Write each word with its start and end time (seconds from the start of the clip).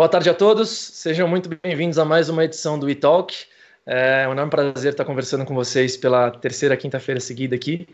Boa 0.00 0.08
tarde 0.08 0.30
a 0.30 0.34
todos, 0.34 0.70
sejam 0.70 1.28
muito 1.28 1.50
bem-vindos 1.62 1.98
a 1.98 2.06
mais 2.06 2.30
uma 2.30 2.42
edição 2.42 2.78
do 2.78 2.88
eTalk. 2.88 3.44
É 3.84 4.26
um 4.26 4.32
enorme 4.32 4.50
prazer 4.50 4.92
estar 4.92 5.04
conversando 5.04 5.44
com 5.44 5.54
vocês 5.54 5.94
pela 5.94 6.30
terceira 6.30 6.74
quinta-feira 6.74 7.20
seguida 7.20 7.54
aqui. 7.54 7.86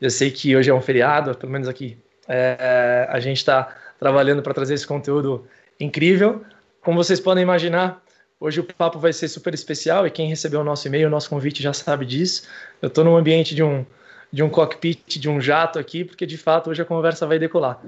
Eu 0.00 0.08
sei 0.08 0.30
que 0.30 0.56
hoje 0.56 0.70
é 0.70 0.74
um 0.74 0.80
feriado, 0.80 1.36
pelo 1.36 1.52
menos 1.52 1.68
aqui 1.68 1.98
é, 2.26 3.06
a 3.10 3.20
gente 3.20 3.36
está 3.36 3.76
trabalhando 3.98 4.42
para 4.42 4.54
trazer 4.54 4.72
esse 4.72 4.86
conteúdo 4.86 5.46
incrível. 5.78 6.42
Como 6.80 6.96
vocês 6.96 7.20
podem 7.20 7.42
imaginar, 7.42 8.02
hoje 8.40 8.60
o 8.60 8.64
papo 8.64 8.98
vai 8.98 9.12
ser 9.12 9.28
super 9.28 9.52
especial 9.52 10.06
e 10.06 10.10
quem 10.10 10.30
recebeu 10.30 10.62
o 10.62 10.64
nosso 10.64 10.88
e-mail, 10.88 11.08
o 11.08 11.10
nosso 11.10 11.28
convite 11.28 11.62
já 11.62 11.74
sabe 11.74 12.06
disso. 12.06 12.48
Eu 12.80 12.86
estou 12.86 13.04
no 13.04 13.14
ambiente 13.14 13.54
de 13.54 13.62
um, 13.62 13.84
de 14.32 14.42
um 14.42 14.48
cockpit, 14.48 15.18
de 15.18 15.28
um 15.28 15.38
jato 15.38 15.78
aqui, 15.78 16.06
porque 16.06 16.24
de 16.24 16.38
fato 16.38 16.70
hoje 16.70 16.80
a 16.80 16.86
conversa 16.86 17.26
vai 17.26 17.38
decolar. 17.38 17.78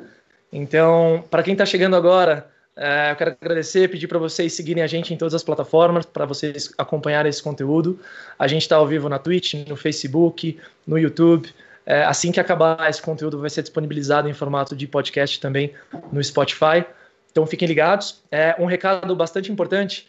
Então, 0.52 1.24
para 1.30 1.42
quem 1.42 1.52
está 1.52 1.64
chegando 1.64 1.96
agora, 1.96 2.51
eu 2.76 3.16
quero 3.16 3.36
agradecer, 3.40 3.88
pedir 3.88 4.08
para 4.08 4.18
vocês 4.18 4.52
seguirem 4.52 4.82
a 4.82 4.86
gente 4.86 5.12
em 5.12 5.16
todas 5.16 5.34
as 5.34 5.42
plataformas, 5.42 6.06
para 6.06 6.24
vocês 6.24 6.72
acompanharem 6.78 7.28
esse 7.28 7.42
conteúdo. 7.42 8.00
A 8.38 8.48
gente 8.48 8.62
está 8.62 8.76
ao 8.76 8.86
vivo 8.86 9.08
na 9.08 9.18
Twitch, 9.18 9.54
no 9.68 9.76
Facebook, 9.76 10.58
no 10.86 10.98
YouTube. 10.98 11.50
É, 11.84 12.04
assim 12.04 12.30
que 12.30 12.40
acabar 12.40 12.88
esse 12.88 13.02
conteúdo, 13.02 13.40
vai 13.40 13.50
ser 13.50 13.62
disponibilizado 13.62 14.28
em 14.28 14.32
formato 14.32 14.74
de 14.74 14.86
podcast 14.86 15.40
também 15.40 15.74
no 16.12 16.22
Spotify. 16.22 16.84
Então 17.30 17.46
fiquem 17.46 17.68
ligados. 17.68 18.22
É, 18.30 18.54
um 18.58 18.66
recado 18.66 19.14
bastante 19.16 19.50
importante. 19.50 20.08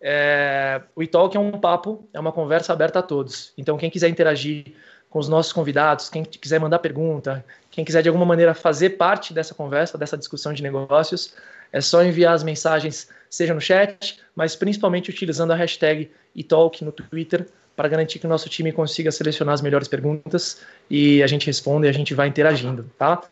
É, 0.00 0.80
o 0.96 1.02
eTalk 1.02 1.36
é 1.36 1.40
um 1.40 1.52
papo, 1.52 2.08
é 2.12 2.18
uma 2.18 2.32
conversa 2.32 2.72
aberta 2.72 3.00
a 3.00 3.02
todos. 3.02 3.52
Então, 3.58 3.76
quem 3.76 3.90
quiser 3.90 4.08
interagir 4.08 4.74
com 5.10 5.18
os 5.18 5.28
nossos 5.28 5.52
convidados, 5.52 6.08
quem 6.08 6.24
quiser 6.24 6.58
mandar 6.58 6.78
pergunta, 6.78 7.44
quem 7.70 7.84
quiser 7.84 8.02
de 8.02 8.08
alguma 8.08 8.24
maneira 8.24 8.54
fazer 8.54 8.90
parte 8.90 9.34
dessa 9.34 9.54
conversa, 9.54 9.98
dessa 9.98 10.16
discussão 10.16 10.52
de 10.52 10.62
negócios, 10.62 11.34
é 11.72 11.80
só 11.80 12.02
enviar 12.02 12.34
as 12.34 12.42
mensagens, 12.42 13.08
seja 13.28 13.54
no 13.54 13.60
chat, 13.60 14.20
mas 14.34 14.56
principalmente 14.56 15.10
utilizando 15.10 15.52
a 15.52 15.56
hashtag 15.56 16.10
eTalk 16.34 16.84
no 16.84 16.92
Twitter, 16.92 17.46
para 17.80 17.88
garantir 17.88 18.18
que 18.18 18.26
o 18.26 18.28
nosso 18.28 18.48
time 18.48 18.72
consiga 18.72 19.10
selecionar 19.10 19.54
as 19.54 19.62
melhores 19.62 19.88
perguntas 19.88 20.60
e 20.90 21.22
a 21.22 21.26
gente 21.26 21.46
responde 21.46 21.86
e 21.86 21.88
a 21.88 21.92
gente 21.92 22.12
vai 22.12 22.28
interagindo, 22.28 22.90
tá? 22.98 23.22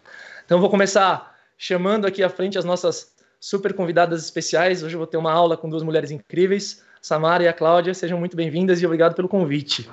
Então 0.46 0.58
vou 0.58 0.70
começar 0.70 1.36
chamando 1.58 2.06
aqui 2.06 2.22
à 2.22 2.30
frente 2.30 2.56
as 2.56 2.64
nossas 2.64 3.12
super 3.38 3.74
convidadas 3.74 4.24
especiais. 4.24 4.82
Hoje 4.82 4.94
eu 4.94 4.98
vou 4.98 5.06
ter 5.06 5.18
uma 5.18 5.32
aula 5.32 5.54
com 5.54 5.68
duas 5.68 5.82
mulheres 5.82 6.10
incríveis, 6.10 6.82
Samara 7.02 7.42
e 7.42 7.48
a 7.48 7.52
Cláudia. 7.52 7.92
Sejam 7.92 8.18
muito 8.18 8.36
bem-vindas 8.36 8.80
e 8.80 8.86
obrigado 8.86 9.14
pelo 9.14 9.28
convite. 9.28 9.86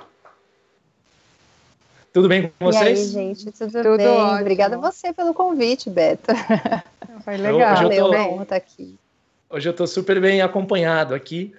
Tudo 2.16 2.28
bem 2.28 2.50
com 2.58 2.64
vocês? 2.64 3.12
E 3.12 3.18
aí, 3.18 3.34
gente, 3.34 3.52
tudo, 3.52 3.70
tudo 3.70 3.96
bem? 3.98 4.08
Ótimo. 4.08 4.40
Obrigada 4.40 4.76
a 4.76 4.78
você 4.78 5.12
pelo 5.12 5.34
convite, 5.34 5.90
Beto. 5.90 6.32
Foi 7.22 7.36
legal, 7.36 7.74
hoje 7.74 7.84
eu 7.84 7.90
tô, 7.90 8.10
Valeu, 8.10 8.42
estar 8.42 8.56
aqui. 8.56 8.98
Hoje 9.50 9.68
eu 9.68 9.70
estou 9.72 9.86
super 9.86 10.18
bem 10.18 10.40
acompanhado 10.40 11.14
aqui. 11.14 11.52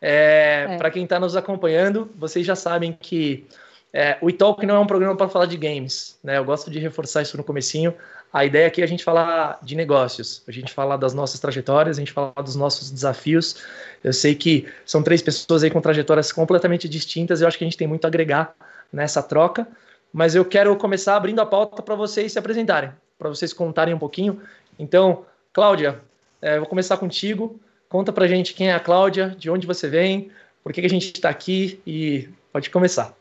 É, 0.00 0.66
é. 0.66 0.76
Para 0.78 0.90
quem 0.90 1.04
está 1.04 1.20
nos 1.20 1.36
acompanhando, 1.36 2.10
vocês 2.16 2.46
já 2.46 2.56
sabem 2.56 2.96
que 2.98 3.46
é, 3.92 4.16
o 4.22 4.30
Italk 4.30 4.64
não 4.64 4.76
é 4.76 4.78
um 4.78 4.86
programa 4.86 5.14
para 5.14 5.28
falar 5.28 5.44
de 5.44 5.58
games, 5.58 6.18
né? 6.24 6.38
Eu 6.38 6.44
gosto 6.46 6.70
de 6.70 6.78
reforçar 6.78 7.20
isso 7.20 7.36
no 7.36 7.44
comecinho. 7.44 7.94
A 8.32 8.46
ideia 8.46 8.66
aqui 8.66 8.80
é 8.80 8.84
a 8.84 8.88
gente 8.88 9.04
falar 9.04 9.58
de 9.62 9.76
negócios, 9.76 10.42
a 10.48 10.50
gente 10.50 10.72
falar 10.72 10.96
das 10.96 11.12
nossas 11.12 11.38
trajetórias, 11.38 11.98
a 11.98 12.00
gente 12.00 12.12
falar 12.12 12.40
dos 12.42 12.56
nossos 12.56 12.90
desafios. 12.90 13.56
Eu 14.02 14.14
sei 14.14 14.34
que 14.34 14.66
são 14.86 15.02
três 15.02 15.20
pessoas 15.20 15.62
aí 15.62 15.70
com 15.70 15.82
trajetórias 15.82 16.32
completamente 16.32 16.88
distintas, 16.88 17.42
eu 17.42 17.46
acho 17.46 17.58
que 17.58 17.64
a 17.64 17.66
gente 17.66 17.76
tem 17.76 17.86
muito 17.86 18.06
a 18.06 18.08
agregar 18.08 18.54
nessa 18.90 19.22
troca 19.22 19.68
mas 20.12 20.34
eu 20.34 20.44
quero 20.44 20.74
começar 20.76 21.16
abrindo 21.16 21.40
a 21.40 21.46
pauta 21.46 21.82
para 21.82 21.94
vocês 21.94 22.32
se 22.32 22.38
apresentarem, 22.38 22.90
para 23.18 23.28
vocês 23.28 23.52
contarem 23.52 23.94
um 23.94 23.98
pouquinho. 23.98 24.40
Então, 24.78 25.24
Cláudia, 25.52 26.00
é, 26.40 26.58
vou 26.58 26.68
começar 26.68 26.96
contigo. 26.96 27.60
Conta 27.88 28.12
para 28.12 28.28
gente 28.28 28.54
quem 28.54 28.68
é 28.68 28.74
a 28.74 28.80
Cláudia, 28.80 29.34
de 29.38 29.50
onde 29.50 29.66
você 29.66 29.88
vem, 29.88 30.30
por 30.62 30.72
que, 30.72 30.80
que 30.80 30.86
a 30.86 30.90
gente 30.90 31.06
está 31.06 31.28
aqui 31.28 31.80
e 31.86 32.28
pode 32.52 32.70
começar. 32.70 33.14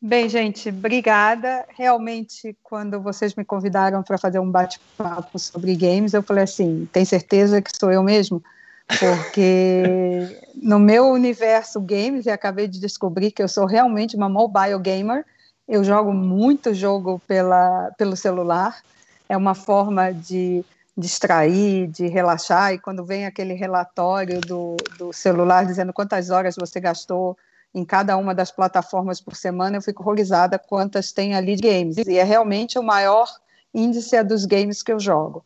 Bem, 0.00 0.28
gente, 0.28 0.68
obrigada. 0.68 1.64
Realmente, 1.70 2.54
quando 2.62 3.00
vocês 3.00 3.34
me 3.34 3.44
convidaram 3.44 4.02
para 4.02 4.18
fazer 4.18 4.38
um 4.38 4.50
bate-papo 4.50 5.38
sobre 5.38 5.74
games, 5.74 6.12
eu 6.12 6.22
falei 6.22 6.44
assim: 6.44 6.86
tem 6.92 7.06
certeza 7.06 7.62
que 7.62 7.70
sou 7.74 7.90
eu 7.90 8.02
mesmo? 8.02 8.42
Porque 8.86 10.40
no 10.54 10.78
meu 10.78 11.08
universo 11.08 11.80
games, 11.80 12.26
e 12.26 12.30
acabei 12.30 12.68
de 12.68 12.80
descobrir 12.80 13.30
que 13.30 13.42
eu 13.42 13.48
sou 13.48 13.66
realmente 13.66 14.16
uma 14.16 14.28
mobile 14.28 14.78
gamer, 14.78 15.24
eu 15.68 15.82
jogo 15.82 16.12
muito 16.12 16.74
jogo 16.74 17.20
pela, 17.26 17.90
pelo 17.96 18.16
celular, 18.16 18.82
é 19.28 19.36
uma 19.36 19.54
forma 19.54 20.12
de 20.12 20.64
distrair, 20.96 21.88
de 21.88 22.06
relaxar, 22.06 22.72
e 22.72 22.78
quando 22.78 23.04
vem 23.04 23.26
aquele 23.26 23.54
relatório 23.54 24.40
do, 24.40 24.76
do 24.96 25.12
celular 25.12 25.66
dizendo 25.66 25.92
quantas 25.92 26.30
horas 26.30 26.54
você 26.56 26.78
gastou 26.78 27.36
em 27.74 27.84
cada 27.84 28.16
uma 28.16 28.34
das 28.34 28.52
plataformas 28.52 29.20
por 29.20 29.34
semana, 29.34 29.76
eu 29.76 29.82
fico 29.82 30.02
horrorizada 30.02 30.58
quantas 30.58 31.10
tem 31.10 31.34
ali 31.34 31.56
de 31.56 31.62
games, 31.68 31.96
e 31.96 32.18
é 32.18 32.22
realmente 32.22 32.78
o 32.78 32.82
maior 32.82 33.28
índice 33.74 34.22
dos 34.22 34.44
games 34.44 34.82
que 34.82 34.92
eu 34.92 35.00
jogo. 35.00 35.44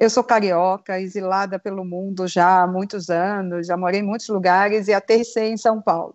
Eu 0.00 0.08
sou 0.08 0.22
carioca, 0.22 1.00
exilada 1.00 1.58
pelo 1.58 1.84
mundo 1.84 2.28
já 2.28 2.62
há 2.62 2.66
muitos 2.68 3.10
anos, 3.10 3.66
já 3.66 3.76
morei 3.76 3.98
em 3.98 4.04
muitos 4.04 4.28
lugares 4.28 4.86
e 4.86 4.94
aterrissei 4.94 5.50
em 5.50 5.56
São 5.56 5.82
Paulo. 5.82 6.14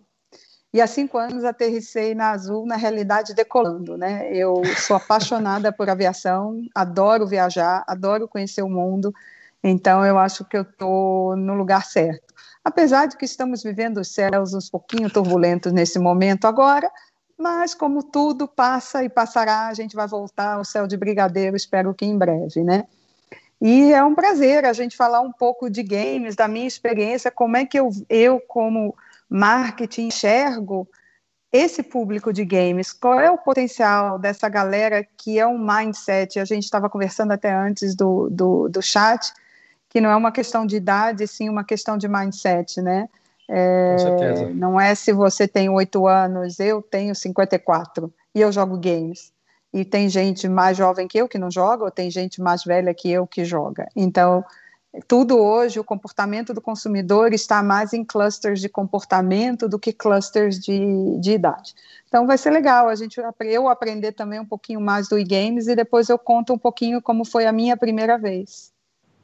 E 0.72 0.80
há 0.80 0.86
cinco 0.86 1.18
anos 1.18 1.44
aterrissei 1.44 2.14
na 2.14 2.30
Azul, 2.30 2.64
na 2.64 2.76
realidade 2.76 3.34
decolando, 3.34 3.98
né? 3.98 4.26
Eu 4.32 4.62
sou 4.78 4.96
apaixonada 4.96 5.70
por 5.70 5.90
aviação, 5.90 6.62
adoro 6.74 7.26
viajar, 7.26 7.84
adoro 7.86 8.26
conhecer 8.26 8.62
o 8.62 8.70
mundo, 8.70 9.12
então 9.62 10.02
eu 10.02 10.18
acho 10.18 10.46
que 10.46 10.56
eu 10.56 10.62
estou 10.62 11.36
no 11.36 11.52
lugar 11.52 11.84
certo. 11.84 12.32
Apesar 12.64 13.06
de 13.06 13.18
que 13.18 13.26
estamos 13.26 13.62
vivendo 13.62 13.98
os 13.98 14.08
céus 14.08 14.54
uns 14.54 14.70
pouquinho 14.70 15.10
turbulentos 15.10 15.72
nesse 15.72 15.98
momento 15.98 16.46
agora, 16.46 16.90
mas 17.38 17.74
como 17.74 18.02
tudo 18.02 18.48
passa 18.48 19.04
e 19.04 19.10
passará, 19.10 19.68
a 19.68 19.74
gente 19.74 19.94
vai 19.94 20.08
voltar 20.08 20.54
ao 20.54 20.64
céu 20.64 20.86
de 20.86 20.96
brigadeiro, 20.96 21.54
espero 21.54 21.92
que 21.92 22.06
em 22.06 22.16
breve, 22.16 22.64
né? 22.64 22.86
E 23.66 23.94
é 23.94 24.04
um 24.04 24.14
prazer 24.14 24.66
a 24.66 24.74
gente 24.74 24.94
falar 24.94 25.22
um 25.22 25.32
pouco 25.32 25.70
de 25.70 25.82
games, 25.82 26.36
da 26.36 26.46
minha 26.46 26.66
experiência, 26.66 27.30
como 27.30 27.56
é 27.56 27.64
que 27.64 27.80
eu, 27.80 27.88
eu 28.10 28.38
como 28.38 28.94
marketing, 29.26 30.08
enxergo 30.08 30.86
esse 31.50 31.82
público 31.82 32.30
de 32.30 32.44
games, 32.44 32.92
qual 32.92 33.18
é 33.18 33.30
o 33.30 33.38
potencial 33.38 34.18
dessa 34.18 34.50
galera 34.50 35.02
que 35.16 35.38
é 35.38 35.46
um 35.46 35.58
mindset, 35.58 36.38
a 36.38 36.44
gente 36.44 36.64
estava 36.64 36.90
conversando 36.90 37.32
até 37.32 37.54
antes 37.54 37.94
do, 37.94 38.28
do, 38.28 38.68
do 38.68 38.82
chat, 38.82 39.32
que 39.88 39.98
não 39.98 40.10
é 40.10 40.16
uma 40.16 40.30
questão 40.30 40.66
de 40.66 40.76
idade, 40.76 41.26
sim 41.26 41.48
uma 41.48 41.64
questão 41.64 41.96
de 41.96 42.06
mindset, 42.06 42.82
né? 42.82 43.08
É, 43.48 43.92
Com 43.92 43.98
certeza. 43.98 44.50
Não 44.50 44.78
é 44.78 44.94
se 44.94 45.10
você 45.10 45.48
tem 45.48 45.70
oito 45.70 46.06
anos, 46.06 46.60
eu 46.60 46.82
tenho 46.82 47.14
54 47.14 48.12
e 48.34 48.42
eu 48.42 48.52
jogo 48.52 48.76
games 48.76 49.32
e 49.74 49.84
tem 49.84 50.08
gente 50.08 50.48
mais 50.48 50.76
jovem 50.76 51.08
que 51.08 51.18
eu 51.18 51.28
que 51.28 51.36
não 51.36 51.50
joga, 51.50 51.84
ou 51.84 51.90
tem 51.90 52.08
gente 52.08 52.40
mais 52.40 52.62
velha 52.62 52.94
que 52.94 53.10
eu 53.10 53.26
que 53.26 53.44
joga. 53.44 53.88
Então, 53.96 54.44
tudo 55.08 55.36
hoje, 55.36 55.80
o 55.80 55.84
comportamento 55.84 56.54
do 56.54 56.60
consumidor 56.60 57.32
está 57.32 57.60
mais 57.60 57.92
em 57.92 58.04
clusters 58.04 58.60
de 58.60 58.68
comportamento 58.68 59.68
do 59.68 59.76
que 59.76 59.92
clusters 59.92 60.60
de, 60.60 61.18
de 61.18 61.32
idade. 61.32 61.74
Então, 62.06 62.24
vai 62.24 62.38
ser 62.38 62.50
legal 62.50 62.88
a 62.88 62.94
gente, 62.94 63.20
eu 63.40 63.68
aprender 63.68 64.12
também 64.12 64.38
um 64.38 64.46
pouquinho 64.46 64.80
mais 64.80 65.08
do 65.08 65.18
e-games 65.18 65.66
e 65.66 65.74
depois 65.74 66.08
eu 66.08 66.18
conto 66.18 66.52
um 66.52 66.58
pouquinho 66.58 67.02
como 67.02 67.24
foi 67.24 67.44
a 67.44 67.52
minha 67.52 67.76
primeira 67.76 68.16
vez. 68.16 68.72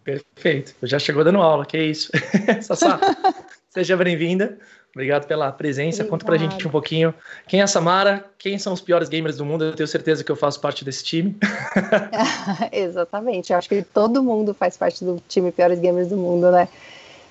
Perfeito, 0.02 0.74
já 0.82 0.98
chegou 0.98 1.22
dando 1.22 1.38
aula, 1.38 1.64
que 1.64 1.78
isso. 1.78 2.10
Sassá, 2.60 2.98
seja 3.70 3.96
bem-vinda. 3.96 4.58
Obrigado 4.92 5.26
pela 5.26 5.52
presença. 5.52 6.02
Obrigada. 6.02 6.10
Conta 6.10 6.26
pra 6.26 6.36
gente 6.36 6.66
um 6.66 6.70
pouquinho 6.70 7.14
quem 7.46 7.60
é 7.60 7.62
a 7.62 7.66
Samara, 7.66 8.24
quem 8.38 8.58
são 8.58 8.72
os 8.72 8.80
piores 8.80 9.08
gamers 9.08 9.36
do 9.36 9.44
mundo. 9.44 9.64
Eu 9.64 9.74
tenho 9.74 9.86
certeza 9.86 10.24
que 10.24 10.30
eu 10.30 10.36
faço 10.36 10.60
parte 10.60 10.84
desse 10.84 11.04
time. 11.04 11.36
Exatamente. 12.72 13.52
Eu 13.52 13.58
acho 13.58 13.68
que 13.68 13.82
todo 13.82 14.22
mundo 14.22 14.52
faz 14.52 14.76
parte 14.76 15.04
do 15.04 15.22
time 15.28 15.52
Piores 15.52 15.78
Gamers 15.78 16.08
do 16.08 16.16
Mundo, 16.16 16.50
né? 16.50 16.68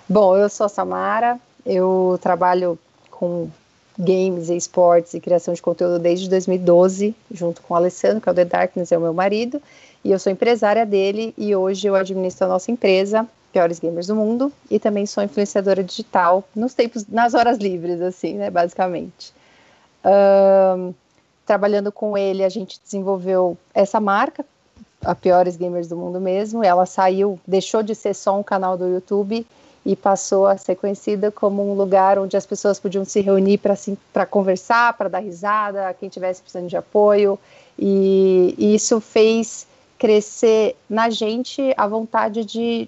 Bom, 0.07 0.35
eu 0.35 0.50
sou 0.50 0.65
a 0.65 0.69
Samara, 0.69 1.39
eu 1.65 2.17
trabalho 2.21 2.79
com 3.11 3.50
games 4.00 4.50
e 4.50 4.55
esportes 4.55 5.13
e 5.13 5.19
criação 5.19 5.53
de 5.53 5.62
conteúdo 5.62 6.00
desde 6.00 6.29
2012, 6.29 7.13
junto 7.31 7.62
com 7.62 7.73
o 7.73 7.77
Alessandro, 7.77 8.21
que 8.21 8.29
é 8.29 8.31
o 8.31 8.35
The 8.35 8.45
Darkness, 8.45 8.91
é 8.91 8.97
o 8.97 9.01
meu 9.01 9.13
marido, 9.13 9.62
e 10.03 10.12
eu 10.12 10.17
sou 10.17 10.31
empresária 10.31 10.85
dele 10.85 11.33
e 11.38 11.53
hoje 11.53 11.85
eu 11.85 11.95
administro 11.95 12.45
a 12.45 12.50
nossa 12.50 12.71
empresa, 12.71 13.27
piores 13.51 13.80
gamers 13.80 14.07
do 14.07 14.16
mundo 14.16 14.51
e 14.69 14.80
também 14.80 15.06
sou 15.06 15.24
influenciadora 15.24 15.84
digital 15.84 16.44
nos 16.56 16.74
tempos, 16.74 17.07
nas 17.07 17.34
horas 17.34 17.57
livres, 17.57 18.01
assim, 18.01 18.36
né, 18.36 18.50
basicamente. 18.50 19.34
Um, 20.06 20.94
trabalhando 21.46 21.92
com 21.92 22.18
ele, 22.18 22.44
a 22.44 22.50
gente 22.50 22.80
desenvolveu 22.84 23.57
essa 23.74 24.00
marca, 24.00 24.46
a 25.04 25.16
Piores 25.16 25.56
Gamers 25.56 25.88
do 25.88 25.98
Mundo 25.98 26.19
mesmo. 26.19 26.63
Ela 26.63 26.86
saiu, 26.86 27.40
deixou 27.48 27.81
de 27.81 27.96
ser 27.96 28.13
só 28.13 28.38
um 28.38 28.44
canal 28.44 28.78
do 28.78 28.88
YouTube 28.88 29.46
e 29.86 29.96
passou 29.96 30.46
a 30.46 30.57
ser 30.57 30.75
conhecida 30.75 31.31
como 31.31 31.68
um 31.68 31.74
lugar 31.74 32.19
onde 32.19 32.38
as 32.38 32.46
pessoas 32.46 32.80
podiam 32.80 33.06
se 33.06 33.22
reunir 33.22 33.57
para 33.57 33.74
assim, 33.74 33.98
conversar, 34.30 34.94
para 34.94 35.10
dar 35.10 35.19
risada, 35.19 35.94
quem 36.00 36.10
tivesse 36.10 36.42
precisando 36.42 36.68
de 36.68 36.78
apoio. 36.78 37.40
E, 37.78 38.54
e 38.57 38.75
isso 38.75 39.00
fez 39.00 39.66
crescer 39.98 40.75
na 40.90 41.10
gente 41.10 41.74
a 41.75 41.88
vontade 41.88 42.46
de, 42.46 42.88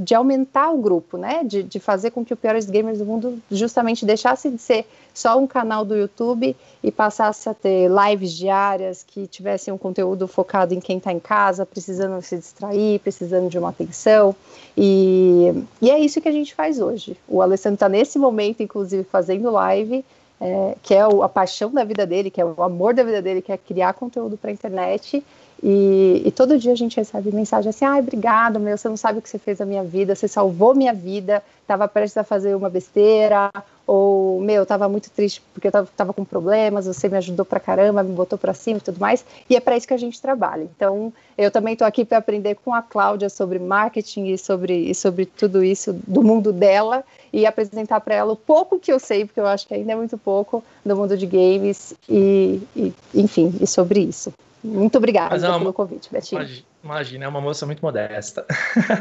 de 0.00 0.14
aumentar 0.14 0.70
o 0.70 0.78
grupo, 0.78 1.18
né? 1.18 1.44
De, 1.44 1.62
de 1.62 1.78
fazer 1.78 2.10
com 2.10 2.24
que 2.24 2.32
o 2.32 2.36
Piores 2.36 2.64
Gamers 2.64 2.98
do 2.98 3.04
Mundo 3.04 3.38
justamente 3.50 4.06
deixasse 4.06 4.50
de 4.50 4.56
ser 4.56 4.86
só 5.12 5.38
um 5.38 5.46
canal 5.46 5.84
do 5.84 5.94
YouTube 5.94 6.56
e 6.82 6.90
passasse 6.90 7.48
a 7.50 7.54
ter 7.54 7.90
lives 7.90 8.32
diárias 8.32 9.04
que 9.06 9.26
tivessem 9.26 9.74
um 9.74 9.76
conteúdo 9.76 10.26
focado 10.26 10.72
em 10.72 10.80
quem 10.80 10.96
está 10.96 11.12
em 11.12 11.20
casa, 11.20 11.66
precisando 11.66 12.22
se 12.22 12.38
distrair, 12.38 12.98
precisando 13.00 13.50
de 13.50 13.58
uma 13.58 13.68
atenção. 13.68 14.34
E, 14.74 15.52
e 15.82 15.90
é 15.90 15.98
isso 15.98 16.18
que 16.20 16.28
a 16.28 16.32
gente 16.32 16.54
faz 16.54 16.80
hoje. 16.80 17.14
O 17.28 17.42
Alessandro 17.42 17.74
está 17.74 17.88
nesse 17.88 18.18
momento, 18.18 18.62
inclusive, 18.62 19.04
fazendo 19.04 19.50
live. 19.50 20.02
É, 20.42 20.74
que 20.82 20.94
é 20.94 21.06
o, 21.06 21.22
a 21.22 21.28
paixão 21.28 21.70
da 21.70 21.84
vida 21.84 22.06
dele, 22.06 22.30
que 22.30 22.40
é 22.40 22.44
o 22.46 22.62
amor 22.62 22.94
da 22.94 23.02
vida 23.02 23.20
dele, 23.20 23.42
que 23.42 23.52
é 23.52 23.58
criar 23.58 23.92
conteúdo 23.92 24.38
para 24.38 24.48
a 24.48 24.52
internet. 24.54 25.22
E, 25.62 26.22
e, 26.24 26.30
todo 26.30 26.58
dia 26.58 26.72
a 26.72 26.76
gente 26.76 26.96
recebe 26.96 27.30
mensagem 27.32 27.68
assim: 27.68 27.84
ai, 27.84 28.00
obrigado, 28.00 28.58
meu, 28.58 28.78
você 28.78 28.88
não 28.88 28.96
sabe 28.96 29.18
o 29.18 29.22
que 29.22 29.28
você 29.28 29.38
fez 29.38 29.58
na 29.58 29.66
minha 29.66 29.84
vida, 29.84 30.14
você 30.14 30.26
salvou 30.26 30.74
minha 30.74 30.94
vida, 30.94 31.42
estava 31.60 31.86
prestes 31.86 32.16
a 32.16 32.24
fazer 32.24 32.54
uma 32.54 32.70
besteira, 32.70 33.50
ou, 33.86 34.40
meu, 34.40 34.62
estava 34.62 34.88
muito 34.88 35.10
triste 35.10 35.42
porque 35.52 35.68
eu 35.68 35.82
estava 35.82 36.14
com 36.14 36.24
problemas, 36.24 36.86
você 36.86 37.08
me 37.08 37.16
ajudou 37.18 37.44
pra 37.44 37.60
caramba, 37.60 38.02
me 38.02 38.14
botou 38.14 38.38
para 38.38 38.54
cima 38.54 38.78
e 38.78 38.80
tudo 38.80 38.98
mais, 38.98 39.24
e 39.50 39.56
é 39.56 39.60
para 39.60 39.76
isso 39.76 39.86
que 39.86 39.92
a 39.92 39.98
gente 39.98 40.20
trabalha. 40.20 40.62
Então, 40.62 41.12
eu 41.36 41.50
também 41.50 41.74
estou 41.74 41.86
aqui 41.86 42.06
para 42.06 42.18
aprender 42.18 42.56
com 42.64 42.72
a 42.72 42.80
Cláudia 42.80 43.28
sobre 43.28 43.58
marketing 43.58 44.28
e 44.28 44.38
sobre, 44.38 44.90
e 44.90 44.94
sobre 44.94 45.26
tudo 45.26 45.62
isso 45.62 45.92
do 46.06 46.22
mundo 46.22 46.52
dela, 46.52 47.04
e 47.32 47.46
apresentar 47.46 48.00
para 48.00 48.14
ela 48.14 48.32
o 48.32 48.36
pouco 48.36 48.78
que 48.78 48.92
eu 48.92 48.98
sei, 48.98 49.24
porque 49.24 49.40
eu 49.40 49.46
acho 49.46 49.66
que 49.66 49.74
ainda 49.74 49.92
é 49.92 49.96
muito 49.96 50.18
pouco, 50.18 50.64
do 50.84 50.96
mundo 50.96 51.16
de 51.16 51.26
games, 51.26 51.94
e, 52.08 52.60
e 52.76 52.92
enfim, 53.14 53.54
e 53.60 53.66
sobre 53.66 54.00
isso. 54.00 54.32
Muito 54.62 54.98
obrigada 54.98 55.34
é 55.34 55.48
uma, 55.48 55.58
pelo 55.58 55.72
convite, 55.72 56.10
Betinho. 56.12 56.46
Imagina, 56.84 57.24
é 57.24 57.28
uma 57.28 57.40
moça 57.40 57.64
muito 57.64 57.80
modesta. 57.80 58.44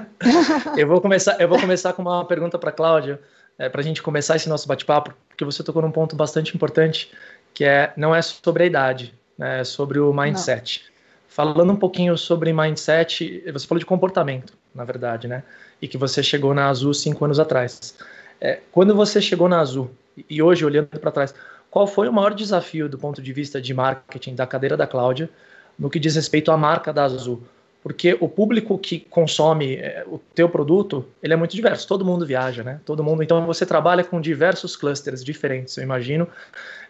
eu, 0.78 0.88
vou 0.88 1.02
começar, 1.02 1.40
eu 1.40 1.48
vou 1.48 1.60
começar 1.60 1.94
com 1.94 2.02
uma 2.02 2.26
pergunta 2.26 2.58
para 2.58 2.72
Cláudia, 2.72 3.20
é, 3.58 3.68
para 3.68 3.82
a 3.82 3.84
gente 3.84 4.02
começar 4.02 4.36
esse 4.36 4.48
nosso 4.48 4.68
bate-papo, 4.68 5.14
porque 5.28 5.44
você 5.44 5.64
tocou 5.64 5.82
num 5.82 5.92
ponto 5.92 6.16
bastante 6.16 6.56
importante, 6.56 7.12
que 7.54 7.66
é 7.66 7.92
não 7.98 8.16
é 8.16 8.22
sobre 8.22 8.64
a 8.64 8.66
idade, 8.66 9.14
né, 9.38 9.62
é 9.62 9.64
sobre 9.64 10.00
o 10.00 10.14
mindset. 10.14 10.84
Não. 10.86 11.00
Falando 11.28 11.74
um 11.74 11.76
pouquinho 11.76 12.18
sobre 12.18 12.52
mindset, 12.52 13.44
você 13.52 13.68
falou 13.68 13.80
de 13.80 13.86
comportamento, 13.86 14.54
na 14.74 14.84
verdade, 14.84 15.28
né? 15.28 15.44
E 15.82 15.88
que 15.88 15.98
você 15.98 16.24
chegou 16.24 16.54
na 16.54 16.68
Azul 16.68 16.94
cinco 16.94 17.24
anos 17.24 17.40
atrás. 17.40 17.96
É, 18.42 18.60
quando 18.72 18.96
você 18.96 19.22
chegou 19.22 19.50
na 19.50 19.60
Azul, 19.60 19.92
e 20.30 20.42
hoje 20.42 20.66
olhando 20.66 20.88
para 20.88 21.12
trás, 21.12 21.34
qual 21.70 21.86
foi 21.86 22.08
o 22.08 22.14
maior 22.14 22.34
desafio 22.34 22.90
do 22.90 22.98
ponto 22.98 23.22
de 23.22 23.32
vista 23.32 23.62
de 23.62 23.74
marketing 23.74 24.36
da 24.36 24.48
cadeira 24.48 24.76
da 24.76 24.88
Cláudia 24.88 25.30
no 25.78 25.90
que 25.90 26.00
diz 26.00 26.16
respeito 26.16 26.52
à 26.52 26.58
marca 26.58 26.92
da 26.92 27.04
Azul. 27.04 27.44
Porque 27.82 28.18
o 28.20 28.28
público 28.28 28.78
que 28.78 29.00
consome 29.00 29.76
é, 29.76 30.04
o 30.06 30.20
teu 30.36 30.50
produto, 30.50 31.06
ele 31.24 31.34
é 31.34 31.38
muito 31.38 31.56
diverso. 31.56 31.88
Todo 31.88 32.04
mundo 32.04 32.26
viaja, 32.26 32.62
né? 32.62 32.82
Todo 32.84 33.02
mundo. 33.02 33.24
Então 33.24 33.46
você 33.46 33.66
trabalha 33.66 34.04
com 34.04 34.20
diversos 34.20 34.76
clusters 34.76 35.24
diferentes, 35.24 35.78
eu 35.78 35.84
imagino. 35.84 36.28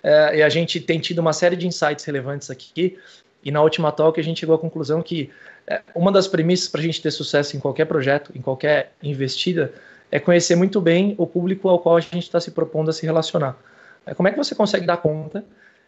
É, 0.02 0.38
e 0.38 0.44
a 0.44 0.50
gente 0.50 0.80
tem 0.80 1.00
tido 1.00 1.20
uma 1.20 1.32
série 1.32 1.56
de 1.56 1.68
insights 1.68 2.04
relevantes 2.06 2.50
aqui. 2.50 2.98
E 3.44 3.52
na 3.52 3.62
última 3.62 3.92
talk 3.92 4.20
a 4.20 4.24
gente 4.24 4.40
chegou 4.40 4.56
à 4.56 4.60
conclusão 4.60 5.02
que 5.04 5.30
é, 5.68 5.82
uma 5.94 6.12
das 6.12 6.28
premissas 6.28 6.68
para 6.68 6.82
a 6.82 6.84
gente 6.84 7.02
ter 7.02 7.12
sucesso 7.12 7.56
em 7.56 7.60
qualquer 7.60 7.86
projeto, 7.86 8.32
em 8.36 8.42
qualquer 8.42 8.94
investida, 9.04 9.72
é 10.12 10.20
conhecer 10.20 10.56
muito 10.56 10.82
bem 10.82 11.16
o 11.18 11.28
público 11.28 11.70
ao 11.70 11.80
qual 11.80 11.98
a 11.98 12.00
gente 12.00 12.20
está 12.20 12.40
se 12.40 12.52
propondo 12.52 12.90
a 12.90 12.94
se 12.94 13.06
relacionar. 13.06 13.58
É, 14.06 14.14
como 14.14 14.28
é 14.28 14.32
que 14.32 14.38
você 14.38 14.56
consegue 14.56 14.86
dar 14.86 14.98
conta 14.98 15.44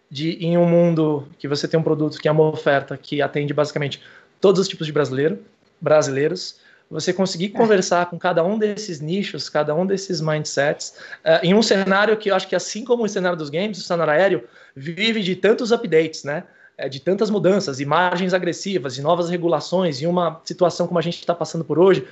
de 0.09 0.33
em 0.45 0.57
um 0.57 0.65
mundo 0.65 1.27
que 1.39 1.47
você 1.47 1.67
tem 1.67 1.79
um 1.79 1.83
produto 1.83 2.19
que 2.19 2.27
é 2.27 2.31
uma 2.31 2.49
oferta 2.49 2.97
que 2.97 3.21
atende 3.21 3.53
basicamente 3.53 4.01
todos 4.39 4.59
os 4.59 4.67
tipos 4.67 4.85
de 4.85 4.93
brasileiro, 4.93 5.39
brasileiros, 5.79 6.59
você 6.91 7.13
conseguir 7.13 7.45
é. 7.45 7.49
conversar 7.49 8.07
com 8.07 8.19
cada 8.19 8.43
um 8.43 8.59
desses 8.59 8.99
nichos, 8.99 9.49
cada 9.49 9.73
um 9.73 9.85
desses 9.85 10.19
mindsets, 10.19 10.95
uh, 11.23 11.39
em 11.41 11.53
um 11.53 11.61
cenário 11.61 12.17
que 12.17 12.29
eu 12.29 12.35
acho 12.35 12.47
que, 12.47 12.55
assim 12.55 12.83
como 12.83 13.05
o 13.05 13.09
cenário 13.09 13.37
dos 13.37 13.49
games, 13.49 13.77
o 13.77 13.81
cenário 13.81 14.11
aéreo 14.11 14.43
vive 14.75 15.21
de 15.21 15.35
tantos 15.35 15.71
updates, 15.71 16.25
né? 16.25 16.43
De 16.89 16.99
tantas 16.99 17.29
mudanças, 17.29 17.79
imagens 17.79 18.33
agressivas, 18.33 18.95
de 18.95 19.01
novas 19.01 19.29
regulações, 19.29 20.01
e 20.01 20.07
uma 20.07 20.41
situação 20.43 20.87
como 20.87 20.97
a 20.97 21.01
gente 21.01 21.19
está 21.19 21.35
passando 21.35 21.63
por 21.63 21.77
hoje. 21.77 22.07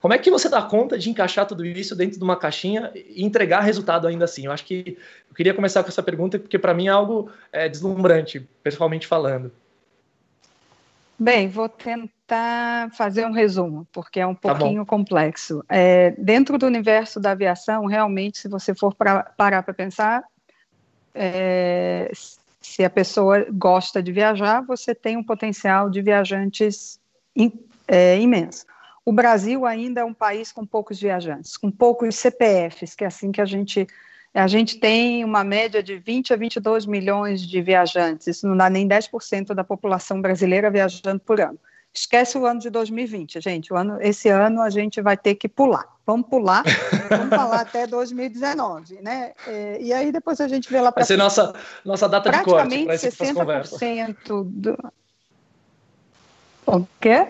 Como 0.00 0.14
é 0.14 0.18
que 0.18 0.30
você 0.30 0.48
dá 0.48 0.62
conta 0.62 0.98
de 0.98 1.10
encaixar 1.10 1.46
tudo 1.46 1.64
isso 1.64 1.94
dentro 1.94 2.18
de 2.18 2.24
uma 2.24 2.36
caixinha 2.36 2.90
e 2.94 3.22
entregar 3.22 3.60
resultado 3.60 4.06
ainda 4.08 4.24
assim? 4.24 4.46
Eu 4.46 4.52
acho 4.52 4.64
que 4.64 4.96
eu 5.28 5.36
queria 5.36 5.52
começar 5.52 5.82
com 5.82 5.90
essa 5.90 6.02
pergunta, 6.02 6.38
porque 6.38 6.58
para 6.58 6.72
mim 6.72 6.86
é 6.86 6.90
algo 6.90 7.30
é, 7.52 7.68
deslumbrante, 7.68 8.40
pessoalmente 8.62 9.06
falando. 9.06 9.52
Bem, 11.18 11.48
vou 11.48 11.68
tentar 11.68 12.90
fazer 12.96 13.26
um 13.26 13.30
resumo, 13.30 13.86
porque 13.92 14.18
é 14.18 14.26
um 14.26 14.34
tá 14.34 14.54
pouquinho 14.54 14.86
tá 14.86 14.88
complexo. 14.88 15.62
É, 15.68 16.12
dentro 16.16 16.56
do 16.56 16.64
universo 16.64 17.20
da 17.20 17.32
aviação, 17.32 17.84
realmente, 17.84 18.38
se 18.38 18.48
você 18.48 18.74
for 18.74 18.94
pra, 18.94 19.24
parar 19.36 19.62
para 19.62 19.74
pensar, 19.74 20.24
é, 21.14 22.10
se 22.58 22.82
a 22.82 22.88
pessoa 22.88 23.44
gosta 23.52 24.02
de 24.02 24.12
viajar, 24.12 24.62
você 24.62 24.94
tem 24.94 25.18
um 25.18 25.22
potencial 25.22 25.90
de 25.90 26.00
viajantes 26.00 26.98
in, 27.36 27.52
é, 27.86 28.18
imenso. 28.18 28.64
O 29.04 29.12
Brasil 29.12 29.64
ainda 29.66 30.02
é 30.02 30.04
um 30.04 30.14
país 30.14 30.52
com 30.52 30.66
poucos 30.66 31.00
viajantes, 31.00 31.56
com 31.56 31.70
poucos 31.70 32.14
CPFs, 32.16 32.94
que 32.94 33.04
é 33.04 33.06
assim 33.06 33.32
que 33.32 33.40
a 33.40 33.46
gente 33.46 33.86
a 34.32 34.46
gente 34.46 34.78
tem 34.78 35.24
uma 35.24 35.42
média 35.42 35.82
de 35.82 35.96
20 35.96 36.32
a 36.32 36.36
22 36.36 36.86
milhões 36.86 37.42
de 37.42 37.60
viajantes, 37.60 38.28
isso 38.28 38.46
não 38.46 38.56
dá 38.56 38.70
nem 38.70 38.88
10% 38.88 39.54
da 39.54 39.64
população 39.64 40.20
brasileira 40.20 40.70
viajando 40.70 41.18
por 41.18 41.40
ano. 41.40 41.58
Esquece 41.92 42.38
o 42.38 42.46
ano 42.46 42.60
de 42.60 42.70
2020, 42.70 43.40
gente. 43.40 43.72
O 43.72 43.76
ano, 43.76 43.98
esse 44.00 44.28
ano 44.28 44.62
a 44.62 44.70
gente 44.70 45.00
vai 45.00 45.16
ter 45.16 45.34
que 45.34 45.48
pular. 45.48 45.84
Vamos 46.06 46.28
pular, 46.28 46.62
vamos 47.08 47.30
falar 47.30 47.62
até 47.62 47.84
2019, 47.88 49.00
né? 49.02 49.32
É, 49.44 49.78
e 49.80 49.92
aí 49.92 50.12
depois 50.12 50.40
a 50.40 50.46
gente 50.46 50.70
vê 50.70 50.80
lá 50.80 50.92
para. 50.92 51.00
Vai 51.00 51.06
ser 51.08 51.16
nossa, 51.16 51.52
nossa 51.84 52.08
data 52.08 52.30
de 52.30 52.44
corte 52.44 52.78
conversa. 52.78 53.10
60% 53.10 54.44
do. 54.44 54.92
O 56.64 56.86
quê? 57.00 57.26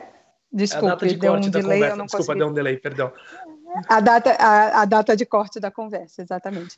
Desculpa, 0.52 1.06
de 1.06 1.17
deu 1.17 1.35
um 1.35 1.41
delay, 1.41 1.79
conversa. 1.79 1.97
não 1.97 2.06
Desculpa, 2.06 2.27
consegui. 2.27 2.39
deu 2.39 2.48
um 2.48 2.53
delay, 2.53 2.77
perdão. 2.77 3.13
A 3.89 4.01
data, 4.01 4.32
a, 4.32 4.82
a 4.82 4.84
data 4.84 5.17
de 5.17 5.24
corte 5.24 5.60
da 5.60 5.70
conversa, 5.70 6.22
exatamente. 6.22 6.77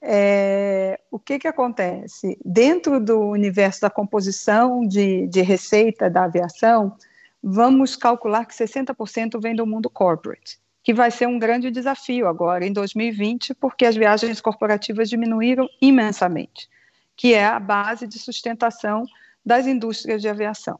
É, 0.00 1.00
o 1.10 1.18
que, 1.18 1.38
que 1.38 1.48
acontece? 1.48 2.38
Dentro 2.44 3.00
do 3.00 3.18
universo 3.30 3.80
da 3.80 3.88
composição 3.88 4.86
de, 4.86 5.26
de 5.26 5.40
receita 5.40 6.10
da 6.10 6.24
aviação, 6.24 6.94
vamos 7.42 7.96
calcular 7.96 8.44
que 8.44 8.54
60% 8.54 9.40
vem 9.40 9.56
do 9.56 9.66
mundo 9.66 9.88
corporate, 9.88 10.58
que 10.82 10.92
vai 10.92 11.10
ser 11.10 11.26
um 11.26 11.38
grande 11.38 11.70
desafio 11.70 12.28
agora, 12.28 12.66
em 12.66 12.72
2020, 12.72 13.54
porque 13.54 13.86
as 13.86 13.96
viagens 13.96 14.40
corporativas 14.42 15.08
diminuíram 15.08 15.66
imensamente, 15.80 16.68
que 17.16 17.32
é 17.32 17.46
a 17.46 17.58
base 17.58 18.06
de 18.06 18.18
sustentação 18.18 19.06
das 19.44 19.66
indústrias 19.66 20.20
de 20.20 20.28
aviação. 20.28 20.78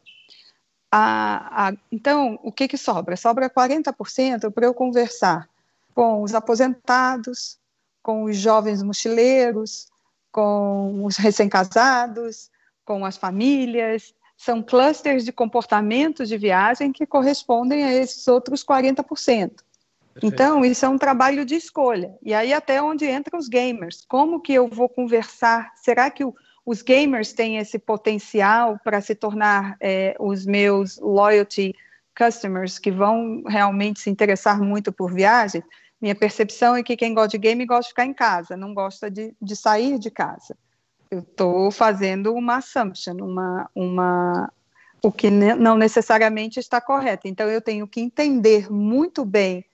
A, 0.97 1.71
a, 1.71 1.73
então, 1.91 2.39
o 2.41 2.53
que, 2.53 2.69
que 2.69 2.79
sobra? 2.79 3.17
Sobra 3.17 3.51
40% 3.51 4.53
para 4.53 4.67
eu 4.67 4.73
conversar 4.73 5.51
com 5.93 6.23
os 6.23 6.37
aposentados, 6.37 7.59
com 8.01 8.23
os 8.23 8.37
jovens 8.37 8.81
mochileiros, 8.81 9.89
com 10.31 11.05
os 11.05 11.17
recém-casados, 11.17 12.49
com 12.85 13.05
as 13.05 13.17
famílias. 13.17 14.15
São 14.37 14.63
clusters 14.63 15.25
de 15.25 15.33
comportamentos 15.33 16.29
de 16.29 16.39
viagem 16.39 16.93
que 16.93 17.05
correspondem 17.05 17.83
a 17.83 17.93
esses 17.93 18.29
outros 18.29 18.65
40%. 18.65 19.05
Perfeito. 19.05 19.63
Então, 20.23 20.65
isso 20.65 20.87
é 20.87 20.89
um 20.89 20.97
trabalho 20.97 21.45
de 21.45 21.57
escolha. 21.57 22.17
E 22.23 22.33
aí 22.33 22.53
até 22.53 22.81
onde 22.81 23.11
entram 23.11 23.37
os 23.37 23.49
gamers. 23.49 24.05
Como 24.07 24.41
que 24.41 24.53
eu 24.55 24.69
vou 24.69 24.89
conversar? 24.89 25.73
Será 25.75 26.09
que 26.09 26.25
o, 26.25 26.33
os 26.65 26.83
gamers 26.83 27.33
têm 27.33 27.59
esse 27.59 27.79
potencial 27.79 28.79
para 28.83 29.01
se 29.01 29.15
tornar 29.15 29.77
é, 29.81 30.17
os 30.19 30.47
meus 30.47 30.99
loyalty 30.99 31.75
customers 32.17 32.79
que 32.79 32.91
vão 32.91 33.43
realmente 33.47 34.01
se 34.01 34.11
interessar 34.11 34.61
muito 34.61 34.93
por 34.93 35.13
viagem? 35.13 35.63
Minha 36.01 36.15
percepção 36.15 36.77
é 36.77 36.83
que 36.83 36.97
quem 36.97 37.15
gosta 37.15 37.31
de 37.31 37.39
game 37.39 37.67
gosta 37.67 37.83
de 37.83 37.89
ficar 37.89 38.07
em 38.07 38.15
casa, 38.15 38.57
não 38.57 38.75
gosta 38.75 39.11
de, 39.11 39.35
de 39.41 39.57
sair 39.57 39.99
de 39.99 40.11
casa. 40.11 40.57
Eu 41.11 41.21
estou 41.21 41.71
fazendo 41.71 42.35
uma 42.35 42.57
assumption, 42.57 43.17
uma, 43.21 43.71
uma, 43.75 44.53
o 45.03 45.13
que 45.13 45.31
não 45.31 45.77
necessariamente 45.77 46.59
está 46.59 46.81
correto. 46.81 47.29
Então, 47.29 47.49
eu 47.49 47.61
tenho 47.61 47.87
que 47.87 48.01
entender 48.01 48.71
muito 48.71 49.25
bem 49.25 49.65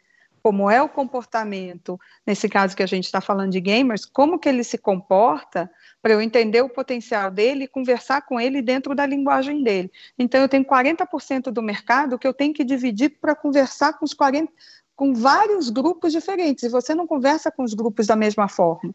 como 0.43 0.71
é 0.71 0.83
o 0.83 0.89
comportamento, 0.89 1.99
nesse 2.27 2.49
caso 2.49 2.75
que 2.77 2.83
a 2.83 2.87
gente 2.87 3.05
está 3.05 3.21
falando 3.21 3.53
de 3.53 3.61
gamers, 3.61 4.07
como 4.07 4.39
que 4.39 4.49
ele 4.49 4.65
se 4.65 4.79
comporta 4.79 5.71
para 6.03 6.13
eu 6.13 6.21
entender 6.21 6.63
o 6.63 6.69
potencial 6.69 7.31
dele 7.31 7.65
e 7.65 7.69
conversar 7.69 8.23
com 8.23 8.41
ele 8.41 8.63
dentro 8.63 8.95
da 8.95 9.05
linguagem 9.05 9.63
dele. 9.63 9.91
Então, 10.19 10.41
eu 10.41 10.49
tenho 10.49 10.65
40% 10.65 11.51
do 11.51 11.63
mercado 11.63 12.19
que 12.19 12.27
eu 12.27 12.35
tenho 12.35 12.55
que 12.55 12.65
dividir 12.65 13.19
para 13.21 13.35
conversar 13.35 13.95
com 13.95 14.05
os 14.05 14.15
40%, 14.15 14.49
com 14.97 15.15
vários 15.15 15.71
grupos 15.71 16.13
diferentes, 16.13 16.65
e 16.65 16.69
você 16.69 16.95
não 16.95 17.07
conversa 17.07 17.51
com 17.51 17.63
os 17.63 17.73
grupos 17.73 18.07
da 18.07 18.15
mesma 18.15 18.49
forma. 18.49 18.95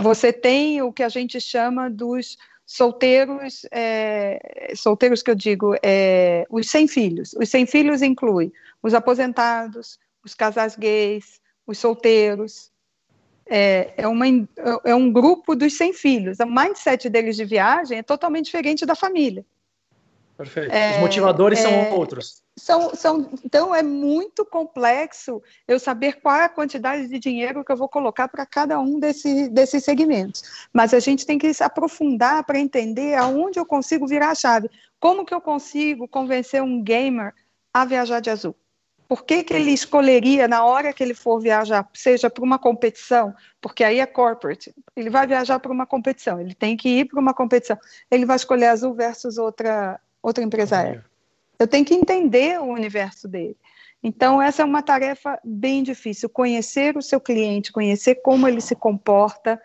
Você 0.00 0.32
tem 0.32 0.82
o 0.82 0.92
que 0.92 1.04
a 1.04 1.08
gente 1.08 1.40
chama 1.40 1.88
dos, 1.88 2.36
solteiros, 2.66 3.66
é, 3.70 4.72
solteiros 4.74 5.22
que 5.22 5.30
eu 5.30 5.34
digo, 5.34 5.74
é, 5.82 6.46
os 6.48 6.70
sem 6.70 6.88
filhos. 6.88 7.34
Os 7.34 7.48
sem 7.48 7.66
filhos 7.66 8.02
inclui 8.02 8.52
os 8.82 8.94
aposentados, 8.94 9.98
os 10.24 10.34
casais 10.34 10.76
gays, 10.76 11.40
os 11.66 11.78
solteiros. 11.78 12.70
É, 13.46 13.92
é, 13.98 14.08
uma, 14.08 14.26
é 14.84 14.94
um 14.94 15.12
grupo 15.12 15.54
dos 15.54 15.76
sem 15.76 15.92
filhos. 15.92 16.38
O 16.40 16.46
mindset 16.46 17.08
deles 17.10 17.36
de 17.36 17.44
viagem 17.44 17.98
é 17.98 18.02
totalmente 18.02 18.46
diferente 18.46 18.86
da 18.86 18.94
família. 18.94 19.44
Perfeito. 20.36 20.74
Os 20.94 21.00
motivadores 21.00 21.60
são 21.60 21.70
é, 21.70 21.92
outros. 21.92 22.42
São, 22.56 22.94
são, 22.94 23.30
então, 23.44 23.74
é 23.74 23.84
muito 23.84 24.44
complexo 24.44 25.40
eu 25.66 25.78
saber 25.78 26.20
qual 26.20 26.34
é 26.34 26.44
a 26.44 26.48
quantidade 26.48 27.06
de 27.06 27.18
dinheiro 27.20 27.64
que 27.64 27.70
eu 27.70 27.76
vou 27.76 27.88
colocar 27.88 28.26
para 28.26 28.44
cada 28.44 28.80
um 28.80 28.98
desse, 28.98 29.48
desses 29.48 29.84
segmentos. 29.84 30.42
Mas 30.72 30.92
a 30.92 30.98
gente 30.98 31.24
tem 31.24 31.38
que 31.38 31.54
se 31.54 31.62
aprofundar 31.62 32.42
para 32.44 32.58
entender 32.58 33.14
aonde 33.14 33.60
eu 33.60 33.66
consigo 33.66 34.08
virar 34.08 34.30
a 34.30 34.34
chave. 34.34 34.68
Como 34.98 35.24
que 35.24 35.34
eu 35.34 35.40
consigo 35.40 36.08
convencer 36.08 36.60
um 36.62 36.82
gamer 36.82 37.32
a 37.72 37.84
viajar 37.84 38.18
de 38.18 38.30
azul? 38.30 38.56
Por 39.08 39.24
que, 39.24 39.44
que 39.44 39.52
ele 39.54 39.70
escolheria, 39.70 40.48
na 40.48 40.64
hora 40.64 40.92
que 40.92 41.02
ele 41.02 41.14
for 41.14 41.38
viajar, 41.40 41.88
seja 41.92 42.30
para 42.30 42.42
uma 42.42 42.58
competição, 42.58 43.34
porque 43.60 43.84
aí 43.84 44.00
é 44.00 44.06
corporate, 44.06 44.74
ele 44.96 45.10
vai 45.10 45.26
viajar 45.26 45.58
para 45.58 45.72
uma 45.72 45.86
competição, 45.86 46.40
ele 46.40 46.54
tem 46.54 46.76
que 46.76 46.88
ir 46.88 47.04
para 47.06 47.20
uma 47.20 47.34
competição, 47.34 47.78
ele 48.10 48.24
vai 48.24 48.36
escolher 48.36 48.66
azul 48.66 48.94
versus 48.94 49.36
outra, 49.36 50.00
outra 50.22 50.42
empresa 50.42 50.78
aérea. 50.78 51.04
Eu 51.58 51.68
tenho 51.68 51.84
que 51.84 51.94
entender 51.94 52.58
o 52.60 52.64
universo 52.64 53.28
dele. 53.28 53.56
Então, 54.02 54.40
essa 54.40 54.62
é 54.62 54.64
uma 54.64 54.82
tarefa 54.82 55.38
bem 55.42 55.82
difícil. 55.82 56.28
Conhecer 56.28 56.96
o 56.96 57.02
seu 57.02 57.18
cliente, 57.18 57.72
conhecer 57.72 58.16
como 58.16 58.46
ele 58.46 58.60
se 58.60 58.74
comporta, 58.74 59.60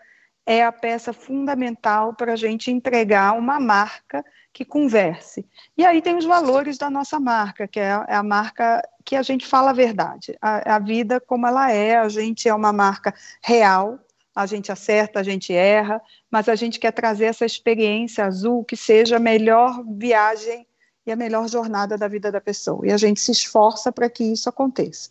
é 0.45 0.63
a 0.63 0.71
peça 0.71 1.11
fundamental 1.11 2.13
para 2.13 2.33
a 2.33 2.35
gente 2.35 2.71
entregar 2.71 3.37
uma 3.37 3.59
marca 3.59 4.23
que 4.53 4.65
converse. 4.65 5.45
E 5.77 5.85
aí 5.85 6.01
tem 6.01 6.17
os 6.17 6.25
valores 6.25 6.77
da 6.77 6.89
nossa 6.89 7.19
marca, 7.19 7.67
que 7.67 7.79
é 7.79 7.91
a, 7.91 8.05
é 8.09 8.15
a 8.15 8.23
marca 8.23 8.81
que 9.05 9.15
a 9.15 9.21
gente 9.21 9.45
fala 9.45 9.69
a 9.71 9.73
verdade, 9.73 10.35
a, 10.41 10.75
a, 10.75 10.79
vida 10.79 11.19
como 11.19 11.47
ela 11.47 11.71
é, 11.71 11.97
a 11.97 12.09
gente 12.09 12.47
é 12.47 12.53
uma 12.53 12.73
marca 12.73 13.13
real, 13.41 13.99
a 14.35 14.45
gente 14.45 14.71
acerta, 14.71 15.19
a 15.19 15.23
gente 15.23 15.53
erra, 15.53 16.01
mas 16.29 16.47
a 16.47 16.55
gente 16.55 16.79
quer 16.79 16.91
trazer 16.91 17.25
essa 17.25 17.45
experiência 17.45 18.25
azul 18.25 18.63
que 18.63 18.75
seja 18.75 19.17
a 19.17 19.19
melhor 19.19 19.83
viagem 19.85 20.65
e 21.05 21.11
a 21.11 21.15
melhor 21.15 21.47
jornada 21.47 21.97
da 21.97 22.07
vida 22.07 22.31
da 22.31 22.39
pessoa. 22.39 22.85
E 22.85 22.91
a 22.91 22.97
gente 22.97 23.19
se 23.19 23.31
esforça 23.31 23.91
para 23.91 24.09
que 24.09 24.23
isso 24.23 24.47
aconteça. 24.47 25.09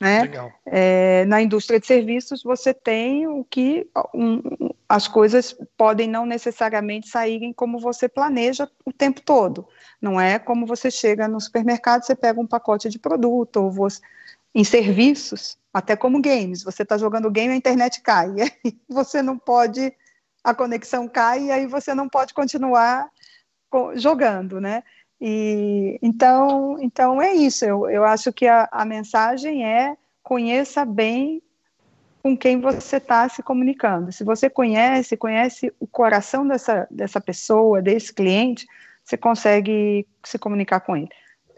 Né? 0.00 0.30
É, 0.66 1.24
na 1.24 1.40
indústria 1.40 1.80
de 1.80 1.86
serviços, 1.86 2.42
você 2.42 2.74
tem 2.74 3.26
o 3.26 3.42
que 3.44 3.88
um, 4.14 4.42
as 4.88 5.08
coisas 5.08 5.56
podem 5.76 6.08
não 6.08 6.24
necessariamente 6.24 7.08
saírem 7.08 7.52
como 7.52 7.78
você 7.78 8.08
planeja 8.08 8.70
o 8.84 8.92
tempo 8.92 9.20
todo. 9.20 9.66
Não 10.00 10.20
é 10.20 10.38
como 10.38 10.66
você 10.66 10.90
chega 10.90 11.26
no 11.26 11.40
supermercado, 11.40 12.04
você 12.04 12.14
pega 12.14 12.40
um 12.40 12.46
pacote 12.46 12.88
de 12.88 12.98
produto, 12.98 13.56
ou 13.56 13.70
você, 13.70 14.00
em 14.54 14.64
serviços, 14.64 15.58
até 15.74 15.96
como 15.96 16.22
games, 16.22 16.62
você 16.62 16.82
está 16.82 16.96
jogando 16.96 17.30
game, 17.30 17.52
a 17.52 17.56
internet 17.56 18.00
cai, 18.00 18.32
e 18.36 18.42
aí 18.42 18.80
você 18.88 19.20
não 19.22 19.38
pode, 19.38 19.92
a 20.42 20.54
conexão 20.54 21.08
cai, 21.08 21.44
e 21.44 21.50
aí 21.50 21.66
você 21.66 21.94
não 21.94 22.08
pode 22.08 22.32
continuar 22.32 23.10
jogando, 23.96 24.60
né? 24.60 24.82
E, 25.20 25.98
então, 26.00 26.76
então 26.80 27.20
é 27.20 27.34
isso. 27.34 27.64
Eu, 27.64 27.90
eu 27.90 28.04
acho 28.04 28.32
que 28.32 28.46
a, 28.46 28.68
a 28.70 28.84
mensagem 28.84 29.66
é 29.66 29.96
conheça 30.22 30.84
bem 30.84 31.42
com 32.26 32.36
quem 32.36 32.60
você 32.60 32.96
está 32.96 33.28
se 33.28 33.40
comunicando. 33.40 34.10
Se 34.10 34.24
você 34.24 34.50
conhece, 34.50 35.16
conhece 35.16 35.72
o 35.78 35.86
coração 35.86 36.44
dessa, 36.44 36.84
dessa 36.90 37.20
pessoa, 37.20 37.80
desse 37.80 38.12
cliente, 38.12 38.66
você 39.04 39.16
consegue 39.16 40.04
se 40.24 40.36
comunicar 40.36 40.80
com 40.80 40.96
ele. 40.96 41.08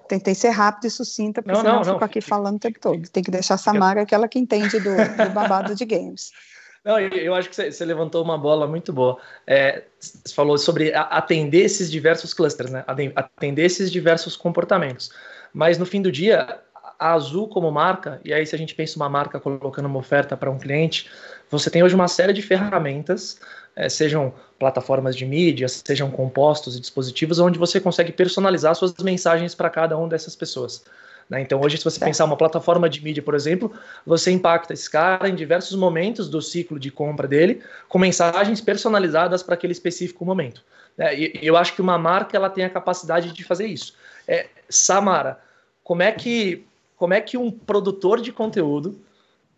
Tentei 0.06 0.34
ser 0.34 0.50
rápido 0.50 0.86
e 0.86 0.90
sucinta, 0.90 1.40
porque 1.40 1.54
não, 1.54 1.60
senão 1.62 1.74
não, 1.76 1.80
eu 1.80 1.92
fico 1.94 2.04
aqui 2.04 2.20
falando 2.20 2.56
o 2.56 2.60
tempo 2.60 2.78
todo. 2.78 3.08
Tem 3.08 3.22
que 3.22 3.30
deixar 3.30 3.54
a 3.54 3.56
Samara, 3.56 4.02
aquela 4.02 4.28
que 4.28 4.38
entende 4.38 4.78
do, 4.78 4.90
do 4.90 5.30
babado 5.32 5.74
de 5.74 5.86
games. 5.86 6.32
Não, 6.84 6.98
eu 6.98 7.34
acho 7.34 7.50
que 7.50 7.70
você 7.70 7.84
levantou 7.84 8.22
uma 8.22 8.38
bola 8.38 8.66
muito 8.66 8.92
boa. 8.92 9.18
É, 9.46 9.82
você 9.98 10.32
falou 10.32 10.56
sobre 10.56 10.94
atender 10.94 11.64
esses 11.64 11.90
diversos 11.90 12.32
clusters, 12.32 12.70
né? 12.70 12.84
Atender 13.14 13.64
esses 13.64 13.90
diversos 13.90 14.36
comportamentos. 14.36 15.10
Mas 15.52 15.76
no 15.76 15.84
fim 15.84 16.00
do 16.00 16.10
dia, 16.10 16.60
a 16.98 17.12
Azul 17.12 17.46
como 17.48 17.70
marca, 17.70 18.20
e 18.24 18.32
aí 18.32 18.44
se 18.44 18.54
a 18.54 18.58
gente 18.58 18.74
pensa 18.74 18.96
uma 18.96 19.08
marca 19.08 19.38
colocando 19.38 19.86
uma 19.86 19.98
oferta 19.98 20.36
para 20.36 20.50
um 20.50 20.58
cliente, 20.58 21.08
você 21.50 21.70
tem 21.70 21.82
hoje 21.82 21.94
uma 21.94 22.08
série 22.08 22.32
de 22.32 22.42
ferramentas, 22.42 23.38
é, 23.76 23.88
sejam 23.88 24.34
plataformas 24.58 25.14
de 25.14 25.24
mídia, 25.24 25.68
sejam 25.68 26.10
compostos 26.10 26.76
e 26.76 26.80
dispositivos, 26.80 27.38
onde 27.38 27.58
você 27.58 27.80
consegue 27.80 28.10
personalizar 28.10 28.74
suas 28.74 28.92
mensagens 28.98 29.54
para 29.54 29.70
cada 29.70 29.96
uma 29.96 30.08
dessas 30.08 30.34
pessoas. 30.34 30.84
Né? 31.30 31.40
Então, 31.42 31.60
hoje, 31.60 31.76
se 31.76 31.84
você 31.84 32.00
pensar 32.00 32.24
uma 32.24 32.36
plataforma 32.36 32.88
de 32.88 33.02
mídia, 33.04 33.22
por 33.22 33.34
exemplo, 33.34 33.72
você 34.04 34.32
impacta 34.32 34.72
esse 34.72 34.90
cara 34.90 35.28
em 35.28 35.34
diversos 35.34 35.76
momentos 35.76 36.28
do 36.28 36.42
ciclo 36.42 36.78
de 36.78 36.90
compra 36.90 37.28
dele, 37.28 37.62
com 37.88 37.98
mensagens 37.98 38.60
personalizadas 38.60 39.42
para 39.42 39.54
aquele 39.54 39.72
específico 39.72 40.24
momento. 40.24 40.64
Né? 40.96 41.16
E, 41.16 41.38
eu 41.42 41.56
acho 41.56 41.74
que 41.74 41.82
uma 41.82 41.98
marca 41.98 42.36
ela 42.36 42.50
tem 42.50 42.64
a 42.64 42.70
capacidade 42.70 43.32
de 43.32 43.44
fazer 43.44 43.66
isso. 43.66 43.94
É, 44.26 44.46
Samara, 44.68 45.38
como 45.84 46.02
é 46.02 46.10
que 46.10 46.66
como 46.98 47.14
é 47.14 47.20
que 47.20 47.38
um 47.38 47.50
produtor 47.50 48.20
de 48.20 48.32
conteúdo 48.32 49.00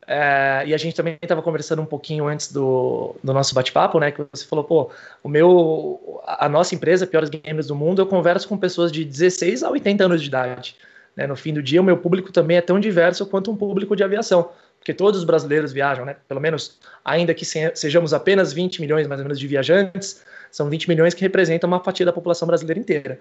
é, 0.07 0.65
e 0.67 0.75
a 0.75 0.77
gente 0.77 0.95
também 0.95 1.17
estava 1.23 1.41
conversando 1.41 1.81
um 1.81 1.87
pouquinho 1.87 2.27
antes 2.27 2.53
do, 2.53 3.15
do 3.23 3.33
nosso 3.33 3.55
bate-papo, 3.55 4.01
né? 4.01 4.11
Que 4.11 4.25
você 4.33 4.45
falou, 4.45 4.65
pô, 4.65 4.91
o 5.23 5.29
meu, 5.29 6.21
a 6.27 6.49
nossa 6.49 6.75
empresa, 6.75 7.07
Piores 7.07 7.31
Gamers 7.31 7.69
do 7.69 7.77
Mundo, 7.77 8.03
eu 8.03 8.07
converso 8.07 8.49
com 8.49 8.59
pessoas 8.59 8.91
de 8.91 9.05
16 9.05 9.63
a 9.63 9.71
80 9.71 10.05
anos 10.05 10.21
de 10.21 10.29
idade. 10.29 10.77
Né? 11.15 11.27
No 11.27 11.37
fim 11.37 11.55
do 11.55 11.63
dia, 11.63 11.81
o 11.81 11.85
meu 11.85 11.97
público 11.97 12.33
também 12.33 12.57
é 12.57 12.61
tão 12.61 12.81
diverso 12.81 13.25
quanto 13.27 13.51
um 13.51 13.57
público 13.57 13.95
de 13.95 14.03
aviação, 14.03 14.51
porque 14.79 14.93
todos 14.93 15.21
os 15.21 15.25
brasileiros 15.25 15.73
viajam, 15.73 16.05
né? 16.05 16.17
Pelo 16.27 16.41
menos, 16.41 16.81
ainda 17.05 17.33
que 17.33 17.45
sejamos 17.45 18.13
apenas 18.13 18.53
20 18.53 18.81
milhões 18.81 19.07
mais 19.07 19.21
ou 19.21 19.25
menos 19.25 19.39
de 19.39 19.47
viajantes, 19.47 20.25
são 20.51 20.69
20 20.69 20.89
milhões 20.89 21.15
que 21.15 21.21
representam 21.21 21.69
uma 21.69 21.79
fatia 21.79 22.05
da 22.05 22.13
população 22.13 22.49
brasileira 22.49 22.81
inteira. 22.81 23.21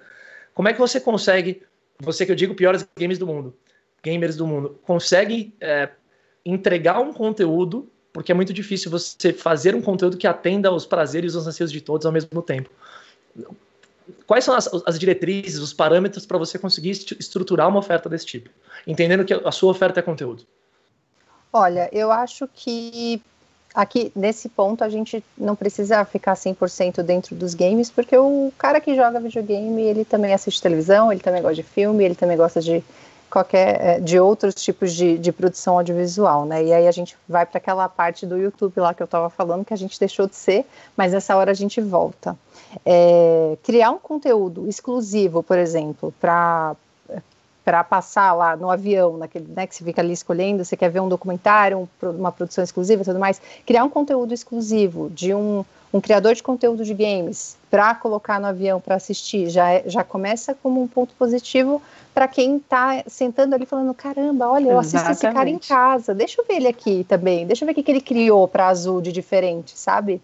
Como 0.56 0.68
é 0.68 0.74
que 0.74 0.80
você 0.80 1.00
consegue, 1.00 1.62
você 2.00 2.26
que 2.26 2.32
eu 2.32 2.36
digo 2.36 2.56
piores 2.56 2.88
games 2.98 3.20
do 3.20 3.28
mundo, 3.28 3.56
gamers 4.03 4.36
do 4.36 4.48
mundo, 4.48 4.79
consegue 4.84 5.53
é, 5.60 5.89
entregar 6.46 7.00
um 7.00 7.13
conteúdo, 7.13 7.89
porque 8.13 8.32
é 8.32 8.36
muito 8.36 8.53
difícil 8.53 8.89
você 8.91 9.34
fazer 9.34 9.75
um 9.75 9.82
conteúdo 9.82 10.18
que 10.18 10.27
atenda 10.27 10.70
aos 10.70 10.86
prazeres 10.86 11.34
e 11.34 11.38
os 11.38 11.48
anseios 11.48 11.72
de 11.72 11.82
todos 11.82 12.06
ao 12.06 12.12
mesmo 12.12 12.41
tempo 12.41 12.70
quais 14.25 14.44
são 14.44 14.56
as, 14.56 14.70
as 14.86 15.00
diretrizes, 15.00 15.60
os 15.60 15.74
parâmetros 15.74 16.25
para 16.25 16.38
você 16.38 16.58
conseguir 16.58 16.91
estruturar 16.91 17.68
uma 17.68 17.79
oferta 17.79 18.10
desse 18.10 18.25
tipo? 18.25 18.50
Entendendo 18.86 19.25
que 19.25 19.34
a 19.34 19.51
sua 19.51 19.72
oferta 19.72 20.00
é 20.00 20.03
conteúdo. 20.03 20.44
Olha, 21.51 21.89
eu 21.91 22.12
acho 22.12 22.48
que 22.53 23.22
aqui 23.74 24.12
nesse 24.15 24.50
ponto 24.50 24.84
a 24.84 24.89
gente 24.89 25.24
não 25.38 25.56
precisa 25.56 26.03
ficar 26.06 26.34
100% 26.34 27.01
dentro 27.01 27.36
dos 27.36 27.53
games, 27.53 27.89
porque 27.89 28.15
o 28.18 28.51
cara 28.58 28.79
que 28.79 28.96
joga 28.96 29.20
videogame, 29.20 29.82
ele 29.82 30.06
também 30.06 30.34
assiste 30.34 30.62
televisão, 30.62 31.12
ele 31.12 31.22
também 31.22 31.41
gosta 31.41 31.56
de 31.56 31.63
filme, 31.63 32.03
ele 32.03 32.15
também 32.15 32.38
gosta 32.38 32.62
de 32.62 32.84
qualquer 33.30 33.82
é, 33.82 34.00
de 34.00 34.20
outros 34.20 34.56
tipos 34.56 34.94
de, 34.94 35.18
de 35.18 35.32
produção 35.32 35.78
audiovisual, 35.78 36.46
né? 36.46 36.64
E 36.64 36.74
aí 36.74 36.88
a 36.88 36.92
gente 36.92 37.16
vai 37.28 37.46
para 37.46 37.58
aquela 37.58 37.88
parte 37.88 38.26
do 38.26 38.38
YouTube 38.38 38.80
lá 38.80 38.94
que 38.94 39.02
eu 39.02 39.06
estava 39.06 39.30
falando 39.30 39.64
que 39.64 39.74
a 39.74 39.78
gente 39.78 40.00
deixou 40.00 40.28
de 40.28 40.36
ser, 40.36 40.66
mas 40.98 41.14
nessa 41.14 41.36
hora 41.36 41.52
a 41.52 41.56
gente 41.56 41.80
volta. 41.80 42.38
É, 42.86 43.58
criar 43.64 43.92
um 43.92 44.00
conteúdo 44.00 44.68
exclusivo, 44.68 45.42
por 45.44 45.58
exemplo, 45.58 46.14
para 46.20 46.76
para 47.70 47.84
passar 47.84 48.34
lá 48.34 48.56
no 48.56 48.68
avião, 48.68 49.16
naquele, 49.16 49.46
né, 49.56 49.68
que 49.68 49.76
você 49.76 49.84
fica 49.84 50.02
ali 50.02 50.12
escolhendo, 50.12 50.66
você 50.66 50.76
quer 50.76 50.90
ver 50.90 51.02
um 51.02 51.08
documentário, 51.08 51.88
um, 52.02 52.10
uma 52.10 52.32
produção 52.32 52.64
exclusiva 52.64 53.04
e 53.04 53.06
tudo 53.06 53.20
mais, 53.20 53.40
criar 53.64 53.84
um 53.84 53.90
conteúdo 53.92 54.34
exclusivo 54.34 55.08
de 55.12 55.36
um, 55.36 55.64
um 55.94 56.02
criador 56.02 56.34
de 56.34 56.42
conteúdo 56.42 56.84
de 56.84 56.96
games 56.96 57.56
para 57.70 57.94
colocar 57.94 58.40
no 58.40 58.48
avião 58.48 58.82
para 58.82 58.96
assistir, 58.96 59.50
já, 59.50 59.70
é, 59.70 59.84
já 59.86 60.04
começa 60.04 60.56
como 60.64 60.82
um 60.82 60.88
ponto 60.88 61.14
positivo 61.14 61.80
para 62.12 62.28
quem 62.28 62.58
está 62.58 63.04
sentando 63.06 63.54
ali 63.54 63.68
falando, 63.68 63.94
caramba, 63.94 64.50
olha, 64.50 64.72
eu 64.72 64.80
assisto 64.80 65.12
esse 65.12 65.32
cara 65.32 65.48
em 65.48 65.60
casa, 65.60 66.16
deixa 66.16 66.42
eu 66.42 66.46
ver 66.48 66.56
ele 66.56 66.68
aqui 66.68 67.06
também, 67.08 67.46
deixa 67.46 67.64
eu 67.64 67.68
ver 67.68 67.74
o 67.74 67.76
que, 67.76 67.84
que 67.84 67.92
ele 67.92 68.02
criou 68.02 68.48
para 68.48 68.68
Azul 68.68 69.00
de 69.00 69.12
diferente, 69.12 69.78
sabe? 69.78 70.20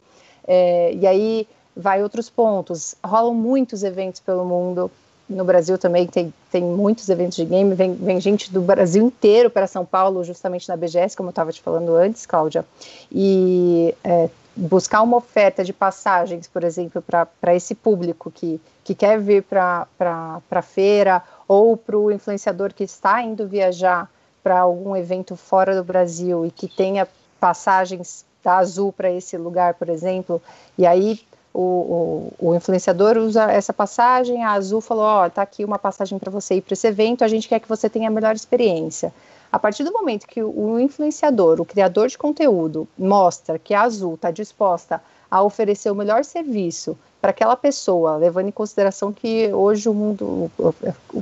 É, 0.48 0.96
e 0.96 1.06
aí 1.06 1.48
vai 1.78 2.02
outros 2.02 2.28
pontos, 2.28 2.96
rolam 3.06 3.36
muitos 3.36 3.84
eventos 3.84 4.20
pelo 4.20 4.44
mundo, 4.44 4.90
no 5.28 5.44
Brasil 5.44 5.78
também 5.78 6.06
tem, 6.06 6.34
tem 6.52 6.64
muitos 6.64 7.10
eventos 7.10 7.36
de 7.36 7.46
game, 7.46 7.74
vem, 7.74 7.94
vem 7.94 8.22
gente 8.22 8.52
do 8.52 8.62
Brasil 8.62 9.06
inteiro 9.06 9.50
para 9.50 9.68
São 9.68 9.86
Paulo, 9.86 10.24
justamente 10.24 10.70
na 10.70 10.78
BGS, 10.78 11.18
como 11.18 11.30
eu 11.30 11.32
estava 11.32 11.52
te 11.52 11.62
falando 11.62 11.96
antes, 11.96 12.26
Cláudia, 12.26 12.64
e 13.12 13.94
é, 14.04 14.30
buscar 14.56 15.02
uma 15.02 15.18
oferta 15.18 15.64
de 15.64 15.74
passagens, 15.74 16.48
por 16.48 16.64
exemplo, 16.64 17.02
para 17.02 17.56
esse 17.56 17.74
público 17.74 18.32
que, 18.32 18.62
que 18.84 18.94
quer 18.94 19.20
vir 19.20 19.44
para 19.44 19.88
a 20.00 20.62
feira, 20.62 21.24
ou 21.48 21.76
para 21.76 21.98
o 21.98 22.12
influenciador 22.12 22.74
que 22.74 22.84
está 22.84 23.22
indo 23.22 23.48
viajar 23.48 24.10
para 24.44 24.60
algum 24.60 24.96
evento 24.96 25.36
fora 25.36 25.76
do 25.76 25.84
Brasil 25.84 26.46
e 26.46 26.52
que 26.52 26.68
tenha 26.68 27.08
passagens 27.40 28.26
da 28.44 28.58
Azul 28.58 28.94
para 28.94 29.12
esse 29.12 29.36
lugar, 29.38 29.74
por 29.74 29.90
exemplo, 29.90 30.42
e 30.78 30.86
aí 30.86 31.20
o, 31.56 32.32
o, 32.40 32.50
o, 32.50 32.56
influenciador 32.56 33.18
usa 33.18 33.50
essa 33.50 33.74
passagem, 33.74 34.44
a 34.44 34.52
Azul 34.52 34.82
falou, 34.82 35.06
ó, 35.06 35.26
oh, 35.26 35.30
tá 35.30 35.42
aqui 35.42 35.64
uma 35.64 35.80
passagem 35.80 36.20
para 36.20 36.30
você 36.30 36.56
ir 36.56 36.62
para 36.62 36.74
esse 36.74 36.86
evento, 36.86 37.24
a 37.24 37.30
gente 37.30 37.48
quer 37.48 37.62
que 37.62 37.70
você 37.70 37.90
tenha 37.90 38.10
a 38.10 38.12
melhor 38.12 38.36
experiência. 38.36 39.14
A 39.50 39.58
partir 39.58 39.86
do 39.86 39.94
momento 39.94 40.28
que 40.28 40.44
o 40.44 40.78
influenciador, 40.78 41.62
o 41.62 41.66
criador 41.66 42.10
de 42.10 42.18
conteúdo, 42.18 42.86
mostra 42.98 43.58
que 43.58 43.74
a 43.74 43.84
Azul 43.84 44.16
está 44.16 44.32
disposta 44.32 45.02
a 45.32 45.42
oferecer 45.42 45.90
o 45.90 45.96
melhor 45.96 46.26
serviço 46.26 46.98
para 47.26 47.32
aquela 47.32 47.58
pessoa, 47.58 48.18
levando 48.18 48.50
em 48.50 48.52
consideração 48.52 49.12
que 49.12 49.52
hoje 49.52 49.90
o 49.90 49.96
mundo, 49.96 50.52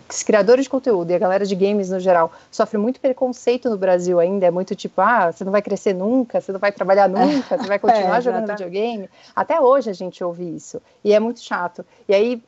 os 0.09 0.21
criadores 0.21 0.65
de 0.65 0.69
conteúdo 0.69 1.09
e 1.09 1.13
a 1.13 1.17
galera 1.17 1.45
de 1.45 1.55
games 1.55 1.91
no 1.91 1.97
geral 1.97 2.29
sofre 2.51 2.77
muito 2.77 2.99
preconceito 2.99 3.69
no 3.69 3.77
Brasil 3.77 4.19
ainda, 4.19 4.45
é 4.45 4.51
muito 4.51 4.75
tipo, 4.75 4.99
ah, 4.99 5.31
você 5.31 5.45
não 5.45 5.51
vai 5.53 5.61
crescer 5.61 5.93
nunca, 5.93 6.41
você 6.41 6.51
não 6.51 6.59
vai 6.59 6.73
trabalhar 6.73 7.07
nunca, 7.07 7.57
você 7.57 7.67
vai 7.69 7.79
continuar 7.79 8.17
é, 8.19 8.21
jogando 8.21 8.49
videogame. 8.49 9.09
Até 9.33 9.61
hoje 9.61 9.91
a 9.91 9.93
gente 9.93 10.21
ouve 10.21 10.43
isso, 10.43 10.81
e 11.05 11.13
é 11.13 11.19
muito 11.21 11.39
chato. 11.39 11.85
E 12.05 12.13
aí, 12.13 12.43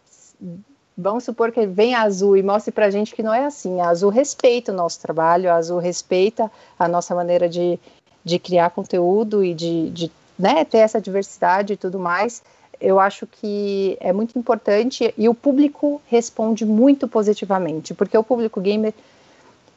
vamos 0.98 1.24
supor 1.24 1.50
que 1.54 1.66
vem 1.66 1.96
a 1.96 2.02
Azul 2.02 2.36
e 2.36 2.44
mostre 2.44 2.74
pra 2.74 2.90
gente 2.90 3.16
que 3.16 3.24
não 3.24 3.34
é 3.34 3.46
assim, 3.46 3.80
a 3.80 3.88
Azul 3.88 4.10
respeita 4.10 4.74
o 4.74 4.76
nosso 4.76 5.00
trabalho, 5.00 5.50
a 5.50 5.56
Azul 5.56 5.80
respeita 5.80 6.52
a 6.78 6.90
nossa 6.90 7.16
maneira 7.16 7.48
de, 7.48 7.80
de 8.22 8.38
criar 8.38 8.72
conteúdo 8.72 9.46
e 9.46 9.54
de, 9.54 9.90
de 9.92 10.12
né, 10.38 10.66
ter 10.66 10.80
essa 10.80 11.00
diversidade 11.00 11.72
e 11.72 11.78
tudo 11.78 11.98
mais, 11.98 12.44
eu 12.80 13.00
acho 13.00 13.28
que 13.28 13.98
é 14.00 14.12
muito 14.14 14.38
importante 14.38 15.14
e 15.18 15.28
o 15.30 15.34
público 15.34 16.02
responde 16.08 16.66
muito 16.66 17.08
positivamente, 17.08 17.94
porque 17.94 18.18
o 18.18 18.24
público 18.24 18.60
gamer 18.62 18.94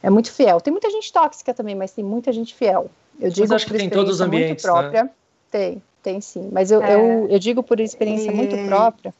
é 0.01 0.09
muito 0.09 0.31
fiel. 0.31 0.61
Tem 0.61 0.71
muita 0.71 0.89
gente 0.89 1.11
tóxica 1.11 1.53
também, 1.53 1.75
mas 1.75 1.91
tem 1.91 2.03
muita 2.03 2.31
gente 2.31 2.53
fiel. 2.55 2.89
Eu 3.19 3.29
digo 3.29 3.53
acho 3.53 3.65
que 3.65 3.73
tem 3.73 3.89
todos 3.89 4.15
os 4.15 4.21
ambientes, 4.21 4.49
muito 4.49 4.61
própria. 4.61 5.03
Né? 5.03 5.09
Tem, 5.51 5.83
tem 6.01 6.21
sim. 6.21 6.49
Mas 6.51 6.71
eu, 6.71 6.81
é. 6.81 6.95
eu, 6.95 7.27
eu, 7.29 7.39
digo 7.39 7.61
por 7.61 7.79
experiência 7.79 8.31
muito 8.31 8.55
própria 8.67 9.13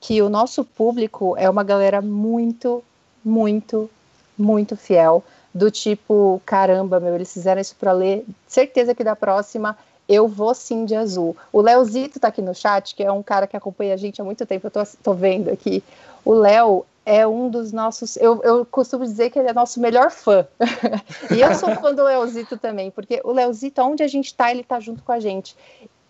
que 0.00 0.22
o 0.22 0.28
nosso 0.28 0.64
público 0.64 1.36
é 1.36 1.48
uma 1.48 1.62
galera 1.62 2.00
muito, 2.00 2.82
muito, 3.24 3.90
muito 4.38 4.76
fiel. 4.76 5.22
Do 5.52 5.70
tipo, 5.70 6.40
caramba, 6.44 7.00
meu, 7.00 7.14
eles 7.14 7.32
fizeram 7.32 7.60
isso 7.60 7.74
para 7.76 7.92
ler. 7.92 8.24
Certeza 8.46 8.94
que 8.94 9.02
da 9.02 9.16
próxima 9.16 9.76
eu 10.08 10.28
vou 10.28 10.54
sim 10.54 10.84
de 10.84 10.94
azul. 10.94 11.36
O 11.52 11.60
Leozito 11.60 12.20
tá 12.20 12.28
aqui 12.28 12.42
no 12.42 12.54
chat, 12.54 12.94
que 12.94 13.02
é 13.02 13.10
um 13.10 13.22
cara 13.22 13.46
que 13.46 13.56
acompanha 13.56 13.94
a 13.94 13.96
gente 13.96 14.20
há 14.20 14.24
muito 14.24 14.44
tempo, 14.46 14.66
eu 14.66 14.70
tô, 14.70 14.82
tô 15.02 15.14
vendo 15.14 15.50
aqui. 15.50 15.82
O 16.24 16.34
Léo 16.34 16.84
é 17.04 17.26
um 17.26 17.48
dos 17.48 17.72
nossos. 17.72 18.16
Eu, 18.16 18.42
eu 18.42 18.66
costumo 18.66 19.04
dizer 19.04 19.30
que 19.30 19.38
ele 19.38 19.48
é 19.48 19.52
nosso 19.52 19.80
melhor 19.80 20.10
fã. 20.10 20.46
e 21.34 21.40
eu 21.40 21.54
sou 21.54 21.74
fã 21.76 21.94
do 21.94 22.04
Leozito 22.04 22.56
também, 22.56 22.90
porque 22.90 23.20
o 23.24 23.32
Leozito, 23.32 23.80
onde 23.82 24.02
a 24.02 24.08
gente 24.08 24.34
tá, 24.34 24.50
ele 24.50 24.64
tá 24.64 24.80
junto 24.80 25.02
com 25.02 25.12
a 25.12 25.20
gente. 25.20 25.56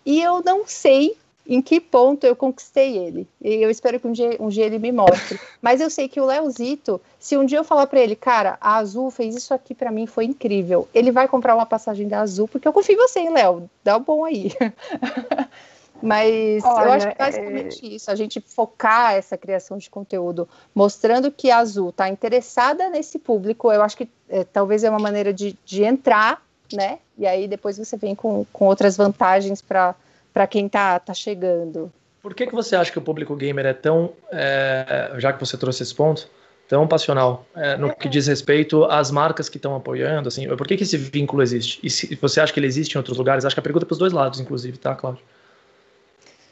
E 0.05 0.21
eu 0.21 0.41
não 0.43 0.67
sei 0.67 1.15
em 1.47 1.61
que 1.61 1.79
ponto 1.79 2.25
eu 2.25 2.35
conquistei 2.35 2.97
ele. 2.97 3.27
E 3.41 3.55
eu 3.55 3.69
espero 3.69 3.99
que 3.99 4.07
um 4.07 4.11
dia, 4.11 4.35
um 4.39 4.49
dia 4.49 4.65
ele 4.65 4.77
me 4.77 4.91
mostre. 4.91 5.39
Mas 5.61 5.79
eu 5.79 5.89
sei 5.89 6.09
que 6.09 6.19
o 6.19 6.25
Leozito, 6.25 6.99
se 7.17 7.37
um 7.37 7.45
dia 7.45 7.59
eu 7.59 7.63
falar 7.63 7.87
para 7.87 8.01
ele, 8.01 8.15
cara, 8.15 8.57
a 8.59 8.75
Azul 8.75 9.09
fez 9.09 9.35
isso 9.35 9.53
aqui 9.53 9.73
para 9.73 9.89
mim, 9.89 10.05
foi 10.05 10.25
incrível. 10.25 10.87
Ele 10.93 11.11
vai 11.11 11.27
comprar 11.27 11.55
uma 11.55 11.65
passagem 11.65 12.07
da 12.07 12.19
Azul, 12.19 12.47
porque 12.47 12.67
eu 12.67 12.73
confio 12.73 12.95
em 12.95 12.97
você, 12.97 13.19
hein, 13.21 13.33
Léo? 13.33 13.69
Dá 13.81 13.95
o 13.95 13.99
um 13.99 14.03
bom 14.03 14.25
aí. 14.25 14.51
Mas 16.01 16.63
Olha, 16.63 16.85
eu 16.85 16.91
acho 16.91 17.07
que 17.07 17.17
basicamente 17.17 17.85
é... 17.85 17.89
isso, 17.95 18.11
a 18.11 18.15
gente 18.15 18.39
focar 18.39 19.15
essa 19.15 19.35
criação 19.37 19.77
de 19.77 19.89
conteúdo, 19.89 20.47
mostrando 20.75 21.31
que 21.31 21.49
a 21.49 21.57
Azul 21.57 21.89
está 21.89 22.07
interessada 22.07 22.89
nesse 22.89 23.17
público, 23.17 23.71
eu 23.71 23.81
acho 23.81 23.97
que 23.97 24.07
é, 24.29 24.43
talvez 24.43 24.83
é 24.83 24.89
uma 24.89 24.99
maneira 24.99 25.33
de, 25.33 25.57
de 25.65 25.83
entrar, 25.83 26.45
né? 26.71 26.99
E 27.17 27.25
aí 27.25 27.47
depois 27.47 27.77
você 27.77 27.97
vem 27.97 28.13
com, 28.13 28.45
com 28.53 28.65
outras 28.65 28.95
vantagens 28.95 29.59
para 29.59 29.95
para 30.37 30.45
quem 30.45 30.67
está 30.67 30.99
tá 30.99 31.15
chegando. 31.15 31.91
Por 32.21 32.35
que, 32.35 32.45
que 32.45 32.53
você 32.53 32.75
acha 32.75 32.91
que 32.91 32.99
o 32.99 33.01
público 33.01 33.35
gamer 33.35 33.65
é 33.65 33.73
tão, 33.73 34.13
é, 34.31 35.13
já 35.17 35.33
que 35.33 35.39
você 35.39 35.57
trouxe 35.57 35.81
esse 35.81 35.95
ponto, 35.95 36.29
tão 36.67 36.87
passional 36.87 37.43
é, 37.55 37.75
no 37.75 37.91
que 37.95 38.07
diz 38.07 38.27
respeito 38.27 38.83
às 38.83 39.09
marcas 39.09 39.49
que 39.49 39.57
estão 39.57 39.75
apoiando? 39.75 40.27
Assim, 40.27 40.47
por 40.55 40.67
que, 40.67 40.77
que 40.77 40.83
esse 40.83 40.95
vínculo 40.95 41.41
existe? 41.41 41.79
E 41.81 41.89
se 41.89 42.13
você 42.17 42.39
acha 42.39 42.53
que 42.53 42.59
ele 42.59 42.67
existe 42.67 42.93
em 42.93 42.97
outros 42.99 43.17
lugares? 43.17 43.45
Acho 43.45 43.55
que 43.55 43.59
a 43.59 43.63
pergunta 43.63 43.83
é 43.83 43.87
para 43.87 43.93
os 43.93 43.97
dois 43.97 44.13
lados, 44.13 44.39
inclusive, 44.39 44.77
tá, 44.77 44.93
Cláudio? 44.93 45.23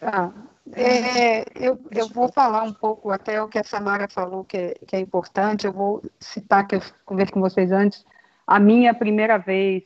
Ah, 0.02 0.32
é, 0.74 1.46
eu, 1.54 1.80
eu 1.92 2.08
vou 2.10 2.32
falar 2.32 2.64
um 2.64 2.74
pouco 2.74 3.12
até 3.12 3.40
o 3.40 3.48
que 3.48 3.60
a 3.60 3.64
Samara 3.64 4.08
falou 4.10 4.44
que 4.44 4.58
é, 4.58 4.76
que 4.88 4.96
é 4.96 5.00
importante. 5.00 5.68
Eu 5.68 5.74
vou 5.74 6.02
citar 6.20 6.66
que 6.68 6.76
eu 6.76 6.82
conversei 7.06 7.34
com 7.34 7.40
vocês 7.40 7.72
antes. 7.72 8.04
A 8.48 8.60
minha 8.60 8.96
primeira 8.96 9.38
vez 9.38 9.84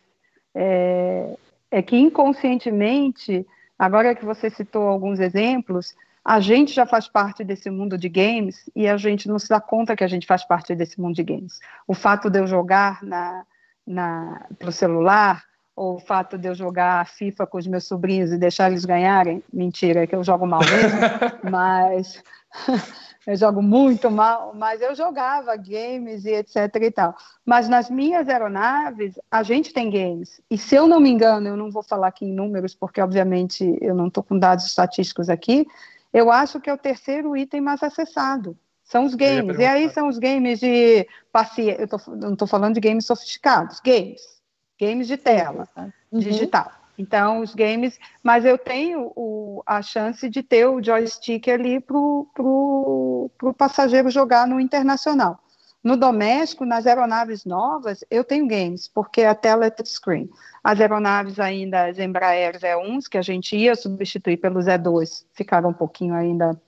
é, 0.56 1.36
é 1.70 1.82
que 1.82 1.98
inconscientemente 1.98 3.46
Agora 3.80 4.13
que 4.13 4.26
você 4.26 4.50
citou 4.50 4.84
alguns 4.84 5.22
exemplos, 5.22 5.96
a 6.24 6.42
gente 6.42 6.74
já 6.74 6.86
faz 6.86 7.08
parte 7.08 7.46
desse 7.46 7.70
mundo 7.70 7.98
de 7.98 8.10
games 8.10 8.70
e 8.76 8.88
a 8.88 8.98
gente 8.98 9.28
não 9.28 9.39
se 9.39 9.48
dá 9.48 9.62
conta 9.62 9.96
que 9.96 10.04
a 10.04 10.08
gente 10.08 10.28
faz 10.28 10.44
parte 10.44 10.76
desse 10.76 11.00
mundo 11.00 11.15
de 11.15 11.24
games. 11.24 11.62
O 11.88 11.94
fato 11.94 12.30
de 12.30 12.39
eu 12.39 12.46
jogar 12.46 13.02
na, 13.02 13.46
na, 13.88 14.46
pelo 14.60 14.72
celular, 14.74 15.46
ou 15.80 15.96
o 15.96 16.00
fato 16.00 16.38
de 16.38 16.46
eu 16.46 16.54
jogar 16.54 17.08
FIFA 17.08 17.48
com 17.48 17.58
os 17.58 17.65
meus 17.65 17.86
sobrinhos 17.86 18.34
e 18.34 18.38
deixar 18.38 18.70
eles 18.70 18.84
ganharem, 18.84 19.42
mentira, 19.52 20.04
é 20.04 20.08
que 20.08 20.13
eu 20.13 20.22
jogo 20.22 20.46
mal 20.46 20.60
mesmo, 20.60 21.00
mas 21.50 22.22
eu 23.26 23.34
jogo 23.38 23.62
muito 23.62 24.12
mal, 24.12 24.54
mas 24.54 24.82
eu 24.82 24.94
jogava 24.94 25.56
games 25.56 26.26
e 26.26 26.32
etc 26.32 26.76
e 26.82 26.92
tal. 26.92 27.15
Mas 27.46 27.70
nas 27.70 27.89
minhas 27.89 28.28
aeronaves, 28.28 29.18
a 29.32 29.42
gente 29.42 29.72
tem 29.72 29.89
games. 29.89 30.42
E 30.52 30.58
se 30.58 30.76
eu 30.76 30.86
não 30.86 31.00
me 31.00 31.10
engano, 31.10 31.48
eu 31.48 31.56
não 31.56 31.72
vou 31.72 31.82
falar 31.82 32.08
aqui 32.08 32.26
em 32.26 32.34
números, 32.34 32.76
porque 32.76 33.00
obviamente 33.00 33.78
eu 33.80 33.96
não 33.96 34.08
estou 34.08 34.22
com 34.22 34.38
dados 34.38 34.65
estatísticos 34.65 35.30
aqui, 35.30 35.65
eu 36.12 36.30
acho 36.30 36.60
que 36.60 36.70
é 36.70 36.74
o 36.74 36.78
terceiro 36.78 37.38
item 37.38 37.62
mais 37.62 37.82
acessado. 37.82 38.58
São 38.84 39.06
os 39.06 39.15
games. 39.15 39.58
E 39.58 39.63
aí 39.63 39.89
são 39.92 40.10
os 40.10 40.18
games 40.18 40.60
de 40.60 41.08
paciência. 41.32 41.80
Eu 41.80 41.88
tô, 41.88 41.98
não 42.18 42.34
estou 42.34 42.48
falando 42.48 42.74
de 42.74 42.82
games 42.82 43.06
sofisticados, 43.06 43.80
games. 43.80 44.38
Games 44.80 45.08
de 45.08 45.18
tela, 45.18 45.68
uhum. 45.76 46.20
digital. 46.20 46.72
Então, 46.98 47.39
os 47.39 47.56
games, 47.56 47.98
mas 48.22 48.44
eu 48.44 48.58
tenho 48.58 49.12
o, 49.15 49.63
a 49.65 49.82
chance 49.82 50.30
de 50.30 50.44
ter 50.44 50.65
o 50.65 50.84
joystick 50.84 51.48
ali 51.48 51.80
para 51.80 51.96
o 51.98 53.32
passageiro 53.58 54.10
jogar 54.10 54.46
no 54.46 54.60
internacional. 54.60 55.39
No 55.82 55.96
doméstico, 55.96 56.65
nas 56.65 56.86
aeronaves 56.86 57.46
novas, 57.46 58.04
eu 58.12 58.22
tenho 58.26 58.46
games, 58.46 58.89
porque 58.89 59.22
a 59.22 59.34
tela 59.34 59.65
é 59.65 59.70
touchscreen. 59.70 60.30
As 60.62 60.82
aeronaves 60.82 61.39
ainda, 61.39 61.86
as 61.86 61.98
Embraer 61.98 62.60
Z1s, 62.60 63.08
que 63.10 63.18
a 63.18 63.22
gente 63.22 63.56
ia 63.56 63.76
substituir 63.78 64.36
pelos 64.38 64.65
Z2, 64.65 65.24
ficaram 65.34 65.70
um 65.70 65.74
pouquinho 65.74 66.13
ainda 66.13 66.62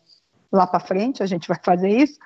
lá 0.50 0.66
para 0.66 0.80
frente, 0.80 1.22
a 1.22 1.26
gente 1.26 1.48
vai 1.48 1.60
fazer 1.62 1.90
isso, 1.90 2.18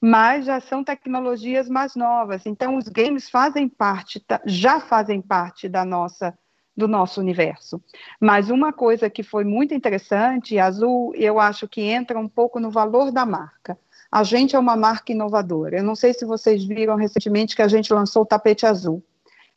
mas 0.00 0.46
já 0.46 0.60
são 0.60 0.82
tecnologias 0.82 1.68
mais 1.68 1.94
novas. 1.94 2.46
Então, 2.46 2.76
os 2.76 2.88
games 2.88 3.28
fazem 3.28 3.68
parte, 3.68 4.24
já 4.46 4.80
fazem 4.80 5.20
parte 5.20 5.68
da 5.68 5.84
nossa 5.84 6.36
do 6.76 6.88
nosso 6.88 7.20
universo. 7.20 7.82
Mas 8.18 8.48
uma 8.48 8.72
coisa 8.72 9.10
que 9.10 9.22
foi 9.22 9.44
muito 9.44 9.74
interessante, 9.74 10.58
Azul, 10.58 11.12
eu 11.14 11.38
acho 11.38 11.68
que 11.68 11.82
entra 11.82 12.18
um 12.18 12.28
pouco 12.28 12.58
no 12.58 12.70
valor 12.70 13.12
da 13.12 13.26
marca. 13.26 13.78
A 14.10 14.24
gente 14.24 14.56
é 14.56 14.58
uma 14.58 14.76
marca 14.76 15.12
inovadora. 15.12 15.78
Eu 15.78 15.84
não 15.84 15.94
sei 15.94 16.14
se 16.14 16.24
vocês 16.24 16.64
viram 16.64 16.96
recentemente 16.96 17.54
que 17.54 17.60
a 17.60 17.68
gente 17.68 17.92
lançou 17.92 18.22
o 18.22 18.26
Tapete 18.26 18.64
Azul, 18.64 19.04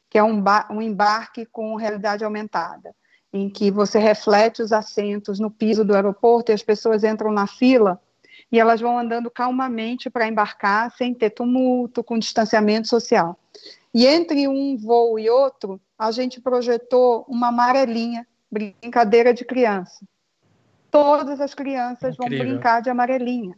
que 0.09 0.17
é 0.17 0.23
um, 0.23 0.43
um 0.69 0.81
embarque 0.81 1.45
com 1.45 1.75
realidade 1.75 2.25
aumentada, 2.25 2.93
em 3.31 3.49
que 3.49 3.71
você 3.71 3.99
reflete 3.99 4.61
os 4.61 4.73
assentos 4.73 5.39
no 5.39 5.49
piso 5.49 5.85
do 5.85 5.95
aeroporto 5.95 6.51
e 6.51 6.53
as 6.53 6.61
pessoas 6.61 7.03
entram 7.03 7.31
na 7.31 7.47
fila 7.47 7.99
e 8.53 8.59
elas 8.59 8.79
vão 8.79 8.99
andando 8.99 9.31
calmamente 9.31 10.11
para 10.11 10.27
embarcar, 10.27 10.91
sem 10.91 11.11
ter 11.11 11.31
tumulto, 11.31 12.03
com 12.03 12.19
distanciamento 12.19 12.87
social. 12.87 13.35
E 13.91 14.05
entre 14.05 14.47
um 14.47 14.77
voo 14.77 15.17
e 15.17 15.27
outro, 15.27 15.81
a 15.97 16.11
gente 16.11 16.39
projetou 16.39 17.25
uma 17.27 17.47
amarelinha, 17.47 18.27
brincadeira 18.51 19.33
de 19.33 19.43
criança. 19.43 20.05
Todas 20.91 21.41
as 21.41 21.55
crianças 21.55 22.13
Incrível. 22.13 22.37
vão 22.37 22.53
brincar 22.53 22.79
de 22.83 22.91
amarelinha. 22.91 23.57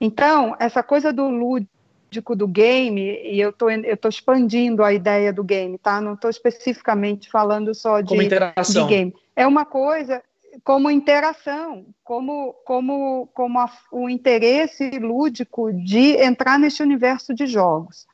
Então, 0.00 0.56
essa 0.58 0.82
coisa 0.82 1.12
do 1.12 1.28
lúdico 1.28 2.34
do 2.34 2.48
game, 2.48 3.20
e 3.22 3.38
eu 3.38 3.52
tô, 3.52 3.68
estou 3.68 4.08
expandindo 4.08 4.82
a 4.82 4.94
ideia 4.94 5.30
do 5.30 5.44
game, 5.44 5.76
tá? 5.76 6.00
Não 6.00 6.14
estou 6.14 6.30
especificamente 6.30 7.30
falando 7.30 7.74
só 7.74 8.00
de, 8.00 8.16
de 8.16 8.84
game. 8.86 9.14
É 9.34 9.46
uma 9.46 9.66
coisa 9.66 10.22
como 10.64 10.90
interação, 10.90 11.86
como, 12.02 12.52
como, 12.64 13.28
como 13.34 13.58
a, 13.58 13.70
o 13.92 14.08
interesse 14.08 14.90
lúdico 14.98 15.72
de 15.72 16.16
entrar 16.22 16.58
nesse 16.58 16.82
universo 16.82 17.34
de 17.34 17.46
jogos. 17.46 18.06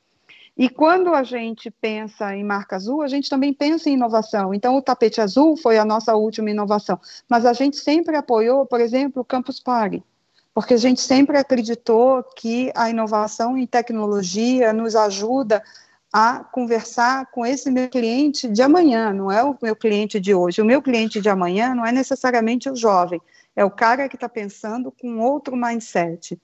E 0.55 0.69
quando 0.69 1.15
a 1.15 1.23
gente 1.23 1.71
pensa 1.71 2.35
em 2.35 2.43
marca 2.43 2.75
azul, 2.75 3.01
a 3.01 3.07
gente 3.07 3.29
também 3.29 3.51
pensa 3.53 3.89
em 3.89 3.93
inovação. 3.93 4.53
Então, 4.53 4.77
o 4.77 4.81
tapete 4.81 5.19
azul 5.19 5.57
foi 5.57 5.79
a 5.79 5.85
nossa 5.85 6.15
última 6.15 6.51
inovação. 6.51 6.99
Mas 7.27 7.45
a 7.45 7.53
gente 7.53 7.77
sempre 7.77 8.15
apoiou, 8.15 8.65
por 8.65 8.79
exemplo, 8.79 9.23
o 9.23 9.25
Campus 9.25 9.59
Party, 9.59 10.03
porque 10.53 10.75
a 10.75 10.77
gente 10.77 11.01
sempre 11.01 11.37
acreditou 11.37 12.23
que 12.23 12.71
a 12.75 12.87
inovação 12.87 13.57
em 13.57 13.65
tecnologia 13.65 14.71
nos 14.71 14.95
ajuda 14.95 15.63
a 16.13 16.43
conversar 16.43 17.25
com 17.31 17.43
esse 17.43 17.71
meu 17.71 17.89
cliente 17.89 18.47
de 18.47 18.61
amanhã, 18.61 19.11
não 19.11 19.31
é 19.31 19.43
o 19.43 19.57
meu 19.59 19.75
cliente 19.75 20.19
de 20.19 20.31
hoje. 20.31 20.61
O 20.61 20.65
meu 20.65 20.79
cliente 20.79 21.19
de 21.19 21.27
amanhã 21.27 21.73
não 21.73 21.83
é 21.83 21.91
necessariamente 21.91 22.69
o 22.69 22.75
jovem, 22.75 23.19
É 23.55 23.65
o 23.65 23.71
cara 23.71 24.07
que 24.07 24.15
está 24.15 24.29
pensando 24.29 24.91
com 24.91 25.19
outro 25.19 25.55
mindset. 25.55 26.39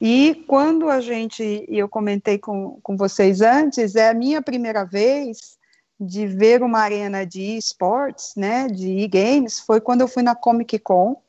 E 0.00 0.44
quando 0.48 0.88
a 0.90 1.00
gente, 1.00 1.42
e 1.68 1.78
eu 1.78 1.88
comentei 1.88 2.38
com, 2.38 2.78
com 2.82 2.96
vocês 2.96 3.40
antes, 3.40 3.94
é 3.94 4.08
a 4.08 4.14
minha 4.14 4.42
primeira 4.42 4.84
vez 4.84 5.56
de 6.00 6.26
ver 6.26 6.62
uma 6.62 6.80
arena 6.80 7.24
de 7.24 7.56
esportes, 7.56 8.34
né, 8.36 8.68
de 8.68 8.88
e-games, 8.98 9.58
foi 9.58 9.80
quando 9.80 10.00
eu 10.00 10.08
fui 10.08 10.22
na 10.22 10.34
Comic 10.34 10.78
Con. 10.78 11.20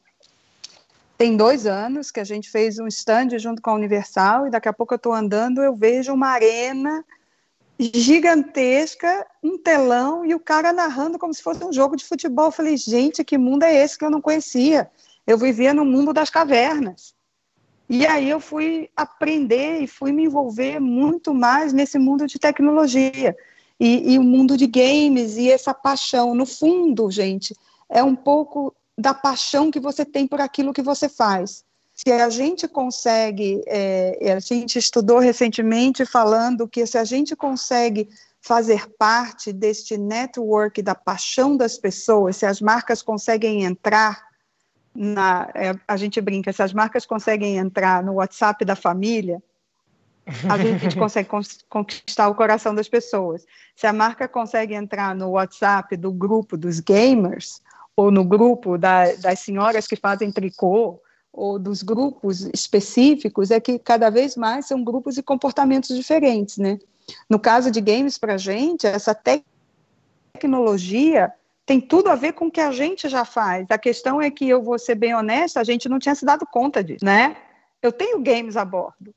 Tem 1.17 1.35
dois 1.35 1.65
anos 1.65 2.11
que 2.11 2.19
a 2.19 2.23
gente 2.23 2.49
fez 2.49 2.77
um 2.79 2.87
stand 2.87 3.37
junto 3.39 3.61
com 3.61 3.71
a 3.71 3.75
Universal, 3.75 4.47
e 4.47 4.51
daqui 4.51 4.69
a 4.69 4.73
pouco 4.73 4.93
eu 4.93 4.97
estou 4.97 5.13
andando, 5.13 5.63
eu 5.63 5.75
vejo 5.75 6.13
uma 6.13 6.29
arena 6.29 7.03
gigantesca, 7.79 9.25
um 9.41 9.57
telão, 9.57 10.25
e 10.25 10.35
o 10.35 10.39
cara 10.39 10.73
narrando 10.73 11.17
como 11.17 11.33
se 11.33 11.41
fosse 11.41 11.63
um 11.63 11.71
jogo 11.71 11.95
de 11.95 12.03
futebol. 12.03 12.45
Eu 12.47 12.51
falei, 12.51 12.75
gente, 12.75 13.23
que 13.23 13.37
mundo 13.37 13.63
é 13.63 13.73
esse 13.73 13.97
que 13.97 14.03
eu 14.03 14.11
não 14.11 14.21
conhecia? 14.21 14.91
Eu 15.25 15.37
vivia 15.37 15.73
no 15.73 15.85
mundo 15.85 16.11
das 16.11 16.29
cavernas. 16.29 17.13
E 17.87 18.05
aí 18.05 18.29
eu 18.29 18.39
fui 18.39 18.89
aprender 18.95 19.81
e 19.81 19.87
fui 19.87 20.11
me 20.11 20.25
envolver 20.25 20.79
muito 20.79 21.33
mais 21.33 21.73
nesse 21.73 21.97
mundo 21.97 22.27
de 22.27 22.37
tecnologia 22.37 23.35
e, 23.79 24.13
e 24.13 24.19
o 24.19 24.23
mundo 24.23 24.57
de 24.57 24.67
games 24.67 25.37
e 25.37 25.49
essa 25.49 25.73
paixão. 25.73 26.35
No 26.35 26.45
fundo, 26.45 27.09
gente, 27.09 27.55
é 27.89 28.03
um 28.03 28.15
pouco 28.15 28.75
da 28.97 29.13
paixão 29.13 29.71
que 29.71 29.79
você 29.79 30.03
tem 30.03 30.27
por 30.27 30.41
aquilo 30.41 30.73
que 30.73 30.81
você 30.81 31.07
faz. 31.07 31.63
Se 32.01 32.13
a 32.13 32.29
gente 32.29 32.65
consegue, 32.65 33.61
é, 33.67 34.31
a 34.31 34.39
gente 34.39 34.79
estudou 34.79 35.19
recentemente 35.19 36.05
falando 36.05 36.65
que 36.65 36.85
se 36.85 36.97
a 36.97 37.03
gente 37.03 37.35
consegue 37.35 38.07
fazer 38.39 38.87
parte 38.97 39.51
deste 39.51 39.97
network 39.97 40.81
da 40.81 40.95
paixão 40.95 41.57
das 41.57 41.77
pessoas, 41.77 42.37
se 42.37 42.45
as 42.45 42.61
marcas 42.61 43.01
conseguem 43.01 43.65
entrar 43.65 44.23
na, 44.95 45.51
é, 45.53 45.73
a 45.85 45.97
gente 45.97 46.21
brinca, 46.21 46.53
se 46.53 46.63
as 46.63 46.71
marcas 46.71 47.05
conseguem 47.05 47.57
entrar 47.57 48.01
no 48.01 48.13
WhatsApp 48.13 48.63
da 48.63 48.77
família, 48.77 49.43
a 50.49 50.57
gente 50.57 50.95
consegue 50.97 51.27
conquistar 51.67 52.29
o 52.29 52.35
coração 52.35 52.73
das 52.73 52.87
pessoas. 52.87 53.45
Se 53.75 53.85
a 53.85 53.91
marca 53.91 54.25
consegue 54.25 54.73
entrar 54.73 55.13
no 55.13 55.31
WhatsApp 55.31 55.97
do 55.97 56.13
grupo 56.13 56.55
dos 56.55 56.79
gamers, 56.79 57.61
ou 57.93 58.09
no 58.09 58.23
grupo 58.23 58.77
da, 58.77 59.13
das 59.15 59.39
senhoras 59.39 59.85
que 59.85 59.97
fazem 59.97 60.31
tricô, 60.31 61.01
ou 61.39 61.57
dos 61.57 61.81
grupos 61.81 62.41
específicos, 62.53 63.49
é 63.49 63.61
que 63.61 63.79
cada 63.79 64.09
vez 64.09 64.35
mais 64.35 64.65
são 64.67 64.83
grupos 64.83 65.17
e 65.17 65.23
comportamentos 65.23 65.95
diferentes, 65.95 66.57
né? 66.57 66.77
No 67.29 67.39
caso 67.39 67.71
de 67.71 67.79
games, 67.79 68.17
para 68.17 68.33
a 68.33 68.37
gente, 68.37 68.85
essa 68.85 69.17
tecnologia 70.33 71.31
tem 71.65 71.79
tudo 71.79 72.09
a 72.09 72.15
ver 72.15 72.33
com 72.33 72.47
o 72.47 72.51
que 72.51 72.59
a 72.59 72.71
gente 72.71 73.07
já 73.07 73.23
faz. 73.23 73.65
A 73.69 73.77
questão 73.77 74.21
é 74.21 74.29
que 74.29 74.49
eu 74.49 74.61
vou 74.61 74.77
ser 74.77 74.95
bem 74.95 75.15
honesta, 75.15 75.61
a 75.61 75.63
gente 75.63 75.87
não 75.87 75.97
tinha 75.97 76.13
se 76.13 76.25
dado 76.25 76.45
conta 76.45 76.83
disso, 76.83 77.05
né? 77.05 77.37
Eu 77.81 77.93
tenho 77.93 78.21
games 78.21 78.57
a 78.57 78.65
bordo. 78.65 79.15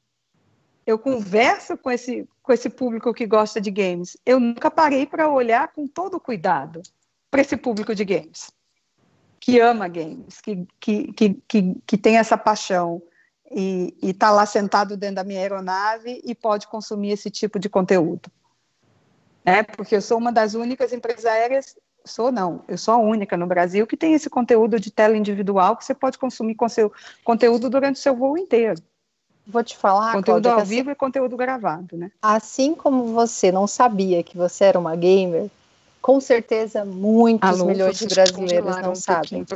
Eu 0.86 0.98
converso 0.98 1.76
com 1.76 1.90
esse, 1.90 2.28
com 2.40 2.52
esse 2.52 2.70
público 2.70 3.12
que 3.12 3.26
gosta 3.26 3.60
de 3.60 3.70
games. 3.70 4.16
Eu 4.24 4.38
nunca 4.38 4.70
parei 4.70 5.06
para 5.06 5.28
olhar 5.28 5.72
com 5.72 5.88
todo 5.88 6.20
cuidado 6.20 6.82
para 7.30 7.40
esse 7.40 7.56
público 7.56 7.94
de 7.94 8.04
games, 8.04 8.52
que 9.42 9.58
ama 9.58 9.88
games, 9.88 10.40
que, 10.40 10.64
que, 10.78 11.12
que, 11.12 11.34
que, 11.48 11.74
que 11.84 11.98
tem 11.98 12.16
essa 12.16 12.38
paixão 12.38 13.02
e 13.50 13.92
está 14.00 14.30
lá 14.30 14.46
sentado 14.46 14.96
dentro 14.96 15.16
da 15.16 15.24
minha 15.24 15.40
aeronave 15.40 16.22
e 16.24 16.32
pode 16.32 16.68
consumir 16.68 17.10
esse 17.10 17.28
tipo 17.28 17.58
de 17.58 17.68
conteúdo. 17.68 18.30
É, 19.44 19.64
porque 19.64 19.96
eu 19.96 20.00
sou 20.00 20.16
uma 20.16 20.30
das 20.30 20.54
únicas 20.54 20.92
empresas 20.92 21.26
aéreas 21.26 21.76
Sou 22.04 22.32
não, 22.32 22.64
eu 22.66 22.76
sou 22.76 22.94
a 22.94 22.98
única 22.98 23.36
no 23.36 23.46
Brasil 23.46 23.86
que 23.86 23.96
tem 23.96 24.12
esse 24.12 24.28
conteúdo 24.28 24.80
de 24.80 24.90
tela 24.90 25.16
individual 25.16 25.76
que 25.76 25.84
você 25.84 25.94
pode 25.94 26.18
consumir 26.18 26.56
com 26.56 26.68
seu 26.68 26.92
conteúdo 27.22 27.70
durante 27.70 27.94
o 27.94 28.00
seu 28.00 28.16
voo 28.16 28.36
inteiro. 28.36 28.82
Vou 29.46 29.62
te 29.62 29.76
falar, 29.76 30.12
conteúdo 30.12 30.42
Cláudia, 30.42 30.52
ao 30.52 30.58
assim, 30.58 30.76
vivo 30.76 30.90
e 30.90 30.96
conteúdo 30.96 31.36
gravado, 31.36 31.96
né? 31.96 32.10
Assim 32.20 32.74
como 32.74 33.12
você 33.12 33.52
não 33.52 33.68
sabia 33.68 34.20
que 34.24 34.36
você 34.36 34.64
era 34.64 34.80
uma 34.80 34.96
gamer, 34.96 35.48
com 36.02 36.20
certeza 36.20 36.84
muitos 36.84 37.48
Alô, 37.48 37.66
milhões 37.66 37.96
de 37.98 38.06
brasileiros 38.06 38.76
não 38.78 38.90
um 38.90 38.94
sabem. 38.94 39.46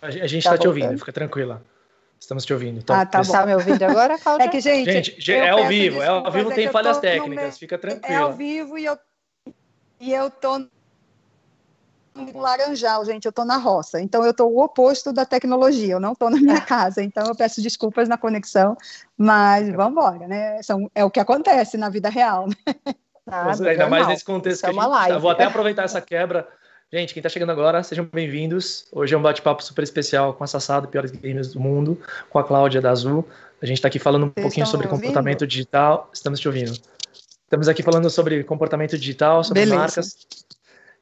a 0.00 0.10
gente 0.10 0.38
está 0.38 0.52
tá 0.52 0.58
te 0.58 0.66
ouvindo, 0.66 0.98
fica 0.98 1.12
tranquila. 1.12 1.62
Estamos 2.18 2.44
te 2.44 2.52
ouvindo. 2.52 2.82
Ah, 2.88 3.04
tá 3.04 3.22
bom. 3.22 3.32
Tá 3.32 3.44
me 3.44 3.54
ouvindo 3.54 3.82
agora, 3.82 4.16
Cláudia? 4.18 4.44
É 4.44 4.48
que, 4.48 4.60
gente, 4.60 5.12
gente 5.18 5.32
é 5.32 5.50
ao 5.50 5.66
vivo, 5.66 6.00
é 6.00 6.06
ao 6.06 6.32
vivo, 6.32 6.54
tem 6.54 6.70
falhas 6.70 6.98
técnicas, 6.98 7.58
fica 7.58 7.76
tranquila. 7.76 8.14
É 8.14 8.16
ao 8.16 8.32
vivo 8.32 8.78
e 8.78 8.86
eu 8.86 8.98
e 10.00 10.12
eu 10.12 10.30
tô 10.30 10.58
no 10.58 12.40
Laranjal, 12.40 13.04
gente, 13.04 13.26
eu 13.26 13.32
tô 13.32 13.44
na 13.44 13.56
roça. 13.56 14.00
Então 14.00 14.24
eu 14.24 14.32
tô 14.34 14.46
o 14.46 14.62
oposto 14.62 15.12
da 15.12 15.24
tecnologia, 15.24 15.94
eu 15.94 16.00
não 16.00 16.14
tô 16.14 16.30
na 16.30 16.38
minha 16.38 16.60
casa. 16.62 17.02
Então 17.02 17.26
eu 17.26 17.34
peço 17.34 17.60
desculpas 17.62 18.08
na 18.08 18.16
conexão, 18.16 18.76
mas 19.16 19.68
vamos 19.70 19.92
embora, 19.92 20.26
né? 20.26 20.62
São, 20.62 20.90
é 20.94 21.04
o 21.04 21.10
que 21.10 21.20
acontece 21.20 21.76
na 21.76 21.88
vida 21.88 22.08
real. 22.08 22.48
Né? 22.48 22.54
Ah, 23.26 23.52
ainda 23.52 23.88
mais 23.88 24.08
nesse 24.08 24.24
contexto 24.24 24.66
é 24.66 24.72
que 24.72 24.78
a 24.78 24.82
gente 24.82 25.08
tá. 25.08 25.18
Vou 25.18 25.30
até 25.30 25.44
aproveitar 25.44 25.84
essa 25.84 26.00
quebra. 26.00 26.48
Gente, 26.92 27.14
quem 27.14 27.20
está 27.20 27.28
chegando 27.28 27.52
agora, 27.52 27.82
sejam 27.82 28.04
bem-vindos. 28.04 28.86
Hoje 28.92 29.14
é 29.14 29.18
um 29.18 29.22
bate-papo 29.22 29.62
super 29.62 29.82
especial 29.82 30.34
com 30.34 30.42
a 30.42 30.46
Sassá 30.46 30.80
do 30.80 30.88
Piores 30.88 31.12
Games 31.12 31.52
do 31.52 31.60
Mundo, 31.60 31.98
com 32.28 32.38
a 32.38 32.44
Cláudia 32.44 32.80
da 32.80 32.90
Azul. 32.90 33.26
A 33.62 33.66
gente 33.66 33.78
está 33.78 33.88
aqui 33.88 33.98
falando 33.98 34.24
um 34.24 34.28
Vocês 34.30 34.42
pouquinho 34.42 34.66
sobre 34.66 34.88
comportamento 34.88 35.46
digital. 35.46 36.10
Estamos 36.12 36.40
te 36.40 36.48
ouvindo. 36.48 36.72
Estamos 37.44 37.68
aqui 37.68 37.82
falando 37.82 38.10
sobre 38.10 38.42
comportamento 38.44 38.98
digital, 38.98 39.44
sobre 39.44 39.60
Beleza. 39.60 39.78
marcas. 39.78 40.16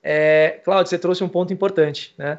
É, 0.02 0.61
Cláudio, 0.62 0.90
você 0.90 0.98
trouxe 0.98 1.24
um 1.24 1.28
ponto 1.28 1.52
importante, 1.52 2.14
né? 2.18 2.38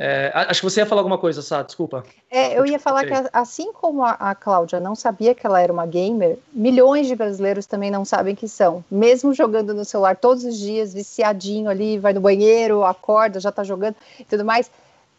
É, 0.00 0.30
acho 0.32 0.60
que 0.60 0.70
você 0.70 0.78
ia 0.78 0.86
falar 0.86 1.00
alguma 1.00 1.18
coisa, 1.18 1.42
Sá, 1.42 1.60
desculpa. 1.60 2.04
É, 2.30 2.56
eu 2.56 2.64
ia 2.64 2.78
falar 2.78 3.04
que 3.04 3.12
assim 3.32 3.72
como 3.72 4.04
a, 4.04 4.12
a 4.12 4.32
Cláudia 4.32 4.78
não 4.78 4.94
sabia 4.94 5.34
que 5.34 5.44
ela 5.44 5.60
era 5.60 5.72
uma 5.72 5.86
gamer, 5.86 6.38
milhões 6.52 7.08
de 7.08 7.16
brasileiros 7.16 7.66
também 7.66 7.90
não 7.90 8.04
sabem 8.04 8.32
que 8.32 8.46
são. 8.46 8.84
Mesmo 8.88 9.34
jogando 9.34 9.74
no 9.74 9.84
celular 9.84 10.14
todos 10.14 10.44
os 10.44 10.56
dias, 10.56 10.94
viciadinho 10.94 11.68
ali, 11.68 11.98
vai 11.98 12.12
no 12.12 12.20
banheiro, 12.20 12.84
acorda, 12.84 13.40
já 13.40 13.50
tá 13.50 13.64
jogando 13.64 13.96
e 14.20 14.24
tudo 14.24 14.44
mais. 14.44 14.70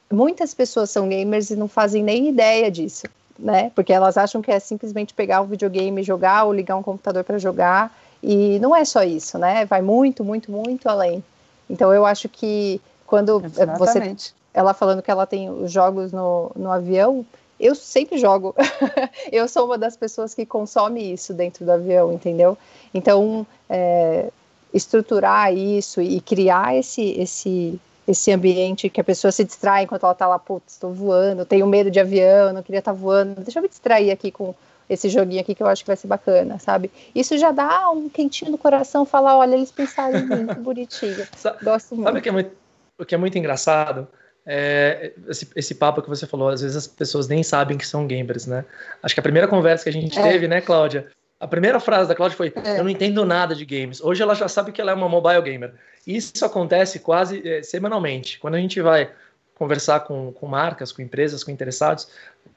Muitas 0.10 0.54
pessoas 0.54 0.90
são 0.90 1.10
gamers 1.10 1.50
e 1.50 1.58
não 1.58 1.68
fazem 1.68 2.02
nem 2.02 2.30
ideia 2.30 2.72
disso, 2.72 3.06
né? 3.38 3.74
Porque 3.76 3.92
elas 3.92 4.16
acham 4.16 4.42
que 4.42 4.50
é 4.50 4.62
simplesmente 4.62 5.14
pegar 5.14 5.42
um 5.42 5.48
videogame 5.48 6.00
e 6.00 6.06
jogar 6.06 6.46
ou 6.46 6.54
ligar 6.54 6.78
um 6.78 6.84
computador 6.84 7.26
para 7.26 7.38
jogar 7.38 7.94
e 8.24 8.58
não 8.60 8.74
é 8.74 8.86
só 8.86 9.04
isso, 9.04 9.38
né? 9.38 9.66
Vai 9.66 9.82
muito, 9.82 10.24
muito, 10.24 10.50
muito 10.50 10.88
além. 10.88 11.22
Então 11.70 11.94
eu 11.94 12.06
acho 12.06 12.30
que 12.30 12.80
quando 13.06 13.44
Exatamente. 13.44 14.30
você 14.30 14.39
ela 14.60 14.74
falando 14.74 15.02
que 15.02 15.10
ela 15.10 15.26
tem 15.26 15.50
os 15.50 15.72
jogos 15.72 16.12
no, 16.12 16.52
no 16.54 16.70
avião, 16.70 17.26
eu 17.58 17.74
sempre 17.74 18.18
jogo. 18.18 18.54
eu 19.32 19.48
sou 19.48 19.66
uma 19.66 19.78
das 19.78 19.96
pessoas 19.96 20.34
que 20.34 20.46
consome 20.46 21.14
isso 21.14 21.34
dentro 21.34 21.64
do 21.64 21.72
avião, 21.72 22.12
entendeu? 22.12 22.58
Então, 22.94 23.48
é, 23.70 24.30
estruturar 24.74 25.54
isso 25.54 26.02
e 26.02 26.20
criar 26.20 26.76
esse, 26.76 27.02
esse, 27.12 27.80
esse 28.06 28.32
ambiente 28.34 28.90
que 28.90 29.00
a 29.00 29.04
pessoa 29.04 29.32
se 29.32 29.46
distrai 29.46 29.84
enquanto 29.84 30.04
ela 30.04 30.12
está 30.12 30.28
lá, 30.28 30.38
putz, 30.38 30.74
estou 30.74 30.94
voando, 30.94 31.46
tenho 31.46 31.66
medo 31.66 31.90
de 31.90 32.02
avião, 32.02 32.52
não 32.52 32.62
queria 32.62 32.80
estar 32.80 32.92
tá 32.92 32.98
voando, 32.98 33.40
deixa 33.40 33.60
eu 33.60 33.64
me 33.64 33.70
distrair 33.70 34.12
aqui 34.12 34.30
com 34.30 34.54
esse 34.90 35.08
joguinho 35.08 35.40
aqui 35.40 35.56
que 35.56 35.64
eu 35.64 35.68
acho 35.68 35.84
que 35.84 35.88
vai 35.88 35.96
ser 35.96 36.08
bacana, 36.08 36.60
sabe? 36.60 36.92
Isso 37.16 37.38
já 37.38 37.52
dá 37.52 37.90
um 37.92 38.10
quentinho 38.10 38.52
no 38.52 38.58
coração, 38.58 39.06
falar, 39.06 39.38
olha, 39.38 39.56
eles 39.56 39.72
pensaram 39.72 40.20
em 40.20 40.28
mim, 40.28 40.48
que 40.48 40.56
bonitinho. 40.56 41.26
Gosto 41.64 41.96
muito. 41.96 42.08
Sabe 42.08 42.20
o 42.20 42.22
que 42.22 42.28
é 42.28 42.32
muito, 42.34 42.52
o 42.98 43.06
que 43.06 43.16
é 43.16 43.18
muito 43.18 43.38
engraçado? 43.38 44.06
É 44.46 45.12
esse, 45.28 45.48
esse, 45.56 45.76
papo 45.76 46.02
que 46.02 46.10
você 46.10 46.26
falou, 46.26 46.50
às 46.50 46.62
vezes 46.62 46.76
as 46.76 46.88
pessoas 46.88 47.28
nem 47.28 47.44
sabem 47.44 47.78
que 47.78 47.86
são 47.86 48.08
gamers, 48.08 48.48
né? 48.48 48.66
Acho 49.04 49.14
que 49.14 49.20
a 49.20 49.24
primeira 49.24 49.48
conversa 49.48 49.84
que 49.84 49.90
a 49.90 49.94
gente 49.94 50.18
é. 50.18 50.24
teve, 50.24 50.48
né, 50.48 50.62
Cláudia? 50.62 51.08
A 51.40 51.48
primeira 51.48 51.80
frase 51.80 52.10
da 52.10 52.16
Cláudia 52.16 52.36
foi: 52.36 52.54
é. 52.56 52.80
Eu 52.80 52.84
não 52.84 52.90
entendo 52.90 53.26
nada 53.26 53.56
de 53.56 53.66
games. 53.66 54.02
Hoje 54.02 54.22
ela 54.22 54.36
já 54.36 54.48
sabe 54.48 54.72
que 54.72 54.82
ela 54.82 54.92
é 54.92 54.94
uma 54.94 55.08
mobile 55.08 55.42
gamer. 55.42 55.74
Isso 56.06 56.44
acontece 56.44 57.00
quase 57.00 57.48
é, 57.48 57.62
semanalmente. 57.62 58.40
Quando 58.40 58.56
a 58.56 58.60
gente 58.60 58.82
vai 58.82 59.12
conversar 59.56 60.02
com, 60.02 60.32
com 60.32 60.48
marcas, 60.48 60.92
com 60.92 61.02
empresas, 61.02 61.44
com 61.44 61.52
interessados, 61.52 62.10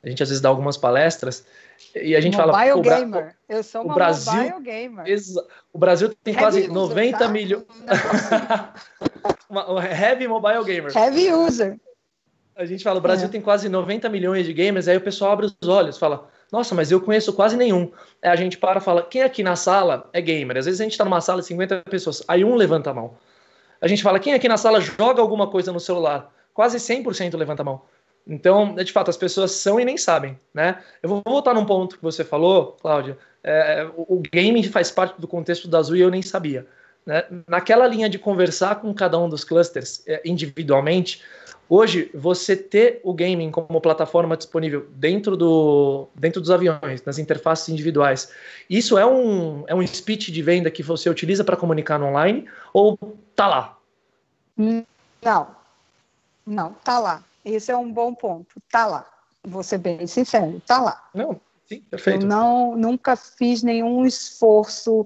a 0.03 0.09
gente 0.09 0.23
às 0.23 0.29
vezes 0.29 0.41
dá 0.41 0.49
algumas 0.49 0.77
palestras 0.77 1.45
e 1.95 2.15
a 2.17 2.21
gente 2.21 2.37
mobile 2.37 2.53
fala. 2.53 2.77
Mobile 2.77 2.95
gamer. 2.97 3.35
Eu 3.49 3.63
sou 3.63 3.83
uma 3.83 3.93
o 3.93 3.95
Brasil, 3.95 4.33
mobile 4.33 4.63
gamer. 4.63 5.05
O 5.73 5.79
Brasil 5.79 6.15
tem 6.23 6.35
heavy 6.35 6.45
quase 6.45 6.61
user, 6.61 6.73
90 6.73 7.19
tá? 7.19 8.75
milhões. 9.53 10.01
heavy 10.01 10.27
mobile 10.27 10.65
gamer. 10.65 10.97
Heavy 10.97 11.33
user. 11.33 11.79
A 12.55 12.65
gente 12.65 12.85
fala, 12.85 12.99
o 12.99 13.03
Brasil 13.03 13.27
é. 13.29 13.31
tem 13.31 13.41
quase 13.41 13.69
90 13.69 14.09
milhões 14.09 14.45
de 14.45 14.53
gamers, 14.53 14.87
aí 14.87 14.97
o 14.97 15.01
pessoal 15.01 15.33
abre 15.33 15.47
os 15.47 15.69
olhos, 15.69 15.97
fala, 15.97 16.29
nossa, 16.51 16.75
mas 16.75 16.91
eu 16.91 17.01
conheço 17.01 17.33
quase 17.33 17.57
nenhum. 17.57 17.91
Aí 18.21 18.31
a 18.31 18.37
gente 18.37 18.59
para 18.59 18.79
e 18.79 18.83
fala, 18.83 19.03
quem 19.03 19.23
aqui 19.23 19.43
na 19.43 19.57
sala 19.57 20.09
é 20.13 20.21
gamer? 20.21 20.59
Às 20.59 20.67
vezes 20.67 20.81
a 20.81 20.85
gente 20.85 20.93
está 20.93 21.05
numa 21.05 21.21
sala 21.21 21.41
de 21.41 21.47
50 21.47 21.85
pessoas, 21.91 22.23
aí 22.29 22.45
um 22.45 22.55
levanta 22.55 22.91
a 22.91 22.95
mão. 22.95 23.15
A 23.81 23.89
gente 23.89 24.03
fala, 24.03 24.21
quem 24.21 24.35
aqui 24.35 24.49
na 24.49 24.59
sala 24.59 24.81
joga 24.81 25.21
alguma 25.21 25.49
coisa 25.49 25.73
no 25.73 25.81
celular? 25.81 26.31
Quase 26.53 26.77
100% 26.77 27.37
levanta 27.37 27.63
a 27.63 27.65
mão. 27.65 27.83
Então, 28.27 28.75
de 28.75 28.93
fato, 28.93 29.11
as 29.11 29.17
pessoas 29.17 29.53
são 29.53 29.81
e 29.81 29.85
nem 29.85 29.97
sabem, 29.97 30.39
né? 30.55 30.79
Eu 31.03 31.09
vou 31.09 31.23
voltar 31.25 31.55
num 31.55 31.65
ponto 31.65 31.97
que 31.97 32.03
você 32.03 32.23
falou, 32.23 32.77
Cláudia. 32.81 33.19
É, 33.43 33.89
o, 33.97 34.23
game 34.33 34.63
faz 34.69 34.91
parte 34.91 35.21
do 35.21 35.27
contexto 35.27 35.67
da 35.67 35.79
Azul 35.79 35.97
e 35.97 36.01
eu 36.01 36.11
nem 36.11 36.23
sabia. 36.23 36.67
Né? 37.05 37.25
Naquela 37.47 37.87
linha 37.87 38.09
de 38.09 38.19
conversar 38.19 38.77
com 38.77 38.93
cada 38.95 39.19
um 39.19 39.29
dos 39.29 39.45
clusters 39.45 40.03
é, 40.07 40.23
individualmente, 40.25 41.23
hoje 41.69 42.11
você 42.15 42.57
ter 42.57 43.01
o 43.03 43.13
gaming 43.13 43.51
como 43.51 43.81
plataforma 43.81 44.37
disponível 44.37 44.87
dentro, 44.91 45.37
do, 45.37 46.09
dentro 46.15 46.41
dos 46.41 46.51
aviões, 46.51 47.03
nas 47.05 47.19
interfaces 47.19 47.69
individuais, 47.69 48.33
isso 48.69 48.97
é 48.97 49.07
um, 49.07 49.65
é 49.67 49.75
um 49.75 49.87
speech 49.87 50.31
de 50.31 50.43
venda 50.43 50.71
que 50.71 50.83
você 50.83 51.11
utiliza 51.11 51.43
para 51.43 51.57
comunicar 51.57 51.99
no 51.99 52.07
online 52.07 52.47
ou 52.73 52.99
tá 53.35 53.47
lá? 53.49 53.79
Não, 54.57 55.49
não, 56.47 56.73
tá 56.85 56.99
lá. 56.99 57.25
Esse 57.45 57.73
é 57.73 57.77
um 57.77 57.91
bom 57.93 58.15
ponto, 58.15 58.61
tá 58.71 58.87
lá. 58.87 59.07
Vou 59.43 59.65
ser 59.65 59.79
bem 59.79 60.07
sincero, 60.07 60.63
tá 60.65 60.81
lá. 60.81 61.09
Não, 61.13 61.41
sim, 61.67 61.81
perfeito. 61.91 62.23
Eu 62.23 62.29
não, 62.29 62.77
nunca 62.77 63.17
fiz 63.17 63.65
nenhum 63.65 64.07
esforço 64.07 65.05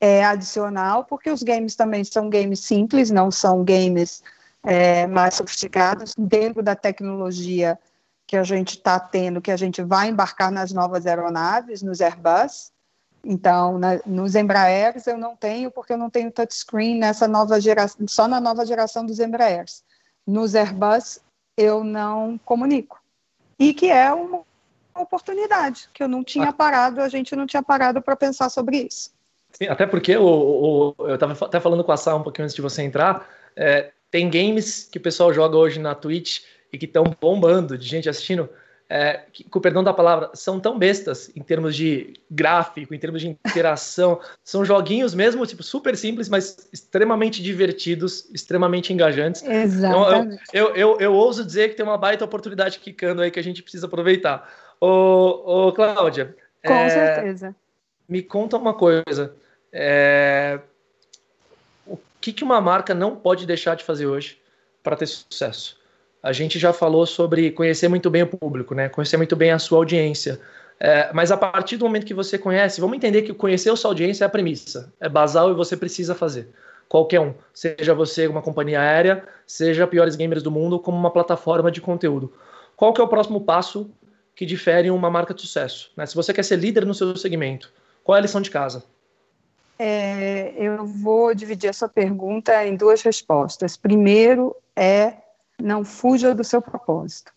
é, 0.00 0.24
adicional, 0.24 1.04
porque 1.04 1.30
os 1.30 1.42
games 1.42 1.76
também 1.76 2.02
são 2.04 2.30
games 2.30 2.60
simples, 2.60 3.10
não 3.10 3.30
são 3.30 3.62
games 3.62 4.22
é, 4.62 5.06
mais 5.06 5.34
sofisticados, 5.34 6.14
dentro 6.16 6.62
da 6.62 6.74
tecnologia 6.74 7.78
que 8.26 8.36
a 8.36 8.44
gente 8.44 8.76
está 8.76 8.98
tendo, 8.98 9.40
que 9.40 9.50
a 9.50 9.56
gente 9.56 9.82
vai 9.82 10.08
embarcar 10.08 10.50
nas 10.50 10.72
novas 10.72 11.04
aeronaves, 11.04 11.82
nos 11.82 12.00
Airbus. 12.00 12.72
Então, 13.22 13.76
na, 13.76 14.00
nos 14.06 14.34
Embraers 14.34 15.06
eu 15.06 15.18
não 15.18 15.36
tenho, 15.36 15.70
porque 15.70 15.92
eu 15.92 15.98
não 15.98 16.08
tenho 16.08 16.30
touchscreen 16.30 16.98
nessa 16.98 17.28
nova 17.28 17.60
geração, 17.60 18.06
só 18.08 18.26
na 18.26 18.40
nova 18.40 18.64
geração 18.64 19.04
dos 19.04 19.18
Embraers. 19.18 19.82
Nos 20.26 20.54
Airbus 20.54 21.20
eu 21.56 21.84
não 21.84 22.38
comunico. 22.38 23.02
E 23.58 23.74
que 23.74 23.90
é 23.90 24.10
uma 24.12 24.44
oportunidade, 24.94 25.90
que 25.92 26.02
eu 26.02 26.08
não 26.08 26.24
tinha 26.24 26.48
ah. 26.48 26.52
parado, 26.52 27.02
a 27.02 27.08
gente 27.08 27.36
não 27.36 27.46
tinha 27.46 27.62
parado 27.62 28.00
para 28.00 28.16
pensar 28.16 28.48
sobre 28.48 28.86
isso. 28.88 29.10
Sim, 29.52 29.66
até 29.68 29.86
porque 29.86 30.16
o, 30.16 30.94
o 30.98 31.06
eu 31.06 31.14
estava 31.14 31.32
até 31.44 31.60
falando 31.60 31.84
com 31.84 31.92
a 31.92 31.96
Sá 31.96 32.14
um 32.14 32.22
pouquinho 32.22 32.44
antes 32.44 32.54
de 32.54 32.62
você 32.62 32.82
entrar. 32.82 33.28
É, 33.56 33.90
tem 34.10 34.28
games 34.28 34.88
que 34.90 34.98
o 34.98 35.00
pessoal 35.00 35.32
joga 35.32 35.56
hoje 35.56 35.78
na 35.78 35.94
Twitch 35.94 36.42
e 36.72 36.78
que 36.78 36.86
estão 36.86 37.04
bombando 37.20 37.76
de 37.76 37.86
gente 37.86 38.08
assistindo. 38.08 38.48
É, 38.92 39.20
que, 39.32 39.44
com 39.44 39.60
o 39.60 39.62
perdão 39.62 39.84
da 39.84 39.94
palavra, 39.94 40.30
são 40.34 40.58
tão 40.58 40.76
bestas 40.76 41.30
em 41.36 41.42
termos 41.42 41.76
de 41.76 42.14
gráfico, 42.28 42.92
em 42.92 42.98
termos 42.98 43.20
de 43.20 43.28
interação. 43.28 44.18
são 44.42 44.64
joguinhos 44.64 45.14
mesmo, 45.14 45.46
tipo, 45.46 45.62
super 45.62 45.96
simples, 45.96 46.28
mas 46.28 46.68
extremamente 46.72 47.40
divertidos, 47.40 48.28
extremamente 48.34 48.92
engajantes. 48.92 49.44
Exatamente. 49.44 50.42
Então, 50.48 50.60
eu, 50.60 50.70
eu, 50.70 50.74
eu, 50.74 51.00
eu, 51.00 51.14
ouso 51.14 51.44
dizer 51.44 51.68
que 51.68 51.76
tem 51.76 51.86
uma 51.86 51.96
baita 51.96 52.24
oportunidade 52.24 52.80
quicando 52.80 53.22
aí 53.22 53.30
que 53.30 53.38
a 53.38 53.44
gente 53.44 53.62
precisa 53.62 53.86
aproveitar. 53.86 54.50
Ô, 54.80 55.68
ô 55.68 55.72
Cláudia. 55.72 56.34
Com 56.66 56.74
é, 56.74 56.88
certeza. 56.88 57.54
Me 58.10 58.22
conta 58.22 58.56
uma 58.56 58.74
coisa. 58.74 59.36
É... 59.72 60.58
O 61.86 61.96
que, 62.20 62.32
que 62.32 62.42
uma 62.42 62.60
marca 62.60 62.92
não 62.92 63.14
pode 63.14 63.46
deixar 63.46 63.76
de 63.76 63.84
fazer 63.84 64.06
hoje 64.06 64.36
para 64.82 64.96
ter 64.96 65.06
sucesso? 65.06 65.78
A 66.20 66.32
gente 66.32 66.58
já 66.58 66.72
falou 66.72 67.06
sobre 67.06 67.52
conhecer 67.52 67.86
muito 67.86 68.10
bem 68.10 68.24
o 68.24 68.26
público, 68.26 68.74
né? 68.74 68.88
Conhecer 68.88 69.16
muito 69.16 69.36
bem 69.36 69.52
a 69.52 69.60
sua 69.60 69.78
audiência. 69.78 70.40
É, 70.80 71.12
mas 71.12 71.30
a 71.30 71.36
partir 71.36 71.76
do 71.76 71.84
momento 71.84 72.04
que 72.04 72.12
você 72.12 72.36
conhece, 72.36 72.80
vamos 72.80 72.96
entender 72.96 73.22
que 73.22 73.32
conhecer 73.32 73.70
a 73.70 73.76
sua 73.76 73.92
audiência 73.92 74.24
é 74.24 74.26
a 74.26 74.30
premissa, 74.30 74.92
é 74.98 75.08
basal 75.08 75.50
e 75.52 75.54
você 75.54 75.76
precisa 75.76 76.14
fazer. 76.14 76.48
Qualquer 76.88 77.20
um, 77.20 77.32
seja 77.54 77.94
você 77.94 78.26
uma 78.26 78.42
companhia 78.42 78.80
aérea, 78.80 79.22
seja 79.46 79.86
piores 79.86 80.16
gamers 80.16 80.42
do 80.42 80.50
mundo, 80.50 80.80
como 80.80 80.98
uma 80.98 81.10
plataforma 81.10 81.70
de 81.70 81.80
conteúdo. 81.80 82.32
Qual 82.74 82.92
que 82.92 83.00
é 83.00 83.04
o 83.04 83.08
próximo 83.08 83.42
passo 83.42 83.88
que 84.34 84.44
difere 84.44 84.90
uma 84.90 85.10
marca 85.10 85.32
de 85.32 85.42
sucesso? 85.42 85.92
Né? 85.96 86.06
Se 86.06 86.16
você 86.16 86.32
quer 86.32 86.42
ser 86.42 86.56
líder 86.56 86.84
no 86.84 86.94
seu 86.94 87.14
segmento, 87.14 87.72
qual 88.04 88.16
é 88.16 88.18
a 88.18 88.22
lição 88.22 88.40
de 88.40 88.50
casa? 88.50 88.84
É, 89.78 90.52
eu 90.56 90.84
vou 90.84 91.34
dividir 91.34 91.70
a 91.70 91.72
sua 91.72 91.88
pergunta 91.88 92.66
em 92.66 92.76
duas 92.76 93.00
respostas. 93.00 93.76
Primeiro 93.76 94.54
é 94.76 95.14
não 95.58 95.84
fuja 95.84 96.34
do 96.34 96.44
seu 96.44 96.60
propósito. 96.60 97.32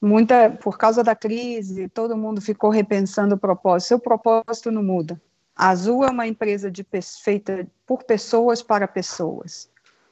Muita, 0.00 0.50
por 0.50 0.76
causa 0.76 1.02
da 1.02 1.14
crise, 1.14 1.88
todo 1.88 2.16
mundo 2.16 2.40
ficou 2.40 2.68
repensando 2.68 3.36
o 3.36 3.38
propósito. 3.38 3.88
Seu 3.88 3.98
propósito 3.98 4.70
não 4.70 4.82
muda. 4.82 5.20
A 5.56 5.68
Azul 5.68 6.04
é 6.04 6.10
uma 6.10 6.26
empresa 6.26 6.70
de, 6.70 6.84
feita 7.22 7.66
por 7.86 8.02
pessoas 8.04 8.62
para 8.62 8.88
pessoas. 8.88 9.70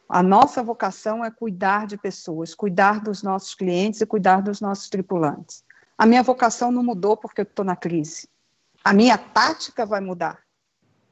A 0.08 0.22
nossa 0.22 0.62
vocação 0.62 1.24
é 1.24 1.30
cuidar 1.30 1.86
de 1.86 1.96
pessoas, 1.96 2.54
cuidar 2.54 3.00
dos 3.00 3.22
nossos 3.22 3.54
clientes 3.54 4.00
e 4.00 4.06
cuidar 4.06 4.42
dos 4.42 4.60
nossos 4.60 4.88
tripulantes. 4.88 5.64
A 5.98 6.06
minha 6.06 6.22
vocação 6.22 6.70
não 6.70 6.82
mudou 6.82 7.16
porque 7.16 7.42
eu 7.42 7.44
estou 7.44 7.64
na 7.64 7.76
crise 7.76 8.28
a 8.84 8.92
minha 8.92 9.18
tática 9.18 9.84
vai 9.84 10.00
mudar. 10.00 10.38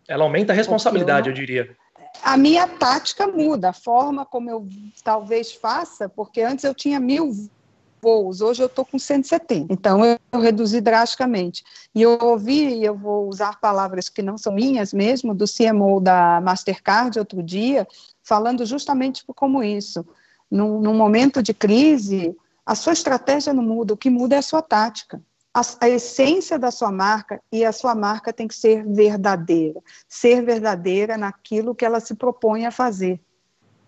Ela 0.06 0.24
aumenta 0.24 0.52
a 0.52 0.56
responsabilidade, 0.56 1.28
eu, 1.28 1.32
eu, 1.32 1.36
diria. 1.36 1.76
A 2.22 2.36
minha 2.36 2.66
tática 2.66 3.26
muda, 3.26 3.70
a 3.70 3.72
forma 3.72 4.24
como 4.24 4.50
eu 4.50 4.66
talvez 5.04 5.52
faça, 5.52 6.08
porque 6.08 6.40
antes 6.40 6.64
eu 6.64 6.74
tinha 6.74 6.98
mil 6.98 7.30
voos, 8.00 8.40
hoje 8.40 8.62
eu 8.62 8.66
estou 8.66 8.84
com 8.84 8.98
170. 8.98 9.72
Então 9.72 10.04
eu, 10.04 10.18
eu 10.32 10.40
reduzi 10.40 10.80
drasticamente. 10.80 11.62
E 11.94 12.00
eu 12.00 12.18
ouvi, 12.22 12.76
e 12.76 12.84
eu 12.84 12.96
vou 12.96 13.28
usar 13.28 13.60
palavras 13.60 14.08
que 14.08 14.22
não 14.22 14.38
são 14.38 14.52
minhas 14.52 14.92
mesmo, 14.92 15.34
do 15.34 15.44
CMO 15.44 16.00
da 16.00 16.40
Mastercard 16.40 17.18
outro 17.18 17.42
dia, 17.42 17.86
falando 18.22 18.64
justamente 18.64 19.22
como 19.34 19.62
isso. 19.62 20.06
Num, 20.50 20.80
num 20.80 20.94
momento 20.94 21.42
de 21.42 21.52
crise, 21.52 22.34
a 22.64 22.74
sua 22.74 22.94
estratégia 22.94 23.52
não 23.52 23.62
muda, 23.62 23.92
o 23.92 23.96
que 23.96 24.08
muda 24.08 24.36
é 24.36 24.38
a 24.38 24.42
sua 24.42 24.62
tática 24.62 25.20
a, 25.58 25.86
a, 25.86 25.88
essência 25.88 26.58
da 26.58 26.70
sua 26.70 26.92
marca 26.92 27.40
e 27.50 27.64
a 27.64 27.72
sua 27.72 27.94
marca 27.94 28.32
tem 28.32 28.46
que 28.46 28.54
ser 28.54 28.84
verdadeira, 28.86 29.82
ser 30.08 30.42
verdadeira 30.42 31.16
naquilo 31.16 31.74
que 31.74 31.84
ela 31.84 32.00
se 32.00 32.14
propõe 32.14 32.64
a 32.64 32.70
fazer. 32.70 33.20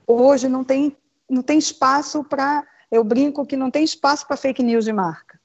Hoje 0.07 0.49
não 0.49 0.65
tem, 0.65 0.97
não 1.29 1.43
tem 1.43 1.59
espaço 1.59 2.25
para, 2.25 2.67
eu 2.91 3.05
brinco 3.05 3.47
que 3.47 3.57
não 3.57 3.71
tem 3.71 3.85
espaço 3.85 4.27
para 4.27 4.37
fake 4.37 4.63
news 4.63 4.85
de 4.85 4.93
marca. 4.93 5.39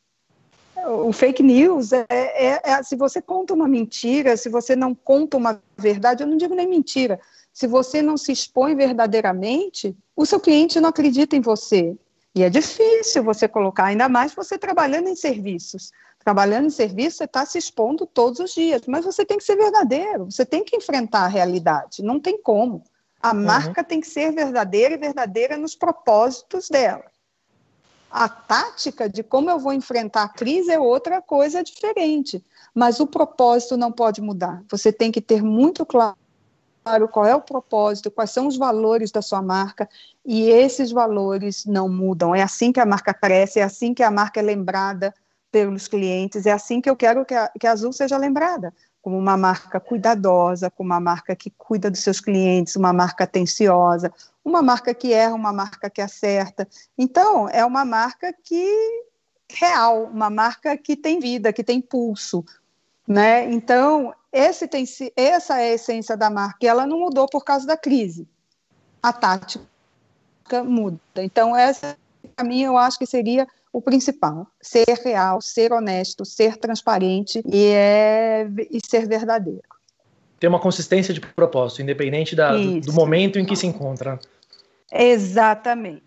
O 0.88 1.12
fake 1.12 1.42
news 1.42 1.94
é, 1.94 2.06
é, 2.10 2.62
é, 2.64 2.84
se 2.84 2.96
você 2.96 3.22
conta 3.22 3.54
uma 3.54 3.68
mentira, 3.68 4.36
se 4.36 4.50
você 4.50 4.76
não 4.76 4.94
conta 4.94 5.38
uma 5.38 5.62
verdade, 5.78 6.24
eu 6.24 6.28
não 6.28 6.38
digo 6.38 6.54
nem 6.54 6.68
mentira, 6.68 7.20
se 7.54 7.66
você 7.66 8.02
não 8.02 8.18
se 8.18 8.32
expõe 8.32 8.76
verdadeiramente, 8.76 9.96
o 10.16 10.26
seu 10.26 10.40
cliente 10.40 10.80
não 10.80 10.90
acredita 10.90 11.36
em 11.36 11.42
você. 11.42 11.96
E 12.36 12.44
é 12.44 12.50
difícil 12.50 13.24
você 13.24 13.48
colocar, 13.48 13.86
ainda 13.86 14.10
mais 14.10 14.36
você 14.36 14.58
trabalhando 14.58 15.08
em 15.08 15.16
serviços. 15.16 15.92
Trabalhando 16.20 16.66
em 16.66 16.70
serviço, 16.70 17.18
você 17.18 17.24
está 17.24 17.46
se 17.46 17.58
expondo 17.58 18.06
todos 18.06 18.40
os 18.42 18.54
dias, 18.54 18.82
mas 18.88 19.06
você 19.06 19.24
tem 19.24 19.38
que 19.38 19.44
ser 19.44 19.56
verdadeiro, 19.56 20.26
você 20.26 20.46
tem 20.46 20.64
que 20.64 20.76
enfrentar 20.76 21.22
a 21.22 21.28
realidade, 21.28 22.04
não 22.04 22.20
tem 22.20 22.42
como. 22.42 22.84
A 23.22 23.32
uhum. 23.32 23.44
marca 23.44 23.84
tem 23.84 24.02
que 24.02 24.08
ser 24.08 24.34
verdadeira 24.34 24.96
e 24.96 24.98
verdadeira 24.98 25.56
nos 25.56 25.76
propósitos 25.76 26.68
dela. 26.68 27.06
A 28.12 28.28
tática 28.28 29.10
de 29.10 29.24
como 29.24 29.50
eu 29.50 29.60
vou 29.60 29.72
enfrentar 29.72 30.24
a 30.24 30.30
crise 30.30 30.72
é 30.72 30.80
outra 30.80 31.22
coisa 31.22 31.64
diferente, 31.64 32.44
mas 32.74 33.00
o 33.00 33.08
propósito 33.08 33.78
não 33.78 33.92
pode 33.92 34.22
mudar. 34.22 34.62
Você 34.70 34.92
tem 34.92 35.12
que 35.12 35.22
ter 35.22 35.42
muito 35.42 35.86
claro 35.86 36.16
claro 36.16 36.25
qual 37.12 37.26
é 37.26 37.36
o 37.36 37.42
propósito, 37.42 38.12
quais 38.12 38.30
são 38.30 38.48
os 38.48 38.58
valores 38.58 39.12
da 39.12 39.22
sua 39.22 39.42
marca, 39.42 39.90
e 40.24 40.50
esses 40.50 40.92
valores 40.92 41.66
não 41.66 41.90
mudam. 41.90 42.36
É 42.36 42.44
assim 42.44 42.72
que 42.72 42.80
a 42.80 42.86
marca 42.86 43.14
cresce, 43.14 43.60
é 43.60 43.64
assim 43.64 43.94
que 43.94 44.04
a 44.04 44.12
marca 44.12 44.40
é 44.40 44.44
lembrada 44.44 45.14
pelos 45.52 45.88
clientes, 45.88 46.46
é 46.46 46.52
assim 46.52 46.80
que 46.80 46.90
eu 46.90 46.96
quero 46.96 47.26
que 47.26 47.34
a, 47.34 47.50
que 47.60 47.66
a 47.66 47.72
Azul 47.72 47.92
seja 47.92 48.18
lembrada, 48.18 48.74
como 49.02 49.18
uma 49.18 49.36
marca 49.36 49.80
cuidadosa, 49.80 50.70
como 50.70 50.90
uma 50.92 51.00
marca 51.00 51.36
que 51.36 51.50
cuida 51.50 51.90
dos 51.90 52.02
seus 52.02 52.20
clientes, 52.20 52.76
uma 52.76 52.94
marca 52.94 53.24
atenciosa, 53.24 54.14
uma 54.44 54.62
marca 54.62 54.94
que 54.94 55.12
erra, 55.12 55.34
uma 55.34 55.54
marca 55.54 55.90
que 55.90 56.02
acerta. 56.02 56.68
Então, 56.98 57.50
é 57.50 57.66
uma 57.66 57.84
marca 57.84 58.34
que 58.44 59.04
real, 59.50 60.06
uma 60.06 60.30
marca 60.30 60.78
que 60.78 60.96
tem 60.96 61.20
vida, 61.20 61.54
que 61.54 61.64
tem 61.64 61.82
pulso, 61.82 62.44
né? 63.08 63.46
Então, 63.52 64.14
esse 64.32 64.68
tem, 64.68 64.86
essa 65.16 65.60
é 65.60 65.72
a 65.72 65.74
essência 65.74 66.18
da 66.18 66.30
marca, 66.30 66.58
e 66.62 66.68
ela 66.68 66.86
não 66.86 67.00
mudou 67.00 67.28
por 67.28 67.44
causa 67.44 67.66
da 67.66 67.78
crise. 67.78 68.28
A 69.02 69.14
tática 69.14 69.66
muda. 70.64 71.00
Então, 71.18 71.56
essa, 71.56 71.98
para 72.36 72.46
mim, 72.46 72.62
eu 72.62 72.78
acho 72.78 72.98
que 72.98 73.06
seria 73.06 73.48
o 73.72 73.82
principal: 73.82 74.48
ser 74.62 74.88
real, 75.04 75.42
ser 75.42 75.72
honesto, 75.72 76.26
ser 76.26 76.58
transparente 76.58 77.42
e, 77.46 77.68
é, 77.68 78.48
e 78.72 78.80
ser 78.86 79.08
verdadeiro. 79.08 79.62
Ter 80.40 80.48
uma 80.48 80.60
consistência 80.60 81.14
de 81.14 81.22
propósito, 81.22 81.82
independente 81.82 82.36
da, 82.36 82.56
do, 82.56 82.82
do, 82.82 82.94
momento 82.94 83.40
em 83.40 83.46
que 83.46 83.56
se 83.56 83.68
encontra. 83.68 84.20
Exatamente. 84.92 86.04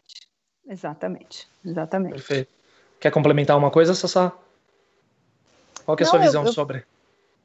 Exatamente. 0.69 1.49
Exatamente. 1.65 2.13
Perfeito. 2.13 2.51
Quer 3.01 3.11
complementar 3.11 3.57
uma 3.57 3.71
coisa, 3.71 3.95
Sassá? 3.95 4.33
Qual 5.89 5.97
é 5.99 6.03
a 6.03 6.07
sua 6.07 6.19
visão 6.19 6.45
eu, 6.45 6.53
sobre? 6.53 6.85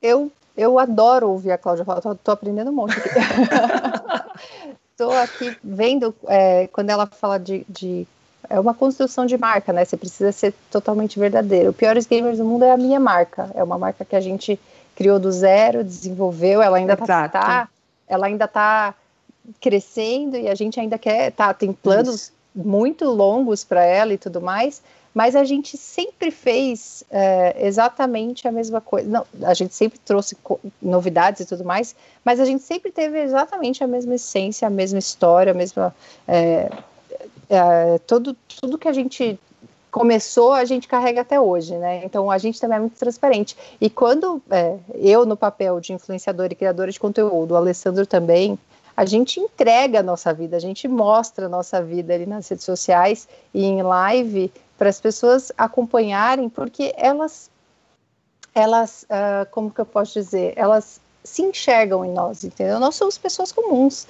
Eu, 0.01 0.29
eu 0.57 0.77
adoro 0.77 1.29
ouvir 1.29 1.53
a 1.53 1.57
Cláudia 1.57 1.85
falar, 1.85 2.01
tô, 2.01 2.13
tô 2.13 2.31
aprendendo 2.31 2.71
um 2.71 2.73
monte 2.73 2.97
aqui. 2.99 3.09
Estou 4.91 5.11
aqui 5.13 5.57
vendo 5.63 6.13
é, 6.27 6.67
quando 6.67 6.89
ela 6.89 7.07
fala 7.07 7.39
de, 7.39 7.65
de, 7.69 8.05
É 8.49 8.59
uma 8.59 8.73
construção 8.73 9.25
de 9.25 9.37
marca, 9.37 9.71
né? 9.71 9.85
Você 9.85 9.95
precisa 9.95 10.33
ser 10.33 10.53
totalmente 10.69 11.17
verdadeiro. 11.17 11.69
O 11.69 11.73
Piores 11.73 12.05
Gamers 12.05 12.37
do 12.37 12.43
Mundo 12.43 12.65
é 12.65 12.71
a 12.71 12.77
minha 12.77 12.99
marca. 12.99 13.49
É 13.55 13.63
uma 13.63 13.77
marca 13.77 14.03
que 14.03 14.15
a 14.15 14.19
gente 14.19 14.59
criou 14.93 15.17
do 15.19 15.31
zero, 15.31 15.81
desenvolveu, 15.81 16.61
ela 16.61 16.75
ainda 16.75 16.93
está. 16.93 17.69
Ela 18.05 18.27
ainda 18.27 18.43
está 18.43 18.93
crescendo 19.61 20.35
e 20.35 20.49
a 20.49 20.55
gente 20.55 20.81
ainda 20.81 20.97
quer, 20.97 21.31
tá, 21.31 21.53
tem 21.53 21.71
planos 21.71 22.15
Isso. 22.15 22.31
muito 22.53 23.05
longos 23.05 23.63
para 23.63 23.85
ela 23.85 24.13
e 24.13 24.17
tudo 24.17 24.41
mais, 24.41 24.81
mas 25.13 25.35
a 25.35 25.43
gente 25.43 25.77
sempre 25.77 26.31
fez 26.31 27.03
é, 27.11 27.67
exatamente 27.67 28.47
a 28.47 28.51
mesma 28.51 28.81
coisa. 28.81 29.07
Não, 29.07 29.25
a 29.43 29.53
gente 29.53 29.75
sempre 29.75 29.99
trouxe 29.99 30.35
novidades 30.81 31.41
e 31.41 31.45
tudo 31.45 31.63
mais, 31.63 31.95
mas 32.25 32.39
a 32.39 32.45
gente 32.45 32.63
sempre 32.63 32.91
teve 32.91 33.21
exatamente 33.21 33.83
a 33.83 33.87
mesma 33.87 34.15
essência, 34.15 34.67
a 34.67 34.71
mesma 34.71 34.99
história, 34.99 35.51
a 35.51 35.53
mesma. 35.55 35.95
É, 36.27 36.69
é, 37.49 37.99
todo, 38.07 38.35
tudo 38.59 38.77
que 38.77 38.87
a 38.87 38.93
gente 38.93 39.39
começou, 39.91 40.53
a 40.53 40.65
gente 40.65 40.87
carrega 40.87 41.21
até 41.21 41.39
hoje, 41.39 41.75
né? 41.77 42.03
Então 42.03 42.31
a 42.31 42.39
gente 42.39 42.59
também 42.59 42.77
é 42.77 42.79
muito 42.79 42.97
transparente. 42.97 43.55
E 43.79 43.91
quando 43.91 44.41
eu, 44.95 45.23
no 45.23 45.37
papel 45.37 45.79
de 45.79 45.93
influenciadora 45.93 46.51
e 46.51 46.55
criadora 46.55 46.91
de 46.91 46.99
conteúdo, 46.99 47.51
o 47.51 47.55
Alessandro 47.55 48.07
também, 48.07 48.57
a 48.95 49.05
gente 49.05 49.39
entrega 49.39 49.99
a 49.99 50.03
nossa 50.03 50.33
vida, 50.33 50.55
a 50.55 50.59
gente 50.59 50.87
mostra 50.87 51.47
a 51.47 51.49
nossa 51.49 51.81
vida 51.81 52.13
ali 52.13 52.25
nas 52.25 52.47
redes 52.47 52.63
sociais 52.65 53.27
e 53.53 53.63
em 53.63 53.81
live 53.81 54.51
para 54.83 54.89
as 54.89 54.99
pessoas 54.99 55.49
acompanharem, 55.57 56.49
porque 56.49 56.93
elas, 56.97 57.49
elas, 58.53 59.03
uh, 59.03 59.49
como 59.49 59.71
que 59.71 59.79
eu 59.79 59.85
posso 59.85 60.11
dizer, 60.11 60.51
elas 60.57 60.99
se 61.23 61.41
enxergam 61.41 62.03
em 62.03 62.11
nós, 62.11 62.43
entendeu? 62.43 62.81
Nós 62.81 62.93
somos 62.95 63.17
pessoas 63.17 63.49
comuns, 63.53 64.05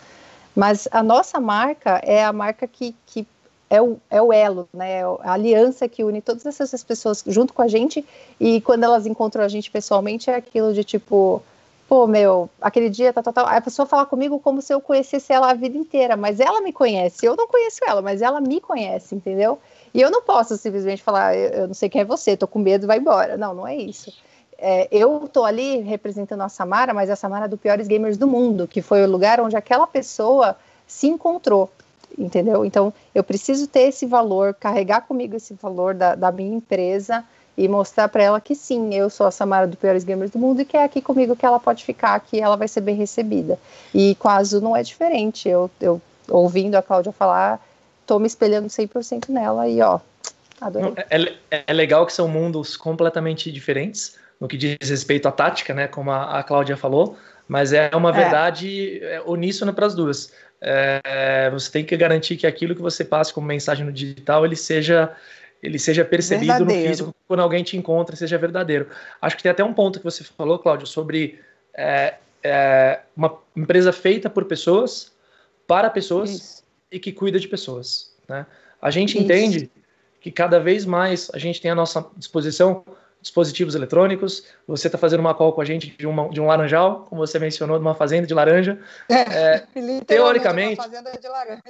mas 0.55 0.87
a 0.89 1.03
nossa 1.03 1.39
marca 1.39 2.01
é 2.03 2.25
a 2.25 2.33
marca 2.33 2.65
que, 2.65 2.95
que 3.05 3.27
é, 3.69 3.79
o, 3.79 3.99
é 4.09 4.19
o 4.19 4.33
elo, 4.33 4.67
né? 4.73 5.01
É 5.01 5.03
a 5.03 5.33
aliança 5.33 5.87
que 5.87 6.03
une 6.03 6.21
todas 6.21 6.43
essas 6.43 6.83
pessoas 6.83 7.23
junto 7.27 7.53
com 7.53 7.61
a 7.61 7.67
gente 7.67 8.03
e 8.39 8.59
quando 8.59 8.83
elas 8.83 9.05
encontram 9.05 9.43
a 9.43 9.47
gente 9.47 9.69
pessoalmente 9.69 10.31
é 10.31 10.35
aquilo 10.35 10.73
de 10.73 10.83
tipo 10.83 11.43
pô, 11.87 12.07
meu, 12.07 12.49
aquele 12.59 12.89
dia, 12.89 13.13
tal, 13.13 13.21
tal, 13.21 13.33
tal. 13.33 13.45
A 13.45 13.61
pessoa 13.61 13.85
fala 13.85 14.07
comigo 14.07 14.39
como 14.39 14.59
se 14.59 14.73
eu 14.73 14.81
conhecesse 14.81 15.31
ela 15.31 15.51
a 15.51 15.53
vida 15.53 15.77
inteira, 15.77 16.17
mas 16.17 16.39
ela 16.39 16.61
me 16.61 16.73
conhece. 16.73 17.23
Eu 17.23 17.35
não 17.35 17.47
conheço 17.47 17.81
ela, 17.87 18.01
mas 18.01 18.23
ela 18.23 18.41
me 18.41 18.59
conhece, 18.59 19.13
entendeu? 19.13 19.59
E 19.93 20.01
eu 20.01 20.09
não 20.09 20.21
posso 20.21 20.57
simplesmente 20.57 21.03
falar, 21.03 21.35
eu, 21.35 21.67
não 21.67 21.73
sei 21.73 21.89
quem 21.89 22.01
é 22.01 22.05
você, 22.05 22.35
tô 22.35 22.47
com 22.47 22.59
medo, 22.59 22.87
vai 22.87 22.97
embora. 22.97 23.37
Não, 23.37 23.53
não 23.53 23.67
é 23.67 23.75
isso. 23.75 24.11
É, 24.57 24.87
eu 24.91 25.27
tô 25.31 25.43
ali 25.43 25.79
representando 25.81 26.41
a 26.41 26.49
Samara, 26.49 26.93
mas 26.93 27.09
a 27.09 27.15
Samara 27.15 27.45
é 27.45 27.47
do 27.47 27.57
Piores 27.57 27.87
Gamers 27.87 28.17
do 28.17 28.27
Mundo, 28.27 28.67
que 28.67 28.81
foi 28.81 29.03
o 29.03 29.09
lugar 29.09 29.39
onde 29.39 29.55
aquela 29.55 29.85
pessoa 29.85 30.55
se 30.87 31.07
encontrou, 31.07 31.69
entendeu? 32.17 32.63
Então, 32.63 32.93
eu 33.13 33.23
preciso 33.23 33.67
ter 33.67 33.89
esse 33.89 34.05
valor, 34.05 34.53
carregar 34.53 35.01
comigo 35.01 35.35
esse 35.35 35.53
valor 35.53 35.93
da, 35.93 36.15
da 36.15 36.31
minha 36.31 36.55
empresa, 36.55 37.23
e 37.57 37.67
mostrar 37.67 38.09
para 38.09 38.23
ela 38.23 38.41
que 38.41 38.55
sim, 38.55 38.93
eu 38.93 39.09
sou 39.09 39.27
a 39.27 39.31
Samara 39.31 39.67
do 39.67 39.77
Piores 39.77 40.03
Gamers 40.03 40.31
do 40.31 40.39
Mundo 40.39 40.61
e 40.61 40.65
que 40.65 40.75
é 40.75 40.83
aqui 40.83 41.01
comigo 41.01 41.35
que 41.35 41.45
ela 41.45 41.59
pode 41.59 41.83
ficar, 41.85 42.19
que 42.19 42.39
ela 42.39 42.55
vai 42.55 42.67
ser 42.67 42.81
bem 42.81 42.95
recebida. 42.95 43.59
E 43.93 44.15
com 44.15 44.27
a 44.27 44.37
Azul 44.37 44.61
não 44.61 44.75
é 44.75 44.81
diferente. 44.81 45.47
Eu, 45.47 45.69
eu 45.79 46.01
ouvindo 46.29 46.75
a 46.75 46.81
Cláudia 46.81 47.11
falar, 47.11 47.63
tô 48.05 48.19
me 48.19 48.27
espelhando 48.27 48.67
100% 48.67 49.29
nela 49.29 49.67
e 49.67 49.81
ó, 49.81 49.99
adorei. 50.59 50.93
É, 51.09 51.21
é, 51.51 51.63
é, 51.67 51.73
legal 51.73 52.05
que 52.05 52.13
são 52.13 52.27
mundos 52.27 52.75
completamente 52.75 53.51
diferentes 53.51 54.17
no 54.39 54.47
que 54.47 54.57
diz 54.57 54.77
respeito 54.89 55.27
à 55.27 55.31
tática, 55.31 55.73
né, 55.73 55.87
como 55.87 56.11
a, 56.11 56.39
a 56.39 56.43
Cláudia 56.43 56.75
falou, 56.75 57.17
mas 57.47 57.73
é 57.73 57.89
uma 57.93 58.09
é. 58.09 58.13
verdade 58.13 58.99
é. 59.03 59.21
uníssona 59.25 59.71
para 59.71 59.85
as 59.85 59.95
duas. 59.95 60.33
É, 60.59 61.49
você 61.51 61.71
tem 61.71 61.85
que 61.85 61.95
garantir 61.97 62.37
que 62.37 62.47
aquilo 62.47 62.75
que 62.75 62.81
você 62.81 63.03
passa 63.03 63.33
como 63.33 63.45
mensagem 63.45 63.85
no 63.85 63.91
digital 63.91 64.45
ele 64.45 64.55
seja 64.55 65.13
ele 65.61 65.79
seja 65.79 66.03
percebido 66.03 66.47
verdadeiro. 66.47 66.81
no 66.81 66.87
físico 66.87 67.15
quando 67.27 67.39
alguém 67.39 67.63
te 67.63 67.77
encontra, 67.77 68.15
seja 68.15 68.37
verdadeiro. 68.37 68.87
Acho 69.21 69.37
que 69.37 69.43
tem 69.43 69.51
até 69.51 69.63
um 69.63 69.73
ponto 69.73 69.99
que 69.99 70.05
você 70.05 70.23
falou, 70.23 70.59
Cláudio, 70.59 70.85
sobre 70.85 71.39
é, 71.73 72.15
é, 72.43 72.99
uma 73.15 73.37
empresa 73.55 73.93
feita 73.93 74.29
por 74.29 74.43
pessoas, 74.43 75.13
para 75.65 75.89
pessoas 75.89 76.31
Isso. 76.31 76.62
E 76.93 76.99
que 76.99 77.11
cuida 77.11 77.39
de 77.39 77.47
pessoas. 77.47 78.13
Né? 78.29 78.45
A 78.79 78.91
gente 78.91 79.15
Isso. 79.15 79.23
entende 79.23 79.71
que 80.21 80.31
cada 80.31 80.59
vez 80.59 80.85
mais 80.85 81.29
a 81.33 81.39
gente 81.39 81.59
tem 81.59 81.71
à 81.71 81.75
nossa 81.75 82.05
disposição 82.15 82.85
dispositivos 83.19 83.73
eletrônicos. 83.73 84.45
Você 84.67 84.87
está 84.87 84.97
fazendo 84.97 85.21
uma 85.21 85.33
call 85.33 85.53
com 85.53 85.61
a 85.61 85.65
gente 85.65 85.95
de, 85.97 86.05
uma, 86.05 86.29
de 86.29 86.41
um 86.41 86.45
laranjal, 86.45 87.05
como 87.09 87.25
você 87.25 87.39
mencionou, 87.39 87.77
de 87.77 87.81
uma 87.81 87.95
fazenda 87.95 88.27
de 88.27 88.33
laranja. 88.33 88.79
É, 89.09 89.21
é 89.55 89.67
teoricamente. 90.05 90.79
Uma 90.79 90.83
fazenda 90.83 91.11
de 91.11 91.27
laranja. 91.27 91.61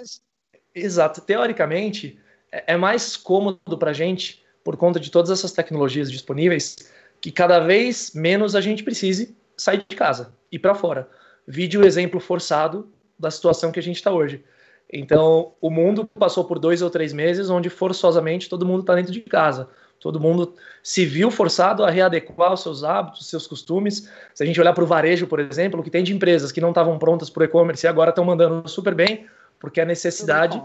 Exato. 0.74 1.22
Teoricamente, 1.22 2.20
é, 2.52 2.74
é 2.74 2.78
mais 2.78 3.16
cômodo 3.16 3.78
para 3.78 3.92
a 3.92 3.94
gente, 3.94 4.44
por 4.64 4.76
conta 4.76 5.00
de 5.00 5.12
todas 5.12 5.30
essas 5.30 5.52
tecnologias 5.52 6.12
disponíveis, 6.12 6.92
que 7.22 7.32
cada 7.32 7.60
vez 7.60 8.12
menos 8.14 8.56
a 8.56 8.62
gente 8.62 8.84
precise 8.84 9.38
sair 9.56 9.86
de 9.88 9.96
casa, 9.96 10.34
ir 10.52 10.60
para 10.60 10.74
fora. 10.74 11.08
Vide 11.48 11.78
o 11.78 11.86
exemplo 11.86 12.20
forçado 12.20 12.92
da 13.18 13.30
situação 13.30 13.72
que 13.72 13.80
a 13.80 13.84
gente 13.84 13.98
está 13.98 14.12
hoje. 14.12 14.44
Então, 14.96 15.54
o 15.60 15.72
mundo 15.72 16.08
passou 16.08 16.46
por 16.46 16.60
dois 16.60 16.84
ou 16.84 16.90
três 16.90 17.12
meses 17.12 17.50
onde 17.50 17.68
forçosamente 17.68 18.48
todo 18.48 18.66
mundo 18.66 18.82
está 18.82 18.94
dentro 18.94 19.12
de 19.12 19.22
casa. 19.22 19.68
Todo 20.00 20.20
mundo 20.20 20.54
se 20.84 21.04
viu 21.04 21.32
forçado 21.32 21.84
a 21.84 21.90
readequar 21.90 22.54
os 22.54 22.62
seus 22.62 22.84
hábitos, 22.84 23.22
os 23.22 23.28
seus 23.28 23.48
costumes. 23.48 24.08
Se 24.36 24.44
a 24.44 24.46
gente 24.46 24.60
olhar 24.62 24.74
para 24.74 24.84
o 24.84 24.88
varejo, 24.88 25.26
por 25.26 25.40
exemplo, 25.40 25.80
o 25.80 25.84
que 25.84 25.90
tem 25.90 26.04
de 26.04 26.14
empresas 26.14 26.52
que 26.52 26.62
não 26.62 26.70
estavam 26.70 27.00
prontas 27.00 27.30
para 27.30 27.42
o 27.42 27.44
e-commerce 27.46 27.86
e 27.86 27.90
agora 27.90 28.12
estão 28.12 28.24
mandando 28.24 28.68
super 28.70 28.94
bem, 28.94 29.26
porque 29.60 29.82
a 29.82 29.86
necessidade 29.86 30.62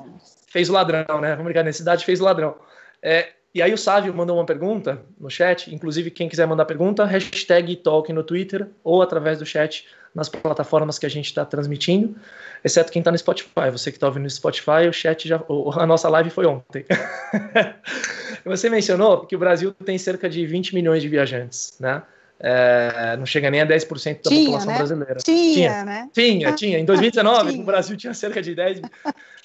fez 0.48 0.68
o 0.68 0.72
ladrão, 0.74 1.20
né? 1.20 1.30
Vamos 1.30 1.44
brincar, 1.44 1.60
a 1.60 1.64
necessidade 1.64 2.04
fez 2.04 2.20
o 2.20 2.24
ladrão. 2.24 2.56
É, 3.00 3.28
e 3.54 3.62
aí 3.62 3.72
o 3.72 3.78
Sávio 3.78 4.12
mandou 4.12 4.36
uma 4.36 4.44
pergunta 4.44 5.00
no 5.18 5.30
chat, 5.30 5.74
inclusive 5.74 6.10
quem 6.10 6.28
quiser 6.28 6.46
mandar 6.46 6.66
pergunta, 6.66 7.04
hashtag 7.06 7.76
Talk 7.76 8.12
no 8.12 8.22
Twitter 8.22 8.68
ou 8.84 9.00
através 9.00 9.38
do 9.38 9.46
chat 9.46 9.86
nas 10.18 10.28
plataformas 10.28 10.98
que 10.98 11.06
a 11.06 11.08
gente 11.08 11.26
está 11.26 11.44
transmitindo, 11.44 12.14
exceto 12.64 12.92
quem 12.92 13.00
está 13.00 13.10
no 13.10 13.16
Spotify. 13.16 13.70
Você 13.70 13.90
que 13.90 13.96
está 13.96 14.06
ouvindo 14.06 14.24
no 14.24 14.30
Spotify, 14.30 14.88
o 14.88 14.92
chat 14.92 15.26
já. 15.26 15.40
A 15.76 15.86
nossa 15.86 16.08
live 16.08 16.28
foi 16.28 16.46
ontem. 16.46 16.84
Você 18.44 18.68
mencionou 18.68 19.26
que 19.26 19.36
o 19.36 19.38
Brasil 19.38 19.72
tem 19.72 19.96
cerca 19.98 20.28
de 20.28 20.46
20 20.46 20.74
milhões 20.74 21.02
de 21.02 21.08
viajantes, 21.08 21.74
né? 21.78 22.02
É, 22.40 23.16
não 23.16 23.26
chega 23.26 23.50
nem 23.50 23.60
a 23.60 23.66
10% 23.66 24.22
da 24.22 24.30
tinha, 24.30 24.44
população 24.44 24.70
né? 24.70 24.78
brasileira. 24.78 25.14
Tinha, 25.16 25.54
tinha, 25.54 25.84
né? 25.84 26.10
Tinha, 26.12 26.52
tinha. 26.52 26.78
Em 26.78 26.84
2019, 26.84 27.50
tinha. 27.50 27.62
o 27.62 27.66
Brasil 27.66 27.96
tinha 27.96 28.14
cerca 28.14 28.40
de 28.40 28.54
10, 28.54 28.80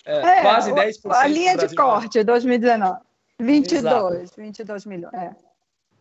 é, 0.06 0.18
é, 0.18 0.42
quase 0.42 0.72
10%. 0.72 1.00
A 1.06 1.28
linha 1.28 1.58
de 1.58 1.76
corte, 1.76 2.24
2019. 2.24 3.00
22, 3.40 3.84
Exato. 3.84 4.32
22 4.38 4.86
milhões. 4.86 5.14
É. 5.14 5.32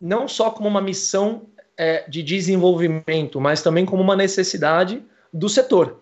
Não 0.00 0.28
só 0.28 0.50
como 0.50 0.68
uma 0.68 0.82
missão 0.82 1.46
é, 1.82 2.04
de 2.08 2.22
desenvolvimento, 2.22 3.40
mas 3.40 3.60
também 3.60 3.84
como 3.84 4.00
uma 4.00 4.14
necessidade 4.14 5.02
do 5.32 5.48
setor. 5.48 6.00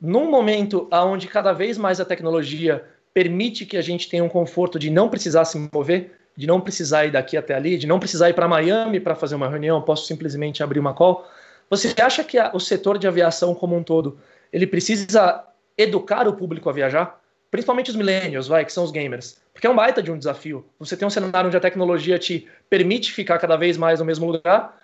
Num 0.00 0.30
momento 0.30 0.88
onde 0.90 1.28
cada 1.28 1.52
vez 1.52 1.76
mais 1.76 2.00
a 2.00 2.04
tecnologia 2.04 2.82
permite 3.12 3.66
que 3.66 3.76
a 3.76 3.82
gente 3.82 4.08
tenha 4.08 4.24
um 4.24 4.28
conforto 4.28 4.78
de 4.78 4.88
não 4.88 5.10
precisar 5.10 5.44
se 5.44 5.68
mover, 5.70 6.12
de 6.34 6.46
não 6.46 6.62
precisar 6.62 7.04
ir 7.04 7.10
daqui 7.10 7.36
até 7.36 7.54
ali, 7.54 7.76
de 7.76 7.86
não 7.86 7.98
precisar 7.98 8.30
ir 8.30 8.32
para 8.32 8.48
Miami 8.48 8.98
para 9.00 9.14
fazer 9.14 9.34
uma 9.34 9.50
reunião, 9.50 9.82
posso 9.82 10.06
simplesmente 10.06 10.62
abrir 10.62 10.78
uma 10.78 10.94
call. 10.94 11.28
Você 11.68 11.94
acha 12.00 12.24
que 12.24 12.38
a, 12.38 12.50
o 12.54 12.58
setor 12.58 12.96
de 12.96 13.06
aviação 13.06 13.54
como 13.54 13.76
um 13.76 13.82
todo, 13.82 14.18
ele 14.50 14.66
precisa 14.66 15.44
educar 15.76 16.26
o 16.26 16.32
público 16.32 16.70
a 16.70 16.72
viajar? 16.72 17.20
Principalmente 17.50 17.90
os 17.90 17.96
millennials, 17.96 18.48
vai, 18.48 18.64
que 18.64 18.72
são 18.72 18.82
os 18.82 18.90
gamers. 18.90 19.36
Porque 19.52 19.66
é 19.66 19.70
um 19.70 19.76
baita 19.76 20.02
de 20.02 20.10
um 20.10 20.16
desafio. 20.16 20.64
Você 20.78 20.96
tem 20.96 21.06
um 21.06 21.10
cenário 21.10 21.48
onde 21.48 21.56
a 21.58 21.60
tecnologia 21.60 22.18
te 22.18 22.48
permite 22.70 23.12
ficar 23.12 23.38
cada 23.38 23.56
vez 23.56 23.76
mais 23.76 24.00
no 24.00 24.06
mesmo 24.06 24.24
lugar, 24.24 24.80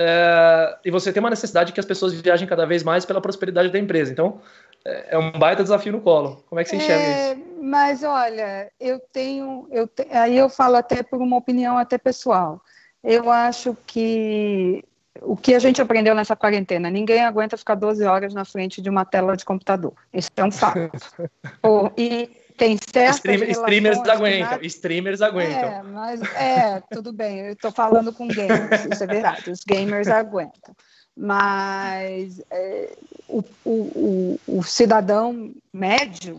é, 0.00 0.78
e 0.84 0.92
você 0.92 1.12
tem 1.12 1.18
uma 1.18 1.28
necessidade 1.28 1.72
que 1.72 1.80
as 1.80 1.86
pessoas 1.86 2.14
viajem 2.14 2.46
cada 2.46 2.64
vez 2.64 2.84
mais 2.84 3.04
pela 3.04 3.20
prosperidade 3.20 3.68
da 3.68 3.80
empresa. 3.80 4.12
Então, 4.12 4.40
é, 4.84 5.16
é 5.16 5.18
um 5.18 5.32
baita 5.32 5.64
desafio 5.64 5.90
no 5.90 6.00
colo. 6.00 6.44
Como 6.48 6.60
é 6.60 6.62
que 6.62 6.70
você 6.70 6.76
enxerga 6.76 7.02
é, 7.02 7.32
isso? 7.32 7.42
Mas 7.60 8.04
olha, 8.04 8.70
eu 8.78 9.00
tenho, 9.12 9.66
eu 9.72 9.88
te, 9.88 10.06
aí 10.12 10.38
eu 10.38 10.48
falo 10.48 10.76
até 10.76 11.02
por 11.02 11.20
uma 11.20 11.36
opinião 11.36 11.76
até 11.76 11.98
pessoal. 11.98 12.62
Eu 13.02 13.28
acho 13.28 13.76
que 13.88 14.84
o 15.20 15.36
que 15.36 15.52
a 15.52 15.58
gente 15.58 15.82
aprendeu 15.82 16.14
nessa 16.14 16.36
quarentena, 16.36 16.88
ninguém 16.88 17.24
aguenta 17.24 17.56
ficar 17.56 17.74
12 17.74 18.04
horas 18.04 18.32
na 18.32 18.44
frente 18.44 18.80
de 18.80 18.88
uma 18.88 19.04
tela 19.04 19.36
de 19.36 19.44
computador. 19.44 19.94
Isso 20.14 20.30
é 20.36 20.44
um 20.44 20.52
fato. 20.52 20.78
e 21.98 22.30
tem 22.58 22.76
certas 22.76 23.16
Streamer, 23.16 23.50
streamers 23.50 23.98
aguentam, 24.00 24.58
streamers 24.62 25.22
aguentam. 25.22 25.70
É, 25.70 25.82
mas 25.84 26.20
é, 26.34 26.82
tudo 26.92 27.12
bem, 27.12 27.38
eu 27.38 27.52
estou 27.52 27.70
falando 27.70 28.12
com 28.12 28.26
gamers, 28.26 28.84
isso 28.92 29.04
é 29.04 29.06
verdade, 29.06 29.50
os 29.50 29.60
gamers 29.64 30.08
aguentam. 30.08 30.74
Mas 31.16 32.40
é, 32.50 32.96
o, 33.28 33.44
o, 33.64 33.70
o, 33.70 34.40
o, 34.58 34.62
cidadão 34.62 35.52
médio 35.72 36.36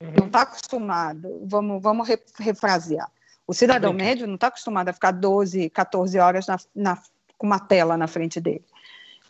uhum. 0.00 0.12
não 0.18 0.26
está 0.26 0.42
acostumado, 0.42 1.40
vamos, 1.44 1.82
vamos 1.82 2.08
refrasear, 2.38 3.10
o 3.46 3.54
cidadão 3.54 3.92
médio 3.92 4.26
não 4.26 4.34
está 4.34 4.48
acostumado 4.48 4.90
a 4.90 4.92
ficar 4.92 5.12
12, 5.12 5.70
14 5.70 6.18
horas 6.18 6.46
na, 6.46 6.58
na, 6.74 6.98
com 7.36 7.46
uma 7.46 7.58
tela 7.58 7.96
na 7.96 8.06
frente 8.06 8.40
dele. 8.40 8.64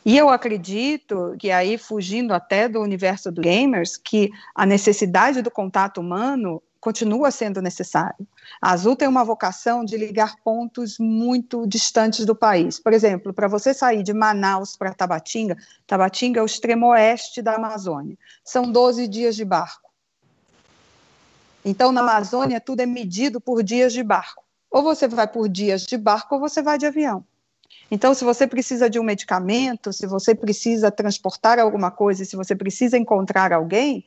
E 0.04 0.18
eu 0.18 0.28
acredito 0.28 1.34
que 1.38 1.50
aí, 1.50 1.78
fugindo 1.78 2.34
até 2.34 2.68
do 2.68 2.80
universo 2.80 3.32
dos 3.32 3.42
gamers, 3.42 3.96
que 3.96 4.30
a 4.54 4.66
necessidade 4.66 5.40
do 5.40 5.50
contato 5.50 5.98
humano 6.00 6.62
continua 6.78 7.30
sendo 7.30 7.62
necessário. 7.62 8.28
A 8.60 8.72
Azul 8.72 8.94
tem 8.94 9.08
uma 9.08 9.24
vocação 9.24 9.82
de 9.82 9.96
ligar 9.96 10.36
pontos 10.44 10.98
muito 10.98 11.66
distantes 11.66 12.26
do 12.26 12.34
país. 12.34 12.78
Por 12.78 12.92
exemplo, 12.92 13.32
para 13.32 13.48
você 13.48 13.72
sair 13.72 14.02
de 14.02 14.12
Manaus 14.12 14.76
para 14.76 14.92
Tabatinga, 14.92 15.56
Tabatinga 15.86 16.40
é 16.40 16.42
o 16.42 16.46
extremo 16.46 16.88
oeste 16.88 17.40
da 17.40 17.54
Amazônia, 17.54 18.18
são 18.44 18.70
12 18.70 19.08
dias 19.08 19.34
de 19.34 19.46
barco. 19.46 19.90
Então, 21.64 21.90
na 21.90 22.02
Amazônia, 22.02 22.60
tudo 22.60 22.80
é 22.80 22.86
medido 22.86 23.40
por 23.40 23.62
dias 23.62 23.94
de 23.94 24.02
barco. 24.02 24.44
Ou 24.70 24.82
você 24.82 25.08
vai 25.08 25.26
por 25.26 25.48
dias 25.48 25.86
de 25.86 25.96
barco 25.96 26.34
ou 26.34 26.40
você 26.42 26.60
vai 26.60 26.76
de 26.76 26.84
avião. 26.84 27.24
Então, 27.90 28.14
se 28.14 28.24
você 28.24 28.46
precisa 28.46 28.88
de 28.88 28.98
um 28.98 29.04
medicamento, 29.04 29.92
se 29.92 30.06
você 30.06 30.34
precisa 30.34 30.90
transportar 30.90 31.58
alguma 31.58 31.90
coisa, 31.90 32.24
se 32.24 32.36
você 32.36 32.54
precisa 32.54 32.96
encontrar 32.96 33.52
alguém, 33.52 34.04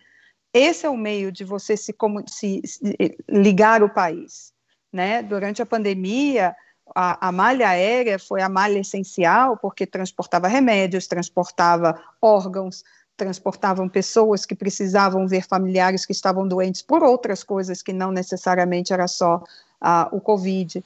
esse 0.53 0.86
é 0.86 0.89
o 0.89 0.97
meio 0.97 1.32
de 1.32 1.43
você 1.43 1.78
se, 1.78 1.95
se, 2.28 2.61
se 2.65 3.17
ligar 3.30 3.84
o 3.84 3.89
país. 3.89 4.51
Né? 4.91 5.21
Durante 5.21 5.61
a 5.61 5.65
pandemia, 5.65 6.55
a, 6.95 7.28
a, 7.28 7.32
malha 7.32 7.69
aérea 7.69 8.17
foi 8.17 8.41
a 8.41 8.49
malha 8.49 8.80
essencial, 8.80 9.57
porque 9.57 9.86
transportava 9.86 10.47
remédios, 10.47 11.07
transportava 11.07 12.01
órgãos, 12.21 12.84
transportavam 13.15 13.89
pessoas 13.89 14.45
que 14.45 14.55
precisavam 14.55 15.28
ver 15.28 15.45
familiares 15.45 16.05
que 16.05 16.11
estavam 16.11 16.47
doentes 16.47 16.82
por 16.82 17.03
outras 17.03 17.43
coisas 17.43 17.82
que 17.82 17.91
não 17.91 18.11
necessariamente 18.11 18.93
era 18.93 19.07
só 19.07 19.43
uh, 19.82 20.15
o 20.15 20.21
Covid. 20.21 20.84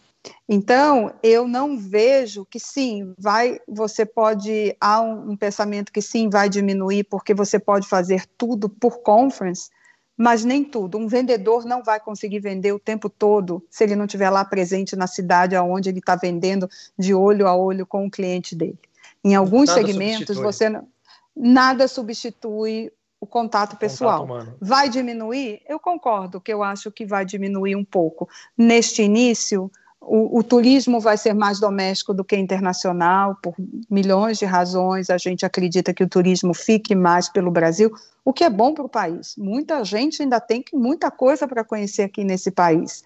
Então, 0.48 1.14
eu 1.24 1.48
não 1.48 1.78
vejo 1.78 2.46
que 2.46 2.60
sim, 2.60 3.14
vai, 3.18 3.60
você 3.68 4.06
pode, 4.06 4.76
há 4.80 5.02
um, 5.02 5.32
um, 5.32 5.38
pensamento 5.38 5.92
que 5.92 6.02
sim, 6.02 6.30
vai 6.30 6.50
diminuir, 6.50 7.06
porque 7.06 7.34
você 7.34 7.58
pode 7.58 7.88
fazer 7.88 8.26
tudo 8.38 8.70
por 8.70 9.00
conference, 9.00 9.70
mas 10.16 10.44
nem 10.44 10.64
tudo. 10.64 10.98
Um 10.98 11.08
vendedor 11.08 11.66
não 11.66 11.84
vai 11.84 12.00
conseguir 12.00 12.40
vender 12.40 12.72
o 12.74 12.80
tempo 12.80 13.10
todo 13.10 13.66
se 13.70 13.84
ele 13.84 13.96
não 13.96 14.06
estiver 14.06 14.30
lá 14.30 14.46
presente 14.46 14.96
na 14.96 15.08
cidade 15.08 15.56
aonde 15.56 15.90
ele 15.90 16.00
está 16.00 16.16
vendendo 16.16 16.70
de 16.98 17.14
olho 17.14 17.48
a 17.48 17.56
olho 17.56 17.86
com 17.86 18.06
o 18.06 18.12
cliente 18.12 18.56
dele. 18.56 18.78
Em 19.24 19.36
alguns 19.36 19.70
nada 19.70 19.82
segmentos, 19.82 20.36
substitui. 20.36 20.44
você 20.44 20.70
não, 20.70 20.88
nada 21.36 21.88
substitui 21.88 22.92
o 23.20 23.26
contato 23.26 23.78
pessoal. 23.78 24.28
Contato 24.28 24.58
vai 24.60 24.90
diminuir? 24.90 25.62
Eu 25.68 25.80
concordo 25.80 26.42
que 26.42 26.52
eu 26.52 26.64
acho 26.64 26.92
que 26.92 27.06
vai 27.06 27.24
diminuir 27.24 27.76
um 27.76 27.86
pouco. 27.86 28.28
Neste 28.58 29.04
início, 29.04 29.72
o, 30.02 30.40
o, 30.40 30.44
turismo 30.44 31.00
vai 31.00 31.16
ser 31.16 31.34
mais 31.34 31.60
doméstico 31.60 32.12
do 32.12 32.24
que 32.24 32.36
internacional, 32.36 33.38
por 33.42 33.54
milhões 33.90 34.40
de 34.40 34.46
razões. 34.46 35.12
A 35.12 35.18
gente 35.18 35.46
acredita 35.46 35.94
que 35.94 36.04
o 36.04 36.10
turismo 36.10 36.56
fique 36.56 36.96
mais 36.96 37.30
pelo 37.30 37.52
Brasil, 37.52 37.92
o 38.26 38.34
que 38.34 38.44
é 38.44 38.50
bom 38.50 38.74
para 38.74 38.86
o 38.86 38.90
país. 38.90 39.36
Muita 39.38 39.84
gente 39.84 40.24
ainda 40.24 40.40
tem 40.40 40.66
muita 40.74 41.12
coisa 41.12 41.48
para 41.48 41.64
conhecer 41.64 42.02
aqui 42.02 42.24
nesse 42.24 42.50
país. 42.50 43.04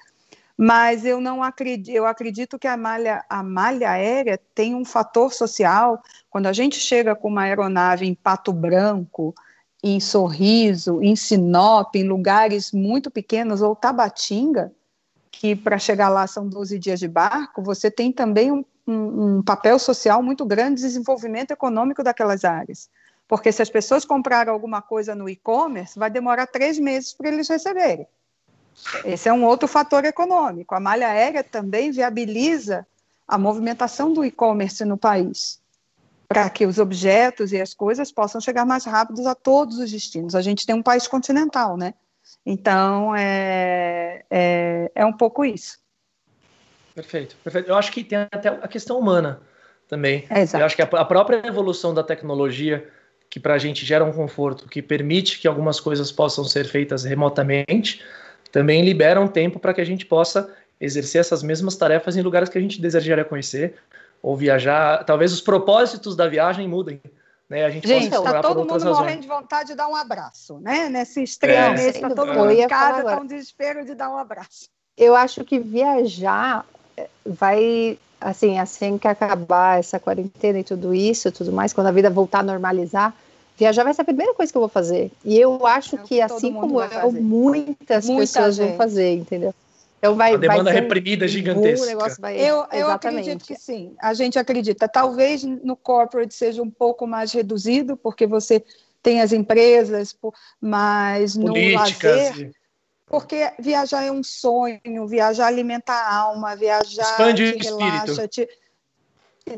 Mas 0.58 1.06
eu 1.06 1.20
não 1.20 1.44
acredito, 1.44 1.94
eu 1.94 2.06
acredito 2.06 2.58
que 2.58 2.68
a 2.68 2.78
malha, 2.78 3.26
a 3.30 3.44
malha 3.44 3.90
aérea 3.92 4.40
tem 4.54 4.74
um 4.74 4.86
fator 4.86 5.34
social. 5.34 6.02
Quando 6.30 6.48
a 6.48 6.54
gente 6.54 6.80
chega 6.80 7.14
com 7.14 7.28
uma 7.28 7.42
aeronave 7.42 8.06
em 8.06 8.16
Pato 8.16 8.54
Branco, 8.54 9.36
em 9.84 10.00
Sorriso, 10.00 11.02
em 11.04 11.14
Sinop, 11.14 11.94
em 11.94 12.08
lugares 12.08 12.72
muito 12.72 13.12
pequenos, 13.12 13.62
ou 13.62 13.76
Tabatinga, 13.76 14.72
que 15.40 15.56
para 15.56 15.78
chegar 15.78 16.10
lá 16.10 16.26
são 16.28 16.48
12 16.48 16.80
dias 16.80 17.00
de 17.00 17.08
barco, 17.08 17.62
você 17.62 17.92
tem 17.92 18.12
também 18.12 18.52
um, 18.52 18.64
um, 18.88 19.38
um 19.38 19.44
papel 19.44 19.78
social 19.78 20.24
muito 20.24 20.46
grande 20.46 20.76
de 20.76 20.88
desenvolvimento 20.88 21.52
econômico 21.52 22.04
daquelas 22.04 22.46
áreas. 22.46 22.90
Porque 23.28 23.52
se 23.52 23.62
as 23.62 23.70
pessoas 23.70 24.06
comprarem 24.06 24.54
alguma 24.54 24.82
coisa 24.82 25.16
no 25.16 25.28
e-commerce, 25.28 25.98
vai 25.98 26.10
demorar 26.10 26.48
três 26.48 26.80
meses 26.80 27.14
para 27.14 27.30
eles 27.30 27.50
receberem. 27.50 28.08
Esse 29.04 29.30
é 29.30 29.34
um 29.34 29.44
outro 29.44 29.68
fator 29.68 30.06
econômico. 30.06 30.76
A 30.76 30.80
malha 30.80 31.08
aérea 31.08 31.44
também 31.44 31.92
viabiliza 31.92 32.86
a 33.28 33.38
movimentação 33.38 34.14
do 34.14 34.24
e-commerce 34.24 34.86
no 34.86 34.98
país, 34.98 35.60
para 36.28 36.50
que 36.50 36.66
os 36.66 36.78
objetos 36.78 37.52
e 37.52 37.60
as 37.60 37.74
coisas 37.74 38.12
possam 38.12 38.40
chegar 38.40 38.66
mais 38.66 38.86
rápidos 38.86 39.26
a 39.26 39.34
todos 39.34 39.80
os 39.80 39.92
destinos. 39.92 40.36
A 40.36 40.42
gente 40.42 40.66
tem 40.66 40.76
um 40.76 40.84
país 40.84 41.08
continental, 41.08 41.76
né? 41.76 41.94
Então, 42.46 43.16
é, 43.16 44.24
é, 44.30 44.92
é 44.96 45.06
um 45.06 45.14
pouco 45.14 45.46
isso. 45.46 45.78
Perfeito, 46.94 47.36
perfeito. 47.44 47.70
Eu 47.70 47.76
acho 47.76 47.92
que 47.92 48.04
tem 48.04 48.20
até 48.20 48.48
a 48.50 48.68
questão 48.68 48.98
humana 48.98 49.42
também. 49.88 50.26
É, 50.30 50.44
Eu 50.60 50.66
acho 50.66 50.76
que 50.76 50.82
a, 50.82 50.86
a 50.86 51.06
própria 51.06 51.46
evolução 51.46 51.94
da 51.94 52.04
tecnologia, 52.04 52.88
que 53.30 53.40
para 53.40 53.56
a 53.56 53.58
gente 53.58 53.86
gera 53.86 54.04
um 54.04 54.14
conforto, 54.14 54.68
que 54.70 54.82
permite 54.82 55.40
que 55.40 55.48
algumas 55.48 55.80
coisas 55.80 56.12
possam 56.12 56.44
ser 56.46 56.66
feitas 56.66 57.04
remotamente, 57.04 58.02
também 58.52 58.84
libera 58.86 59.20
um 59.20 59.28
tempo 59.28 59.60
para 59.60 59.74
que 59.74 59.82
a 59.82 59.86
gente 59.86 60.06
possa 60.06 60.54
exercer 60.80 61.20
essas 61.20 61.44
mesmas 61.44 61.76
tarefas 61.76 62.16
em 62.16 62.22
lugares 62.22 62.50
que 62.50 62.58
a 62.58 62.62
gente 62.62 62.82
desejaria 62.82 63.26
conhecer 63.26 63.76
ou 64.22 64.36
viajar. 64.36 65.04
Talvez 65.04 65.34
os 65.34 65.42
propósitos 65.42 66.16
da 66.16 66.28
viagem 66.28 66.68
mudem. 66.68 67.02
Né? 67.50 67.66
A 67.66 67.70
gente 67.70 67.88
gente, 67.88 68.14
está 68.14 68.42
todo 68.42 68.60
mundo 68.60 68.72
razões. 68.74 68.98
morrendo 68.98 69.22
de 69.22 69.28
vontade 69.28 69.70
de 69.70 69.76
dar 69.76 69.88
um 69.88 69.96
abraço, 69.96 70.60
né? 70.60 70.90
Nesse 70.90 71.22
extremo, 71.22 71.78
é, 71.78 71.88
está 71.90 72.10
todo 72.10 72.34
mundo 72.34 72.52
em 72.52 72.68
casa, 72.68 73.00
está 73.02 73.22
um 73.22 73.26
desespero 73.26 73.86
de 73.86 73.94
dar 73.94 74.10
um 74.10 74.18
abraço. 74.18 74.68
Eu 74.98 75.16
acho 75.16 75.44
que 75.44 75.60
viajar 75.60 76.66
eh, 76.98 77.08
vai, 77.26 78.00
assim, 78.20 78.58
assim 78.58 78.98
que 78.98 79.08
acabar 79.08 79.80
essa 79.80 80.00
quarentena 80.00 80.60
e 80.60 80.64
tudo 80.64 80.94
isso, 80.94 81.32
tudo 81.32 81.52
mais, 81.52 81.74
quando 81.74 81.88
a 81.88 81.92
vida 81.92 82.10
voltar 82.10 82.40
a 82.40 82.44
normalizar, 82.44 83.14
viajar 83.58 83.84
vai 83.84 83.94
ser 83.94 84.02
a 84.02 84.06
primeira 84.06 84.34
coisa 84.34 84.52
que 84.52 84.58
eu 84.58 84.62
vou 84.62 84.70
fazer. 84.70 85.12
E 85.24 85.38
eu 85.40 85.68
acho 85.68 85.98
é 85.98 86.00
que, 86.00 86.22
assim 86.22 86.54
como 86.54 86.82
eu, 86.82 87.12
muitas 87.12 88.06
Muita 88.06 88.22
pessoas 88.22 88.56
gente. 88.56 88.70
vão 88.70 88.78
fazer, 88.78 89.14
entendeu? 89.14 89.54
Então 90.06 90.16
vai, 90.16 90.34
a 90.34 90.38
demanda 90.38 90.64
vai 90.66 90.74
reprimida 90.74 91.28
gigantesca. 91.28 92.16
Vai, 92.20 92.38
eu, 92.38 92.66
eu 92.72 92.90
acredito 92.90 93.44
que 93.44 93.56
sim. 93.56 93.96
A 94.00 94.14
gente 94.14 94.38
acredita. 94.38 94.88
Talvez 94.88 95.44
no 95.44 95.76
corporate 95.76 96.34
seja 96.34 96.62
um 96.62 96.70
pouco 96.70 97.08
mais 97.08 97.32
reduzido, 97.32 97.98
porque 97.98 98.28
você 98.28 98.64
tem 99.02 99.22
as 99.22 99.34
empresas, 99.34 100.16
mas 100.62 101.36
no 101.36 101.54
lazer. 101.74 102.52
Porque 103.08 103.52
viajar 103.60 104.04
é 104.04 104.12
um 104.12 104.24
sonho, 104.24 104.80
viajar 105.08 105.48
alimenta 105.48 105.94
a 105.94 106.16
alma, 106.16 106.56
viajar 106.56 107.04
Expande 107.04 107.54
te 107.54 107.64
relaxa, 107.64 108.28
te, 108.28 108.50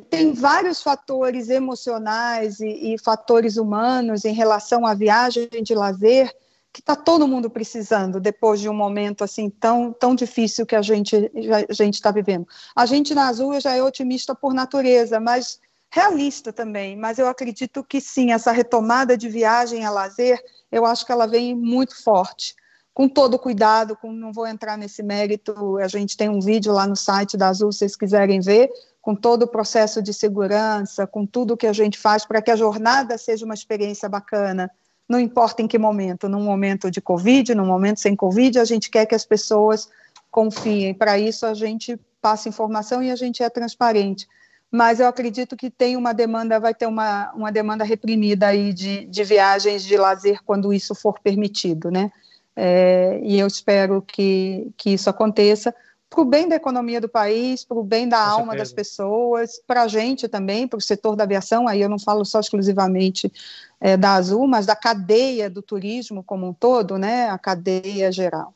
tem 0.10 0.34
vários 0.34 0.84
fatores 0.84 1.50
emocionais 1.50 2.60
e, 2.60 2.94
e, 2.94 2.98
fatores 2.98 3.56
humanos 3.56 4.26
em 4.26 4.34
relação 4.34 4.86
à 4.86 4.94
viagem 4.94 5.48
de 5.64 5.74
lazer 5.74 6.30
que 6.74 6.82
está 6.82 6.96
todo 6.96 7.28
mundo 7.28 7.50
precisando 7.50 8.20
depois 8.20 8.60
de 8.60 8.70
um 8.70 8.74
momento 8.74 9.24
assim 9.24 9.50
tão, 9.50 9.92
tão 9.92 10.14
difícil 10.14 10.66
que 10.66 10.76
a 10.76 10.82
gente 10.82 11.32
a 11.70 11.74
gente 11.74 11.96
está 11.96 12.12
vivendo. 12.12 12.48
A 12.76 12.86
gente 12.86 13.16
na 13.16 13.28
Azul 13.28 13.60
já 13.60 13.74
é 13.74 13.82
otimista 13.82 14.36
por 14.36 14.54
natureza, 14.54 15.20
mas 15.20 15.60
realista 15.90 16.54
também. 16.54 16.96
Mas 16.96 17.18
eu 17.18 17.28
acredito 17.28 17.84
que 17.84 18.00
sim, 18.00 18.32
essa 18.32 18.52
retomada 18.52 19.18
de 19.18 19.30
viagem 19.30 19.86
a 19.86 19.90
lazer, 19.90 20.40
eu 20.72 20.86
acho 20.86 21.06
que 21.06 21.12
ela 21.12 21.28
vem 21.28 21.56
muito 21.56 22.02
forte. 22.04 22.56
Com 22.94 23.08
todo 23.08 23.38
cuidado, 23.38 23.96
com, 23.96 24.12
não 24.12 24.34
vou 24.34 24.48
entrar 24.48 24.78
nesse 24.78 25.04
mérito, 25.04 25.78
a 25.78 25.88
gente 25.88 26.18
tem 26.18 26.30
um 26.30 26.40
vídeo 26.40 26.74
lá 26.74 26.88
no 26.88 26.96
site 26.96 27.38
da 27.38 27.50
Azul, 27.50 27.72
se 27.72 27.80
vocês 27.80 27.96
quiserem 27.96 28.40
ver, 28.40 28.70
com 29.02 29.16
todo 29.16 29.44
o 29.44 29.48
processo 29.48 30.02
de 30.02 30.14
segurança, 30.14 31.06
com 31.06 31.26
tudo 31.26 31.56
que 31.56 31.68
a 31.68 31.74
gente 31.74 31.98
faz 31.98 32.26
para 32.26 32.42
que 32.42 32.50
a 32.50 32.56
jornada 32.56 33.18
seja 33.18 33.46
uma 33.46 33.54
experiência 33.54 34.10
bacana 34.10 34.70
não 35.08 35.20
importa 35.20 35.62
em 35.62 35.68
que 35.68 35.78
momento, 35.78 36.28
num 36.28 36.44
momento 36.44 36.92
de 36.92 37.00
Covid, 37.00 37.56
num 37.56 37.66
momento 37.66 38.00
sem 38.00 38.16
Covid, 38.16 38.60
a 38.60 38.66
gente 38.66 38.90
quer 38.90 39.06
que 39.06 39.16
as 39.16 39.26
pessoas 39.26 39.90
confiem. 40.30 40.94
Para 40.94 41.18
isso, 41.18 41.46
a 41.46 41.54
gente 41.54 41.98
passa 42.22 42.50
informação 42.50 43.02
e 43.02 43.10
a 43.10 43.16
gente 43.16 43.42
é 43.42 43.50
transparente. 43.50 44.28
Mas 44.70 45.00
eu 45.00 45.08
acredito 45.08 45.56
que 45.56 45.70
tem 45.70 45.96
uma 45.96 46.14
demanda, 46.14 46.60
vai 46.60 46.74
ter 46.74 46.86
uma, 46.88 47.32
uma 47.34 47.52
demanda 47.52 47.86
reprimida 47.86 48.48
aí 48.48 48.74
de, 48.74 49.06
de 49.06 49.24
viagens 49.24 49.84
de 49.84 49.96
lazer 49.96 50.42
quando 50.46 50.74
isso 50.74 50.94
for 50.94 51.20
permitido, 51.20 51.90
né? 51.90 52.12
É, 52.54 53.20
e 53.24 53.40
eu 53.40 53.48
espero 53.48 54.02
que, 54.02 54.70
que 54.76 54.90
isso 54.90 55.10
aconteça 55.10 55.74
para 56.10 56.22
o 56.22 56.26
bem 56.26 56.48
da 56.48 56.56
economia 56.56 57.02
do 57.02 57.10
país, 57.10 57.66
para 57.66 57.78
o 57.78 57.84
bem 57.84 58.08
da 58.08 58.18
Com 58.18 58.24
alma 58.24 58.54
certeza. 58.54 58.58
das 58.58 58.74
pessoas, 58.74 59.62
para 59.66 59.84
a 59.84 59.88
gente 59.88 60.28
também, 60.28 60.68
para 60.68 60.78
o 60.78 60.82
setor 60.82 61.16
da 61.16 61.24
aviação, 61.24 61.68
aí 61.68 61.82
eu 61.82 61.90
não 61.90 62.00
falo 62.00 62.24
só 62.24 62.40
exclusivamente 62.40 63.32
é, 63.80 63.98
da 63.98 64.14
Azul, 64.14 64.48
mas 64.48 64.66
da 64.66 64.76
cadeia 64.76 65.50
do 65.50 65.62
turismo 65.62 66.24
como 66.24 66.48
um 66.48 66.54
todo, 66.54 66.98
né, 66.98 67.30
a 67.30 67.38
cadeia 67.38 68.12
geral. 68.12 68.54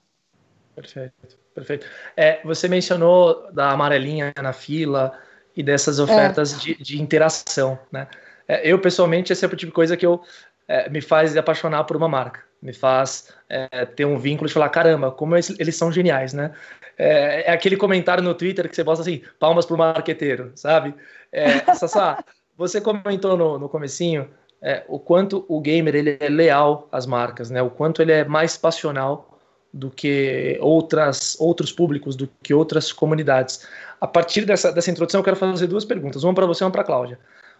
Perfeito, 0.76 1.14
perfeito. 1.54 1.86
É, 2.16 2.42
você 2.44 2.68
mencionou 2.68 3.52
da 3.52 3.72
amarelinha 3.72 4.34
na 4.42 4.54
fila 4.54 5.12
e 5.56 5.62
dessas 5.62 6.00
ofertas 6.00 6.54
é. 6.54 6.58
de, 6.58 6.76
de, 6.76 7.02
interação, 7.02 7.78
né? 7.92 8.08
É, 8.48 8.68
eu, 8.68 8.80
pessoalmente, 8.80 9.32
esse 9.34 9.44
é 9.44 9.48
o 9.48 9.52
tipo 9.52 9.68
de 9.68 9.72
coisa 9.72 9.98
que 9.98 10.06
eu 10.06 10.22
é, 10.68 10.90
me 10.90 11.02
faz 11.02 11.36
apaixonar 11.36 11.84
por 11.84 11.98
uma 11.98 12.08
marca, 12.08 12.42
me 12.62 12.74
faz 12.74 13.34
é, 13.50 13.86
ter 13.86 14.06
um 14.06 14.18
vínculo 14.18 14.48
de 14.48 14.54
falar, 14.54 14.70
caramba, 14.70 15.12
como 15.12 15.36
eles, 15.36 15.54
eles 15.60 15.76
são 15.76 15.92
geniais, 15.92 16.34
né? 16.34 16.54
É, 16.98 17.50
é, 17.50 17.52
aquele 17.52 17.76
comentário 17.76 18.24
no 18.24 18.36
Twitter 18.36 18.70
que 18.70 18.76
você 18.76 18.84
posta 18.84 19.02
assim, 19.02 19.22
palmas 19.40 19.66
pro 19.66 19.78
marqueteiro, 19.78 20.52
sabe? 20.56 20.94
É, 21.32 21.60
Sassá, 21.74 22.24
você 22.56 22.80
comentou 22.80 23.36
no, 23.36 23.58
no 23.58 23.68
comecinho 23.68 24.30
é, 24.62 24.84
o 24.88 25.00
quanto 25.00 25.44
o 25.48 25.60
gamer 25.60 25.96
ele 25.96 26.18
é 26.20 26.30
leal 26.30 26.88
às 26.92 27.08
marcas, 27.08 27.50
né? 27.50 27.62
O 27.62 27.72
quanto 27.72 28.02
ele 28.02 28.12
é 28.12 28.24
mais 28.24 28.56
passional 28.56 29.40
do 29.74 29.90
que 29.90 30.60
outras, 30.62 31.36
outros 31.40 31.72
públicos, 31.72 32.16
do 32.16 32.30
que 32.44 32.54
outras 32.54 32.92
comunidades. 32.92 33.66
A 34.00 34.06
partir 34.06 34.46
dessa, 34.46 34.72
dessa 34.72 34.92
introdução, 34.92 35.22
eu 35.22 35.24
quero 35.24 35.38
fazer 35.38 35.68
duas 35.68 35.86
perguntas, 35.86 36.24
uma 36.24 36.34
para 36.34 36.46
você 36.46 36.64
e 36.64 36.66
uma 36.66 36.72
para 36.72 36.84
Cláudia. 36.84 37.18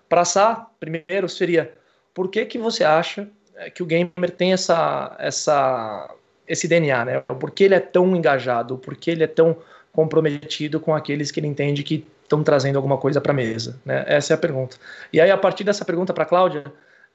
Para 0.08 0.26
Sá, 0.26 0.68
primeiro, 0.80 1.28
seria 1.30 1.74
por 2.14 2.30
que, 2.30 2.46
que 2.46 2.58
você 2.58 2.84
acha 2.84 3.30
que 3.74 3.84
o 3.84 3.86
gamer 3.86 4.32
tem 4.36 4.54
essa, 4.54 5.16
essa, 5.20 6.14
esse 6.48 6.68
DNA, 6.68 7.06
né? 7.06 7.20
Por 7.22 7.52
que 7.52 7.64
ele 7.64 7.76
é 7.76 7.80
tão 7.80 8.16
engajado? 8.16 8.78
Por 8.78 8.96
que 8.96 9.12
ele 9.12 9.24
é 9.24 9.28
tão 9.28 9.58
comprometido 9.92 10.80
com 10.80 10.96
aqueles 10.96 11.32
que 11.32 11.40
ele 11.40 11.48
entende 11.48 11.84
que 11.84 12.06
estão 12.24 12.44
trazendo 12.44 12.78
alguma 12.78 12.98
coisa 12.98 13.22
para 13.22 13.32
a 13.32 13.36
mesa? 13.36 13.80
Né? 13.86 14.04
Essa 14.08 14.34
é 14.34 14.36
a 14.36 14.38
pergunta. 14.38 14.78
E 15.12 15.20
aí, 15.20 15.30
a 15.30 15.38
partir 15.38 15.64
dessa 15.64 15.86
pergunta 15.86 16.14
para 16.14 16.24
a 16.24 16.28
Cláudia, 16.28 16.64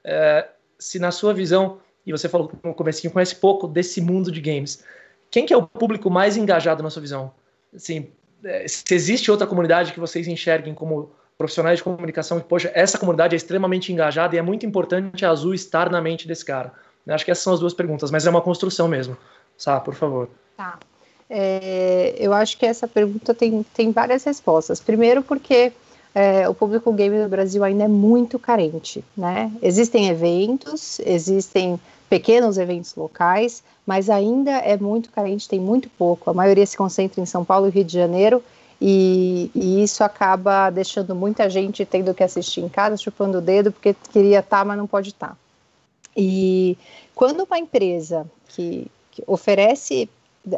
é, 0.03 0.47
se 0.79 0.99
na 0.99 1.11
sua 1.11 1.33
visão 1.33 1.79
e 2.07 2.11
você 2.13 2.29
falou 2.29 2.49
no 2.63 2.73
comecinho, 2.73 3.11
conhece 3.11 3.35
pouco 3.35 3.67
desse 3.67 3.99
mundo 3.99 4.31
de 4.31 4.39
games. 4.39 4.81
Quem 5.29 5.45
que 5.45 5.53
é 5.53 5.57
o 5.57 5.67
público 5.67 6.09
mais 6.09 6.37
engajado 6.37 6.81
na 6.81 6.89
sua 6.89 7.01
visão? 7.01 7.33
Assim, 7.75 8.07
é, 8.45 8.65
se 8.65 8.95
existe 8.95 9.29
outra 9.29 9.45
comunidade 9.45 9.91
que 9.91 9.99
vocês 9.99 10.25
enxerguem 10.25 10.73
como 10.73 11.11
profissionais 11.37 11.77
de 11.77 11.83
comunicação, 11.83 12.39
poxa, 12.39 12.71
essa 12.73 12.97
comunidade 12.97 13.35
é 13.35 13.37
extremamente 13.37 13.93
engajada 13.93 14.35
e 14.35 14.39
é 14.39 14.41
muito 14.41 14.65
importante 14.65 15.25
a 15.25 15.29
Azul 15.29 15.53
estar 15.53 15.89
na 15.89 16.01
mente 16.01 16.27
desse 16.27 16.43
cara. 16.43 16.73
Acho 17.07 17.23
que 17.23 17.31
essas 17.31 17.43
são 17.43 17.53
as 17.53 17.59
duas 17.59 17.73
perguntas, 17.73 18.11
mas 18.11 18.25
é 18.25 18.29
uma 18.29 18.41
construção 18.41 18.87
mesmo. 18.87 19.15
Sá, 19.57 19.79
por 19.79 19.93
favor. 19.93 20.29
Tá. 20.57 20.77
É, 21.29 22.15
eu 22.17 22.33
acho 22.33 22.57
que 22.57 22.65
essa 22.65 22.87
pergunta 22.87 23.33
tem, 23.33 23.63
tem 23.73 23.91
várias 23.91 24.23
respostas. 24.23 24.79
Primeiro, 24.79 25.21
porque 25.21 25.71
é, 26.13 26.49
o 26.49 26.53
público 26.53 26.91
game 26.91 27.17
no 27.17 27.29
Brasil 27.29 27.63
ainda 27.63 27.83
é 27.83 27.87
muito 27.87 28.39
carente, 28.39 29.03
né? 29.15 29.51
Existem 29.61 30.09
eventos, 30.09 30.99
existem 31.05 31.79
pequenos 32.09 32.57
eventos 32.57 32.95
locais, 32.95 33.63
mas 33.85 34.09
ainda 34.09 34.51
é 34.51 34.77
muito 34.77 35.11
carente, 35.11 35.47
tem 35.47 35.59
muito 35.59 35.89
pouco. 35.89 36.29
A 36.29 36.33
maioria 36.33 36.65
se 36.65 36.75
concentra 36.75 37.21
em 37.21 37.25
São 37.25 37.45
Paulo 37.45 37.67
e 37.67 37.69
Rio 37.69 37.83
de 37.83 37.93
Janeiro, 37.93 38.43
e, 38.79 39.49
e, 39.55 39.83
isso 39.83 40.03
acaba 40.03 40.69
deixando 40.69 41.15
muita 41.15 41.49
gente 41.49 41.83
tendo 41.85 42.13
que 42.13 42.23
assistir 42.23 42.61
em 42.61 42.69
casa, 42.69 42.95
chupando 42.95 43.39
o 43.39 43.41
dedo, 43.41 43.71
porque 43.71 43.95
queria 44.11 44.39
estar, 44.39 44.59
tá, 44.59 44.65
mas 44.65 44.77
não 44.77 44.85
pode 44.85 45.09
estar. 45.09 45.29
Tá. 45.29 45.37
E 46.15 46.77
quando 47.15 47.43
uma 47.43 47.57
empresa 47.57 48.25
que, 48.49 48.87
que 49.11 49.23
oferece, 49.25 50.09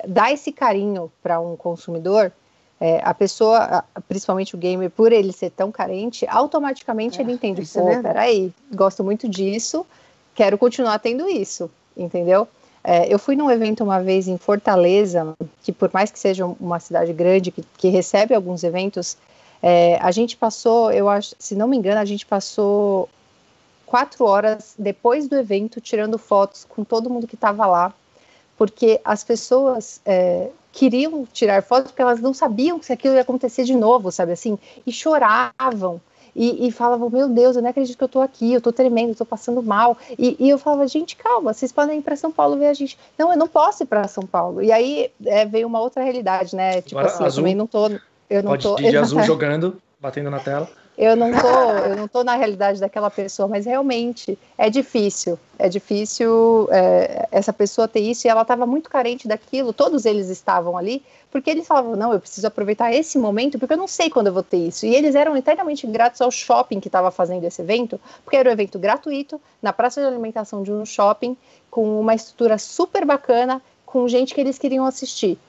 dá 0.08 0.32
esse 0.32 0.52
carinho 0.52 1.12
para 1.24 1.40
um 1.40 1.56
consumidor, 1.56 2.32
é, 2.80 3.02
a 3.04 3.14
pessoa, 3.14 3.84
principalmente 4.08 4.56
o 4.56 4.58
gamer, 4.58 4.90
por 4.90 5.12
ele 5.12 5.34
ser 5.34 5.52
tão 5.52 5.72
carente, 5.72 6.26
automaticamente 6.30 7.20
é, 7.20 7.22
ele 7.22 7.34
entende, 7.34 7.66
pô, 7.74 7.90
é 7.90 8.02
peraí, 8.02 8.54
gosto 8.74 9.04
muito 9.04 9.28
disso, 9.28 9.86
quero 10.34 10.58
continuar 10.58 11.00
tendo 11.00 11.28
isso, 11.30 11.70
entendeu? 11.96 12.48
É, 12.84 13.14
eu 13.14 13.20
fui 13.20 13.36
num 13.36 13.52
evento 13.52 13.84
uma 13.84 14.02
vez 14.02 14.28
em 14.28 14.38
Fortaleza, 14.38 15.36
que 15.62 15.72
por 15.72 15.90
mais 15.94 16.12
que 16.12 16.20
seja 16.20 16.46
uma 16.46 16.80
cidade 16.80 17.12
grande, 17.14 17.52
que, 17.52 17.64
que 17.78 17.90
recebe 17.90 18.34
alguns 18.34 18.64
eventos, 18.64 19.18
é, 19.62 19.98
a 20.02 20.12
gente 20.12 20.38
passou, 20.38 20.92
eu 20.92 21.10
acho, 21.10 21.36
se 21.38 21.56
não 21.56 21.68
me 21.68 21.78
engano, 21.78 22.00
a 22.00 22.06
gente 22.06 22.26
passou 22.26 23.10
quatro 23.86 24.26
horas 24.26 24.76
depois 24.78 25.28
do 25.28 25.36
evento 25.36 25.82
tirando 25.82 26.18
fotos 26.18 26.66
com 26.68 26.84
todo 26.84 27.10
mundo 27.10 27.28
que 27.28 27.36
estava 27.36 27.66
lá, 27.66 27.94
porque 28.58 29.02
as 29.04 29.24
pessoas 29.24 30.00
é, 30.06 30.50
queriam 30.72 31.26
tirar 31.26 31.64
fotos 31.64 31.92
porque 31.92 32.02
elas 32.02 32.22
não 32.22 32.34
sabiam 32.34 32.82
se 32.82 32.94
aquilo 32.94 33.16
ia 33.16 33.22
acontecer 33.22 33.64
de 33.64 33.76
novo, 33.76 34.12
sabe 34.12 34.32
assim, 34.32 34.58
e 34.86 34.92
choravam 34.92 36.00
e, 36.40 36.68
e 36.68 36.72
falavam, 36.72 37.10
meu 37.10 37.28
Deus, 37.28 37.58
eu 37.58 37.62
não 37.62 37.70
acredito 37.70 37.98
que 37.98 38.04
eu 38.04 38.08
tô 38.08 38.22
aqui, 38.22 38.54
eu 38.54 38.62
tô 38.62 38.72
tremendo, 38.72 39.10
eu 39.10 39.16
tô 39.16 39.26
passando 39.26 39.62
mal. 39.62 39.98
E, 40.18 40.38
e 40.40 40.50
eu 40.50 40.58
falava, 40.58 40.88
gente, 40.88 41.18
calma, 41.18 41.54
vocês 41.54 41.70
podem 41.70 42.00
ir 42.00 42.02
para 42.02 42.16
São 42.16 42.32
Paulo 42.32 42.58
ver 42.58 42.68
a 42.68 42.74
gente. 42.74 42.98
Não, 43.18 43.30
eu 43.34 43.38
não 43.38 43.48
posso 43.48 43.84
ir 43.84 43.86
para 43.86 44.08
São 44.08 44.24
Paulo. 44.24 44.62
E 44.62 44.72
aí 44.72 45.12
é, 45.26 45.46
veio 45.46 45.68
uma 45.68 45.82
outra 45.82 46.02
realidade, 46.02 46.56
né? 46.56 46.82
Tipo 46.82 46.98
Agora, 46.98 47.14
assim, 47.14 47.26
azul, 47.26 47.40
eu 47.40 47.44
também 47.44 47.56
não 47.56 47.68
tô. 47.68 47.90
Eu 48.30 48.42
não 48.42 48.52
pode 48.52 48.64
tô. 48.64 48.80
Ir 48.80 48.90
de 48.90 48.98
azul 48.98 49.22
jogando, 49.24 49.82
batendo 50.00 50.32
na 50.32 50.40
tela 50.40 50.70
eu 51.00 51.16
não 51.16 51.32
tô, 51.32 51.48
eu 51.48 51.96
não 51.96 52.08
tô 52.10 52.26
na 52.26 52.36
realidade 52.36 52.78
daquela 52.78 53.10
pessoa, 53.10 53.48
mas 53.48 53.66
realmente 53.66 54.38
é 54.58 54.70
difícil, 54.70 55.40
é 55.58 55.70
difícil 55.70 56.68
é, 56.70 57.26
essa 57.32 57.54
pessoa 57.54 57.88
ter 57.88 58.02
isso 58.02 58.28
e 58.28 58.30
ela 58.30 58.42
estava 58.42 58.66
muito 58.66 58.90
carente 58.90 59.26
daquilo. 59.26 59.72
Todos 59.72 60.04
eles 60.04 60.28
estavam 60.28 60.78
ali 60.78 61.02
porque 61.32 61.50
eles 61.50 61.66
falavam 61.66 61.96
não, 61.96 62.12
eu 62.12 62.20
preciso 62.20 62.46
aproveitar 62.46 62.94
esse 62.94 63.18
momento 63.18 63.58
porque 63.58 63.76
eu 63.76 63.78
não 63.78 63.88
sei 63.88 64.10
quando 64.10 64.28
eu 64.28 64.34
vou 64.34 64.44
ter 64.44 64.58
isso. 64.58 64.86
E 64.86 64.94
eles 64.94 65.16
eram 65.16 65.38
eternamente 65.38 65.88
gratos 65.88 66.20
ao 66.20 66.30
shopping 66.30 66.82
que 66.82 66.90
estava 66.90 67.10
fazendo 67.12 67.46
esse 67.46 67.62
evento, 67.62 67.98
porque 68.26 68.36
era 68.36 68.50
um 68.50 68.52
evento 68.52 68.78
gratuito 68.78 69.40
na 69.62 69.72
praça 69.72 70.02
de 70.02 70.08
alimentação 70.08 70.64
de 70.64 70.72
um 70.74 70.86
shopping 70.86 71.38
com 71.72 71.98
uma 71.98 72.14
estrutura 72.14 72.58
super 72.58 73.06
bacana, 73.06 73.62
com 73.86 74.06
gente 74.10 74.36
que 74.36 74.42
eles 74.42 74.60
queriam 74.60 74.86
assistir. 74.86 75.40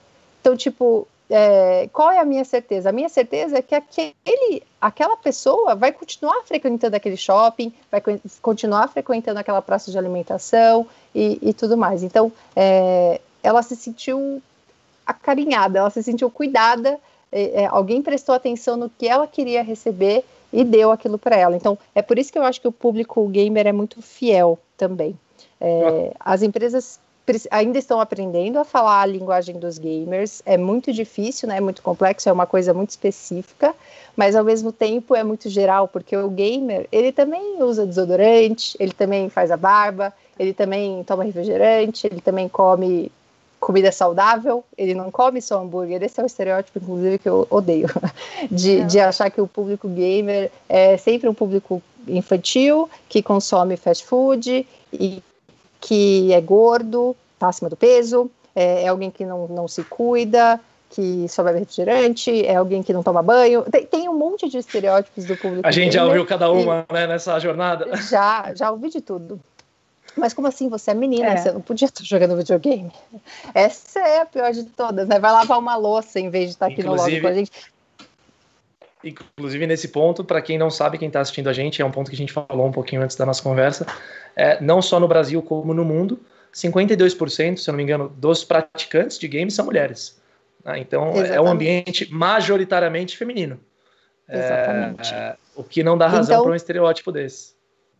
Então, 0.41 0.57
tipo, 0.57 1.09
é, 1.31 1.89
qual 1.93 2.11
é 2.11 2.19
a 2.19 2.25
minha 2.25 2.45
certeza? 2.45 2.89
A 2.89 2.93
minha 2.93 3.09
certeza 3.09 3.59
é 3.59 3.63
que 3.63 3.75
aquele, 3.75 4.63
aquela 4.81 5.17
pessoa 5.17 5.77
vai 5.77 5.93
continuar 5.93 6.43
frequentando 6.45 6.97
aquele 6.97 7.17
shopping, 7.17 7.73
vai 7.91 8.03
continuar 8.43 8.89
frequentando 8.89 9.39
aquela 9.39 9.63
praça 9.63 9.93
de 9.93 9.99
alimentação 9.99 10.87
e, 11.15 11.39
e 11.41 11.55
tudo 11.55 11.77
mais. 11.77 12.03
Então, 12.03 12.33
é, 12.57 13.21
ela 13.43 13.63
se 13.63 13.77
sentiu 13.77 14.43
acarinhada, 15.07 15.79
ela 15.79 15.91
se 15.91 16.03
sentiu 16.03 16.29
cuidada, 16.31 16.99
é, 17.31 17.63
é 17.63 17.67
alguém 17.67 18.03
prestou 18.03 18.35
atenção 18.35 18.77
no 18.77 18.91
que 18.91 19.07
ela 19.07 19.27
queria 19.27 19.63
receber 19.63 20.25
e 20.53 20.65
deu 20.65 20.91
aquilo 20.91 21.17
para 21.17 21.37
ela. 21.37 21.57
Então, 21.57 21.79
é 21.95 22.03
por 22.03 22.19
isso 22.19 22.33
que 22.33 22.39
eu 22.39 22.43
acho 22.43 22.61
que 22.61 22.67
o 22.69 22.73
público 22.73 23.25
gamer 23.29 23.69
é 23.69 23.73
muito 23.73 24.03
fiel 24.03 24.59
também. 24.77 25.17
É, 25.61 26.13
as 26.19 26.43
empresas 26.43 26.99
ainda 27.51 27.79
estão 27.79 28.01
aprendendo 28.01 28.59
a 28.59 28.65
falar 28.65 29.03
a 29.03 29.07
linguagem 29.07 29.59
dos 29.59 29.79
gamers. 29.79 30.43
É 30.45 30.57
muito 30.57 30.93
difícil, 30.93 31.49
né? 31.49 31.59
É 31.59 31.61
muito 31.61 31.83
complexo, 31.83 32.29
é 32.29 32.33
uma 32.33 32.47
coisa 32.47 32.73
muito 32.75 32.91
específica, 32.91 33.75
mas 34.17 34.35
ao 34.37 34.45
mesmo 34.45 34.73
tempo 34.73 35.15
é 35.15 35.25
muito 35.25 35.49
geral, 35.49 35.89
porque 35.89 36.17
o 36.17 36.29
gamer, 36.29 36.87
ele 36.91 37.13
também 37.13 37.63
usa 37.63 37.87
desodorante, 37.87 38.77
ele 38.79 38.93
também 38.93 39.29
faz 39.29 39.51
a 39.51 39.57
barba, 39.57 40.13
ele 40.39 40.53
também 40.53 41.03
toma 41.05 41.25
refrigerante, 41.25 42.07
ele 42.07 42.21
também 42.21 42.49
come 42.49 43.11
comida 43.61 43.93
saudável, 43.93 44.65
ele 44.77 44.95
não 44.95 45.11
come 45.11 45.43
só 45.43 45.63
hambúrguer. 45.63 46.03
Esse 46.03 46.19
é 46.19 46.23
o 46.23 46.27
estereótipo, 46.27 46.79
inclusive, 46.79 47.19
que 47.19 47.29
eu 47.29 47.47
odeio, 47.51 47.89
de, 48.51 48.83
de 48.85 48.99
achar 48.99 49.31
que 49.31 49.41
o 49.41 49.47
público 49.47 49.87
gamer 49.87 50.51
é 50.69 50.97
sempre 50.97 51.29
um 51.29 51.35
público 51.35 51.83
infantil, 52.09 52.89
que 53.09 53.23
consome 53.23 53.77
fast 53.77 54.05
food 54.07 54.67
e 54.93 55.23
que 55.81 56.33
é 56.33 56.41
gordo, 56.41 57.17
está 57.35 57.49
acima 57.49 57.71
do 57.71 57.77
peso, 57.77 58.31
é, 58.55 58.85
é, 58.85 58.89
alguém 58.89 59.11
que 59.11 59.25
não, 59.25 59.49
não 59.49 59.67
se 59.67 59.83
cuida, 59.85 60.61
que 60.91 61.27
só 61.29 61.43
bebe 61.43 61.61
refrigerante, 61.61 62.45
é 62.45 62.57
alguém 62.57 62.83
que 62.83 62.93
não 62.93 63.03
toma 63.03 63.23
banho. 63.23 63.63
Tem, 63.63 63.87
tem 63.87 64.09
um 64.09 64.17
monte 64.17 64.49
de 64.49 64.59
estereótipos 64.59 65.25
do 65.25 65.37
público. 65.37 65.67
A 65.67 65.71
gente 65.71 65.95
já 65.95 66.05
ouviu 66.05 66.27
cada 66.27 66.51
uma 66.51 66.85
né, 66.93 67.07
nessa 67.07 67.39
jornada. 67.39 67.97
Já, 67.97 68.53
já 68.55 68.71
ouvi 68.71 68.91
de 68.91 69.01
tudo. 69.01 69.41
Mas 70.17 70.35
como 70.35 70.49
assim? 70.49 70.69
Você 70.69 70.91
é 70.91 70.95
menina, 70.95 71.29
é. 71.29 71.37
você 71.37 71.53
não 71.53 71.61
podia 71.61 71.87
estar 71.87 72.03
jogando 72.05 72.37
videogame. 72.37 72.91
Essa 73.55 74.01
é 74.01 74.21
a 74.21 74.27
pior 74.27 74.53
de 74.53 74.65
todas, 74.65 75.07
né? 75.07 75.21
Vai 75.21 75.31
lavar 75.31 75.59
uma 75.59 75.77
louça 75.77 76.19
em 76.19 76.29
vez 76.29 76.47
de 76.47 76.51
estar 76.53 76.67
aqui 76.67 76.81
Inclusive, 76.81 76.97
no 76.97 77.07
lobby 77.07 77.21
com 77.21 77.29
a 77.29 77.35
gente. 77.35 77.53
Inclusive, 79.03 79.67
nesse 79.67 79.89
ponto, 79.89 80.23
para 80.23 80.43
quem 80.43 80.59
não 80.59 80.71
sabe, 80.71 80.99
quem 80.99 81.09
está 81.09 81.21
assistindo 81.21 81.49
a 81.49 81.53
gente, 81.53 81.81
é 81.81 81.85
um 81.85 81.91
ponto 81.91 82.11
que 82.11 82.15
a 82.15 82.19
gente 82.19 82.33
falou 82.33 82.67
um 82.67 82.73
pouquinho 82.73 83.03
antes 83.03 83.17
da 83.17 83.25
nossa 83.25 83.43
conversa, 83.43 83.87
é, 84.37 84.61
não 84.61 84.83
só 84.83 85.01
no 85.01 85.09
Brasil 85.09 85.43
como 85.43 85.73
no 85.73 85.85
mundo, 85.85 86.21
52%, 86.53 87.57
se 87.57 87.71
eu 87.71 87.73
não 87.73 87.77
me 87.77 87.83
engano, 87.83 88.09
dos 88.09 88.45
praticantes 88.45 89.19
de 89.19 89.27
games 89.27 89.55
são 89.55 89.65
mulheres. 89.65 90.21
Né? 90.65 90.81
Então, 90.81 91.11
Exatamente. 91.11 91.33
é 91.33 91.41
um 91.41 91.49
ambiente 91.49 92.13
majoritariamente 92.13 93.17
feminino. 93.17 93.59
Exatamente. 94.29 95.15
É, 95.15 95.37
o 95.57 95.65
que 95.65 95.83
não 95.83 95.97
dá 95.97 96.07
razão 96.07 96.35
então, 96.35 96.45
para 96.45 96.53
um 96.53 96.57
estereótipo 96.57 97.11
desse. 97.11 97.55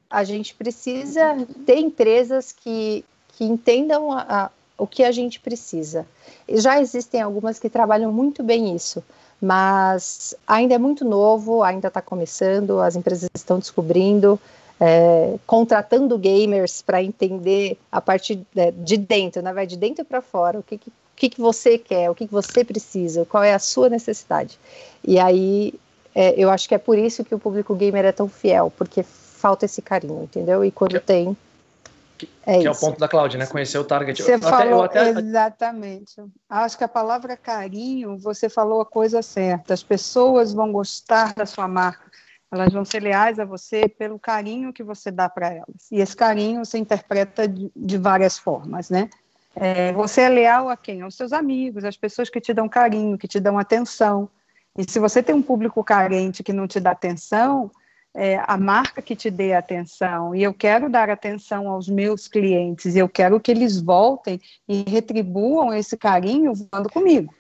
A 0.09 0.23
gente 0.23 0.55
precisa 0.55 1.37
ter 1.65 1.79
empresas 1.79 2.53
que, 2.53 3.05
que 3.29 3.45
entendam 3.45 4.13
a, 4.13 4.27
a, 4.29 4.51
o 4.77 4.87
que 4.87 5.03
a 5.03 5.13
gente 5.13 5.41
precisa. 5.41 6.07
Já 6.49 6.81
existem 6.81 7.21
algumas 7.21 7.59
que 7.59 7.71
trabalham 7.71 8.13
muito 8.13 8.43
bem 8.43 8.75
isso 8.75 9.03
mas 9.41 10.35
ainda 10.47 10.75
é 10.75 10.79
muito 10.79 11.05
novo, 11.05 11.63
ainda 11.63 11.89
está 11.89 12.03
começando, 12.03 12.81
as 12.81 12.97
empresas 12.97 13.29
estão 13.35 13.59
descobrindo, 13.59 14.39
é, 14.79 15.37
contratando 15.47 16.17
gamers 16.19 16.83
para 16.83 17.03
entender 17.03 17.79
a 17.91 18.01
partir 18.01 18.41
de, 18.55 18.71
de 18.73 18.97
dentro, 18.97 19.43
na 19.43 19.53
verdade, 19.53 19.75
de 19.75 19.81
dentro 19.81 20.05
para 20.05 20.21
fora, 20.21 20.59
o 20.59 20.63
que, 20.63 20.79
que, 20.79 20.93
que, 21.17 21.29
que 21.31 21.41
você 21.41 21.79
quer, 21.79 22.11
o 22.11 22.15
que, 22.15 22.27
que 22.27 22.33
você 22.33 22.65
precisa, 22.65 23.25
qual 23.25 23.43
é 23.43 23.55
a 23.55 23.59
sua 23.59 23.89
necessidade. 23.89 24.59
E 25.05 25.19
aí 25.19 25.75
é, 26.15 26.35
eu 26.37 26.51
acho 26.51 26.69
que 26.69 26.75
é 26.75 26.79
por 26.79 26.99
isso 26.99 27.25
que 27.25 27.35
o 27.35 27.39
público 27.39 27.75
gamer 27.75 28.05
é 28.05 28.13
tão 28.13 28.29
fiel, 28.29 28.73
porque 28.77 29.03
falta 29.03 29.65
esse 29.65 29.81
carinho, 29.81 30.25
entendeu? 30.25 30.65
E 30.65 30.71
quando 30.71 31.01
tem, 31.01 31.37
que 32.27 32.29
é, 32.45 32.59
que 32.59 32.67
é 32.67 32.71
o 32.71 32.77
ponto 32.77 32.99
da 32.99 33.09
Cláudia, 33.09 33.39
né? 33.39 33.47
Conhecer 33.47 33.79
o 33.79 33.85
target. 33.85 34.23
Você 34.23 34.35
eu 34.35 34.41
falou 34.41 34.83
até, 34.83 35.11
até... 35.11 35.21
exatamente. 35.21 36.17
Acho 36.49 36.77
que 36.77 36.85
a 36.85 36.89
palavra 36.89 37.37
carinho, 37.37 38.19
você 38.19 38.49
falou 38.49 38.81
a 38.81 38.87
coisa 38.87 39.23
certa. 39.23 39.73
As 39.73 39.83
pessoas 39.83 40.53
vão 40.53 40.73
gostar 40.73 41.35
da 41.35 41.47
sua 41.47 41.69
marca. 41.69 42.11
Elas 42.53 42.73
vão 42.73 42.85
ser 42.85 43.01
leais 43.01 43.39
a 43.39 43.45
você 43.45 43.89
pelo 43.89 44.19
carinho 44.19 44.73
que 44.73 44.83
você 44.83 45.11
dá 45.11 45.29
para 45.29 45.49
elas. 45.51 45.91
E 45.91 46.01
esse 46.01 46.17
carinho 46.17 46.65
você 46.65 46.79
interpreta 46.79 47.47
de, 47.47 47.71
de 47.75 47.97
várias 47.97 48.39
formas, 48.39 48.91
né? 48.91 49.09
É, 49.55 49.93
você 49.93 50.23
é 50.23 50.29
leal 50.29 50.69
a 50.69 50.77
quem? 50.77 51.03
Aos 51.03 51.15
seus 51.15 51.33
amigos, 51.33 51.85
às 51.85 51.97
pessoas 51.97 52.29
que 52.29 52.41
te 52.41 52.53
dão 52.53 52.69
carinho, 52.69 53.19
que 53.19 53.29
te 53.29 53.39
dão 53.39 53.59
atenção. 53.59 54.29
E 54.77 54.89
se 54.89 54.99
você 54.99 55.23
tem 55.23 55.35
um 55.35 55.43
público 55.43 55.83
carente 55.83 56.43
que 56.43 56.53
não 56.53 56.67
te 56.67 56.81
dá 56.81 56.91
atenção, 56.91 57.71
é, 58.15 58.43
a 58.47 58.57
marca 58.57 59.01
que 59.01 59.15
te 59.15 59.31
dê 59.31 59.53
atenção, 59.53 60.35
e 60.35 60.43
eu 60.43 60.53
quero 60.53 60.91
dar 60.91 61.09
atenção 61.11 61.69
aos 61.69 61.89
meus 61.89 62.27
clientes, 62.27 62.97
eu 62.97 63.09
quero 63.09 63.39
que 63.39 63.51
eles 63.51 63.81
voltem 63.81 64.41
e 64.69 64.85
retribuam 64.89 65.73
esse 65.73 65.97
carinho 65.97 66.53
voando 66.55 66.89
comigo. 66.89 67.33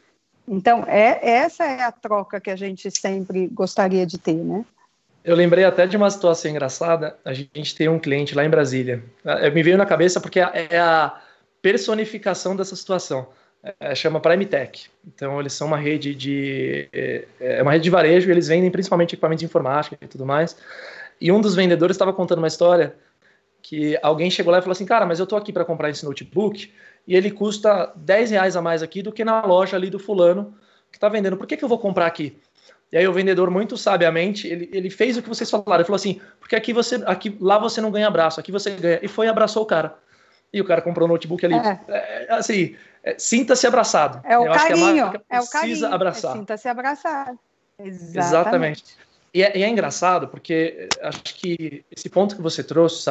Então, 0.47 0.85
é, 0.87 1.21
essa 1.23 1.65
é 1.65 1.83
a 1.83 1.93
troca 1.93 2.41
que 2.41 2.51
a 2.51 2.57
gente 2.57 2.91
sempre 2.91 3.47
gostaria 3.49 4.05
de 4.05 4.19
ter, 4.19 4.35
né? 4.35 4.65
Eu 5.23 5.37
lembrei 5.37 5.65
até 5.65 5.87
de 5.87 5.97
uma 5.97 6.11
situação 6.11 6.51
engraçada. 6.51 7.17
A 7.25 7.33
gente 7.35 7.75
tem 7.77 7.89
um 7.89 7.99
cliente 7.99 8.35
lá 8.35 8.45
em 8.45 8.49
Brasília. 8.49 9.05
É, 9.25 9.51
me 9.51 9.63
veio 9.63 9.77
na 9.77 9.85
cabeça 9.85 10.19
porque 10.21 10.41
é 10.41 10.79
a 10.79 11.21
personificação 11.61 12.57
dessa 12.57 12.75
situação. 12.75 13.29
É, 13.63 13.95
chama 13.95 14.21
Prime 14.21 14.47
Tech. 14.47 14.91
Então, 15.07 15.39
eles 15.39 15.53
são 15.53 15.67
uma 15.67 15.77
rede 15.77 16.15
de 16.15 16.89
é, 16.93 17.27
é 17.41 17.63
uma 17.63 17.73
rede 17.73 17.85
de 17.85 17.91
varejo 17.91 18.29
e 18.29 18.33
eles 18.33 18.49
vendem 18.49 18.71
principalmente 18.71 19.15
equipamentos 19.15 19.41
de 19.41 19.47
informática 19.47 19.99
e 20.01 20.07
tudo 20.07 20.25
mais. 20.25 20.57
E 21.21 21.31
um 21.31 21.41
dos 21.41 21.55
vendedores 21.55 21.95
estava 21.95 22.13
contando 22.13 22.39
uma 22.39 22.49
história 22.49 22.95
que 23.63 23.99
alguém 24.03 24.31
chegou 24.31 24.51
lá 24.51 24.59
e 24.59 24.63
falou 24.63 24.73
assim, 24.73 24.87
cara, 24.87 25.05
mas 25.05 25.21
eu 25.21 25.27
tô 25.27 25.37
aqui 25.37 25.53
para 25.53 25.65
comprar 25.65 25.91
esse 25.91 26.05
notebook 26.05 26.73
e 27.07 27.15
ele 27.15 27.31
custa 27.31 27.93
10 27.95 28.31
reais 28.31 28.57
a 28.57 28.63
mais 28.63 28.83
aqui 28.83 29.03
do 29.03 29.13
que 29.13 29.25
na 29.25 29.45
loja 29.45 29.77
ali 29.77 29.91
do 29.91 29.99
fulano 29.99 30.55
que 30.91 30.97
está 30.97 31.09
vendendo. 31.09 31.37
Por 31.37 31.47
que, 31.47 31.57
que 31.57 31.65
eu 31.65 31.69
vou 31.69 31.79
comprar 31.79 32.07
aqui? 32.07 32.39
E 32.91 32.97
aí 32.97 33.07
o 33.07 33.13
vendedor, 33.13 33.51
muito 33.51 33.77
sabiamente, 33.77 34.49
ele, 34.49 34.69
ele 34.73 34.91
fez 34.91 35.17
o 35.17 35.23
que 35.23 35.29
vocês 35.29 35.49
falaram. 35.49 35.77
Ele 35.77 35.85
falou 35.85 35.97
assim, 35.97 36.21
porque 36.41 36.57
aqui 36.57 36.73
você, 36.73 36.97
aqui, 37.07 37.37
lá 37.41 37.59
você 37.59 37.81
não 37.81 37.91
ganha 37.91 38.09
abraço, 38.09 38.41
aqui 38.41 38.51
você 38.51 38.71
ganha. 38.71 38.99
E 39.03 39.07
foi 39.07 39.27
e 39.27 39.29
abraçou 39.29 39.63
o 39.63 39.67
cara. 39.67 39.97
E 40.53 40.61
o 40.61 40.65
cara 40.65 40.83
comprou 40.83 41.09
um 41.09 41.13
notebook 41.13 41.45
ali. 41.45 41.55
É. 41.55 41.81
É, 41.89 42.27
assim, 42.31 42.77
é, 43.05 43.15
sinta-se 43.19 43.67
abraçado. 43.67 44.21
É 44.25 44.39
o 44.39 44.47
Eu 44.47 44.53
carinho. 44.53 45.13
é 45.29 45.41
o 45.41 45.47
carinho. 45.47 45.87
abraçar. 45.87 46.33
Sinta-se 46.37 46.69
abraçado. 46.69 47.39
Exatamente. 47.79 48.19
Exatamente. 48.19 48.85
E 49.33 49.43
é, 49.43 49.57
e 49.57 49.63
é, 49.63 49.69
engraçado, 49.69 50.29
porque 50.29 50.89
acho 51.03 51.23
que 51.23 51.85
esse 51.91 52.09
ponto 52.09 52.35
que 52.35 52.43
você 52.43 52.65
trouxe? 52.65 53.09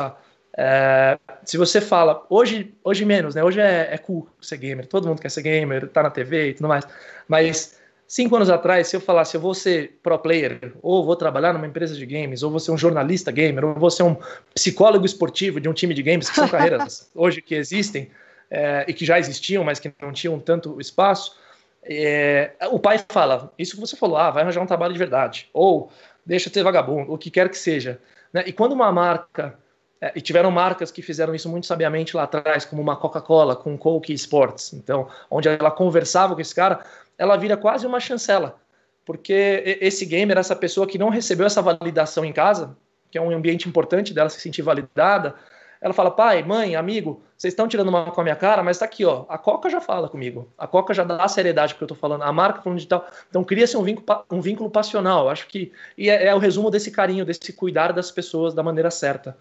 É, 0.57 1.17
se 1.45 1.57
você 1.57 1.79
fala, 1.79 2.25
hoje, 2.29 2.75
hoje 2.83 3.05
menos, 3.05 3.35
né? 3.35 3.43
Hoje 3.43 3.61
é, 3.61 3.93
é 3.93 3.97
cool 3.97 4.27
ser 4.41 4.57
gamer, 4.57 4.85
todo 4.85 5.07
mundo 5.07 5.21
quer 5.21 5.31
ser 5.31 5.41
gamer, 5.41 5.87
tá 5.87 6.03
na 6.03 6.09
TV 6.09 6.49
e 6.49 6.53
tudo 6.53 6.67
mais. 6.67 6.85
Mas 7.27 7.78
cinco 8.09 8.35
anos 8.35 8.49
atrás, 8.49 8.87
se 8.87 8.95
eu 8.95 8.99
falasse, 8.99 9.37
eu 9.37 9.41
vou 9.41 9.53
ser 9.53 9.99
pro 10.01 10.17
player, 10.17 10.73
ou 10.81 11.05
vou 11.05 11.15
trabalhar 11.15 11.53
numa 11.53 11.67
empresa 11.67 11.95
de 11.95 12.05
games, 12.07 12.41
ou 12.41 12.49
vou 12.49 12.59
ser 12.59 12.71
um 12.71 12.77
jornalista 12.77 13.31
gamer, 13.31 13.63
ou 13.63 13.75
vou 13.75 13.91
ser 13.91 14.01
um 14.01 14.17
psicólogo 14.53 15.05
esportivo 15.05 15.61
de 15.61 15.69
um 15.69 15.73
time 15.73 15.93
de 15.93 16.01
games, 16.01 16.27
que 16.27 16.35
são 16.35 16.47
carreiras 16.49 17.11
hoje 17.13 17.39
que 17.39 17.53
existem 17.53 18.09
é, 18.49 18.83
e 18.87 18.93
que 18.93 19.05
já 19.05 19.19
existiam, 19.19 19.63
mas 19.63 19.79
que 19.79 19.93
não 20.01 20.11
tinham 20.11 20.39
tanto 20.39 20.81
espaço. 20.81 21.37
É, 21.83 22.53
o 22.71 22.79
pai 22.79 22.99
fala, 23.07 23.53
isso 23.59 23.75
que 23.75 23.79
você 23.79 23.95
falou, 23.95 24.17
ah, 24.17 24.31
vai 24.31 24.41
arranjar 24.41 24.61
um 24.61 24.65
trabalho 24.65 24.91
de 24.91 24.99
verdade, 24.99 25.47
ou 25.53 25.91
deixa 26.25 26.49
ter 26.49 26.63
vagabundo, 26.63 27.13
o 27.13 27.17
que 27.17 27.29
quer 27.29 27.47
que 27.47 27.57
seja. 27.57 28.01
Né? 28.33 28.43
E 28.47 28.51
quando 28.51 28.73
uma 28.73 28.91
marca 28.91 29.55
é, 30.01 30.13
e 30.15 30.21
tiveram 30.21 30.49
marcas 30.49 30.91
que 30.91 31.01
fizeram 31.01 31.35
isso 31.35 31.47
muito 31.47 31.67
sabiamente 31.67 32.15
lá 32.15 32.23
atrás, 32.23 32.65
como 32.65 32.81
uma 32.81 32.95
Coca-Cola 32.95 33.55
com 33.55 33.77
Coke 33.77 34.13
Sports. 34.13 34.73
Então, 34.73 35.07
onde 35.29 35.47
ela 35.47 35.69
conversava 35.69 36.33
com 36.33 36.41
esse 36.41 36.55
cara, 36.55 36.83
ela 37.19 37.35
vira 37.35 37.57
quase 37.57 37.85
uma 37.85 37.99
chancela. 37.99 38.59
Porque 39.05 39.77
esse 39.81 40.05
gamer, 40.05 40.37
essa 40.37 40.55
pessoa 40.55 40.87
que 40.87 40.97
não 40.97 41.09
recebeu 41.09 41.45
essa 41.45 41.61
validação 41.61 42.23
em 42.23 42.31
casa, 42.31 42.77
que 43.11 43.17
é 43.17 43.21
um 43.21 43.35
ambiente 43.35 43.67
importante 43.67 44.13
dela 44.13 44.29
se 44.29 44.39
sentir 44.39 44.61
validada, 44.61 45.35
ela 45.81 45.93
fala: 45.93 46.11
pai, 46.11 46.43
mãe, 46.43 46.75
amigo, 46.75 47.21
vocês 47.35 47.51
estão 47.51 47.67
tirando 47.67 47.89
uma 47.89 48.11
com 48.11 48.21
a 48.21 48.23
minha 48.23 48.35
cara, 48.35 48.63
mas 48.63 48.77
tá 48.77 48.85
aqui, 48.85 49.03
ó. 49.03 49.25
A 49.27 49.37
Coca 49.37 49.69
já 49.69 49.81
fala 49.81 50.07
comigo. 50.07 50.51
A 50.57 50.67
Coca 50.67 50.93
já 50.93 51.03
dá 51.03 51.23
a 51.23 51.27
seriedade 51.27 51.75
que 51.75 51.83
eu 51.83 51.87
tô 51.87 51.95
falando. 51.95 52.21
A 52.21 52.31
marca 52.31 52.61
falando 52.61 52.77
digital. 52.77 53.05
Então 53.29 53.43
cria-se 53.43 53.75
um 53.75 53.83
vínculo, 53.83 54.25
um 54.31 54.41
vínculo 54.41 54.69
passional. 54.69 55.29
Acho 55.29 55.47
que. 55.47 55.71
E 55.97 56.09
é, 56.09 56.27
é 56.27 56.35
o 56.35 56.39
resumo 56.39 56.69
desse 56.69 56.91
carinho, 56.91 57.25
desse 57.25 57.51
cuidar 57.51 57.91
das 57.91 58.11
pessoas 58.11 58.53
da 58.53 58.63
maneira 58.63 58.91
certa. 58.91 59.37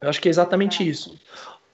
Eu 0.00 0.08
acho 0.08 0.20
que 0.20 0.28
é 0.28 0.30
exatamente 0.30 0.88
isso. 0.88 1.20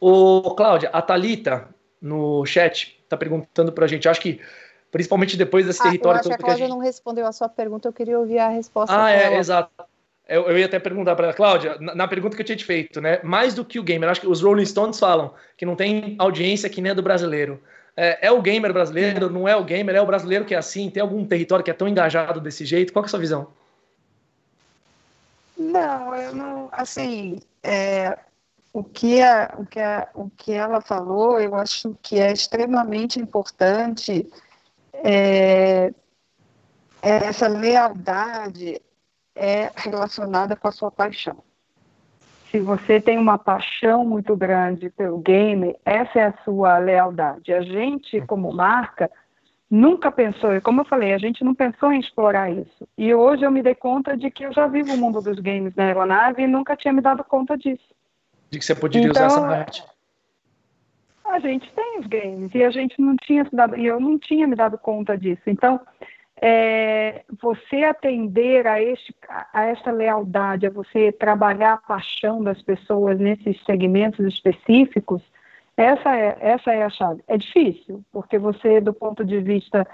O 0.01 0.55
Cláudia, 0.57 0.91
a 0.93 1.01
Talita 1.01 1.69
no 2.01 2.45
chat 2.45 2.96
está 3.07 3.17
perguntando 3.17 3.73
para 3.73 3.85
a 3.85 3.89
gente. 3.89 4.09
Acho 4.09 4.21
que 4.21 4.41
principalmente 4.91 5.37
depois 5.37 5.67
desse 5.67 5.81
ah, 5.81 5.85
território. 5.85 6.17
Eu 6.17 6.21
acho 6.21 6.29
que 6.29 6.35
a 6.35 6.39
Cláudia 6.39 6.67
gente... 6.67 6.75
não 6.75 6.79
respondeu 6.79 7.27
a 7.27 7.33
sua 7.33 7.49
pergunta. 7.49 7.89
Eu 7.89 7.93
queria 7.93 8.19
ouvir 8.19 8.39
a 8.39 8.49
resposta. 8.49 8.95
Ah, 8.97 9.11
é, 9.11 9.37
exato. 9.37 9.71
Eu, 10.29 10.49
eu, 10.49 10.59
ia 10.59 10.67
até 10.67 10.79
perguntar 10.81 11.15
para 11.15 11.31
a 11.31 11.35
Cláudia, 11.35 11.77
na, 11.79 11.95
na, 11.95 12.09
pergunta 12.09 12.35
que 12.35 12.43
eu 12.43 12.47
tinha 12.47 12.57
te 12.57 12.65
feito, 12.65 13.01
né? 13.01 13.21
Mais 13.23 13.55
do 13.55 13.65
que 13.65 13.79
o 13.79 13.83
gamer, 13.83 14.09
acho 14.09 14.21
que 14.21 14.27
os 14.27 14.43
Rolling 14.43 14.65
Stones 14.65 14.99
falam 14.99 15.33
que 15.57 15.65
não 15.65 15.77
tem 15.77 16.17
audiência 16.19 16.69
que 16.69 16.81
nem 16.81 16.91
a 16.91 16.95
do 16.95 17.03
brasileiro. 17.03 17.63
É, 17.97 18.27
é, 18.27 18.31
o 18.33 18.43
gamer 18.43 18.73
brasileiro, 18.73 19.31
não 19.31 19.47
é 19.47 19.55
o 19.55 19.63
gamer, 19.63 19.95
é 19.95 20.01
o 20.01 20.07
brasileiro 20.07 20.45
que 20.45 20.55
é 20.55 20.59
assim? 20.59 20.91
Tem 20.91 21.01
algum 21.01 21.25
território 21.25 21.65
que 21.65 21.71
é 21.71 21.75
tão 21.75 21.87
engajado 21.87 22.41
desse 22.41 22.65
jeito? 22.65 22.93
Qual 22.93 23.05
é 23.05 23.07
a 23.07 23.09
sua 23.09 23.21
visão? 23.21 23.49
Não, 25.57 26.15
eu 26.17 26.35
não. 26.35 26.69
Assim, 26.73 27.39
é, 27.63 28.19
o, 28.77 28.85
que 28.85 29.22
a, 29.22 29.55
o, 29.57 29.64
que 29.64 29.81
a, 29.81 30.09
o 30.14 30.29
que 30.29 30.53
ela 30.53 30.83
falou, 30.83 31.41
eu 31.41 31.55
acho 31.55 31.97
que 32.03 32.20
é 32.20 32.31
extremamente 32.31 33.18
importante. 33.18 34.31
É, 34.93 35.95
essa 37.01 37.49
lealdade 37.49 38.79
é 39.35 39.72
relacionada 39.77 40.55
com 40.55 40.68
a 40.68 40.72
sua 40.72 40.91
paixão. 40.91 41.39
Se 42.51 42.61
você 42.61 43.01
tem 43.01 43.16
uma 43.16 43.39
paixão 43.39 44.05
muito 44.05 44.37
grande 44.37 44.91
pelo 44.91 45.20
game, 45.20 45.74
essa 45.83 46.18
é 46.18 46.27
a 46.27 46.35
sua 46.45 46.77
lealdade. 46.77 47.55
A 47.55 47.62
gente, 47.62 48.20
como 48.27 48.53
marca, 48.53 49.11
nunca 49.70 50.12
pensou, 50.12 50.61
como 50.61 50.83
eu 50.83 50.85
falei, 50.85 51.14
a 51.14 51.18
gente 51.18 51.43
não 51.43 51.55
pensou 51.55 51.91
em 51.91 52.01
explorar 52.01 52.51
isso. 52.51 52.87
E 52.99 53.14
hoje 53.14 53.43
eu 53.43 53.51
me 53.51 53.62
dei 53.62 53.74
conta 53.74 54.14
de 54.18 54.31
que 54.31 54.45
eu 54.45 54.53
já 54.53 54.66
vivo 54.66 54.93
o 54.93 54.99
mundo 54.99 55.22
dos 55.22 55.41
games 55.41 55.74
na 55.74 55.85
aeronave 55.85 56.43
e 56.43 56.47
nunca 56.47 56.77
tinha 56.77 56.93
me 56.93 57.01
dado 57.01 57.24
conta 57.24 57.57
disso. 57.57 57.97
De 58.57 58.61
que 58.61 58.65
você 58.65 58.75
poderia 58.75 59.09
então, 59.09 59.27
usar 59.27 59.37
essa 59.37 59.47
arte. 59.47 59.85
A 61.27 61.39
gente 61.41 61.71
tem 61.73 61.99
os 62.01 62.07
games 62.07 62.55
e 62.55 62.65
a 62.65 62.71
gente 62.71 63.01
não 63.01 63.15
tinha 63.17 63.45
se 63.45 63.55
dado, 63.55 63.77
e 63.77 63.85
eu 63.85 64.01
não 64.01 64.19
tinha 64.19 64.47
me 64.47 64.57
dado 64.57 64.79
conta 64.79 65.19
disso. 65.19 65.43
Então, 65.47 65.81
é, 66.41 67.23
você 67.41 67.85
atender 67.85 68.67
a, 68.67 68.81
este, 68.81 69.15
a 69.53 69.65
esta 69.67 69.91
lealdade, 69.91 70.67
a 70.67 70.71
você 70.71 71.13
trabalhar 71.13 71.75
a 71.75 71.77
paixão 71.79 72.43
das 72.43 72.63
pessoas 72.63 73.19
nesses 73.19 73.63
segmentos 73.65 74.25
específicos, 74.27 75.23
essa 75.77 76.17
é, 76.17 76.39
essa 76.41 76.73
é 76.73 76.83
a 76.83 76.91
chave. 76.91 77.23
É 77.29 77.37
difícil, 77.37 78.03
porque 78.11 78.39
você, 78.39 78.81
do 78.81 78.95
ponto 78.95 79.25
de 79.25 79.41
vista 79.41 79.87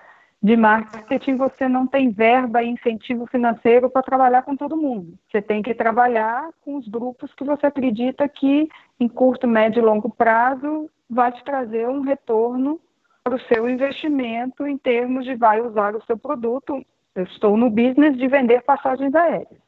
de 0.43 0.57
marketing, 0.57 1.37
você 1.37 1.69
não 1.69 1.87
tem 1.87 2.11
verba 2.11 2.63
e 2.63 2.69
incentivo 2.69 3.27
financeiro 3.27 3.89
para 3.89 4.03
trabalhar 4.03 4.43
com 4.43 4.57
todo 4.57 4.77
mundo. 4.77 5.17
Você 5.31 5.41
tem 5.41 5.63
que 5.63 5.73
trabalhar 5.73 6.51
com 6.63 6.77
os 6.77 6.89
grupos 6.89 7.33
que 7.35 7.45
você 7.45 7.67
acredita 7.67 8.29
que, 8.29 8.69
em 8.99 9.09
curto, 9.09 9.47
médio 9.47 9.81
e 9.81 9.85
longo 9.85 10.11
prazo, 10.11 10.91
vai 11.09 11.31
te 11.31 11.45
trazer 11.45 11.89
um 11.89 12.01
retorno 12.01 12.81
para 13.23 13.37
o 13.37 13.41
seu 13.43 13.71
investimento 13.71 14.67
em 14.67 14.77
termos 14.77 15.25
de 15.25 15.37
vai 15.37 15.61
usar 15.61 15.95
o 15.95 16.05
seu 16.07 16.19
produto. 16.19 16.85
Eu 17.15 17.23
estou 17.25 17.57
no 17.57 17.71
business 17.71 18.17
de 18.17 18.27
vender 18.27 18.63
passagens 18.63 19.15
aéreas, 19.15 19.61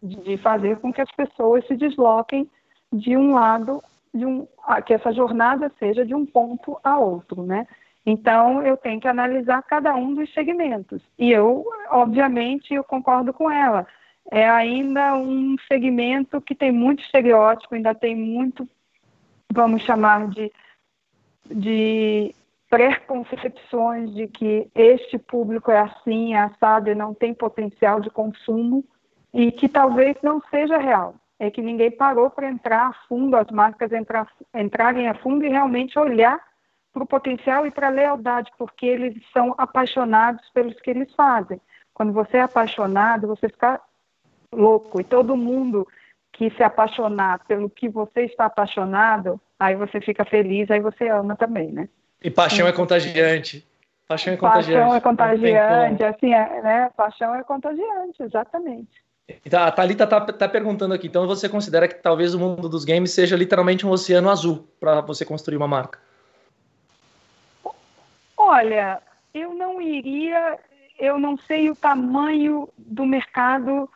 de 0.00 0.36
fazer 0.38 0.78
com 0.78 0.92
que 0.92 1.00
as 1.00 1.10
pessoas 1.10 1.66
se 1.66 1.76
desloquem 1.76 2.48
de 2.92 3.16
um 3.16 3.34
lado 3.34 3.82
de 4.14 4.26
um, 4.26 4.46
que 4.86 4.94
essa 4.94 5.12
jornada 5.12 5.72
seja 5.78 6.04
de 6.04 6.14
um 6.14 6.26
ponto 6.26 6.78
a 6.84 6.98
outro, 6.98 7.42
né? 7.42 7.66
Então, 8.10 8.60
eu 8.66 8.76
tenho 8.76 9.00
que 9.00 9.06
analisar 9.06 9.62
cada 9.62 9.94
um 9.94 10.14
dos 10.14 10.32
segmentos. 10.34 11.00
E 11.16 11.30
eu, 11.30 11.64
obviamente, 11.90 12.74
eu 12.74 12.82
concordo 12.82 13.32
com 13.32 13.48
ela. 13.48 13.86
É 14.32 14.48
ainda 14.48 15.14
um 15.14 15.54
segmento 15.70 16.40
que 16.40 16.52
tem 16.52 16.72
muito 16.72 17.04
estereótipo, 17.04 17.72
ainda 17.72 17.94
tem 17.94 18.16
muito, 18.16 18.68
vamos 19.52 19.82
chamar 19.82 20.26
de, 20.26 20.50
de 21.48 22.34
preconcepções 22.68 24.12
de 24.12 24.26
que 24.26 24.68
este 24.74 25.16
público 25.16 25.70
é 25.70 25.78
assim, 25.78 26.34
é 26.34 26.40
assado 26.40 26.90
e 26.90 26.96
não 26.96 27.14
tem 27.14 27.32
potencial 27.32 28.00
de 28.00 28.10
consumo, 28.10 28.84
e 29.32 29.52
que 29.52 29.68
talvez 29.68 30.16
não 30.20 30.42
seja 30.50 30.78
real 30.78 31.14
é 31.38 31.50
que 31.50 31.62
ninguém 31.62 31.90
parou 31.90 32.28
para 32.28 32.50
entrar 32.50 32.88
a 32.88 32.92
fundo, 33.08 33.34
as 33.34 33.50
marcas 33.50 33.90
entrar, 33.92 34.30
entrarem 34.54 35.08
a 35.08 35.14
fundo 35.14 35.42
e 35.42 35.48
realmente 35.48 35.98
olhar 35.98 36.38
para 36.92 37.02
o 37.02 37.06
potencial 37.06 37.66
e 37.66 37.70
para 37.70 37.86
a 37.86 37.90
lealdade, 37.90 38.50
porque 38.58 38.86
eles 38.86 39.14
são 39.32 39.54
apaixonados 39.56 40.48
pelos 40.50 40.78
que 40.80 40.90
eles 40.90 41.12
fazem. 41.14 41.60
Quando 41.94 42.12
você 42.12 42.38
é 42.38 42.42
apaixonado, 42.42 43.26
você 43.26 43.48
fica 43.48 43.80
louco. 44.52 45.00
E 45.00 45.04
todo 45.04 45.36
mundo 45.36 45.86
que 46.32 46.50
se 46.50 46.62
apaixonar 46.62 47.40
pelo 47.46 47.68
que 47.68 47.88
você 47.88 48.22
está 48.22 48.46
apaixonado, 48.46 49.40
aí 49.58 49.76
você 49.76 50.00
fica 50.00 50.24
feliz, 50.24 50.70
aí 50.70 50.80
você 50.80 51.08
ama 51.08 51.36
também, 51.36 51.70
né? 51.70 51.88
E 52.22 52.30
paixão 52.30 52.66
é 52.66 52.72
contagiante. 52.72 53.66
Paixão 54.08 54.32
é 54.32 54.36
contagiante. 54.36 54.78
Paixão 54.78 54.94
é 54.96 55.00
contagiante, 55.00 56.04
assim, 56.04 56.34
é, 56.34 56.62
né? 56.62 56.90
Paixão 56.96 57.34
é 57.34 57.44
contagiante, 57.44 58.22
exatamente. 58.22 58.90
Então, 59.44 59.62
a 59.62 59.70
Thalita 59.70 60.04
está 60.04 60.20
tá 60.20 60.48
perguntando 60.48 60.94
aqui, 60.94 61.06
então 61.06 61.26
você 61.26 61.48
considera 61.48 61.86
que 61.86 61.94
talvez 61.94 62.34
o 62.34 62.38
mundo 62.38 62.68
dos 62.68 62.84
games 62.84 63.12
seja 63.12 63.36
literalmente 63.36 63.86
um 63.86 63.90
oceano 63.90 64.28
azul 64.28 64.68
para 64.80 65.00
você 65.00 65.24
construir 65.24 65.56
uma 65.56 65.68
marca? 65.68 66.00
Olha, 68.52 69.00
eu 69.32 69.54
não 69.54 69.80
iria, 69.80 70.58
eu 70.98 71.20
não 71.20 71.36
sei 71.36 71.70
o 71.70 71.76
tamanho 71.76 72.68
do 72.76 73.06
mercado, 73.06 73.88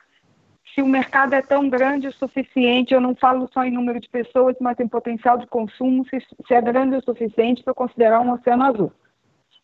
se 0.72 0.80
o 0.80 0.86
mercado 0.86 1.32
é 1.32 1.42
tão 1.42 1.68
grande 1.68 2.06
o 2.06 2.12
suficiente, 2.12 2.94
eu 2.94 3.00
não 3.00 3.16
falo 3.16 3.50
só 3.52 3.64
em 3.64 3.72
número 3.72 3.98
de 3.98 4.08
pessoas, 4.08 4.54
mas 4.60 4.78
em 4.78 4.86
potencial 4.86 5.38
de 5.38 5.48
consumo, 5.48 6.06
se, 6.08 6.20
se 6.46 6.54
é 6.54 6.62
grande 6.62 6.94
o 6.94 7.02
suficiente 7.02 7.64
para 7.64 7.74
considerar 7.74 8.20
um 8.20 8.30
oceano 8.30 8.62
azul. 8.62 8.92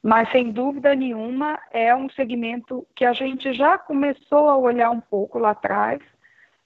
Mas, 0.03 0.29
sem 0.33 0.51
dúvida 0.51 0.93
nenhuma, 0.93 1.57
é 1.71 1.95
um 1.95 2.11
segmento 2.11 2.85
que 2.97 3.05
a 3.05 3.13
gente 3.13 3.53
já 3.53 3.79
começou 3.79 4.49
a 4.49 4.57
olhar 4.57 4.91
um 4.91 5.01
pouco 5.01 5.39
lá 5.39 5.51
atrás, 5.51 6.01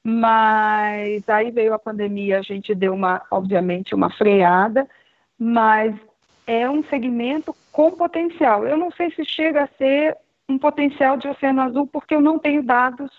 mas 0.03 1.29
aí 1.29 1.51
veio 1.51 1.75
a 1.75 1.79
pandemia, 1.79 2.39
a 2.39 2.43
gente 2.43 2.75
deu 2.75 2.95
uma, 2.95 3.21
obviamente, 3.31 3.95
uma 3.95 4.09
freada, 4.09 4.89
mas 5.39 5.95
é 6.47 6.71
um 6.71 6.83
segmento 6.85 7.55
com 7.75 7.91
potencial. 7.91 8.65
Eu 8.65 8.77
não 8.77 8.93
sei 8.93 9.11
se 9.11 9.25
chega 9.25 9.65
a 9.65 9.69
ser 9.77 10.17
um 10.49 10.57
potencial 10.57 11.17
de 11.17 11.27
oceano 11.27 11.61
azul, 11.61 11.89
porque 11.89 12.15
eu 12.15 12.21
não 12.21 12.39
tenho 12.39 12.63
dados 12.63 13.11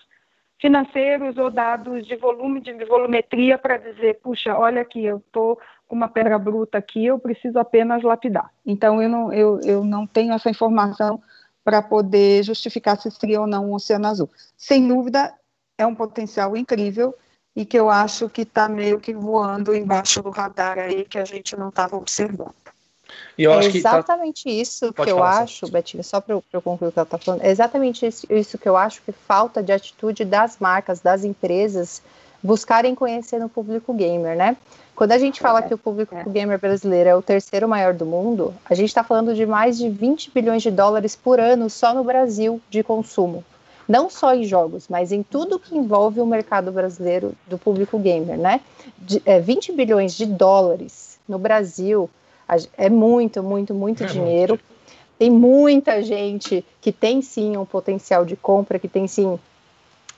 financeiros 0.58 1.36
ou 1.36 1.50
dados 1.50 2.06
de 2.06 2.16
volume, 2.16 2.62
de 2.62 2.72
volumetria 2.86 3.58
para 3.58 3.76
dizer, 3.76 4.18
puxa, 4.22 4.56
olha 4.56 4.80
aqui, 4.80 5.04
eu 5.04 5.18
estou 5.18 5.60
com 5.86 5.94
uma 5.94 6.08
pedra 6.08 6.38
bruta 6.38 6.78
aqui, 6.78 7.04
eu 7.04 7.18
preciso 7.18 7.58
apenas 7.58 8.02
lapidar. 8.02 8.50
Então, 8.64 9.02
eu 9.02 9.10
não, 9.10 9.30
eu, 9.30 9.60
eu 9.62 9.84
não 9.84 10.06
tenho 10.06 10.32
essa 10.32 10.48
informação 10.48 11.22
para 11.62 11.82
poder 11.82 12.42
justificar 12.42 12.96
se 12.96 13.10
seria 13.10 13.42
ou 13.42 13.46
não 13.46 13.70
um 13.70 13.74
oceano 13.74 14.06
azul. 14.06 14.30
Sem 14.56 14.88
dúvida, 14.88 15.34
é 15.76 15.86
um 15.86 15.94
potencial 15.94 16.56
incrível 16.56 17.14
e 17.54 17.66
que 17.66 17.78
eu 17.78 17.90
acho 17.90 18.30
que 18.30 18.40
está 18.40 18.70
meio 18.70 18.98
que 18.98 19.12
voando 19.12 19.74
embaixo 19.74 20.22
do 20.22 20.30
radar 20.30 20.78
aí, 20.78 21.04
que 21.04 21.18
a 21.18 21.26
gente 21.26 21.54
não 21.56 21.68
estava 21.68 21.94
observando. 21.94 22.54
É 23.60 23.66
exatamente 23.66 24.44
tá... 24.44 24.50
isso 24.50 24.92
Pode 24.92 25.06
que 25.06 25.12
eu 25.12 25.22
acho, 25.22 25.70
Betinho, 25.70 26.02
só 26.02 26.20
para 26.20 26.34
eu 26.34 26.62
concluir 26.62 26.88
o 26.88 26.92
que 26.92 26.98
ela 26.98 27.04
está 27.04 27.18
falando, 27.18 27.42
é 27.42 27.50
exatamente 27.50 28.06
isso, 28.06 28.26
isso 28.30 28.58
que 28.58 28.68
eu 28.68 28.76
acho 28.76 29.02
que 29.02 29.12
falta 29.12 29.62
de 29.62 29.72
atitude 29.72 30.24
das 30.24 30.58
marcas, 30.58 31.00
das 31.00 31.24
empresas, 31.24 32.02
buscarem 32.42 32.94
conhecer 32.94 33.38
no 33.38 33.48
público 33.48 33.92
gamer, 33.92 34.36
né? 34.36 34.56
Quando 34.94 35.12
a 35.12 35.18
gente 35.18 35.40
fala 35.40 35.58
é, 35.58 35.62
que 35.62 35.74
o 35.74 35.78
público 35.78 36.14
é. 36.14 36.24
gamer 36.24 36.58
brasileiro 36.58 37.10
é 37.10 37.14
o 37.14 37.20
terceiro 37.20 37.68
maior 37.68 37.92
do 37.92 38.06
mundo, 38.06 38.54
a 38.64 38.74
gente 38.74 38.88
está 38.88 39.04
falando 39.04 39.34
de 39.34 39.44
mais 39.44 39.76
de 39.76 39.88
20 39.90 40.30
bilhões 40.30 40.62
de 40.62 40.70
dólares 40.70 41.14
por 41.14 41.38
ano 41.38 41.68
só 41.68 41.92
no 41.92 42.02
Brasil 42.02 42.60
de 42.70 42.82
consumo. 42.82 43.44
Não 43.86 44.10
só 44.10 44.34
em 44.34 44.44
jogos, 44.44 44.86
mas 44.88 45.12
em 45.12 45.22
tudo 45.22 45.58
que 45.58 45.76
envolve 45.76 46.20
o 46.20 46.26
mercado 46.26 46.72
brasileiro 46.72 47.34
do 47.46 47.56
público 47.56 47.98
gamer, 47.98 48.38
né? 48.38 48.60
De, 48.98 49.22
é, 49.24 49.38
20 49.38 49.72
bilhões 49.72 50.14
de 50.14 50.26
dólares 50.26 51.18
no 51.28 51.38
Brasil 51.38 52.08
é 52.76 52.88
muito, 52.88 53.42
muito, 53.42 53.74
muito 53.74 54.04
é 54.04 54.06
dinheiro. 54.06 54.54
Muito. 54.54 54.76
Tem 55.18 55.30
muita 55.30 56.02
gente 56.02 56.64
que 56.80 56.92
tem 56.92 57.22
sim 57.22 57.56
um 57.56 57.64
potencial 57.64 58.24
de 58.24 58.36
compra, 58.36 58.78
que 58.78 58.88
tem 58.88 59.08
sim 59.08 59.38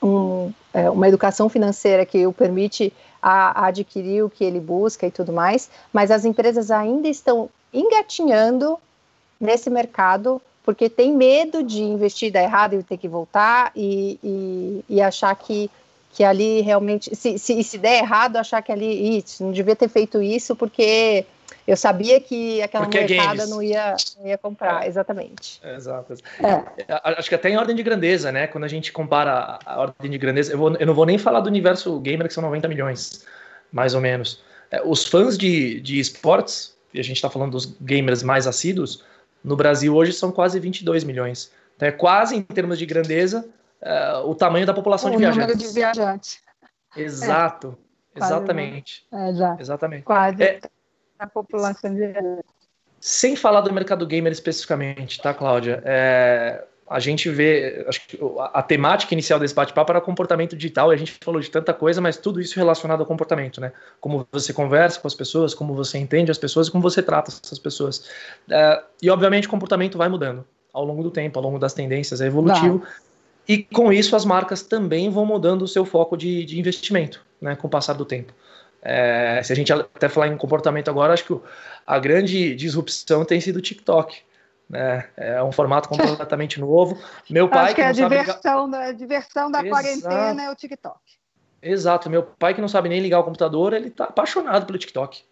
um, 0.02 0.52
é, 0.72 0.90
uma 0.90 1.08
educação 1.08 1.48
financeira 1.48 2.04
que 2.04 2.26
o 2.26 2.32
permite 2.32 2.92
a, 3.22 3.62
a, 3.62 3.66
adquirir 3.66 4.24
o 4.24 4.30
que 4.30 4.44
ele 4.44 4.60
busca 4.60 5.06
e 5.06 5.10
tudo 5.10 5.32
mais, 5.32 5.70
mas 5.92 6.10
as 6.10 6.24
empresas 6.24 6.70
ainda 6.70 7.08
estão 7.08 7.48
engatinhando 7.72 8.78
nesse 9.40 9.70
mercado 9.70 10.40
porque 10.64 10.90
tem 10.90 11.14
medo 11.14 11.62
de 11.62 11.82
investir 11.82 12.30
dar 12.30 12.42
errado 12.42 12.74
e 12.74 12.82
ter 12.82 12.98
que 12.98 13.08
voltar 13.08 13.72
e, 13.74 14.18
e, 14.22 14.84
e 14.88 15.00
achar 15.00 15.34
que, 15.34 15.70
que 16.12 16.22
ali 16.22 16.60
realmente, 16.60 17.14
se, 17.16 17.38
se, 17.38 17.62
se 17.62 17.78
der 17.78 18.02
errado, 18.02 18.36
achar 18.36 18.60
que 18.60 18.70
ali, 18.70 19.24
não 19.40 19.50
devia 19.50 19.74
ter 19.74 19.88
feito 19.88 20.20
isso 20.20 20.54
porque 20.54 21.24
eu 21.68 21.76
sabia 21.76 22.18
que 22.18 22.62
aquela 22.62 22.86
Porque 22.86 22.96
é 22.96 23.02
molecada 23.02 23.46
não 23.46 23.62
ia, 23.62 23.94
não 24.18 24.26
ia 24.26 24.38
comprar, 24.38 24.84
é. 24.84 24.88
exatamente. 24.88 25.60
Exato. 25.62 26.14
É. 26.42 26.64
Acho 27.04 27.28
que 27.28 27.34
até 27.34 27.50
em 27.50 27.58
ordem 27.58 27.76
de 27.76 27.82
grandeza, 27.82 28.32
né? 28.32 28.46
Quando 28.46 28.64
a 28.64 28.68
gente 28.68 28.90
compara 28.90 29.58
a 29.66 29.78
ordem 29.78 30.10
de 30.10 30.16
grandeza, 30.16 30.50
eu, 30.50 30.56
vou, 30.56 30.74
eu 30.76 30.86
não 30.86 30.94
vou 30.94 31.04
nem 31.04 31.18
falar 31.18 31.40
do 31.40 31.46
universo 31.46 32.00
gamer, 32.00 32.26
que 32.26 32.32
são 32.32 32.42
90 32.42 32.68
milhões, 32.68 33.26
mais 33.70 33.94
ou 33.94 34.00
menos. 34.00 34.42
É, 34.70 34.80
os 34.82 35.04
fãs 35.06 35.36
de, 35.36 35.78
de 35.82 36.00
esportes, 36.00 36.74
e 36.94 37.00
a 37.00 37.04
gente 37.04 37.16
está 37.16 37.28
falando 37.28 37.52
dos 37.52 37.66
gamers 37.82 38.22
mais 38.22 38.46
assíduos, 38.46 39.04
no 39.44 39.54
Brasil 39.54 39.94
hoje 39.94 40.14
são 40.14 40.32
quase 40.32 40.58
22 40.58 41.04
milhões. 41.04 41.52
Então 41.76 41.86
é 41.86 41.92
quase, 41.92 42.34
em 42.34 42.40
termos 42.40 42.78
de 42.78 42.86
grandeza, 42.86 43.46
é, 43.82 44.16
o 44.24 44.34
tamanho 44.34 44.64
da 44.64 44.72
população 44.72 45.10
o 45.10 45.12
de 45.12 45.18
viajantes. 45.18 45.44
O 45.44 45.48
número 45.48 45.68
de 45.68 45.74
viajantes. 45.74 46.38
Exato. 46.96 47.76
É. 48.14 48.24
Exatamente. 48.24 49.06
É, 49.12 49.28
exato. 49.28 49.60
Exatamente. 49.60 50.02
Quase. 50.04 50.42
É, 51.18 51.24
a 51.24 51.26
população 51.26 51.94
de 51.94 52.12
Sem 53.00 53.36
falar 53.36 53.60
do 53.62 53.72
mercado 53.72 54.06
gamer 54.06 54.32
especificamente, 54.32 55.20
tá, 55.20 55.34
Cláudia? 55.34 55.82
É, 55.84 56.64
a 56.88 56.98
gente 56.98 57.28
vê, 57.28 57.84
acho 57.86 58.06
que 58.06 58.18
a, 58.52 58.62
temática 58.62 59.12
inicial 59.14 59.38
desse 59.38 59.54
bate-papo 59.54 59.92
era 59.92 60.00
comportamento 60.00 60.56
digital, 60.56 60.90
e 60.90 60.94
a 60.94 60.98
gente 60.98 61.12
falou 61.22 61.40
de 61.40 61.50
tanta 61.50 61.74
coisa, 61.74 62.00
mas 62.00 62.16
tudo 62.16 62.40
isso 62.40 62.56
relacionado 62.56 63.00
ao 63.00 63.06
comportamento, 63.06 63.60
né? 63.60 63.72
Como 64.00 64.26
você 64.32 64.52
conversa 64.52 64.98
com 64.98 65.06
as 65.06 65.14
pessoas, 65.14 65.54
como 65.54 65.74
você 65.74 65.98
entende 65.98 66.30
as 66.30 66.38
pessoas 66.38 66.68
e 66.68 66.70
como 66.70 66.82
você 66.82 67.02
trata 67.02 67.30
essas 67.30 67.58
pessoas. 67.58 68.08
É, 68.50 68.82
e, 69.02 69.10
obviamente, 69.10 69.46
o 69.46 69.50
comportamento 69.50 69.98
vai 69.98 70.08
mudando 70.08 70.44
ao 70.72 70.84
longo 70.84 71.02
do 71.02 71.10
tempo, 71.10 71.38
ao 71.38 71.44
longo 71.44 71.58
das 71.58 71.74
tendências, 71.74 72.20
é 72.20 72.26
evolutivo. 72.26 72.82
E 73.46 73.62
com 73.62 73.92
isso, 73.92 74.14
as 74.14 74.24
marcas 74.24 74.62
também 74.62 75.10
vão 75.10 75.24
mudando 75.24 75.62
o 75.62 75.68
seu 75.68 75.84
foco 75.84 76.16
de, 76.16 76.44
de 76.44 76.58
investimento, 76.58 77.24
né, 77.40 77.56
com 77.56 77.66
o 77.66 77.70
passar 77.70 77.94
do 77.94 78.04
tempo. 78.04 78.32
É, 78.90 79.42
se 79.42 79.52
a 79.52 79.56
gente 79.56 79.70
até 79.70 80.08
falar 80.08 80.28
em 80.28 80.36
comportamento 80.38 80.88
agora, 80.88 81.12
acho 81.12 81.24
que 81.24 81.38
a 81.86 81.98
grande 81.98 82.54
disrupção 82.54 83.22
tem 83.22 83.38
sido 83.38 83.56
o 83.56 83.60
TikTok. 83.60 84.22
Né? 84.66 85.06
É 85.14 85.42
um 85.42 85.52
formato 85.52 85.90
completamente 85.90 86.58
novo. 86.58 86.98
Meu 87.28 87.50
pai 87.50 87.66
acho 87.66 87.74
que, 87.74 87.82
que 87.82 87.86
a 87.86 87.92
diversão, 87.92 88.70
da, 88.70 88.84
a 88.84 88.92
diversão 88.92 89.50
da 89.50 89.60
Exato. 89.60 89.70
quarentena 89.70 90.42
é 90.42 90.50
o 90.50 90.54
TikTok. 90.54 90.98
Exato. 91.60 92.08
Meu 92.08 92.22
pai 92.22 92.54
que 92.54 92.62
não 92.62 92.68
sabe 92.68 92.88
nem 92.88 93.00
ligar 93.00 93.20
o 93.20 93.24
computador, 93.24 93.74
ele 93.74 93.88
está 93.88 94.04
apaixonado 94.04 94.64
pelo 94.64 94.78
TikTok. 94.78 95.22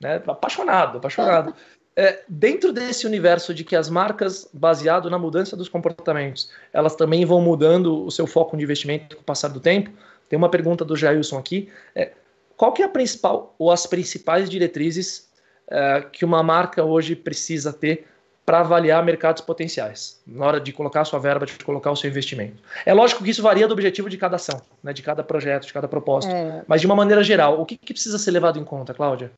Né? 0.00 0.22
Apaixonado, 0.28 0.98
apaixonado. 0.98 1.52
É, 1.96 2.22
dentro 2.28 2.72
desse 2.72 3.08
universo 3.08 3.52
de 3.52 3.64
que 3.64 3.74
as 3.74 3.90
marcas, 3.90 4.48
baseado 4.52 5.10
na 5.10 5.18
mudança 5.18 5.56
dos 5.56 5.68
comportamentos, 5.68 6.48
elas 6.72 6.94
também 6.94 7.24
vão 7.24 7.40
mudando 7.40 8.06
o 8.06 8.10
seu 8.10 8.26
foco 8.26 8.56
de 8.56 8.62
investimento 8.62 9.16
com 9.16 9.22
o 9.22 9.24
passar 9.24 9.48
do 9.48 9.58
tempo. 9.58 9.90
Tem 10.28 10.36
uma 10.36 10.48
pergunta 10.48 10.84
do 10.84 10.94
Jailson 10.94 11.38
aqui. 11.38 11.68
É, 11.92 12.12
qual 12.60 12.74
que 12.74 12.82
é 12.82 12.84
a 12.84 12.90
principal 12.90 13.54
ou 13.58 13.72
as 13.72 13.86
principais 13.86 14.50
diretrizes 14.50 15.30
uh, 15.68 16.10
que 16.10 16.26
uma 16.26 16.42
marca 16.42 16.84
hoje 16.84 17.16
precisa 17.16 17.72
ter 17.72 18.06
para 18.44 18.60
avaliar 18.60 19.02
mercados 19.02 19.40
potenciais, 19.40 20.20
na 20.26 20.44
hora 20.44 20.60
de 20.60 20.70
colocar 20.70 21.00
a 21.00 21.04
sua 21.06 21.18
verba, 21.18 21.46
de 21.46 21.56
colocar 21.64 21.90
o 21.90 21.96
seu 21.96 22.10
investimento? 22.10 22.62
É 22.84 22.92
lógico 22.92 23.24
que 23.24 23.30
isso 23.30 23.42
varia 23.42 23.66
do 23.66 23.72
objetivo 23.72 24.10
de 24.10 24.18
cada 24.18 24.36
ação, 24.36 24.60
né, 24.82 24.92
de 24.92 25.02
cada 25.02 25.24
projeto, 25.24 25.66
de 25.66 25.72
cada 25.72 25.88
propósito, 25.88 26.34
é. 26.34 26.62
mas 26.68 26.82
de 26.82 26.86
uma 26.86 26.94
maneira 26.94 27.24
geral, 27.24 27.58
o 27.58 27.64
que, 27.64 27.78
que 27.78 27.94
precisa 27.94 28.18
ser 28.18 28.30
levado 28.30 28.58
em 28.58 28.64
conta, 28.64 28.92
Cláudia? 28.92 29.32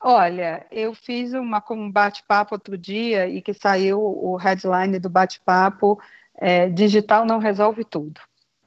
Olha, 0.00 0.66
eu 0.72 0.92
fiz 0.92 1.34
uma, 1.34 1.62
um 1.70 1.88
bate-papo 1.88 2.56
outro 2.56 2.76
dia 2.76 3.28
e 3.28 3.40
que 3.40 3.54
saiu 3.54 4.00
o 4.00 4.34
headline 4.34 4.98
do 4.98 5.08
bate-papo 5.08 6.00
é, 6.36 6.68
digital 6.68 7.24
não 7.24 7.38
resolve 7.38 7.84
tudo. 7.84 8.20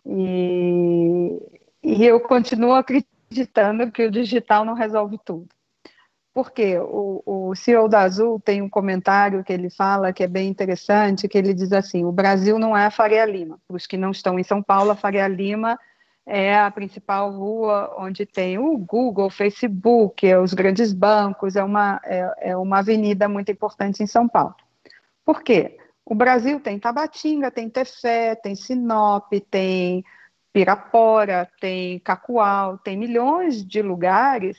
E 0.05 1.58
e 1.83 2.05
eu 2.05 2.19
continuo 2.19 2.73
acreditando 2.73 3.91
que 3.91 4.05
o 4.05 4.11
digital 4.11 4.65
não 4.65 4.73
resolve 4.73 5.17
tudo. 5.23 5.47
Porque 6.33 6.77
o, 6.77 7.23
o 7.25 7.55
CEO 7.55 7.87
da 7.87 8.01
Azul 8.01 8.39
tem 8.39 8.61
um 8.61 8.69
comentário 8.69 9.43
que 9.43 9.51
ele 9.51 9.69
fala 9.69 10.13
que 10.13 10.23
é 10.23 10.27
bem 10.27 10.47
interessante, 10.47 11.27
que 11.27 11.37
ele 11.37 11.53
diz 11.53 11.73
assim, 11.73 12.05
o 12.05 12.11
Brasil 12.11 12.59
não 12.59 12.77
é 12.77 12.85
a 12.85 12.91
Faria 12.91 13.25
Lima. 13.25 13.59
Para 13.67 13.75
os 13.75 13.87
que 13.87 13.97
não 13.97 14.11
estão 14.11 14.37
em 14.37 14.43
São 14.43 14.61
Paulo, 14.61 14.91
a 14.91 14.95
Faria 14.95 15.27
Lima 15.27 15.77
é 16.25 16.55
a 16.57 16.69
principal 16.69 17.31
rua 17.31 17.95
onde 17.97 18.25
tem 18.25 18.59
o 18.59 18.77
Google, 18.77 19.25
o 19.25 19.31
Facebook, 19.31 20.27
é 20.27 20.39
os 20.39 20.53
grandes 20.53 20.93
bancos, 20.93 21.55
é 21.55 21.63
uma, 21.63 21.99
é, 22.05 22.51
é 22.51 22.57
uma 22.57 22.79
avenida 22.79 23.27
muito 23.27 23.51
importante 23.51 24.03
em 24.03 24.07
São 24.07 24.27
Paulo. 24.27 24.55
Por 25.25 25.41
quê? 25.41 25.77
O 26.05 26.13
Brasil 26.13 26.59
tem 26.59 26.79
Tabatinga, 26.79 27.49
tem 27.49 27.69
Tefé, 27.69 28.35
tem 28.35 28.55
Sinop, 28.55 29.31
tem 29.49 30.03
Pirapora, 30.51 31.49
tem 31.59 31.99
Cacoal, 31.99 32.77
tem 32.77 32.97
milhões 32.97 33.63
de 33.63 33.81
lugares 33.81 34.57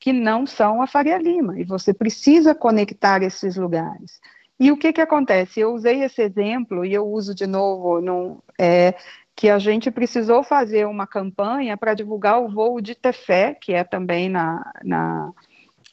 que 0.00 0.12
não 0.12 0.46
são 0.46 0.80
a 0.80 0.86
Faria 0.86 1.18
Lima, 1.18 1.58
e 1.58 1.64
você 1.64 1.92
precisa 1.92 2.54
conectar 2.54 3.22
esses 3.22 3.56
lugares. 3.56 4.20
E 4.58 4.72
o 4.72 4.76
que, 4.76 4.92
que 4.92 5.00
acontece? 5.00 5.60
Eu 5.60 5.72
usei 5.74 6.02
esse 6.02 6.22
exemplo, 6.22 6.84
e 6.84 6.92
eu 6.92 7.06
uso 7.06 7.34
de 7.34 7.46
novo, 7.46 8.00
num, 8.00 8.38
é, 8.58 8.94
que 9.34 9.48
a 9.48 9.58
gente 9.58 9.90
precisou 9.90 10.42
fazer 10.42 10.86
uma 10.86 11.06
campanha 11.06 11.76
para 11.76 11.94
divulgar 11.94 12.40
o 12.40 12.48
voo 12.48 12.80
de 12.80 12.94
Tefé, 12.94 13.54
que 13.54 13.72
é 13.72 13.84
também 13.84 14.28
na, 14.28 14.72
na, 14.82 15.32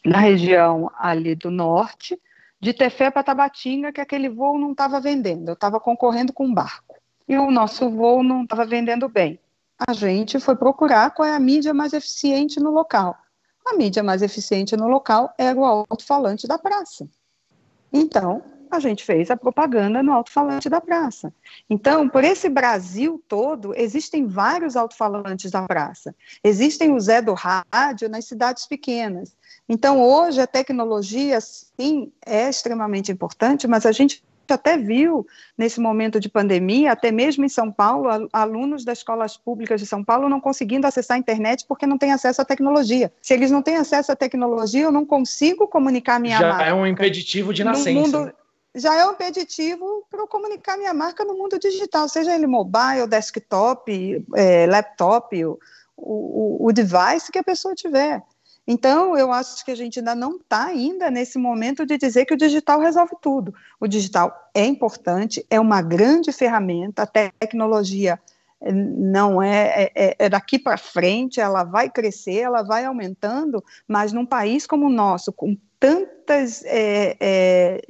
na 0.04 0.18
região 0.18 0.90
ali 0.98 1.36
do 1.36 1.52
norte, 1.52 2.20
de 2.60 2.74
Tefé 2.74 3.12
para 3.12 3.22
Tabatinga, 3.22 3.92
que 3.92 4.02
aquele 4.02 4.30
voo 4.30 4.58
não 4.58 4.72
estava 4.72 5.00
vendendo, 5.00 5.50
eu 5.50 5.54
estava 5.54 5.80
concorrendo 5.80 6.34
com 6.34 6.46
um 6.48 6.54
barco. 6.54 6.96
E 7.28 7.38
o 7.38 7.52
nosso 7.52 7.90
voo 7.90 8.24
não 8.24 8.44
estava 8.44 8.66
vendendo 8.66 9.10
bem. 9.10 9.40
A 9.88 9.94
gente 9.94 10.40
foi 10.40 10.56
procurar 10.56 11.12
qual 11.12 11.28
é 11.28 11.36
a 11.36 11.40
mídia 11.40 11.74
mais 11.74 11.94
eficiente 11.94 12.60
no 12.60 12.72
local. 12.72 13.18
A 13.66 13.76
mídia 13.76 14.04
mais 14.04 14.22
eficiente 14.22 14.78
no 14.78 14.88
local 14.88 15.34
era 15.38 15.58
o 15.58 15.66
alto-falante 15.66 16.48
da 16.48 16.58
praça. 16.58 17.08
Então, 17.92 18.44
a 18.70 18.80
gente 18.80 19.04
fez 19.04 19.32
a 19.32 19.38
propaganda 19.38 20.04
no 20.04 20.12
alto-falante 20.12 20.70
da 20.70 20.82
praça. 20.82 21.34
Então, 21.70 22.08
por 22.08 22.24
esse 22.24 22.50
Brasil 22.50 23.24
todo, 23.28 23.74
existem 23.76 24.28
vários 24.28 24.76
alto-falantes 24.76 25.52
da 25.52 25.64
praça. 25.64 26.16
Existem 26.44 26.94
o 26.94 27.00
Zé 27.00 27.22
do 27.22 27.34
Rádio 27.34 28.10
nas 28.10 28.26
cidades 28.26 28.66
pequenas. 28.66 29.36
Então, 29.68 30.02
hoje, 30.02 30.42
a 30.42 30.48
tecnologia, 30.48 31.40
sim, 31.42 32.12
é 32.26 32.50
extremamente 32.50 33.12
importante, 33.12 33.68
mas 33.68 33.86
a 33.86 33.92
gente 33.92 34.24
até 34.54 34.78
viu 34.78 35.26
nesse 35.58 35.80
momento 35.80 36.20
de 36.20 36.30
pandemia, 36.30 36.92
até 36.92 37.12
mesmo 37.12 37.46
em 37.46 37.50
São 37.50 37.72
Paulo, 37.72 38.10
alunos 38.32 38.84
das 38.84 39.00
escolas 39.00 39.38
públicas 39.38 39.80
de 39.80 39.88
São 39.88 40.04
Paulo 40.04 40.30
não 40.30 40.40
conseguindo 40.40 40.88
acessar 40.88 41.16
a 41.16 41.20
internet 41.20 41.66
porque 41.68 41.86
não 41.86 41.98
têm 41.98 42.12
acesso 42.12 42.42
à 42.42 42.46
tecnologia. 42.46 43.12
Se 43.22 43.34
eles 43.34 43.52
não 43.52 43.62
têm 43.62 43.78
acesso 43.78 44.12
à 44.12 44.16
tecnologia, 44.16 44.84
eu 44.84 44.92
não 44.92 45.06
consigo 45.06 45.68
comunicar 45.68 46.20
minha 46.20 46.38
Já 46.38 46.50
marca. 46.50 46.66
é 46.66 46.74
um 46.74 46.86
impeditivo 46.86 47.54
de 47.54 47.64
nascença. 47.64 48.26
Né? 48.26 48.34
já 48.76 48.94
é 48.94 49.06
um 49.08 49.14
impeditivo 49.14 50.06
para 50.12 50.20
eu 50.20 50.28
comunicar 50.28 50.78
minha 50.78 50.94
marca 50.94 51.24
no 51.24 51.34
mundo 51.34 51.58
digital, 51.58 52.10
seja 52.10 52.36
ele 52.36 52.46
mobile, 52.46 53.08
desktop, 53.08 54.26
é, 54.36 54.68
laptop, 54.68 55.46
o, 55.46 55.58
o, 55.96 56.68
o 56.68 56.74
device 56.74 57.32
que 57.32 57.40
a 57.40 57.44
pessoa 57.44 57.74
tiver. 57.74 58.22
Então, 58.68 59.16
eu 59.16 59.32
acho 59.32 59.64
que 59.64 59.72
a 59.72 59.76
gente 59.76 60.00
ainda 60.00 60.16
não 60.16 60.38
está 60.38 60.66
ainda 60.66 61.12
nesse 61.12 61.38
momento 61.38 61.86
de 61.86 61.98
dizer 61.98 62.26
que 62.26 62.34
o 62.34 62.38
digital 62.38 62.80
resolve 62.80 63.16
tudo. 63.22 63.54
O 63.80 63.88
digital 63.88 64.50
é 64.54 64.66
importante, 64.66 65.46
é 65.50 65.60
uma 65.60 65.82
grande 65.84 66.32
ferramenta, 66.32 67.04
a 67.04 67.06
tecnologia 67.06 68.20
eh, 68.60 68.72
não 68.72 69.42
é, 69.42 69.84
é, 69.84 69.92
é, 69.96 70.16
é 70.18 70.30
daqui 70.30 70.58
para 70.58 70.78
frente, 70.78 71.40
ela 71.40 71.64
vai 71.64 71.92
crescer, 71.92 72.40
ela 72.40 72.64
vai 72.64 72.86
aumentando, 72.86 73.64
mas 73.88 74.12
num 74.12 74.26
país 74.26 74.66
como 74.66 74.88
o 74.88 74.92
nosso, 74.92 75.32
com 75.32 75.56
tantas 75.80 76.64
é, 76.66 77.82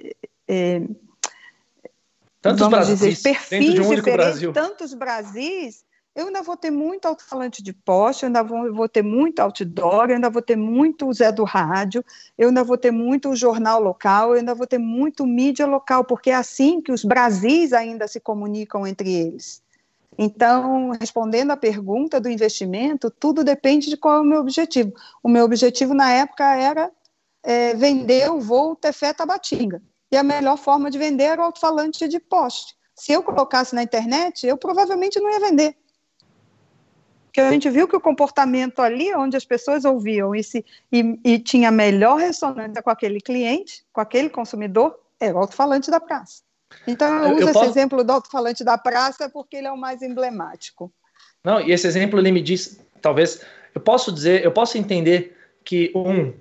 tantos 2.42 2.60
vamos 2.60 2.78
Brasis, 2.78 3.00
dizer, 3.00 3.22
perfis 3.22 3.74
de 3.74 3.82
um 3.82 3.96
diferentes, 3.96 4.14
Brasil. 4.14 4.54
tantos 4.54 4.94
Brasis, 4.94 5.86
eu 6.16 6.28
ainda 6.28 6.42
vou 6.42 6.56
ter 6.56 6.72
muito 6.72 7.06
alto-falante 7.06 7.62
de 7.62 7.74
poste, 7.74 8.24
eu 8.24 8.28
ainda 8.28 8.42
vou, 8.42 8.74
vou, 8.74 8.88
ter 8.88 9.02
muito 9.02 9.42
outdoor, 9.42 10.06
eu 10.10 10.16
ainda 10.16 10.30
vou 10.30 10.42
ter 10.42 10.56
muito 10.56 11.12
Zé 11.12 11.30
do 11.30 11.44
Rádio, 11.44 12.04
eu 12.38 12.48
ainda 12.48 12.64
vou 12.64 12.78
ter 12.78 12.90
muito 12.90 13.36
jornal 13.36 13.82
local, 13.82 14.30
eu 14.30 14.40
ainda 14.40 14.56
vou 14.56 14.66
ter 14.66 14.78
muito 14.78 15.28
mídia 15.28 15.66
local, 15.66 16.06
porque 16.06 16.30
é 16.30 16.36
assim 16.36 16.82
que 16.82 16.92
os 16.92 17.04
Brasis 17.04 17.74
ainda 17.74 18.08
se 18.08 18.22
comunicam 18.22 18.88
entre 18.88 19.14
eles. 19.14 19.62
Então, 20.18 20.92
respondendo 20.92 21.52
à 21.52 21.58
pergunta 21.58 22.22
do 22.22 22.30
investimento, 22.30 23.12
tudo 23.12 23.44
depende 23.44 23.90
de 23.90 23.98
qual 23.98 24.18
é 24.18 24.22
o 24.22 24.24
meu 24.24 24.40
objetivo. 24.40 24.94
O 25.22 25.28
meu 25.28 25.44
objetivo 25.44 25.94
na 25.94 26.10
época 26.14 26.56
era 26.56 26.90
é, 27.44 27.74
vender 27.74 28.32
o 28.32 28.40
voo 28.40 28.78
Tefé 28.78 29.12
Tabatinga 29.12 29.82
e 30.10 30.16
a 30.16 30.24
melhor 30.24 30.58
forma 30.58 30.90
de 30.90 30.98
vender 30.98 31.26
era 31.26 31.42
o 31.42 31.44
alto-falante 31.44 32.08
de 32.08 32.22
poste. 32.22 32.74
Se 32.96 33.12
eu 33.12 33.22
colocasse 33.22 33.76
na 33.76 33.84
internet, 33.84 34.48
eu 34.48 34.58
provavelmente 34.58 35.20
não 35.20 35.30
ia 35.30 35.40
vender. 35.42 35.76
Porque 37.36 37.50
a 37.50 37.52
gente 37.52 37.70
viu 37.70 37.86
que 37.86 37.98
o 37.98 38.00
comportamento 38.00 38.82
ali, 38.82 39.14
onde 39.14 39.36
as 39.36 39.44
pessoas 39.44 39.84
ouviam 39.84 40.34
e, 40.34 40.42
se, 40.42 40.64
e, 40.90 41.20
e 41.22 41.38
tinha 41.38 41.70
melhor 41.70 42.16
ressonância 42.16 42.82
com 42.82 42.90
aquele 42.90 43.20
cliente, 43.20 43.84
com 43.92 44.00
aquele 44.00 44.30
consumidor, 44.30 44.98
era 45.20 45.36
o 45.36 45.40
alto-falante 45.40 45.92
da 45.92 46.00
praça. 46.00 46.44
Então, 46.88 47.14
eu, 47.18 47.24
eu 47.24 47.34
uso 47.34 47.42
eu 47.42 47.44
esse 47.50 47.54
posso... 47.54 47.70
exemplo 47.70 48.06
do 48.06 48.14
alto-falante 48.14 48.64
da 48.64 48.78
praça 48.78 49.30
porque 49.30 49.58
ele 49.58 49.68
é 49.68 49.72
o 49.72 49.78
mais 49.78 50.02
emblemático. 50.02 50.90
Não, 51.44 51.60
e 51.60 51.74
esse 51.74 51.86
exemplo 51.86 52.18
ele 52.20 52.32
me 52.32 52.42
diz, 52.42 52.80
talvez, 53.02 53.42
eu 53.74 53.82
posso 53.82 54.14
dizer, 54.14 54.42
eu 54.42 54.52
posso 54.54 54.78
entender 54.78 55.36
que, 55.62 55.92
um, 55.94 56.34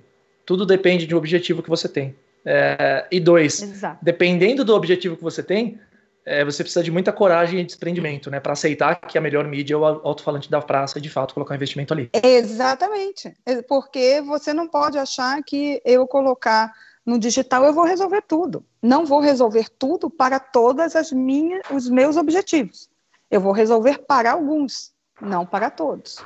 tudo 0.45 0.65
depende 0.65 1.05
do 1.05 1.17
objetivo 1.17 1.61
que 1.61 1.69
você 1.69 1.89
tem. 1.89 2.15
É, 2.45 3.05
e 3.11 3.19
dois, 3.19 3.61
Exato. 3.61 3.97
dependendo 4.01 4.63
do 4.63 4.73
objetivo 4.73 5.17
que 5.17 5.23
você 5.23 5.43
tem, 5.43 5.77
é, 6.25 6.43
você 6.43 6.63
precisa 6.63 6.83
de 6.83 6.91
muita 6.91 7.13
coragem 7.13 7.59
e 7.59 7.63
desprendimento, 7.63 8.31
né, 8.31 8.39
para 8.39 8.53
aceitar 8.53 8.95
que 8.95 9.17
a 9.17 9.21
melhor 9.21 9.47
mídia 9.47 9.75
é 9.75 9.77
o 9.77 9.85
alto-falante 9.85 10.49
da 10.49 10.61
praça 10.61 10.97
e 10.97 11.01
de 11.01 11.09
fato 11.09 11.33
colocar 11.33 11.53
um 11.53 11.57
investimento 11.57 11.93
ali. 11.93 12.09
Exatamente, 12.11 13.33
é, 13.45 13.61
porque 13.61 14.21
você 14.21 14.53
não 14.53 14.67
pode 14.67 14.97
achar 14.97 15.41
que 15.43 15.81
eu 15.85 16.07
colocar 16.07 16.73
no 17.05 17.19
digital 17.19 17.63
eu 17.63 17.73
vou 17.73 17.85
resolver 17.85 18.23
tudo. 18.23 18.65
Não 18.81 19.05
vou 19.05 19.19
resolver 19.19 19.69
tudo 19.69 20.09
para 20.09 20.39
todas 20.39 20.95
as 20.95 21.11
minhas, 21.11 21.61
os 21.71 21.87
meus 21.87 22.17
objetivos. 22.17 22.89
Eu 23.29 23.39
vou 23.39 23.51
resolver 23.51 23.99
para 23.99 24.31
alguns, 24.31 24.91
não 25.21 25.45
para 25.45 25.69
todos. 25.69 26.17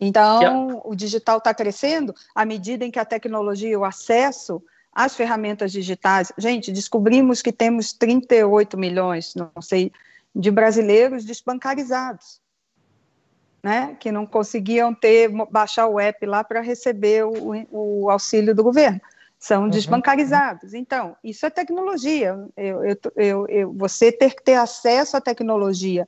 Então, 0.00 0.80
o 0.84 0.96
digital 0.96 1.38
está 1.38 1.54
crescendo 1.54 2.14
à 2.34 2.44
medida 2.44 2.84
em 2.84 2.90
que 2.90 2.98
a 2.98 3.04
tecnologia, 3.04 3.78
o 3.78 3.84
acesso 3.84 4.62
as 5.04 5.16
ferramentas 5.16 5.72
digitais. 5.72 6.32
Gente, 6.36 6.72
descobrimos 6.72 7.42
que 7.42 7.52
temos 7.52 7.92
38 7.92 8.78
milhões, 8.78 9.34
não 9.34 9.62
sei, 9.62 9.92
de 10.34 10.50
brasileiros 10.50 11.24
desbancarizados, 11.24 12.40
né? 13.62 13.96
Que 13.98 14.12
não 14.12 14.26
conseguiam 14.26 14.94
ter 14.94 15.30
baixar 15.50 15.86
o 15.86 15.98
app 15.98 16.24
lá 16.26 16.44
para 16.44 16.60
receber 16.60 17.24
o, 17.24 17.66
o, 17.70 18.10
auxílio 18.10 18.54
do 18.54 18.62
governo. 18.62 19.00
São 19.38 19.64
uhum. 19.64 19.68
desbancarizados. 19.70 20.74
Então, 20.74 21.16
isso 21.24 21.46
é 21.46 21.50
tecnologia. 21.50 22.38
Eu, 22.56 22.84
eu, 22.84 22.96
eu, 23.16 23.46
eu, 23.48 23.72
você 23.72 24.12
ter 24.12 24.34
que 24.34 24.42
ter 24.42 24.54
acesso 24.54 25.16
à 25.16 25.20
tecnologia 25.20 26.06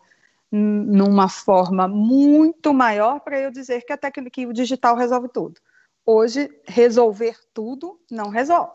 numa 0.51 1.31
forma 1.31 1.89
muito 1.89 2.75
maior 2.75 3.21
para 3.21 3.41
eu 3.41 3.51
dizer 3.51 3.83
que, 3.87 3.93
a 3.93 3.99
que 3.99 4.47
o 4.47 4.53
digital 4.53 4.95
resolve 4.95 5.29
tudo. 5.29 5.59
Hoje, 6.05 6.51
resolver 6.67 7.37
tudo 7.55 8.01
não 8.11 8.29
resolve. 8.29 8.73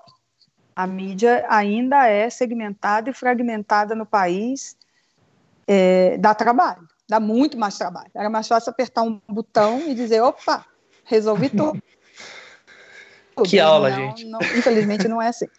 A 0.75 0.87
mídia 0.87 1.45
ainda 1.49 2.07
é 2.07 2.29
segmentada 2.29 3.09
e 3.09 3.13
fragmentada 3.13 3.95
no 3.95 4.05
país, 4.05 4.77
é, 5.67 6.17
dá 6.17 6.33
trabalho, 6.33 6.87
dá 7.09 7.19
muito 7.19 7.57
mais 7.57 7.77
trabalho. 7.77 8.11
Era 8.15 8.29
mais 8.29 8.47
fácil 8.47 8.69
apertar 8.69 9.01
um 9.03 9.19
botão 9.27 9.81
e 9.87 9.93
dizer, 9.93 10.21
opa, 10.21 10.65
resolvi 11.03 11.49
tudo. 11.49 11.81
Que 13.45 13.59
aula, 13.59 13.91
não, 13.91 13.95
gente. 13.95 14.25
Não, 14.25 14.39
infelizmente 14.39 15.07
não 15.07 15.21
é 15.21 15.27
assim. 15.27 15.45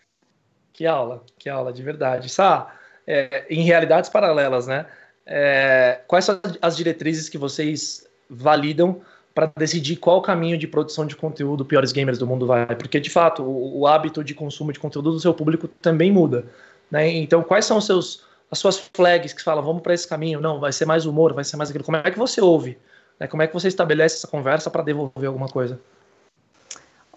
Que 0.73 0.87
aula, 0.87 1.25
que 1.37 1.49
aula, 1.49 1.73
de 1.73 1.83
verdade. 1.83 2.29
Sá, 2.29 2.73
é, 3.05 3.47
em 3.51 3.63
realidades 3.63 4.09
paralelas, 4.09 4.69
né? 4.69 4.87
É, 5.27 6.01
quais 6.07 6.25
são 6.25 6.41
as 6.63 6.77
diretrizes 6.77 7.29
que 7.29 7.37
vocês 7.37 8.07
validam 8.31 9.01
para 9.39 9.53
decidir 9.57 9.95
qual 9.95 10.21
caminho 10.21 10.59
de 10.59 10.67
produção 10.67 11.07
de 11.07 11.15
conteúdo 11.15 11.65
piores 11.65 11.93
gamers 11.93 12.19
do 12.19 12.27
mundo 12.27 12.45
vai, 12.45 12.75
porque 12.75 12.99
de 12.99 13.09
fato 13.09 13.45
o, 13.45 13.83
o 13.83 13.87
hábito 13.87 14.25
de 14.25 14.35
consumo 14.35 14.73
de 14.73 14.81
conteúdo 14.81 15.13
do 15.13 15.21
seu 15.21 15.33
público 15.33 15.69
também 15.69 16.11
muda, 16.11 16.45
né? 16.91 17.09
Então, 17.09 17.45
quais 17.45 17.65
são 17.65 17.79
os 17.79 17.87
seus 17.87 18.27
as 18.51 18.59
suas 18.59 18.79
flags 18.93 19.33
que 19.33 19.43
falam, 19.43 19.63
vamos 19.63 19.83
para 19.83 19.95
esse 19.95 20.09
caminho, 20.09 20.41
não, 20.41 20.59
vai 20.59 20.73
ser 20.73 20.87
mais 20.87 21.07
humor, 21.07 21.35
vai 21.35 21.45
ser 21.45 21.57
mais 21.57 21.71
aquilo. 21.71 21.85
Como 21.85 21.99
é 21.99 22.11
que 22.11 22.19
você 22.19 22.41
ouve? 22.41 22.79
Né? 23.21 23.29
Como 23.29 23.41
é 23.41 23.47
que 23.47 23.55
você 23.55 23.69
estabelece 23.69 24.17
essa 24.17 24.27
conversa 24.27 24.71
para 24.71 24.83
devolver 24.83 25.29
alguma 25.29 25.49
coisa? 25.49 25.79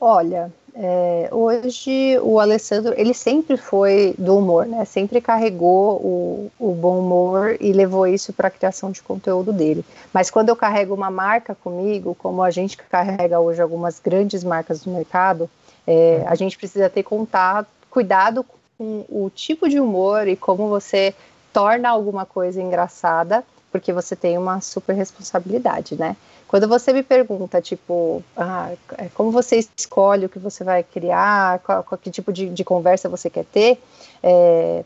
Olha, 0.04 0.52
é, 0.74 1.30
hoje 1.32 2.18
o 2.24 2.40
Alessandro, 2.40 2.92
ele 2.98 3.14
sempre 3.14 3.56
foi 3.56 4.16
do 4.18 4.36
humor, 4.36 4.66
né? 4.66 4.84
Sempre 4.84 5.22
carregou 5.22 5.98
o, 5.98 6.52
o 6.58 6.74
bom 6.74 6.98
humor 6.98 7.56
e 7.60 7.72
levou 7.72 8.08
isso 8.08 8.34
para 8.34 8.48
a 8.48 8.52
criação 8.52 8.90
de 8.90 9.00
conteúdo 9.04 9.54
dele. 9.54 9.86
Mas 10.12 10.32
quando 10.32 10.50
eu 10.50 10.56
carrego 10.56 10.96
uma 10.96 11.12
marca 11.12 11.54
comigo, 11.54 12.16
como 12.16 12.42
a 12.42 12.50
gente 12.50 12.78
carrega 12.78 13.40
hoje 13.40 13.62
algumas 13.62 14.00
grandes 14.00 14.44
marcas 14.44 14.82
do 14.82 14.90
mercado, 14.90 15.48
é, 15.86 16.24
a 16.26 16.34
gente 16.34 16.58
precisa 16.58 16.90
ter 16.90 17.04
contato, 17.04 17.68
cuidado 17.92 18.44
com 18.80 19.06
o 19.08 19.30
tipo 19.30 19.70
de 19.70 19.80
humor 19.80 20.28
e 20.28 20.36
como 20.36 20.68
você 20.68 21.14
torna 21.54 21.90
alguma 21.90 22.26
coisa 22.26 22.60
engraçada, 22.60 23.44
porque 23.72 23.94
você 23.94 24.16
tem 24.16 24.36
uma 24.36 24.60
super 24.62 24.96
responsabilidade, 24.96 25.96
né? 25.96 26.18
Quando 26.52 26.68
você 26.68 26.92
me 26.92 27.02
pergunta, 27.02 27.62
tipo, 27.62 28.22
ah, 28.36 28.74
é, 28.98 29.08
como 29.14 29.32
você 29.32 29.66
escolhe 29.78 30.26
o 30.26 30.30
que 30.30 30.38
você 30.38 30.66
vai 30.66 30.84
criar, 30.84 31.60
qual, 31.60 31.82
qual 31.82 31.98
que 31.98 32.12
tipo 32.12 32.34
de, 32.34 32.50
de, 32.50 32.64
conversa 32.66 33.08
você 33.08 33.30
quer 33.30 33.46
ter, 33.46 33.82
é, 34.22 34.84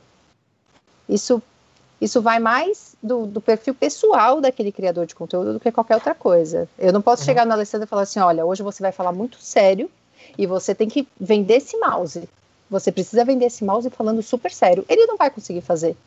isso, 1.10 1.42
isso 2.00 2.22
vai 2.22 2.38
mais 2.38 2.96
do, 3.02 3.26
do, 3.26 3.42
perfil 3.42 3.74
pessoal 3.74 4.40
daquele 4.40 4.72
criador 4.72 5.08
de 5.08 5.16
conteúdo 5.16 5.54
do 5.54 5.60
que 5.60 5.72
qualquer 5.72 5.96
outra 5.96 6.14
coisa. 6.14 6.70
Eu 6.78 6.94
não 6.94 7.02
posso 7.02 7.24
uhum. 7.24 7.26
chegar 7.26 7.48
no 7.48 7.54
Alessandro 7.54 7.88
e 7.88 7.90
falar 7.90 8.04
assim, 8.04 8.20
olha, 8.20 8.46
hoje 8.46 8.62
você 8.62 8.84
vai 8.84 8.92
falar 8.92 9.12
muito 9.12 9.42
sério 9.42 9.90
e 10.38 10.46
você 10.46 10.76
tem 10.76 10.88
que 10.88 11.08
vender 11.20 11.56
esse 11.56 11.76
mouse. 11.80 12.30
Você 12.70 12.92
precisa 12.92 13.26
vender 13.26 13.46
esse 13.48 13.66
mouse 13.66 13.90
falando 13.90 14.22
super 14.22 14.52
sério. 14.52 14.86
Ele 14.88 15.08
não 15.08 15.18
vai 15.18 15.32
conseguir 15.32 15.62
fazer. 15.62 15.98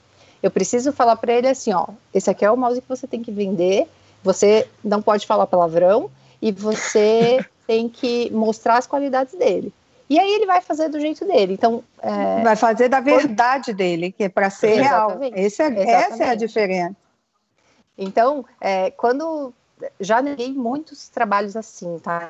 Eu 0.40 0.52
preciso 0.52 0.92
falar 0.92 1.16
para 1.16 1.32
ele 1.32 1.48
assim, 1.48 1.72
ó, 1.72 1.88
esse 2.14 2.30
aqui 2.30 2.44
é 2.44 2.50
o 2.50 2.56
mouse 2.56 2.80
que 2.80 2.88
você 2.88 3.08
tem 3.08 3.24
que 3.24 3.32
vender 3.32 3.88
você 4.22 4.68
não 4.82 5.00
pode 5.00 5.26
falar 5.26 5.46
palavrão 5.46 6.10
e 6.40 6.52
você 6.52 7.44
tem 7.66 7.88
que 7.88 8.30
mostrar 8.30 8.78
as 8.78 8.86
qualidades 8.86 9.34
dele. 9.34 9.72
E 10.10 10.18
aí 10.18 10.32
ele 10.32 10.46
vai 10.46 10.60
fazer 10.60 10.88
do 10.88 10.98
jeito 10.98 11.24
dele. 11.26 11.52
Então 11.52 11.84
é... 12.00 12.42
vai 12.42 12.56
fazer 12.56 12.88
da 12.88 13.00
verdade 13.00 13.74
dele, 13.74 14.10
que 14.10 14.24
é 14.24 14.28
para 14.28 14.48
ser 14.48 14.80
Exatamente. 14.80 15.34
real. 15.34 15.46
Esse 15.46 15.62
é, 15.62 15.90
essa 15.90 16.24
é 16.24 16.30
a 16.30 16.34
diferença. 16.34 16.96
Então, 17.96 18.44
é, 18.60 18.90
quando 18.92 19.52
já 20.00 20.22
neguei 20.22 20.52
muitos 20.52 21.08
trabalhos 21.08 21.56
assim, 21.56 21.98
tá? 21.98 22.28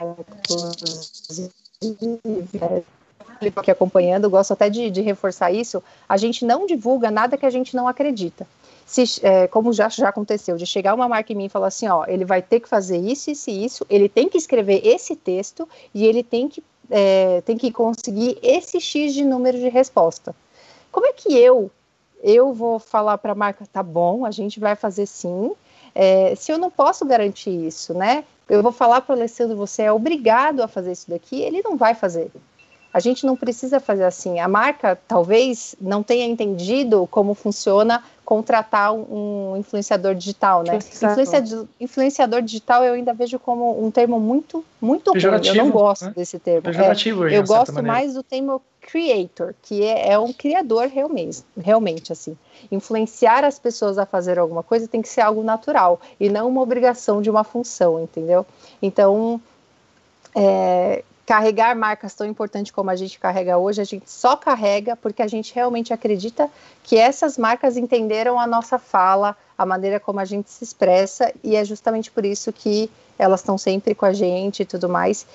Aqui 3.57 3.71
acompanhando, 3.71 4.31
gosto 4.31 4.53
até 4.53 4.69
de, 4.69 4.91
de, 4.91 5.01
reforçar 5.01 5.53
isso. 5.53 5.83
A 6.09 6.17
gente 6.17 6.45
não 6.45 6.67
divulga 6.67 7.11
nada 7.11 7.37
que 7.37 7.47
a 7.47 7.51
gente 7.51 7.77
não 7.77 7.87
acredita. 7.87 8.47
Se, 8.89 9.05
é, 9.23 9.47
como 9.47 9.71
já, 9.71 9.87
já 9.91 10.09
aconteceu, 10.09 10.57
de 10.57 10.65
chegar 10.65 10.95
uma 10.95 11.07
marca 11.07 11.31
em 11.31 11.37
mim 11.37 11.45
e 11.45 11.49
falar 11.51 11.67
assim: 11.67 11.87
ó, 11.89 12.07
ele 12.09 12.25
vai 12.25 12.41
ter 12.41 12.59
que 12.59 12.67
fazer 12.67 12.97
isso, 12.97 13.31
isso 13.31 13.51
e 13.51 13.65
isso, 13.65 13.87
ele 13.91 14.09
tem 14.09 14.31
que 14.31 14.39
escrever 14.39 14.81
esse 14.83 15.15
texto 15.15 15.69
e 15.95 16.07
ele 16.07 16.23
tem 16.23 16.49
que, 16.49 16.65
é, 16.91 17.43
tem 17.43 17.59
que 17.59 17.71
conseguir 17.71 18.39
esse 18.43 18.81
X 18.81 19.13
de 19.13 19.27
número 19.27 19.59
de 19.59 19.69
resposta. 19.69 20.35
Como 20.91 21.05
é 21.05 21.13
que 21.13 21.37
eu, 21.37 21.71
eu 22.23 22.55
vou 22.55 22.79
falar 22.79 23.19
para 23.19 23.33
a 23.33 23.35
marca, 23.35 23.67
tá 23.71 23.83
bom, 23.83 24.25
a 24.25 24.31
gente 24.31 24.59
vai 24.59 24.75
fazer 24.75 25.05
sim, 25.05 25.53
é, 25.95 26.35
se 26.35 26.51
eu 26.51 26.57
não 26.57 26.71
posso 26.71 27.05
garantir 27.05 27.51
isso, 27.51 27.93
né? 27.93 28.25
Eu 28.49 28.63
vou 28.63 28.73
falar 28.73 29.03
para 29.03 29.15
o 29.15 29.19
Alessandro, 29.19 29.55
você 29.55 29.83
é 29.83 29.93
obrigado 29.93 30.63
a 30.63 30.69
fazer 30.69 30.93
isso 30.93 31.11
daqui, 31.11 31.43
ele 31.43 31.61
não 31.61 31.77
vai 31.77 31.95
fazer. 31.95 32.31
A 32.93 33.01
gente 33.01 33.27
não 33.27 33.37
precisa 33.37 33.81
fazer 33.81 34.05
assim. 34.05 34.41
A 34.41 34.49
marca 34.49 34.99
talvez 35.07 35.75
não 35.81 36.03
tenha 36.03 36.25
entendido 36.25 37.07
como 37.11 37.35
funciona 37.35 38.03
contratar 38.25 38.93
um 38.93 39.57
influenciador 39.57 40.15
digital, 40.15 40.63
né? 40.63 40.77
Influenciador, 40.77 41.67
influenciador, 41.81 42.43
digital 42.43 42.85
eu 42.85 42.95
ainda 42.95 43.15
vejo 43.15 43.39
como 43.39 43.83
um 43.83 43.91
termo 43.91 44.21
muito, 44.21 44.65
muito 44.81 45.13
ruim. 45.13 45.23
Eu 45.45 45.55
não 45.55 45.71
gosto 45.71 46.07
né? 46.07 46.13
desse 46.15 46.39
termo. 46.39 46.63
Pejorativo, 46.63 47.27
é, 47.27 47.39
eu 47.39 47.45
gosto 47.45 47.73
maneira. 47.73 47.97
mais 47.97 48.15
do 48.15 48.23
termo 48.23 48.61
creator, 48.81 49.55
que 49.63 49.83
é, 49.83 50.13
é, 50.13 50.19
um 50.19 50.33
criador 50.33 50.89
realmente, 50.89 51.43
realmente 51.59 52.13
assim. 52.13 52.37
Influenciar 52.71 53.45
as 53.45 53.59
pessoas 53.59 53.99
a 53.99 54.07
fazer 54.07 54.39
alguma 54.39 54.63
coisa 54.63 54.89
tem 54.89 55.03
que 55.03 55.09
ser 55.09 55.21
algo 55.21 55.43
natural 55.43 56.01
e 56.19 56.29
não 56.29 56.49
uma 56.49 56.63
obrigação 56.63 57.21
de 57.21 57.29
uma 57.31 57.45
função, 57.45 58.03
entendeu? 58.03 58.47
Então, 58.83 59.41
é, 60.35 61.03
carregar 61.29 61.77
marcas 61.77 62.15
tão 62.15 62.27
importantes 62.27 62.73
como 62.73 62.89
a 62.89 62.97
gente 62.97 63.19
carrega 63.19 63.59
hoje, 63.59 63.83
a 63.83 63.85
gente 63.85 64.11
só 64.11 64.35
carrega 64.35 64.97
porque 64.97 65.21
a 65.21 65.27
gente 65.27 65.55
realmente 65.55 65.93
acredita 65.93 66.51
que 66.83 66.97
essas 66.97 67.37
marcas 67.37 67.77
entenderam 67.77 68.41
a 68.41 68.47
nossa 68.47 68.79
fala, 68.79 69.37
a 69.59 69.67
maneira 69.67 70.01
como 70.01 70.21
a 70.21 70.25
gente 70.25 70.51
se 70.51 70.65
expressa, 70.65 71.31
e 71.45 71.55
é 71.55 71.63
justamente 71.67 72.11
por 72.11 72.25
isso 72.25 72.51
que 72.51 72.91
elas 73.19 73.41
estão 73.41 73.59
sempre 73.59 73.95
com 73.95 74.07
a 74.07 74.13
gente 74.15 74.63
e 74.63 74.65
tudo 74.65 74.89
mais 74.89 75.27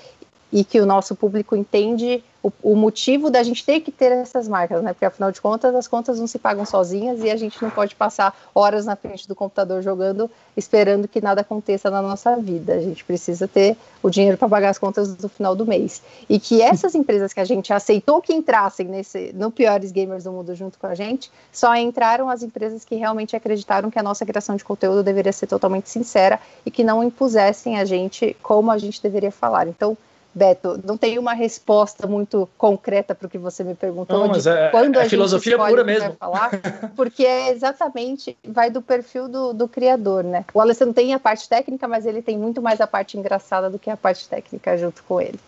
e 0.54 0.62
que 0.62 0.80
o 0.80 0.86
nosso 0.86 1.16
público 1.16 1.56
entende 1.56 2.22
o, 2.40 2.52
o, 2.62 2.76
motivo 2.76 3.28
da 3.28 3.42
gente 3.42 3.64
ter 3.64 3.80
que 3.80 3.90
ter 3.90 4.12
essas 4.12 4.46
marcas, 4.46 4.84
né? 4.84 4.92
Porque 4.92 5.04
afinal 5.04 5.32
de 5.32 5.40
contas 5.40 5.74
as 5.74 5.88
contas 5.88 6.20
não 6.20 6.28
se 6.28 6.38
pagam 6.38 6.64
sozinhas 6.64 7.24
e 7.24 7.30
a 7.30 7.34
gente 7.34 7.60
não 7.60 7.70
pode 7.70 7.96
passar 7.96 8.32
horas 8.54 8.86
na 8.86 8.94
frente 8.94 9.26
do 9.26 9.34
computador 9.34 9.82
jogando, 9.82 10.30
esperando 10.56 11.08
que 11.08 11.20
nada 11.20 11.40
aconteça 11.40 11.90
na 11.90 12.00
nossa 12.00 12.36
vida. 12.36 12.74
A 12.74 12.80
gente 12.80 13.02
precisa 13.02 13.48
ter 13.48 13.76
o 14.00 14.08
dinheiro 14.08 14.38
para 14.38 14.48
pagar 14.48 14.68
as 14.68 14.78
contas 14.78 15.16
no 15.16 15.28
final 15.28 15.56
do 15.56 15.66
mês. 15.66 16.00
E 16.28 16.38
que 16.38 16.62
essas 16.62 16.94
empresas 16.94 17.32
que 17.32 17.40
a 17.40 17.44
gente 17.44 17.72
aceitou 17.72 18.22
que 18.22 18.32
entrassem 18.32 18.86
nesse 18.86 19.32
no 19.32 19.50
piores 19.50 19.90
gamers 19.90 20.22
do 20.22 20.30
mundo 20.30 20.54
junto 20.54 20.78
com 20.78 20.86
a 20.86 20.94
gente, 20.94 21.32
só 21.50 21.74
entraram 21.74 22.30
as 22.30 22.44
empresas 22.44 22.84
que 22.84 22.94
realmente 22.94 23.34
acreditaram 23.34 23.90
que 23.90 23.98
a 23.98 24.04
nossa 24.04 24.24
criação 24.24 24.54
de 24.54 24.62
conteúdo 24.62 25.02
deveria 25.02 25.32
ser 25.32 25.48
totalmente 25.48 25.90
sincera 25.90 26.38
e 26.64 26.70
que 26.70 26.84
não 26.84 27.02
impusessem 27.02 27.80
a 27.80 27.84
gente 27.84 28.36
como 28.40 28.70
a 28.70 28.78
gente 28.78 29.02
deveria 29.02 29.32
falar. 29.32 29.66
Então 29.66 29.98
Beto, 30.34 30.80
não 30.84 30.96
tem 30.96 31.16
uma 31.18 31.32
resposta 31.32 32.08
muito 32.08 32.48
concreta 32.58 33.14
para 33.14 33.26
o 33.26 33.30
que 33.30 33.38
você 33.38 33.62
me 33.62 33.74
perguntou. 33.74 34.18
Não, 34.18 34.28
mas 34.28 34.46
é, 34.46 34.68
quando 34.70 34.98
é 34.98 35.02
a 35.02 35.08
filosofia 35.08 35.56
pura 35.56 35.84
mesmo. 35.84 36.16
Falar, 36.18 36.50
porque 36.96 37.24
é 37.24 37.50
exatamente, 37.50 38.36
vai 38.42 38.68
do 38.68 38.82
perfil 38.82 39.28
do, 39.28 39.52
do 39.52 39.68
criador, 39.68 40.24
né? 40.24 40.44
O 40.52 40.60
Alessandro 40.60 40.92
tem 40.92 41.14
a 41.14 41.20
parte 41.20 41.48
técnica, 41.48 41.86
mas 41.86 42.04
ele 42.04 42.20
tem 42.20 42.36
muito 42.36 42.60
mais 42.60 42.80
a 42.80 42.86
parte 42.86 43.16
engraçada 43.16 43.70
do 43.70 43.78
que 43.78 43.88
a 43.88 43.96
parte 43.96 44.28
técnica 44.28 44.76
junto 44.76 45.04
com 45.04 45.20
ele. 45.20 45.38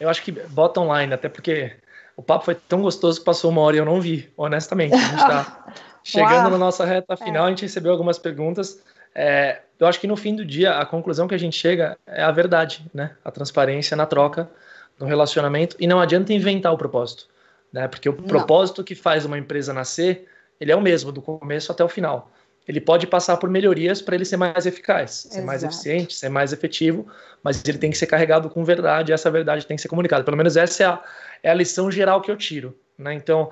Eu 0.00 0.08
acho 0.08 0.22
que 0.22 0.32
bota 0.32 0.80
online, 0.80 1.12
até 1.12 1.28
porque 1.28 1.72
o 2.16 2.22
papo 2.22 2.46
foi 2.46 2.54
tão 2.54 2.80
gostoso 2.82 3.18
que 3.18 3.24
passou 3.24 3.50
uma 3.50 3.60
hora 3.60 3.76
e 3.76 3.78
eu 3.78 3.84
não 3.84 4.00
vi, 4.00 4.32
honestamente. 4.36 4.94
A 4.94 4.98
gente 4.98 5.14
está 5.16 5.64
chegando 6.02 6.50
na 6.50 6.58
nossa 6.58 6.84
reta 6.84 7.14
final, 7.16 7.44
é. 7.44 7.46
a 7.46 7.50
gente 7.50 7.62
recebeu 7.62 7.92
algumas 7.92 8.18
perguntas. 8.18 8.80
É, 9.14 9.60
eu 9.82 9.88
acho 9.88 10.00
que 10.00 10.06
no 10.06 10.16
fim 10.16 10.34
do 10.34 10.44
dia 10.44 10.78
a 10.78 10.86
conclusão 10.86 11.26
que 11.26 11.34
a 11.34 11.38
gente 11.38 11.56
chega 11.56 11.96
é 12.06 12.22
a 12.22 12.30
verdade, 12.30 12.84
né? 12.94 13.16
A 13.24 13.30
transparência 13.30 13.96
na 13.96 14.06
troca, 14.06 14.48
no 14.98 15.06
relacionamento 15.06 15.76
e 15.78 15.86
não 15.86 16.00
adianta 16.00 16.32
inventar 16.32 16.72
o 16.72 16.78
propósito, 16.78 17.26
né? 17.72 17.88
Porque 17.88 18.08
o 18.08 18.12
não. 18.12 18.24
propósito 18.24 18.84
que 18.84 18.94
faz 18.94 19.24
uma 19.24 19.38
empresa 19.38 19.72
nascer, 19.72 20.28
ele 20.60 20.70
é 20.70 20.76
o 20.76 20.80
mesmo 20.80 21.10
do 21.10 21.20
começo 21.20 21.72
até 21.72 21.82
o 21.82 21.88
final. 21.88 22.30
Ele 22.66 22.80
pode 22.80 23.08
passar 23.08 23.36
por 23.38 23.50
melhorias 23.50 24.00
para 24.00 24.14
ele 24.14 24.24
ser 24.24 24.36
mais 24.36 24.66
eficaz, 24.66 25.10
ser 25.10 25.28
Exato. 25.28 25.46
mais 25.46 25.64
eficiente, 25.64 26.14
ser 26.14 26.28
mais 26.28 26.52
efetivo, 26.52 27.08
mas 27.42 27.60
ele 27.66 27.76
tem 27.76 27.90
que 27.90 27.98
ser 27.98 28.06
carregado 28.06 28.48
com 28.48 28.64
verdade. 28.64 29.10
E 29.10 29.12
essa 29.12 29.28
verdade 29.32 29.66
tem 29.66 29.74
que 29.74 29.82
ser 29.82 29.88
comunicada. 29.88 30.22
Pelo 30.22 30.36
menos 30.36 30.56
essa 30.56 30.82
é 30.84 30.86
a, 30.86 31.02
é 31.42 31.50
a 31.50 31.54
lição 31.54 31.90
geral 31.90 32.20
que 32.20 32.30
eu 32.30 32.36
tiro, 32.36 32.78
né? 32.96 33.12
Então 33.14 33.50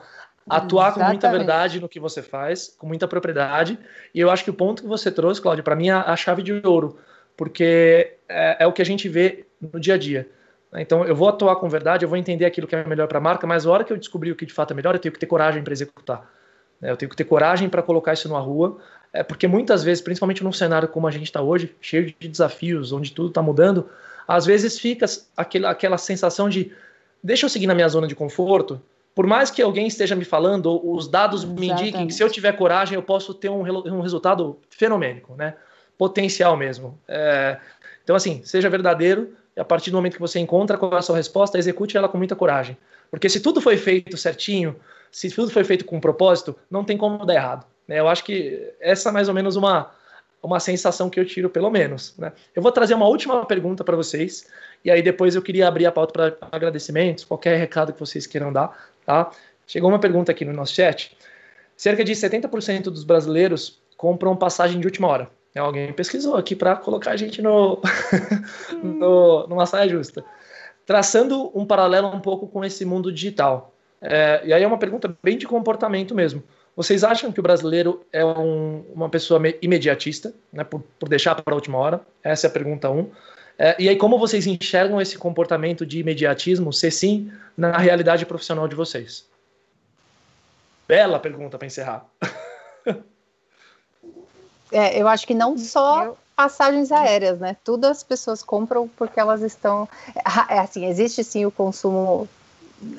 atuar 0.51 0.89
Exatamente. 0.89 0.95
com 0.95 1.07
muita 1.07 1.31
verdade 1.31 1.81
no 1.81 1.89
que 1.89 2.01
você 2.01 2.23
faz, 2.23 2.75
com 2.79 2.87
muita 2.87 3.07
propriedade. 3.07 3.79
E 4.15 4.21
eu 4.21 4.31
acho 4.31 4.45
que 4.45 4.51
o 4.51 4.55
ponto 4.55 4.83
que 4.83 4.89
você 4.89 5.11
trouxe, 5.11 5.41
Cláudio, 5.41 5.65
para 5.65 5.77
mim 5.77 5.89
é 5.89 5.93
a 5.93 6.17
chave 6.17 6.43
de 6.43 6.61
ouro, 6.65 6.99
porque 7.37 8.17
é, 8.29 8.65
é, 8.65 8.67
o 8.67 8.73
que 8.73 8.83
a 8.83 8.85
gente 8.85 9.09
vê 9.09 9.47
no 9.61 9.79
dia 9.79 9.95
a 9.95 9.99
dia. 9.99 10.29
Então, 10.75 11.05
eu 11.05 11.17
vou 11.17 11.29
atuar 11.29 11.57
com 11.57 11.69
verdade, 11.69 12.05
eu 12.05 12.09
vou 12.09 12.17
entender 12.17 12.45
aquilo 12.45 12.67
que 12.67 12.77
é 12.77 12.85
melhor 12.85 13.09
para 13.09 13.19
a 13.19 13.21
marca, 13.21 13.47
mas 13.47 13.67
a 13.67 13.71
hora 13.71 13.83
que 13.83 13.93
eu 13.93 13.97
descobrir 13.97 14.31
o 14.31 14.37
que 14.37 14.47
de 14.47 14.53
fato 14.53 14.73
é 14.73 14.75
melhor, 14.75 14.95
eu 14.95 15.01
tenho 15.01 15.13
que 15.13 15.19
ter 15.19 15.27
coragem 15.27 15.63
para 15.63 15.73
executar. 15.73 16.31
Né? 16.81 16.91
Eu 16.91 16.97
tenho 16.97 17.11
que 17.11 17.17
ter 17.17 17.25
coragem 17.25 17.69
para 17.69 17.83
colocar 17.83 18.13
isso 18.13 18.29
na 18.29 18.39
rua, 18.39 18.79
é 19.13 19.23
porque 19.25 19.49
muitas 19.49 19.83
vezes, 19.83 20.01
principalmente 20.01 20.45
num 20.45 20.53
cenário 20.53 20.87
como 20.87 21.09
a 21.09 21.11
gente 21.11 21.25
está 21.25 21.43
hoje, 21.43 21.75
cheio 21.81 22.15
de 22.19 22.29
desafios, 22.29 22.93
onde 22.93 23.13
tudo 23.13 23.29
está 23.29 23.43
mudando, 23.43 23.89
às 24.29 24.47
vezes 24.47 24.79
fica 24.79 25.07
aquela, 25.37 25.71
aquela 25.71 25.99
sensação 25.99 26.49
de 26.49 26.73
deixa 27.23 27.47
eu 27.47 27.51
seguir 27.51 27.67
na 27.67 27.75
minha 27.75 27.89
zona 27.89 28.07
de 28.07 28.15
conforto, 28.15 28.81
por 29.15 29.27
mais 29.27 29.51
que 29.51 29.61
alguém 29.61 29.87
esteja 29.87 30.15
me 30.15 30.25
falando, 30.25 30.81
os 30.89 31.09
dados 31.09 31.43
Exatamente. 31.43 31.61
me 31.61 31.73
indiquem 31.73 32.07
que 32.07 32.15
se 32.15 32.23
eu 32.23 32.31
tiver 32.31 32.53
coragem, 32.53 32.95
eu 32.95 33.03
posso 33.03 33.35
ter 33.35 33.49
um, 33.49 33.61
um 33.61 34.01
resultado 34.01 34.59
fenomênico, 34.71 35.35
né? 35.35 35.55
Potencial 35.99 36.57
mesmo. 36.57 36.99
É, 37.07 37.59
então, 38.03 38.17
assim, 38.17 38.41
seja 38.45 38.71
verdadeiro 38.71 39.35
e 39.57 39.61
a 39.61 39.65
partir 39.65 39.91
do 39.91 39.97
momento 39.97 40.15
que 40.15 40.21
você 40.21 40.39
encontra 40.39 40.79
qual 40.79 40.93
é 40.95 40.99
a 40.99 41.03
sua 41.03 41.17
resposta, 41.17 41.59
execute 41.59 41.97
ela 41.97 42.09
com 42.09 42.17
muita 42.17 42.37
coragem. 42.37 42.77
Porque 43.11 43.29
se 43.29 43.41
tudo 43.41 43.61
foi 43.61 43.77
feito 43.77 44.17
certinho, 44.17 44.77
se 45.11 45.31
tudo 45.31 45.51
foi 45.51 45.65
feito 45.65 45.85
com 45.85 45.97
um 45.97 46.01
propósito, 46.01 46.57
não 46.71 46.85
tem 46.85 46.97
como 46.97 47.27
dar 47.27 47.35
errado. 47.35 47.67
Né? 47.87 47.99
Eu 47.99 48.09
acho 48.09 48.25
que 48.25 48.73
essa 48.81 49.09
é 49.09 49.13
mais 49.13 49.29
ou 49.29 49.35
menos 49.35 49.57
uma, 49.57 49.91
uma 50.43 50.61
sensação 50.61 51.11
que 51.11 51.19
eu 51.19 51.27
tiro, 51.27 51.51
pelo 51.51 51.71
menos. 51.71 52.15
Né? 52.17 52.33
Eu 52.55 52.63
vou 52.63 52.71
trazer 52.71 52.95
uma 52.95 53.07
última 53.07 53.45
pergunta 53.45 53.83
para 53.83 53.97
vocês, 53.97 54.47
e 54.85 54.91
aí 54.91 55.03
depois 55.03 55.35
eu 55.35 55.43
queria 55.43 55.69
abrir 55.69 55.87
a 55.87 55.93
pauta 55.93 56.13
para 56.13 56.49
agradecimentos, 56.51 57.25
qualquer 57.25 57.57
recado 57.59 57.93
que 57.93 58.01
vocês 58.01 58.27
queiram 58.27 58.53
dar. 58.53 58.91
Tá? 59.05 59.31
Chegou 59.67 59.91
uma 59.91 59.99
pergunta 59.99 60.33
aqui 60.33 60.45
no 60.45 60.53
nosso 60.53 60.75
chat. 60.75 61.17
Cerca 61.77 62.05
de 62.05 62.13
70% 62.13 62.85
dos 62.85 63.05
brasileiros 63.05 63.81
compram 63.97 64.37
passagem 64.37 64.81
de 64.81 64.87
última 64.87 65.09
hora. 65.09 65.31
É, 65.55 65.59
alguém 65.59 65.93
pesquisou 65.93 66.37
aqui 66.37 66.55
para 66.55 66.77
colocar 66.77 67.13
a 67.13 67.17
gente 67.17 67.43
no, 67.43 67.81
no, 68.83 69.47
numa 69.47 69.67
saia 69.67 69.89
justa. 69.89 70.25
Traçando 70.87 71.51
um 71.55 71.67
paralelo 71.67 72.09
um 72.09 72.21
pouco 72.21 72.47
com 72.47 72.65
esse 72.65 72.85
mundo 72.85 73.13
digital. 73.13 73.75
É, 74.01 74.41
e 74.45 74.53
aí 74.53 74.63
é 74.63 74.67
uma 74.67 74.79
pergunta 74.79 75.15
bem 75.23 75.37
de 75.37 75.47
comportamento 75.47 76.15
mesmo. 76.15 76.43
Vocês 76.75 77.05
acham 77.05 77.31
que 77.31 77.41
o 77.41 77.43
brasileiro 77.43 78.01
é 78.13 78.25
um, 78.25 78.85
uma 78.95 79.09
pessoa 79.09 79.41
imediatista, 79.61 80.33
né, 80.53 80.65
por, 80.65 80.83
por 80.99 81.09
deixar 81.09 81.35
para 81.35 81.53
a 81.53 81.57
última 81.57 81.77
hora? 81.79 82.01
Essa 82.23 82.47
é 82.47 82.49
a 82.49 82.53
pergunta 82.53 82.89
1. 82.89 82.99
Um. 82.99 83.11
É, 83.63 83.77
e 83.79 83.91
aí, 83.91 83.97
como 83.97 84.19
vocês 84.19 84.47
enxergam 84.47 84.99
esse 85.03 85.19
comportamento 85.19 85.85
de 85.85 86.01
imediatismo, 86.01 86.73
se 86.73 86.91
sim, 86.91 87.31
na 87.55 87.77
realidade 87.77 88.25
profissional 88.25 88.67
de 88.67 88.75
vocês? 88.75 89.27
Bela 90.89 91.21
pergunta 91.21 91.59
para 91.59 91.67
encerrar. 91.67 92.07
É, 94.73 94.97
eu 95.03 95.09
acho 95.09 95.27
que 95.27 95.35
não 95.35 95.59
só 95.59 96.17
passagens 96.37 96.93
aéreas, 96.93 97.41
né? 97.41 97.57
Tudo 97.65 97.87
as 97.87 98.05
pessoas 98.05 98.41
compram 98.41 98.87
porque 98.87 99.19
elas 99.19 99.43
estão. 99.43 99.89
É, 100.49 100.61
assim, 100.61 100.87
existe 100.87 101.25
sim 101.25 101.45
o 101.45 101.51
consumo 101.51 102.29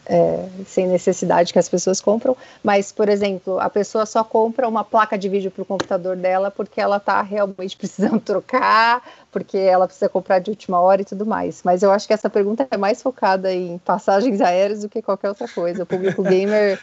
é, 0.06 0.48
sem 0.68 0.88
necessidade 0.88 1.52
que 1.52 1.60
as 1.60 1.68
pessoas 1.68 2.00
compram, 2.00 2.36
mas, 2.64 2.92
por 2.92 3.10
exemplo, 3.10 3.60
a 3.60 3.70
pessoa 3.70 4.06
só 4.06 4.24
compra 4.24 4.68
uma 4.68 4.84
placa 4.84 5.18
de 5.18 5.28
vídeo 5.28 5.50
para 5.50 5.64
o 5.64 5.66
computador 5.66 6.16
dela 6.16 6.52
porque 6.52 6.80
ela 6.80 6.98
está 6.98 7.22
realmente 7.22 7.76
precisando 7.78 8.20
trocar, 8.20 9.02
porque 9.32 9.58
ela 9.58 9.88
precisa 9.88 10.10
comprar 10.10 10.40
de 10.40 10.50
última 10.50 10.80
hora 10.80 11.02
e 11.02 11.06
tudo 11.06 11.26
mais. 11.26 11.62
Mas 11.64 11.84
eu 11.84 11.92
acho 11.92 12.08
que 12.08 12.14
essa 12.14 12.30
pergunta 12.30 12.68
é 12.70 12.78
mais 12.78 13.02
focada 13.02 13.52
em 13.52 13.78
passagens 13.80 14.42
aéreas 14.42 14.82
do 14.82 14.90
que 14.90 15.02
qualquer 15.02 15.30
outra 15.30 15.48
coisa. 15.48 15.84
O 15.84 15.86
público 15.86 16.22
gamer 16.24 16.80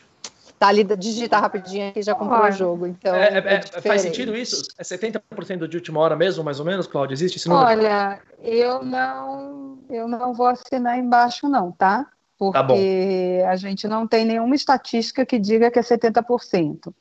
tá 0.59 0.69
ali, 0.69 0.83
digita 0.83 1.39
rapidinho 1.39 1.89
aqui 1.89 2.03
já 2.03 2.15
comprou 2.15 2.43
o 2.43 2.51
jogo. 2.51 2.87
Então, 2.87 3.15
é, 3.15 3.39
é, 3.39 3.55
é 3.55 3.81
faz 3.81 4.03
sentido 4.03 4.37
isso? 4.37 4.69
É 4.77 4.83
70% 4.83 5.69
de 5.69 5.77
última 5.77 6.01
hora 6.01 6.17
mesmo, 6.17 6.43
mais 6.43 6.59
ou 6.59 6.67
menos, 6.67 6.87
Cláudia? 6.87 7.15
Existe 7.15 7.37
esse 7.37 7.49
número? 7.49 7.67
Olha, 7.69 8.21
eu 8.43 8.83
não, 8.83 9.79
eu 9.89 10.09
não 10.09 10.35
vou 10.35 10.47
assinar 10.47 10.99
embaixo, 10.99 11.49
não, 11.49 11.71
tá? 11.71 12.07
Porque 12.39 13.41
tá 13.43 13.51
a 13.51 13.57
gente 13.57 13.89
não 13.89 14.07
tem 14.07 14.25
nenhuma 14.25 14.55
estatística 14.55 15.27
que 15.27 15.39
diga 15.39 15.71
que 15.71 15.79
é 15.79 15.83
70%. 15.83 16.93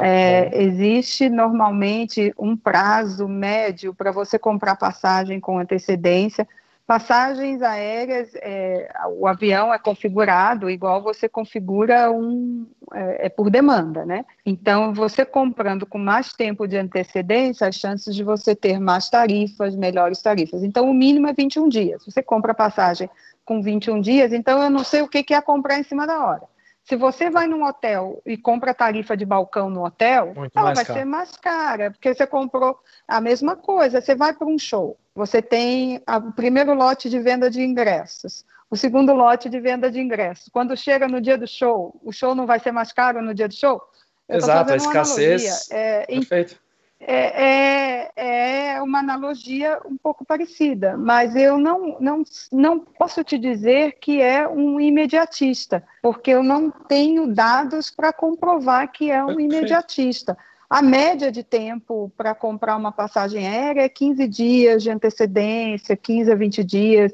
É, 0.00 0.62
existe 0.62 1.28
normalmente 1.28 2.32
um 2.38 2.56
prazo 2.56 3.26
médio 3.26 3.92
para 3.92 4.12
você 4.12 4.38
comprar 4.38 4.76
passagem 4.76 5.40
com 5.40 5.58
antecedência. 5.58 6.46
Passagens 6.88 7.60
aéreas, 7.60 8.34
é, 8.36 8.90
o 9.10 9.26
avião 9.26 9.74
é 9.74 9.78
configurado 9.78 10.70
igual 10.70 11.02
você 11.02 11.28
configura 11.28 12.10
um 12.10 12.66
é, 12.94 13.26
é, 13.26 13.28
por 13.28 13.50
demanda, 13.50 14.06
né? 14.06 14.24
Então, 14.46 14.94
você 14.94 15.22
comprando 15.22 15.84
com 15.84 15.98
mais 15.98 16.32
tempo 16.32 16.66
de 16.66 16.78
antecedência, 16.78 17.66
as 17.68 17.74
chances 17.74 18.16
de 18.16 18.24
você 18.24 18.56
ter 18.56 18.80
mais 18.80 19.10
tarifas, 19.10 19.76
melhores 19.76 20.22
tarifas. 20.22 20.62
Então, 20.62 20.88
o 20.88 20.94
mínimo 20.94 21.26
é 21.26 21.34
21 21.34 21.68
dias. 21.68 22.02
Você 22.06 22.22
compra 22.22 22.54
passagem 22.54 23.10
com 23.44 23.60
21 23.60 24.00
dias, 24.00 24.32
então 24.32 24.62
eu 24.62 24.70
não 24.70 24.82
sei 24.82 25.02
o 25.02 25.08
que 25.08 25.34
é 25.34 25.42
comprar 25.42 25.78
em 25.78 25.82
cima 25.82 26.06
da 26.06 26.24
hora. 26.24 26.48
Se 26.88 26.96
você 26.96 27.28
vai 27.28 27.46
num 27.46 27.64
hotel 27.64 28.22
e 28.24 28.34
compra 28.34 28.72
tarifa 28.72 29.14
de 29.14 29.26
balcão 29.26 29.68
no 29.68 29.84
hotel, 29.84 30.32
Muito 30.34 30.58
ela 30.58 30.72
vai 30.72 30.86
ser 30.86 31.04
mais 31.04 31.36
cara, 31.36 31.90
porque 31.90 32.14
você 32.14 32.26
comprou 32.26 32.80
a 33.06 33.20
mesma 33.20 33.54
coisa. 33.54 34.00
Você 34.00 34.14
vai 34.14 34.32
para 34.32 34.46
um 34.46 34.58
show, 34.58 34.96
você 35.14 35.42
tem 35.42 36.02
o 36.08 36.32
primeiro 36.32 36.72
lote 36.72 37.10
de 37.10 37.18
venda 37.18 37.50
de 37.50 37.60
ingressos, 37.60 38.42
o 38.70 38.76
segundo 38.76 39.12
lote 39.12 39.50
de 39.50 39.60
venda 39.60 39.90
de 39.90 40.00
ingressos. 40.00 40.48
Quando 40.50 40.74
chega 40.78 41.06
no 41.06 41.20
dia 41.20 41.36
do 41.36 41.46
show, 41.46 41.94
o 42.02 42.10
show 42.10 42.34
não 42.34 42.46
vai 42.46 42.58
ser 42.58 42.72
mais 42.72 42.90
caro 42.90 43.20
no 43.20 43.34
dia 43.34 43.48
do 43.48 43.54
show? 43.54 43.82
Eu 44.26 44.38
Exato, 44.38 44.72
a 44.72 44.76
escassez. 44.76 45.70
É, 45.70 46.06
Perfeito 46.06 46.58
é, 47.00 47.44
é, 47.44 48.12
é, 48.16 48.82
uma 48.82 48.98
analogia 48.98 49.78
um 49.84 49.96
pouco 49.96 50.24
parecida, 50.24 50.96
mas 50.96 51.36
eu 51.36 51.56
não, 51.56 51.96
não, 52.00 52.22
não 52.50 52.80
posso 52.80 53.22
te 53.22 53.38
dizer 53.38 53.98
que 54.00 54.20
é 54.20 54.48
um 54.48 54.80
imediatista, 54.80 55.84
porque 56.02 56.30
eu 56.30 56.42
não 56.42 56.70
tenho 56.70 57.32
dados 57.32 57.90
para 57.90 58.12
comprovar 58.12 58.90
que 58.90 59.10
é 59.10 59.24
um 59.24 59.38
imediatista. 59.38 60.36
A 60.68 60.82
média 60.82 61.32
de 61.32 61.42
tempo 61.42 62.12
para 62.16 62.34
comprar 62.34 62.76
uma 62.76 62.92
passagem 62.92 63.46
aérea 63.46 63.82
é 63.82 63.88
15 63.88 64.28
dias 64.28 64.82
de 64.82 64.90
antecedência, 64.90 65.96
15 65.96 66.30
a 66.30 66.34
20 66.34 66.64
dias 66.64 67.12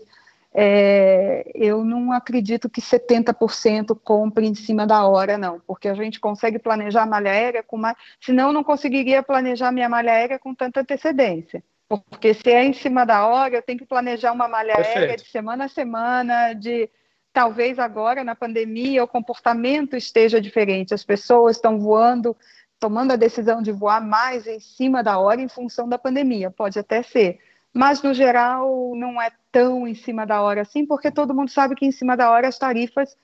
é, 0.57 1.50
eu 1.52 1.84
não 1.84 2.12
acredito 2.12 2.70
que 2.70 2.80
70% 2.80 3.98
compre 4.05 4.46
em 4.46 4.55
cima 4.55 4.86
da 4.86 5.05
hora, 5.05 5.36
não, 5.36 5.59
porque 5.66 5.88
a 5.88 5.94
gente 5.94 6.20
consegue 6.20 6.61
planejar 6.61 7.02
a 7.02 7.07
malha 7.07 7.32
aérea 7.32 7.62
com 7.62 7.76
mais. 7.76 7.96
Senão, 8.20 8.48
eu 8.48 8.52
não 8.52 8.62
conseguiria 8.62 9.20
planejar 9.20 9.72
minha 9.72 9.88
malha 9.88 10.12
aérea 10.12 10.38
com 10.38 10.55
tanta 10.55 10.80
antecedência. 10.80 11.62
Porque 11.88 12.32
se 12.32 12.50
é 12.50 12.64
em 12.64 12.72
cima 12.72 13.05
da 13.05 13.26
hora, 13.26 13.57
eu 13.57 13.62
tenho 13.62 13.80
que 13.80 13.84
planejar 13.84 14.32
uma 14.32 14.46
malha 14.46 14.76
Perfeito. 14.76 14.98
aérea 14.98 15.16
de 15.16 15.28
semana 15.28 15.64
a 15.64 15.68
semana, 15.68 16.52
de 16.55 16.88
talvez 17.32 17.80
agora 17.80 18.22
na 18.22 18.36
pandemia 18.36 19.02
o 19.02 19.09
comportamento 19.09 19.96
esteja 19.96 20.40
diferente, 20.40 20.94
as 20.94 21.05
pessoas 21.05 21.57
estão 21.57 21.80
voando, 21.80 22.36
tomando 22.78 23.12
a 23.12 23.16
decisão 23.16 23.61
de 23.61 23.72
voar 23.72 24.00
mais 24.00 24.46
em 24.46 24.61
cima 24.61 25.02
da 25.02 25.18
hora 25.18 25.40
em 25.40 25.48
função 25.48 25.88
da 25.88 25.98
pandemia, 25.98 26.48
pode 26.48 26.78
até 26.78 27.02
ser 27.02 27.40
mas 27.75 28.01
no 28.01 28.14
geral 28.14 28.95
não 28.95 29.20
é 29.20 29.31
tão 29.51 29.87
em 29.87 29.95
cima 29.95 30.25
da 30.25 30.41
hora 30.41 30.62
assim, 30.62 30.87
porque 30.87 31.11
todo 31.11 31.35
mundo 31.35 31.51
sabe 31.51 31.75
que 31.75 31.85
em 31.85 31.91
cima 31.91 32.16
da 32.16 32.31
hora 32.31 32.47
as 32.47 32.57
tarifas 32.57 33.16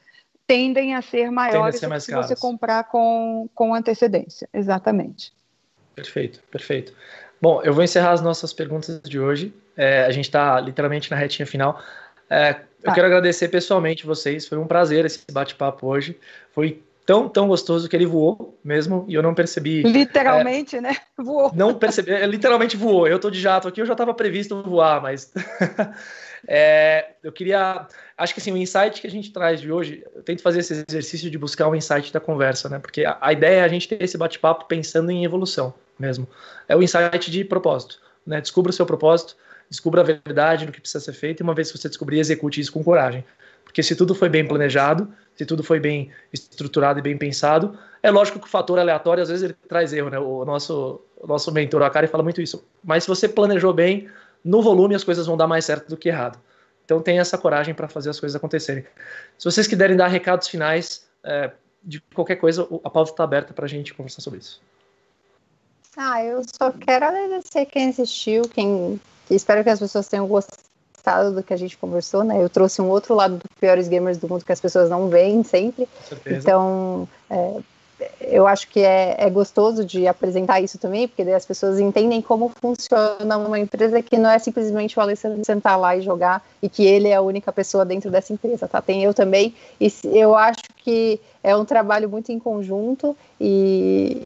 tendem 0.47 0.97
a 0.97 1.01
ser 1.01 1.31
maiores 1.31 1.83
a 1.83 2.01
ser 2.01 2.01
se 2.01 2.13
você 2.13 2.35
comprar 2.35 2.85
com, 2.85 3.49
com 3.55 3.73
antecedência. 3.73 4.49
Exatamente. 4.53 5.33
Perfeito, 5.95 6.41
perfeito. 6.51 6.93
Bom, 7.41 7.63
eu 7.63 7.73
vou 7.73 7.85
encerrar 7.85 8.11
as 8.11 8.21
nossas 8.21 8.53
perguntas 8.53 9.01
de 9.03 9.21
hoje. 9.21 9.55
É, 9.77 10.05
a 10.05 10.11
gente 10.11 10.25
está 10.25 10.61
literalmente 10.61 11.09
na 11.11 11.17
retinha 11.17 11.47
final. 11.47 11.81
É, 12.29 12.55
tá. 12.55 12.65
Eu 12.83 12.93
quero 12.93 13.07
agradecer 13.07 13.49
pessoalmente 13.49 14.05
vocês. 14.05 14.49
Foi 14.49 14.59
um 14.59 14.67
prazer 14.67 15.05
esse 15.05 15.25
bate-papo 15.31 15.87
hoje. 15.87 16.19
Foi 16.53 16.83
tão, 17.11 17.29
tão 17.29 17.49
gostoso 17.49 17.89
que 17.89 17.97
ele 17.97 18.07
voou 18.07 18.57
mesmo 18.63 19.05
e 19.09 19.15
eu 19.15 19.23
não 19.23 19.35
percebi. 19.35 19.83
Literalmente, 19.83 20.77
é, 20.77 20.81
né? 20.81 20.97
Voou. 21.19 21.51
Não 21.53 21.75
percebi, 21.75 22.13
é, 22.13 22.25
literalmente 22.25 22.77
voou. 22.77 23.09
Eu 23.09 23.19
tô 23.19 23.29
de 23.29 23.41
jato 23.41 23.67
aqui, 23.67 23.81
eu 23.81 23.87
já 23.87 23.95
estava 23.95 24.15
previsto 24.15 24.63
voar, 24.63 25.03
mas. 25.03 25.33
é, 26.47 27.15
eu 27.25 27.33
queria. 27.33 27.89
Acho 28.17 28.33
que 28.33 28.39
assim, 28.39 28.53
o 28.53 28.57
insight 28.57 29.01
que 29.01 29.09
a 29.09 29.11
gente 29.11 29.33
traz 29.33 29.61
de 29.61 29.73
hoje, 29.73 30.05
eu 30.15 30.23
tento 30.23 30.41
fazer 30.41 30.61
esse 30.61 30.85
exercício 30.89 31.29
de 31.29 31.37
buscar 31.37 31.67
o 31.67 31.73
um 31.73 31.75
insight 31.75 32.13
da 32.13 32.21
conversa, 32.21 32.69
né? 32.69 32.79
Porque 32.79 33.05
a, 33.05 33.19
a 33.21 33.33
ideia 33.33 33.59
é 33.59 33.65
a 33.65 33.69
gente 33.69 33.89
ter 33.89 34.01
esse 34.01 34.17
bate-papo 34.17 34.67
pensando 34.67 35.11
em 35.11 35.25
evolução 35.25 35.75
mesmo. 35.99 36.29
É 36.69 36.77
o 36.77 36.83
insight 36.83 37.29
de 37.29 37.45
propósito, 37.45 37.99
né? 38.25 38.41
Descubra 38.41 38.71
o 38.71 38.73
seu 38.73 38.87
propósito, 38.87 39.37
descubra 39.69 40.03
a 40.03 40.05
verdade 40.05 40.65
do 40.65 40.71
que 40.71 40.81
precisa 40.81 41.05
ser 41.05 41.13
feito 41.13 41.41
e 41.41 41.43
uma 41.43 41.55
vez 41.55 41.73
que 41.73 41.79
você 41.79 41.89
descobrir, 41.89 42.21
execute 42.21 42.61
isso 42.61 42.71
com 42.71 42.85
coragem. 42.85 43.25
Porque 43.71 43.85
se 43.85 43.95
tudo 43.95 44.17
foi 44.17 44.29
bem 44.29 44.45
planejado, 44.45 45.15
se 45.37 45.47
tudo 45.47 45.63
foi 45.63 45.79
bem 45.79 46.11
estruturado 46.33 46.99
e 46.99 47.03
bem 47.03 47.17
pensado, 47.17 47.79
é 48.03 48.11
lógico 48.11 48.41
que 48.41 48.47
o 48.47 48.51
fator 48.51 48.81
aleatório 48.81 49.23
às 49.23 49.29
vezes 49.29 49.45
ele 49.45 49.57
traz 49.69 49.93
erro, 49.93 50.11
né? 50.11 50.19
O 50.19 50.45
nosso, 50.45 51.01
o 51.17 51.27
nosso 51.29 51.53
mentor, 51.53 51.81
a 51.83 51.87
Akari, 51.87 52.09
fala 52.09 52.25
muito 52.25 52.43
isso. 52.43 52.65
Mas 52.83 53.05
se 53.05 53.09
você 53.09 53.29
planejou 53.29 53.73
bem, 53.73 54.09
no 54.45 54.61
volume 54.61 54.97
as 54.97 55.05
coisas 55.05 55.25
vão 55.25 55.37
dar 55.37 55.47
mais 55.47 55.65
certo 55.65 55.89
do 55.89 55.97
que 55.97 56.09
errado. 56.09 56.37
Então 56.85 57.01
tenha 57.01 57.21
essa 57.21 57.39
coragem 57.39 57.73
para 57.73 57.87
fazer 57.87 58.11
as 58.11 58.19
coisas 58.19 58.35
acontecerem. 58.35 58.85
Se 59.39 59.45
vocês 59.45 59.69
quiserem 59.69 59.97
dar 59.97 60.09
recados 60.09 60.49
finais 60.49 61.09
é, 61.23 61.53
de 61.81 62.01
qualquer 62.13 62.37
coisa, 62.37 62.67
a 62.83 62.91
pauta 62.91 63.13
está 63.13 63.23
aberta 63.23 63.55
para 63.55 63.67
a 63.67 63.69
gente 63.69 63.95
conversar 63.95 64.21
sobre 64.21 64.41
isso. 64.41 64.61
Ah, 65.97 66.25
eu 66.25 66.43
só 66.43 66.73
quero 66.73 67.05
agradecer 67.05 67.67
quem 67.67 67.91
assistiu, 67.91 68.43
quem 68.49 69.01
espero 69.31 69.63
que 69.63 69.71
as 69.71 69.79
pessoas 69.79 70.09
tenham 70.09 70.27
gostado 70.27 70.70
gostado 71.01 71.33
do 71.33 71.43
que 71.43 71.55
a 71.55 71.57
gente 71.57 71.77
conversou, 71.79 72.23
né? 72.23 72.43
Eu 72.43 72.49
trouxe 72.51 72.83
um 72.83 72.89
outro 72.89 73.15
lado 73.15 73.37
dos 73.37 73.59
piores 73.59 73.89
gamers 73.89 74.19
do 74.19 74.29
mundo 74.29 74.45
que 74.45 74.53
as 74.53 74.61
pessoas 74.61 74.91
não 74.91 75.09
veem 75.09 75.43
sempre. 75.43 75.89
Então, 76.27 77.09
é, 77.31 77.57
eu 78.21 78.47
acho 78.47 78.69
que 78.69 78.81
é, 78.81 79.17
é, 79.19 79.31
gostoso 79.31 79.85
de 79.85 80.07
apresentar 80.07 80.61
isso 80.61 80.79
também, 80.79 81.09
porque 81.09 81.25
daí 81.25 81.35
as 81.35 81.47
pessoas 81.47 81.81
entendem 81.81 82.21
como 82.21 82.53
funciona 82.61 83.39
uma 83.39 83.59
empresa 83.59 84.03
que 84.03 84.19
não 84.19 84.31
é 84.31 84.39
simplesmente 84.39 84.99
o 84.99 85.03
Alessandro 85.03 85.43
sentar 85.45 85.79
lá 85.79 85.97
e 85.97 86.03
jogar 86.03 86.45
e 86.63 86.69
que 86.69 86.85
ele 86.85 87.09
é 87.09 87.15
a 87.15 87.23
única 87.23 87.51
pessoa 87.51 87.85
dentro 87.85 88.11
dessa 88.11 88.33
empresa, 88.33 88.69
tá? 88.69 88.83
Tem 88.83 89.03
eu 89.03 89.15
também, 89.15 89.55
e 89.81 89.91
eu 90.05 90.35
acho 90.35 90.63
que 90.77 91.19
é 91.43 91.57
um 91.57 91.65
trabalho 91.65 92.09
muito 92.09 92.31
em 92.31 92.39
conjunto 92.39 93.17
e, 93.41 94.23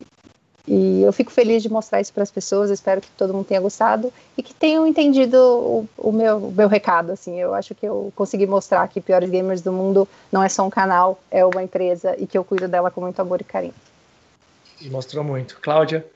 e 0.66 1.02
eu 1.02 1.12
fico 1.12 1.30
feliz 1.30 1.62
de 1.62 1.68
mostrar 1.68 2.00
isso 2.00 2.12
para 2.12 2.22
as 2.22 2.30
pessoas, 2.30 2.70
espero 2.70 3.00
que 3.00 3.08
todo 3.18 3.34
mundo 3.34 3.44
tenha 3.44 3.60
gostado 3.60 4.10
e 4.36 4.42
que 4.42 4.54
tenham 4.54 4.86
entendido 4.86 5.36
o, 5.36 5.88
o, 5.98 6.10
meu, 6.10 6.38
o 6.38 6.52
meu 6.52 6.68
recado. 6.68 7.12
Assim, 7.12 7.38
eu 7.38 7.54
acho 7.54 7.74
que 7.74 7.86
eu 7.86 8.10
consegui 8.16 8.46
mostrar 8.46 8.88
que 8.88 9.00
Piores 9.00 9.28
Gamers 9.28 9.60
do 9.60 9.70
Mundo 9.70 10.08
não 10.32 10.42
é 10.42 10.48
só 10.48 10.66
um 10.66 10.70
canal, 10.70 11.20
é 11.30 11.44
uma 11.44 11.62
empresa 11.62 12.16
e 12.18 12.26
que 12.26 12.38
eu 12.38 12.44
cuido 12.44 12.66
dela 12.66 12.90
com 12.90 13.02
muito 13.02 13.20
amor 13.20 13.42
e 13.42 13.44
carinho. 13.44 13.74
E 14.80 14.88
mostrou 14.88 15.22
muito. 15.22 15.60
Cláudia? 15.60 16.06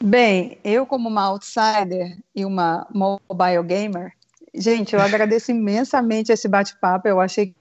Bem, 0.00 0.58
eu 0.62 0.86
como 0.86 1.08
uma 1.08 1.24
outsider 1.24 2.16
e 2.32 2.44
uma 2.44 2.86
mobile 2.94 3.64
gamer, 3.64 4.12
gente, 4.54 4.94
eu 4.94 5.00
agradeço 5.00 5.50
imensamente 5.52 6.30
esse 6.30 6.46
bate-papo, 6.46 7.08
eu 7.08 7.20
achei 7.20 7.52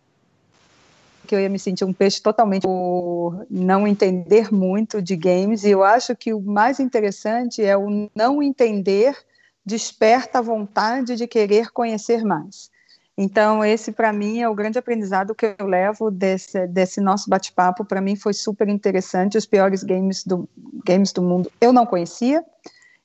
que 1.27 1.35
eu 1.35 1.39
ia 1.39 1.49
me 1.49 1.59
sentir 1.59 1.85
um 1.85 1.93
peixe 1.93 2.19
totalmente 2.21 2.63
por 2.63 3.45
não 3.49 3.87
entender 3.87 4.51
muito 4.51 5.01
de 5.01 5.15
games, 5.15 5.63
e 5.63 5.69
eu 5.69 5.83
acho 5.83 6.15
que 6.15 6.33
o 6.33 6.41
mais 6.41 6.79
interessante 6.79 7.63
é 7.63 7.77
o 7.77 8.09
não 8.15 8.41
entender 8.41 9.15
desperta 9.63 10.39
a 10.39 10.41
vontade 10.41 11.15
de 11.15 11.27
querer 11.27 11.71
conhecer 11.71 12.23
mais. 12.23 12.71
Então, 13.17 13.65
esse 13.65 13.91
para 13.91 14.13
mim 14.13 14.41
é 14.41 14.47
o 14.47 14.53
grande 14.53 14.77
aprendizado 14.77 15.33
que 15.33 15.55
eu 15.57 15.65
levo 15.65 16.11
desse, 16.11 16.67
desse 16.67 17.01
nosso 17.01 17.29
bate-papo. 17.29 17.83
Para 17.83 17.99
mim 17.99 18.15
foi 18.15 18.31
super 18.31 18.69
interessante. 18.69 19.37
Os 19.37 19.45
piores 19.45 19.83
games 19.83 20.23
do, 20.23 20.47
games 20.85 21.11
do 21.11 21.23
mundo 21.23 21.51
eu 21.59 21.73
não 21.73 21.85
conhecia. 21.85 22.45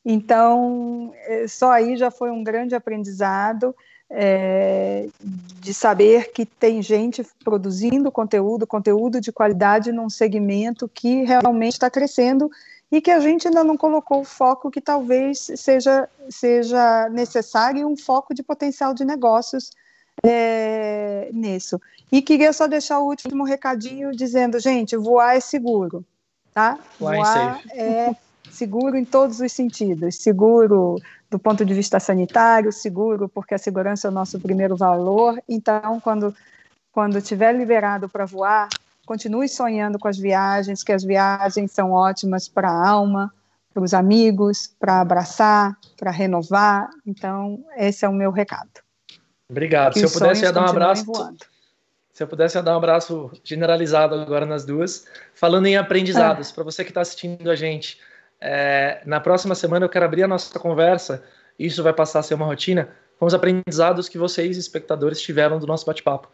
Então, 0.05 1.13
é, 1.27 1.49
só 1.49 1.73
aí 1.73 1.97
já 1.97 2.11
foi 2.11 2.31
um 2.31 2.45
grande 2.45 2.75
aprendizado 2.75 3.75
é, 4.15 5.09
de 5.61 5.73
saber 5.73 6.33
que 6.33 6.45
tem 6.45 6.83
gente 6.83 7.27
produzindo 7.43 8.13
conteúdo, 8.13 8.67
conteúdo 8.67 9.21
de 9.21 9.33
qualidade 9.33 9.91
num 9.91 10.11
segmento 10.11 10.89
que 10.93 11.25
realmente 11.25 11.73
está 11.73 11.91
crescendo 11.91 12.51
e 12.91 13.01
que 13.01 13.11
a 13.11 13.21
gente 13.21 13.49
ainda 13.49 13.65
não 13.65 13.77
colocou 13.77 14.21
o 14.21 14.25
foco 14.25 14.71
que 14.71 14.81
talvez 14.81 15.51
seja, 15.57 16.07
seja 16.29 17.09
necessário, 17.09 17.89
um 17.89 17.97
foco 17.97 18.35
de 18.35 18.43
potencial 18.43 18.93
de 18.93 19.03
negócios 19.03 19.71
é, 20.23 21.31
nisso. 21.33 21.81
E 22.11 22.21
queria 22.21 22.53
só 22.53 22.67
deixar 22.67 22.99
o 22.99 23.07
último 23.07 23.45
recadinho 23.45 24.13
dizendo, 24.13 24.61
gente, 24.61 24.95
voar 24.95 25.37
é 25.37 25.41
seguro, 25.41 26.05
tá? 26.53 26.79
Voar 27.01 27.63
é 27.73 28.15
seguro 28.51 28.95
em 28.95 29.07
todos 29.07 29.41
os 29.41 29.51
sentidos, 29.51 30.17
seguro 30.17 31.01
do 31.33 31.39
ponto 31.39 31.65
de 31.65 31.73
vista 31.73 31.99
sanitário, 31.99 32.71
seguro, 32.71 33.27
porque 33.27 33.55
a 33.55 33.59
segurança 33.59 34.07
é 34.07 34.11
o 34.11 34.15
nosso 34.15 34.39
primeiro 34.39 34.77
valor. 34.77 35.43
Então, 35.49 35.99
quando 35.99 36.35
quando 36.93 37.17
estiver 37.17 37.57
liberado 37.57 38.07
para 38.07 38.27
voar, 38.27 38.69
continue 39.07 39.49
sonhando 39.49 39.99
com 39.99 40.07
as 40.07 40.19
viagens, 40.19 40.85
que 40.85 40.93
as 40.93 41.03
viagens 41.03 41.73
são 41.73 41.91
ótimas 41.91 42.47
para 42.49 42.69
a 42.69 42.89
alma, 42.89 43.33
para 43.73 43.83
os 43.83 43.95
amigos, 43.95 44.71
para 44.79 45.01
abraçar, 45.01 45.75
para 45.97 46.11
renovar. 46.11 46.91
Então, 47.07 47.65
esse 47.79 48.05
é 48.05 48.09
o 48.09 48.13
meu 48.13 48.31
recado. 48.31 48.69
Obrigado. 49.49 49.95
Que 49.95 50.01
Se 50.01 50.05
eu 50.05 50.11
pudesse, 50.11 50.43
ia 50.43 50.53
dar 50.53 50.67
um 50.67 50.69
abraço. 50.69 51.07
Se 52.13 52.23
eu 52.23 52.29
pudesse 52.29 52.59
eu 52.59 52.63
dar 52.63 52.75
um 52.75 52.77
abraço 52.77 53.31
generalizado 53.43 54.15
agora 54.15 54.45
nas 54.45 54.67
duas. 54.67 55.07
Falando 55.35 55.67
em 55.67 55.79
aprendizados, 55.79 56.51
ah. 56.51 56.55
para 56.55 56.65
você 56.65 56.85
que 56.85 56.91
está 56.91 57.01
assistindo 57.01 57.51
a 57.51 57.57
gente, 57.57 57.99
é, 58.43 59.01
na 59.07 59.21
próxima 59.21 59.55
semana 59.55 59.85
eu 59.85 59.89
quero 59.89 60.05
abrir 60.05 60.25
a 60.25 60.29
nossa 60.29 60.59
conversa, 60.59 61.23
isso 61.59 61.83
vai 61.83 61.93
passar 61.93 62.19
a 62.19 62.23
ser 62.23 62.35
uma 62.35 62.45
rotina, 62.45 62.89
com 63.19 63.27
os 63.27 63.35
aprendizados 63.35 64.09
que 64.09 64.19
vocês, 64.19 64.57
espectadores, 64.57 65.21
tiveram 65.21 65.59
do 65.61 65.67
nosso 65.67 65.87
bate-papo. 65.87 66.29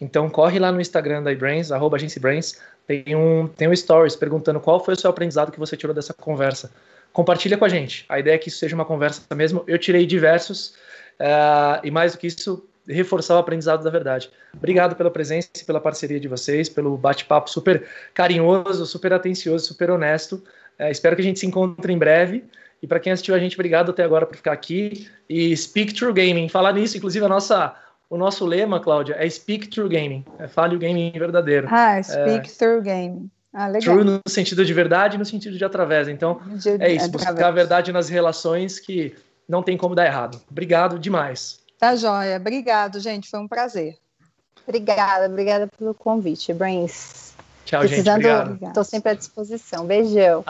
Então 0.00 0.28
corre 0.28 0.58
lá 0.58 0.72
no 0.72 0.80
Instagram 0.80 1.22
da 1.22 1.30
iBrains, 1.30 1.70
arroba 1.70 1.96
agenciabrains, 1.96 2.60
tem 2.86 3.14
um, 3.14 3.46
tem 3.46 3.68
um 3.68 3.76
stories 3.76 4.16
perguntando 4.16 4.58
qual 4.58 4.84
foi 4.84 4.94
o 4.94 4.96
seu 4.96 5.08
aprendizado 5.08 5.52
que 5.52 5.60
você 5.60 5.76
tirou 5.76 5.94
dessa 5.94 6.12
conversa. 6.12 6.72
Compartilha 7.12 7.56
com 7.56 7.64
a 7.64 7.68
gente. 7.68 8.04
A 8.08 8.18
ideia 8.18 8.34
é 8.34 8.38
que 8.38 8.48
isso 8.48 8.58
seja 8.58 8.74
uma 8.74 8.84
conversa 8.84 9.22
mesmo. 9.34 9.62
Eu 9.68 9.78
tirei 9.78 10.04
diversos, 10.04 10.74
uh, 11.20 11.78
e 11.84 11.90
mais 11.90 12.12
do 12.12 12.18
que 12.18 12.26
isso, 12.26 12.66
reforçar 12.88 13.36
o 13.36 13.38
aprendizado 13.38 13.84
da 13.84 13.90
verdade. 13.90 14.30
Obrigado 14.54 14.96
pela 14.96 15.10
presença 15.10 15.48
pela 15.64 15.80
parceria 15.80 16.18
de 16.18 16.26
vocês, 16.26 16.68
pelo 16.68 16.96
bate-papo 16.96 17.48
super 17.48 17.86
carinhoso, 18.12 18.84
super 18.86 19.12
atencioso, 19.12 19.66
super 19.66 19.90
honesto. 19.90 20.42
Uh, 20.78 20.90
espero 20.90 21.16
que 21.16 21.22
a 21.22 21.24
gente 21.24 21.38
se 21.38 21.46
encontre 21.46 21.92
em 21.92 21.98
breve. 21.98 22.44
E 22.82 22.86
para 22.86 22.98
quem 22.98 23.12
assistiu 23.12 23.34
a 23.34 23.38
gente, 23.38 23.54
obrigado 23.54 23.90
até 23.90 24.02
agora 24.02 24.26
por 24.26 24.36
ficar 24.36 24.52
aqui. 24.52 25.08
E 25.28 25.56
Speak 25.56 25.94
True 25.94 26.12
Gaming. 26.12 26.48
Falar 26.48 26.72
nisso, 26.72 26.96
inclusive, 26.96 27.24
a 27.24 27.28
nossa 27.28 27.76
o 28.12 28.18
nosso 28.18 28.44
lema, 28.44 28.78
Cláudia, 28.78 29.16
é 29.18 29.26
Speak 29.26 29.68
Through 29.68 29.88
Gaming. 29.88 30.22
É 30.38 30.46
fale 30.46 30.76
o 30.76 30.78
gaming 30.78 31.10
verdadeiro. 31.12 31.66
Ah, 31.70 32.02
Speak 32.02 32.46
é, 32.46 32.52
Through 32.52 32.82
Gaming. 32.82 33.30
Ah, 33.54 33.68
legal. 33.68 33.94
True 33.94 34.04
no 34.04 34.20
sentido 34.28 34.66
de 34.66 34.74
verdade 34.74 35.16
e 35.16 35.18
no 35.18 35.24
sentido 35.24 35.56
de 35.56 35.64
através. 35.64 36.08
Então, 36.08 36.38
de, 36.46 36.70
é 36.78 36.92
isso, 36.92 37.10
buscar 37.10 37.42
a 37.42 37.50
verdade 37.50 37.90
nas 37.90 38.10
relações 38.10 38.78
que 38.78 39.14
não 39.48 39.62
tem 39.62 39.78
como 39.78 39.94
dar 39.94 40.04
errado. 40.04 40.38
Obrigado 40.50 40.98
demais. 40.98 41.60
Tá 41.78 41.96
joia. 41.96 42.36
Obrigado, 42.36 43.00
gente. 43.00 43.30
Foi 43.30 43.40
um 43.40 43.48
prazer. 43.48 43.96
Obrigada, 44.68 45.24
obrigada 45.26 45.66
pelo 45.78 45.94
convite, 45.94 46.52
Brains. 46.52 47.31
Tchau, 47.72 47.80
Precisando, 47.80 48.22
gente. 48.22 48.64
Estou 48.66 48.84
sempre 48.84 49.12
à 49.12 49.14
disposição. 49.14 49.86
Beijão. 49.86 50.44